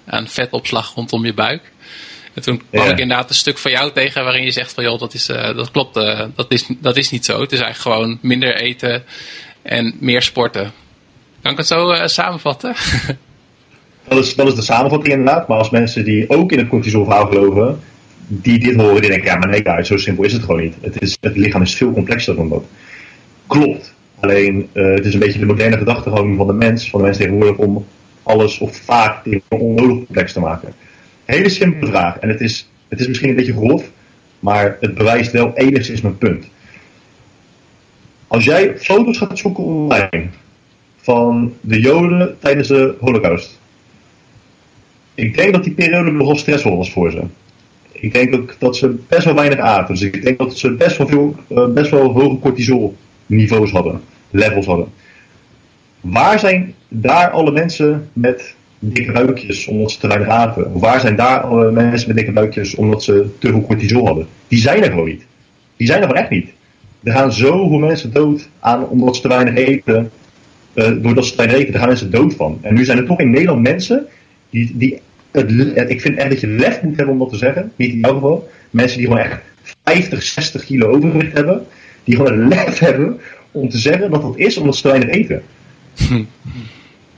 aan 0.07 0.29
vetopslag 0.29 0.95
rondom 0.95 1.25
je 1.25 1.35
buik. 1.35 1.63
En 2.39 2.45
toen 2.45 2.63
kwam 2.71 2.89
ik 2.89 2.99
inderdaad 2.99 3.29
een 3.29 3.35
stuk 3.35 3.59
van 3.59 3.71
jou 3.71 3.93
tegen 3.93 4.25
waarin 4.25 4.45
je 4.45 4.51
zegt 4.51 4.73
van 4.73 4.85
joh, 4.85 4.99
dat, 4.99 5.15
is, 5.15 5.27
dat 5.27 5.71
klopt, 5.71 5.95
dat, 6.35 6.47
is, 6.49 6.67
dat 6.79 6.97
is 6.97 7.11
niet 7.11 7.25
zo. 7.25 7.41
Het 7.41 7.53
is 7.53 7.61
eigenlijk 7.61 7.97
gewoon 7.97 8.19
minder 8.23 8.55
eten 8.57 9.03
en 9.63 9.95
meer 10.01 10.23
sporten. 10.23 10.73
Kan 11.43 11.53
ik 11.53 11.59
het 11.59 11.67
zo 11.67 12.07
samenvatten? 12.07 12.75
dat, 14.09 14.19
is, 14.19 14.35
dat 14.35 14.47
is 14.47 14.55
de 14.55 14.63
samenvatting 14.63 15.15
inderdaad, 15.15 15.49
maar 15.49 15.59
als 15.59 15.71
mensen 15.71 16.05
die 16.05 16.31
ook 16.31 16.53
in 16.53 16.59
het 16.59 16.69
cortisolverhaal 16.69 17.27
geloven, 17.27 17.81
die 18.27 18.59
dit 18.59 18.77
horen, 18.77 19.01
die 19.01 19.11
denken 19.11 19.29
ja 19.29 19.37
maar 19.37 19.49
nee, 19.49 19.69
uit, 19.69 19.87
zo 19.87 19.97
simpel 19.97 20.25
is 20.25 20.33
het 20.33 20.43
gewoon 20.43 20.61
niet. 20.61 20.75
Het, 20.81 21.03
is, 21.03 21.17
het 21.21 21.37
lichaam 21.37 21.63
is 21.63 21.75
veel 21.75 21.93
complexer 21.93 22.37
dan 22.37 22.49
dat. 22.49 22.65
Klopt. 23.47 23.95
Alleen 24.21 24.69
het 24.73 25.05
is 25.05 25.15
een 25.15 25.21
beetje 25.21 25.39
de 25.39 25.47
moderne 25.47 25.77
gedachtegang 25.77 26.37
van 26.37 26.47
de 26.47 26.53
mens, 26.53 26.91
van 26.91 27.01
de 27.01 27.05
mens 27.05 27.19
tegenwoordig, 27.19 27.57
om 27.57 27.87
alles 28.23 28.59
of 28.59 28.77
vaak 28.77 29.25
dingen 29.25 29.43
onnodig 29.49 29.97
complex 29.97 30.33
te 30.33 30.41
maken. 30.41 30.73
Hele 31.29 31.49
simpele 31.49 31.87
vraag. 31.87 32.19
En 32.19 32.29
het 32.29 32.41
is, 32.41 32.71
het 32.89 33.01
is 33.01 33.09
misschien 33.09 33.29
een 33.29 33.35
beetje 33.35 33.53
grof, 33.53 33.91
maar 34.41 34.77
het 34.81 34.95
bewijst 34.95 35.33
wel 35.33 35.53
enigszins 35.55 36.01
mijn 36.01 36.19
punt. 36.19 36.47
Als 38.27 38.45
jij 38.45 38.79
foto's 38.79 39.19
gaat 39.19 39.39
zoeken 39.39 39.65
online 39.65 40.27
van 40.97 41.55
de 41.61 41.81
Joden 41.81 42.37
tijdens 42.39 42.69
de 42.69 42.95
Holocaust. 43.01 43.61
Ik 45.15 45.37
denk 45.37 45.53
dat 45.53 45.65
die 45.65 45.73
periode 45.73 46.11
nogal 46.11 46.37
stressvol 46.37 46.77
was 46.77 46.93
voor 46.93 47.11
ze. 47.11 47.23
Ik 47.93 48.13
denk 48.13 48.35
ook 48.35 48.57
dat 48.59 48.77
ze 48.77 48.99
best 49.09 49.25
wel 49.25 49.35
weinig 49.35 49.59
aten. 49.59 49.95
Dus 49.95 50.03
ik 50.03 50.23
denk 50.23 50.39
dat 50.39 50.59
ze 50.59 50.71
best 50.71 50.97
wel, 50.97 51.09
veel, 51.09 51.37
uh, 51.49 51.67
best 51.67 51.91
wel 51.91 52.13
hoge 52.13 52.39
cortisol 52.39 52.97
niveaus 53.27 53.71
hadden, 53.71 54.01
levels 54.31 54.67
hadden. 54.67 54.89
Waar 56.01 56.39
zijn 56.39 56.75
daar 56.89 57.31
alle 57.31 57.51
mensen 57.51 58.11
met 58.13 58.57
dikke 58.79 59.13
buikjes 59.13 59.67
omdat 59.67 59.91
ze 59.91 59.99
te 59.99 60.09
weinig 60.09 60.29
aten? 60.29 60.75
Of 60.75 60.81
waar 60.81 61.01
zijn 61.01 61.17
daar 61.17 61.41
alle 61.41 61.73
mensen 61.73 62.09
met 62.09 62.17
dikke 62.17 62.33
buikjes 62.33 62.75
omdat 62.75 63.03
ze 63.03 63.27
te 63.39 63.49
veel 63.49 63.63
cortisol 63.63 64.07
hadden? 64.07 64.27
Die 64.49 64.61
zijn 64.61 64.83
er 64.83 64.91
gewoon 64.91 65.09
niet. 65.09 65.27
Die 65.77 65.87
zijn 65.87 66.01
er 66.01 66.07
gewoon 66.07 66.23
echt 66.23 66.31
niet. 66.31 66.51
Er 67.03 67.13
gaan 67.13 67.33
zoveel 67.33 67.79
mensen 67.79 68.13
dood 68.13 68.49
aan 68.61 68.89
omdat 68.89 69.17
ze 69.17 69.23
te 69.23 69.29
weinig 69.29 69.55
eten. 69.55 70.11
Uh, 70.75 70.91
doordat 71.03 71.25
ze 71.25 71.31
te 71.31 71.37
weinig 71.37 71.57
eten, 71.57 71.71
daar 71.71 71.81
gaan 71.81 71.89
mensen 71.89 72.11
dood 72.11 72.35
van. 72.35 72.59
En 72.61 72.75
nu 72.75 72.85
zijn 72.85 72.99
er 72.99 73.07
toch 73.07 73.21
in 73.21 73.31
Nederland 73.31 73.63
mensen 73.63 74.07
die, 74.51 74.77
die 74.77 75.01
het, 75.31 75.91
ik 75.91 76.01
vind 76.01 76.17
echt 76.17 76.31
dat 76.31 76.41
je 76.41 76.47
lef 76.47 76.83
moet 76.83 76.97
hebben 76.97 77.15
om 77.15 77.21
dat 77.21 77.31
te 77.31 77.37
zeggen. 77.37 77.73
Niet 77.77 77.93
in 77.93 77.99
jouw 77.99 78.15
geval. 78.15 78.49
Mensen 78.71 78.99
die 78.99 79.07
gewoon 79.07 79.23
echt 79.23 79.41
50, 79.85 80.23
60 80.23 80.65
kilo 80.65 80.89
overgewicht 80.89 81.33
hebben 81.33 81.67
die 82.05 82.17
gewoon 82.17 82.41
het 82.41 82.55
lef 82.55 82.79
hebben 82.89 83.21
om 83.51 83.69
te 83.69 83.79
zeggen 83.79 84.11
dat 84.11 84.23
dat 84.23 84.37
is 84.37 84.57
omdat 84.57 84.77
ze 84.77 84.83
te 84.83 84.89
weinig 84.89 85.09
eten. 85.09 85.43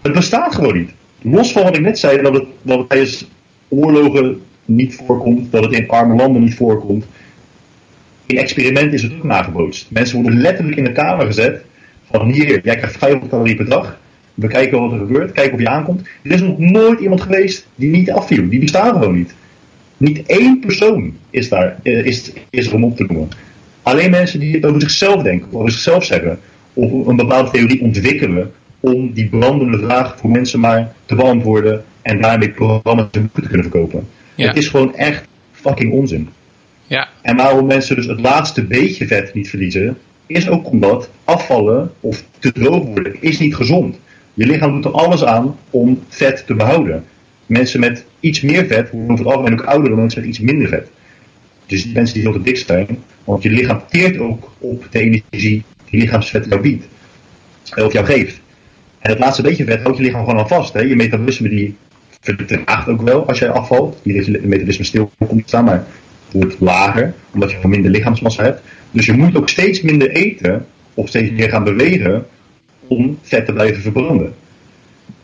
Het 0.03 0.13
bestaat 0.13 0.55
gewoon 0.55 0.77
niet. 0.77 0.91
Los 1.23 1.53
van 1.53 1.63
wat 1.63 1.77
ik 1.77 1.83
net 1.83 1.99
zei, 1.99 2.23
dat 2.23 2.35
het, 2.35 2.45
dat 2.63 2.89
tijdens 2.89 3.29
oorlogen 3.69 4.41
niet 4.65 5.01
voorkomt, 5.07 5.53
dat 5.53 5.65
het 5.65 5.73
in 5.73 5.89
arme 5.89 6.15
landen 6.15 6.43
niet 6.43 6.55
voorkomt. 6.55 7.05
In 8.27 8.39
experimenten 8.39 8.93
is 8.93 9.03
het 9.03 9.13
ook 9.13 9.25
nagebootst. 9.25 9.91
Mensen 9.91 10.23
worden 10.23 10.41
letterlijk 10.41 10.77
in 10.77 10.85
de 10.85 10.93
kamer 10.93 11.27
gezet 11.27 11.65
van 12.11 12.31
hier, 12.31 12.47
jij 12.47 12.77
krijgt 12.77 12.97
500 12.97 13.31
calorieën 13.31 13.57
per 13.57 13.69
dag. 13.69 13.99
We 14.35 14.47
kijken 14.47 14.81
wat 14.81 14.93
er 14.93 14.99
gebeurt, 14.99 15.33
kijken 15.33 15.55
of 15.55 15.61
je 15.61 15.69
aankomt. 15.69 16.09
Er 16.23 16.31
is 16.31 16.41
nog 16.41 16.59
nooit 16.59 17.01
iemand 17.01 17.21
geweest 17.21 17.67
die 17.75 17.91
niet 17.91 18.11
afviel. 18.11 18.49
Die 18.49 18.61
bestaan 18.61 18.93
gewoon 18.93 19.17
niet. 19.17 19.35
Niet 19.97 20.27
één 20.27 20.61
persoon 20.61 21.17
is 21.31 21.49
daar 21.49 21.79
is, 21.83 22.33
is 22.51 22.67
er 22.67 22.75
om 22.75 22.85
op 22.85 22.97
te 22.97 23.05
noemen. 23.09 23.29
Alleen 23.83 24.11
mensen 24.11 24.41
die 24.41 24.67
over 24.67 24.81
zichzelf 24.81 25.23
denken, 25.23 25.49
over 25.53 25.71
zichzelf 25.71 26.05
zeggen, 26.05 26.39
of 26.75 27.07
een 27.07 27.17
bepaalde 27.17 27.51
theorie 27.51 27.83
ontwikkelen 27.83 28.53
om 28.81 29.13
die 29.13 29.29
brandende 29.29 29.79
vraag 29.79 30.19
voor 30.19 30.31
mensen 30.31 30.61
maar 30.61 30.93
te 31.07 31.15
beantwoorden 31.15 31.85
en 32.03 32.21
daarmee 32.21 32.51
programma's 32.51 33.07
en 33.11 33.21
boeken 33.21 33.43
te 33.43 33.49
kunnen 33.49 33.71
verkopen. 33.71 34.09
Het 34.37 34.57
is 34.57 34.69
gewoon 34.69 34.95
echt 34.95 35.25
fucking 35.53 35.93
onzin. 35.93 36.29
Ja. 36.87 37.09
En 37.23 37.37
waarom 37.37 37.67
mensen 37.67 37.97
dus 37.97 38.07
het 38.07 38.21
laatste 38.21 38.65
beetje 38.65 39.07
vet 39.07 39.35
niet 39.35 39.49
verliezen, 39.49 39.99
is 40.27 40.49
ook 40.49 40.71
omdat 40.71 41.11
afvallen 41.25 41.93
of 42.01 42.25
te 42.39 42.53
droog 42.53 42.85
worden 42.85 43.17
is 43.21 43.39
niet 43.39 43.55
gezond. 43.55 43.99
Je 44.35 44.47
lichaam 44.47 44.73
doet 44.73 44.85
er 44.85 45.01
alles 45.01 45.25
aan 45.25 45.57
om 45.71 46.03
vet 46.09 46.47
te 46.47 46.55
behouden. 46.55 47.05
Mensen 47.47 47.81
met 47.81 48.05
iets 48.21 48.41
meer 48.41 48.67
vet 48.67 48.91
worden 48.91 49.13
over 49.13 49.25
het 49.25 49.35
algemeen 49.35 49.61
ook 49.61 49.67
ouder 49.67 49.89
dan 49.89 49.99
mensen 49.99 50.21
met 50.21 50.29
iets 50.29 50.39
minder 50.39 50.69
vet. 50.69 50.91
Dus 51.67 51.83
die 51.83 51.93
mensen 51.93 52.15
die 52.15 52.23
heel 52.23 52.33
te 52.33 52.43
dik 52.43 52.57
zijn, 52.57 52.99
want 53.25 53.43
je 53.43 53.51
lichaam 53.51 53.83
teert 53.89 54.19
ook 54.19 54.51
op 54.59 54.87
de 54.91 55.01
energie 55.01 55.63
die 55.91 56.01
lichaamsvet 56.01 56.47
jou 56.49 56.61
biedt. 56.61 56.85
Of 57.77 57.93
jou 57.93 58.07
geeft. 58.07 58.41
En 59.01 59.11
het 59.11 59.19
laatste 59.19 59.43
beetje 59.43 59.65
vet 59.65 59.83
houdt 59.83 59.97
je 59.97 60.03
lichaam 60.03 60.25
gewoon 60.25 60.41
al 60.41 60.49
vast. 60.49 60.73
Hè? 60.73 60.81
Je 60.81 60.97
metabolisme 60.97 61.49
die 61.49 61.77
vertraagt 62.21 62.89
ook 62.89 63.03
wel 63.03 63.27
als 63.27 63.39
jij 63.39 63.51
afvalt. 63.51 64.01
Je 64.03 64.39
metabolisme 64.43 64.85
stil 64.85 65.11
komt 65.19 65.43
te 65.43 65.49
staan, 65.49 65.65
maar 65.65 65.85
wordt 66.33 66.61
lager, 66.61 67.15
omdat 67.35 67.51
je 67.51 67.57
gewoon 67.57 67.71
minder 67.71 67.91
lichaamsmassa 67.91 68.43
hebt. 68.43 68.63
Dus 68.91 69.07
je 69.07 69.13
moet 69.13 69.37
ook 69.37 69.49
steeds 69.49 69.81
minder 69.81 70.11
eten 70.11 70.67
of 70.95 71.09
steeds 71.09 71.31
meer 71.31 71.49
gaan 71.49 71.65
bewegen 71.65 72.27
om 72.87 73.19
vet 73.23 73.47
te 73.47 73.53
blijven 73.53 73.83
verbranden. 73.83 74.35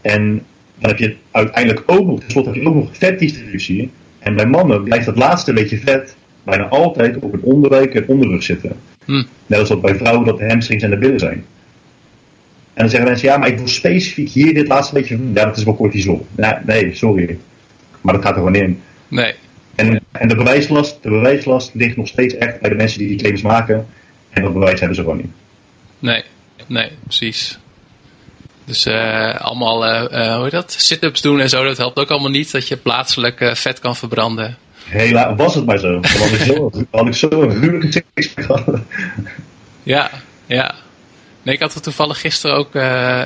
En 0.01 0.43
dan 0.79 0.91
heb 0.91 0.99
je 0.99 1.17
uiteindelijk 1.31 1.83
ook 1.87 2.07
nog, 2.07 2.21
tenslotte 2.21 2.51
heb 2.51 2.63
je 2.63 2.69
ook 2.69 2.75
nog 2.75 2.89
vetdistributie. 2.93 3.91
En 4.19 4.37
bij 4.37 4.47
mannen 4.47 4.83
blijft 4.83 5.07
dat 5.07 5.17
laatste 5.17 5.53
beetje 5.53 5.79
vet 5.79 6.17
bijna 6.45 6.69
altijd 6.69 7.17
op 7.19 7.33
het 7.33 7.43
onderbuik 7.43 7.95
en 7.95 8.09
onderrug 8.09 8.43
zitten. 8.43 8.73
Hm. 9.05 9.25
Net 9.47 9.59
als 9.59 9.69
dat 9.69 9.81
bij 9.81 9.95
vrouwen 9.95 10.27
dat 10.27 10.39
de 10.39 10.49
hamstrings 10.49 10.83
en 10.83 10.91
de 10.91 10.99
billen 10.99 11.19
zijn. 11.19 11.45
En 12.77 12.83
dan 12.83 12.91
zeggen 12.91 13.09
mensen, 13.09 13.29
ja, 13.29 13.37
maar 13.37 13.49
ik 13.49 13.59
wil 13.59 13.69
specifiek 13.69 14.29
hier 14.29 14.55
dit 14.55 14.69
laatste 14.69 14.95
beetje. 14.95 15.19
Ja, 15.35 15.45
dat 15.45 15.57
is 15.57 15.65
wel 15.65 15.77
cortisol. 15.77 16.27
Nee, 16.35 16.55
nee, 16.67 16.95
sorry. 16.95 17.39
Maar 18.01 18.15
dat 18.15 18.23
gaat 18.23 18.33
er 18.33 18.39
gewoon 18.39 18.55
in. 18.55 18.83
Nee. 19.09 19.35
En, 19.75 20.01
en 20.13 20.29
de, 20.29 20.37
bewijslast, 20.37 21.03
de 21.03 21.09
bewijslast 21.09 21.71
ligt 21.75 21.97
nog 21.97 22.09
steeds 22.09 22.35
echt 22.35 22.61
bij 22.61 22.71
de 22.71 22.77
mensen 22.77 22.99
die 22.99 23.09
die 23.09 23.17
claims 23.17 23.43
maken. 23.43 23.87
En 24.31 24.43
dat 24.43 24.53
bewijs 24.53 24.79
hebben 24.79 24.97
ze 24.97 25.03
gewoon 25.03 25.17
niet. 25.17 25.31
Nee, 25.99 26.25
nee, 26.67 26.91
precies. 27.03 27.59
Dus 28.65 28.87
uh, 28.87 29.35
allemaal, 29.35 29.87
uh, 29.87 30.05
uh, 30.13 30.35
hoe 30.35 30.43
heet 30.43 30.53
dat? 30.53 30.75
Sit-ups 30.79 31.21
doen 31.21 31.41
en 31.41 31.49
zo, 31.49 31.65
dat 31.65 31.77
helpt 31.77 31.99
ook 31.99 32.11
allemaal 32.11 32.31
niet 32.31 32.53
dat 32.53 32.69
je 32.69 32.77
plaatselijk 32.77 33.51
vet 33.55 33.79
kan 33.79 33.97
verbranden. 33.97 34.57
Hela, 34.85 35.35
was 35.35 35.55
het 35.55 35.67
maar 35.67 35.79
zo. 35.79 36.01
Dan 36.01 36.11
had 36.11 36.31
ik 36.31 36.41
zo, 36.41 36.71
had 36.91 37.07
ik 37.07 37.15
zo 37.15 37.29
een 37.31 37.51
gruwelijke 37.51 38.05
gehad. 38.15 38.81
Ja, 39.83 40.11
ja. 40.47 40.75
Nee, 41.47 41.55
ik 41.55 41.61
had 41.61 41.75
het 41.75 41.83
toevallig 41.83 42.21
gisteren 42.21 42.57
ook 42.57 42.75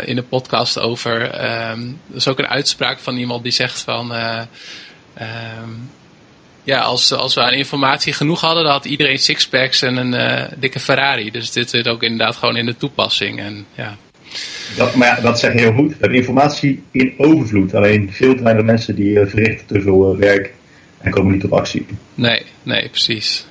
in 0.07 0.17
de 0.17 0.25
podcast 0.29 0.79
over. 0.79 1.23
Um, 1.23 2.01
er 2.11 2.17
is 2.17 2.29
ook 2.29 2.39
een 2.39 2.49
uitspraak 2.49 2.99
van 2.99 3.17
iemand 3.17 3.43
die 3.43 3.53
zegt 3.53 3.81
van. 3.81 4.13
Um, 5.21 5.91
ja, 6.65 6.81
als, 6.81 7.13
als 7.13 7.35
we 7.35 7.41
aan 7.43 7.53
informatie 7.53 8.13
genoeg 8.13 8.41
hadden, 8.41 8.63
dan 8.63 8.73
had 8.73 8.85
iedereen 8.85 9.19
sixpacks 9.19 9.83
en 9.83 9.97
een 9.97 10.13
uh, 10.13 10.45
dikke 10.57 10.81
Ferrari. 10.81 11.31
Dus 11.31 11.53
dit 11.53 11.71
zit 11.71 11.89
ook 11.89 12.03
inderdaad 12.03 12.37
gewoon 12.37 12.57
in 12.57 12.67
de 12.67 12.77
toepassing. 12.77 13.41
En, 13.41 13.67
ja. 13.75 13.97
dat, 14.77 14.95
maar 14.95 15.09
ja, 15.09 15.21
dat 15.21 15.39
zeg 15.39 15.53
je 15.53 15.59
heel 15.59 15.75
goed. 15.75 15.91
We 15.91 15.97
hebben 16.01 16.19
informatie 16.19 16.83
in 16.91 17.15
overvloed. 17.19 17.75
Alleen 17.75 18.13
veel 18.13 18.35
te 18.35 18.43
weinig 18.43 18.65
mensen 18.65 18.95
die 18.95 19.27
verrichten 19.27 19.67
te 19.67 19.81
veel 19.81 20.17
werk 20.17 20.55
en 20.99 21.11
komen 21.11 21.33
niet 21.33 21.41
tot 21.41 21.53
actie. 21.53 21.87
Nee, 22.15 22.43
nee, 22.63 22.89
precies. 22.89 23.47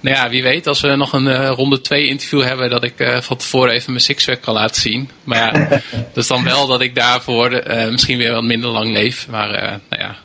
Nou 0.00 0.16
ja, 0.16 0.30
wie 0.30 0.42
weet, 0.42 0.66
als 0.66 0.80
we 0.80 0.96
nog 0.96 1.12
een 1.12 1.46
ronde 1.46 1.80
2 1.80 2.06
interview 2.06 2.42
hebben, 2.42 2.70
dat 2.70 2.84
ik 2.84 3.18
van 3.20 3.36
tevoren 3.36 3.72
even 3.72 3.92
mijn 3.92 4.04
sixpack 4.04 4.40
kan 4.40 4.54
laten 4.54 4.80
zien. 4.80 5.10
Maar 5.24 5.38
ja, 5.38 5.68
dat 6.12 6.22
is 6.22 6.26
dan 6.26 6.44
wel 6.44 6.66
dat 6.66 6.80
ik 6.80 6.94
daarvoor 6.94 7.62
misschien 7.90 8.18
weer 8.18 8.32
wat 8.32 8.42
minder 8.42 8.70
lang 8.70 8.92
leef. 8.92 9.28
Maar 9.28 9.50
nou 9.88 10.02
ja, 10.02 10.16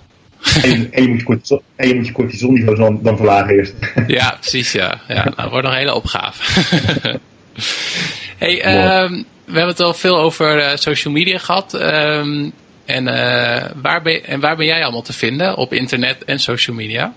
en, 0.61 0.91
en, 0.91 1.03
je 1.03 1.09
moet 1.09 1.19
je 1.19 1.25
cortisol, 1.25 1.63
en 1.75 1.87
je 1.87 1.95
moet 1.95 2.07
je 2.07 2.11
cortisolniveau 2.11 2.77
dan, 2.77 2.99
dan 3.01 3.17
verlagen 3.17 3.55
eerst. 3.55 3.73
Ja, 4.07 4.37
precies 4.39 4.71
ja. 4.71 5.01
ja 5.07 5.31
nou, 5.35 5.49
wordt 5.49 5.63
nog 5.63 5.73
een 5.73 5.79
hele 5.79 5.93
opgave. 5.93 6.61
hey, 8.37 8.55
um, 9.03 9.25
we 9.45 9.51
hebben 9.51 9.67
het 9.67 9.79
al 9.79 9.93
veel 9.93 10.17
over 10.17 10.77
social 10.77 11.13
media 11.13 11.37
gehad. 11.37 11.73
Um, 11.73 12.51
en, 12.85 13.05
waar 13.81 14.01
ben, 14.01 14.25
en 14.25 14.39
waar 14.39 14.55
ben 14.55 14.65
jij 14.65 14.83
allemaal 14.83 15.01
te 15.01 15.13
vinden 15.13 15.57
op 15.57 15.73
internet 15.73 16.23
en 16.23 16.39
social 16.39 16.75
media? 16.75 17.13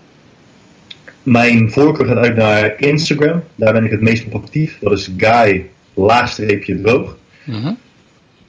Mijn 1.27 1.71
voorkeur 1.71 2.07
gaat 2.07 2.17
uit 2.17 2.37
naar 2.37 2.75
Instagram. 2.81 3.43
Daar 3.55 3.73
ben 3.73 3.85
ik 3.85 3.91
het 3.91 4.01
meest 4.01 4.27
op 4.27 4.35
actief. 4.35 4.79
Dat 4.81 4.93
is 4.93 5.13
guy 5.17 5.67
laagstreepje 5.95 6.81
droog. 6.81 7.17
-hmm. 7.45 7.79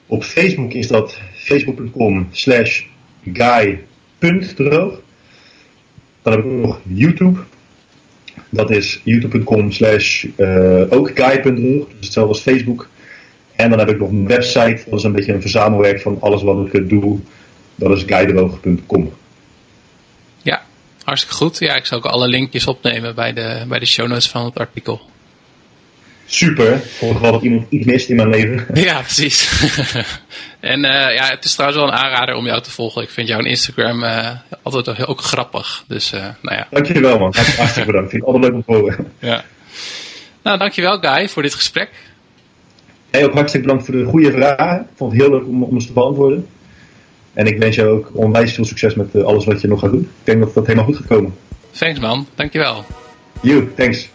Op 0.06 0.24
Facebook 0.24 0.74
is 0.74 0.88
dat 0.88 1.20
facebook.com 1.36 2.28
slash 2.32 2.84
guy 3.34 3.80
punt 4.18 4.56
droog. 4.56 5.02
Dan 6.22 6.34
heb 6.34 6.46
ik 6.46 6.52
nog 6.52 6.80
YouTube. 6.84 7.40
Dat 8.50 8.72
is 8.72 9.02
youtube.com 9.04 9.72
slash 9.72 10.26
uh, 10.38 10.84
ook 10.90 11.12
guy.droog. 11.14 11.88
Dus 11.88 11.96
hetzelfde 12.00 12.34
als 12.34 12.42
Facebook. 12.42 12.90
En 13.56 13.70
dan 13.70 13.80
heb 13.80 13.90
ik 13.90 14.00
nog 14.00 14.10
een 14.10 14.28
website. 14.28 14.84
Dat 14.90 15.00
is 15.00 15.04
een 15.04 15.12
beetje 15.12 15.34
een 15.34 15.42
verzamelwerk 15.42 16.02
van 16.02 16.18
alles 16.20 16.44
wat 16.44 16.74
ik 16.74 16.90
doe. 16.90 17.20
Dat 17.76 17.98
is 17.98 18.04
guydroog.com. 18.04 19.12
Hartstikke 21.08 21.36
goed. 21.36 21.60
Ja, 21.60 21.76
ik 21.76 21.86
zal 21.86 21.98
ook 21.98 22.06
alle 22.06 22.28
linkjes 22.28 22.68
opnemen 22.68 23.16
bij 23.16 23.34
de, 23.34 23.64
bij 23.68 23.80
de 23.80 23.86
show 23.86 24.08
notes 24.08 24.30
van 24.30 24.46
het 24.46 24.60
artikel. 24.60 25.02
Super, 26.26 26.80
voor 26.80 27.14
geval 27.14 27.32
dat 27.32 27.42
iemand 27.42 27.66
iets 27.70 27.86
mist 27.86 28.10
in 28.10 28.16
mijn 28.16 28.30
leven. 28.30 28.66
Ja, 28.84 29.02
precies. 29.02 29.62
en 30.60 30.84
uh, 30.84 31.16
ja, 31.16 31.30
het 31.30 31.44
is 31.46 31.54
trouwens 31.54 31.82
wel 31.82 31.92
een 31.92 31.98
aanrader 31.98 32.36
om 32.36 32.46
jou 32.46 32.62
te 32.62 32.72
volgen. 32.72 33.02
Ik 33.02 33.10
vind 33.10 33.28
jouw 33.28 33.40
Instagram 33.40 34.04
uh, 34.04 34.30
altijd 34.62 35.08
ook 35.08 35.22
grappig. 35.22 35.84
Dus, 35.88 36.14
uh, 36.14 36.20
nou 36.42 36.58
ja. 36.58 36.68
Dankjewel 36.72 37.20
man, 37.20 37.34
hartstikke 37.36 37.86
bedankt. 37.86 38.14
Ik 38.14 38.20
vind 38.20 38.26
het 38.26 38.34
altijd 38.34 38.44
leuk 38.44 38.54
om 38.54 38.64
te 38.64 38.80
horen. 38.80 39.12
Ja. 39.32 39.44
Nou, 40.42 40.58
dankjewel 40.58 41.00
Guy 41.00 41.30
voor 41.30 41.42
dit 41.42 41.54
gesprek. 41.54 41.90
Jij 43.12 43.26
ook 43.26 43.34
hartstikke 43.34 43.68
bedankt 43.68 43.90
voor 43.90 43.98
de 43.98 44.06
goede 44.06 44.32
vragen. 44.32 44.82
Ik 44.82 44.88
vond 44.96 45.12
het 45.12 45.22
heel 45.22 45.32
leuk 45.32 45.48
om, 45.48 45.64
om 45.64 45.80
te 45.80 45.94
beantwoorden. 45.94 46.48
En 47.38 47.46
ik 47.46 47.58
wens 47.58 47.76
jou 47.76 47.90
ook 47.90 48.10
onwijs 48.14 48.54
veel 48.54 48.66
succes 48.66 48.96
met 48.96 49.24
alles 49.24 49.46
wat 49.46 49.62
je 49.62 49.68
nog 49.68 49.80
gaat 49.80 49.92
doen. 49.92 50.02
Ik 50.02 50.08
denk 50.24 50.40
dat 50.40 50.54
dat 50.54 50.66
helemaal 50.66 50.86
goed 50.86 50.96
gaat 50.96 51.08
komen. 51.08 51.34
Thanks 51.72 52.00
man, 52.00 52.28
dankjewel. 52.36 52.86
You, 53.42 53.74
thanks. 53.76 54.10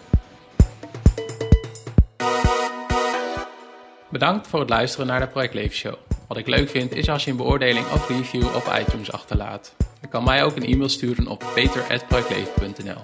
Bedankt 4.10 4.46
voor 4.46 4.60
het 4.60 4.68
luisteren 4.68 5.06
naar 5.06 5.20
de 5.20 5.26
Project 5.26 5.54
Leven 5.54 5.76
Show. 5.76 5.94
Wat 6.28 6.36
ik 6.36 6.46
leuk 6.46 6.68
vind 6.68 6.94
is 6.94 7.08
als 7.08 7.24
je 7.24 7.30
een 7.30 7.36
beoordeling 7.36 7.86
of 7.94 8.08
review 8.08 8.44
op 8.44 8.72
iTunes 8.80 9.12
achterlaat. 9.12 9.74
Je 10.00 10.08
kan 10.08 10.24
mij 10.24 10.44
ook 10.44 10.56
een 10.56 10.64
e-mail 10.64 10.88
sturen 10.88 11.26
op 11.26 11.44
peter.projectleven.nl 11.54 13.00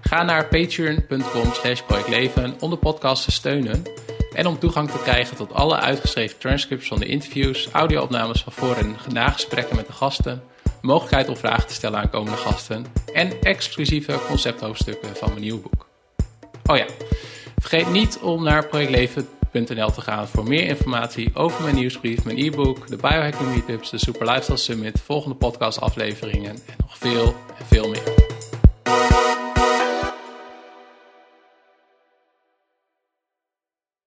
Ga 0.00 0.22
naar 0.22 0.48
patreon.com 0.48 1.52
slash 1.52 1.80
projectleven 1.80 2.54
om 2.60 2.70
de 2.70 2.76
podcast 2.76 3.24
te 3.24 3.30
steunen 3.30 3.82
en 4.34 4.46
om 4.46 4.58
toegang 4.58 4.90
te 4.90 4.98
krijgen 5.02 5.36
tot 5.36 5.52
alle 5.52 5.76
uitgeschreven 5.76 6.38
transcripts 6.38 6.88
van 6.88 7.00
de 7.00 7.06
interviews, 7.06 7.68
audio-opnames 7.72 8.42
van 8.42 8.52
voor- 8.52 8.76
en 8.76 8.96
nagesprekken 9.12 9.76
met 9.76 9.86
de 9.86 9.92
gasten, 9.92 10.42
mogelijkheid 10.80 11.28
om 11.28 11.36
vragen 11.36 11.66
te 11.66 11.74
stellen 11.74 12.00
aan 12.00 12.10
komende 12.10 12.36
gasten 12.36 12.86
en 13.12 13.40
exclusieve 13.42 14.18
concepthoofdstukken 14.26 15.16
van 15.16 15.28
mijn 15.28 15.40
nieuwe 15.40 15.60
boek. 15.60 15.86
Oh 16.66 16.76
ja, 16.76 16.86
vergeet 17.58 17.90
niet 17.90 18.18
om 18.22 18.42
naar 18.42 18.66
Project 18.66 18.90
Leven 18.90 19.28
te 19.64 20.00
gaan 20.00 20.28
voor 20.28 20.48
meer 20.48 20.64
informatie 20.64 21.30
over 21.34 21.62
mijn 21.62 21.74
nieuwsbrief, 21.74 22.24
mijn 22.24 22.38
e-book, 22.38 22.88
de 22.88 22.96
biohacking 22.96 23.48
meetups, 23.48 23.90
de 23.90 23.98
Super 23.98 24.26
Lifestyle 24.26 24.56
Summit, 24.56 25.00
volgende 25.00 25.36
podcast 25.36 25.80
afleveringen 25.80 26.50
en 26.50 26.74
nog 26.78 26.98
veel 26.98 27.34
en 27.58 27.66
veel 27.66 27.88
meer. 27.88 28.31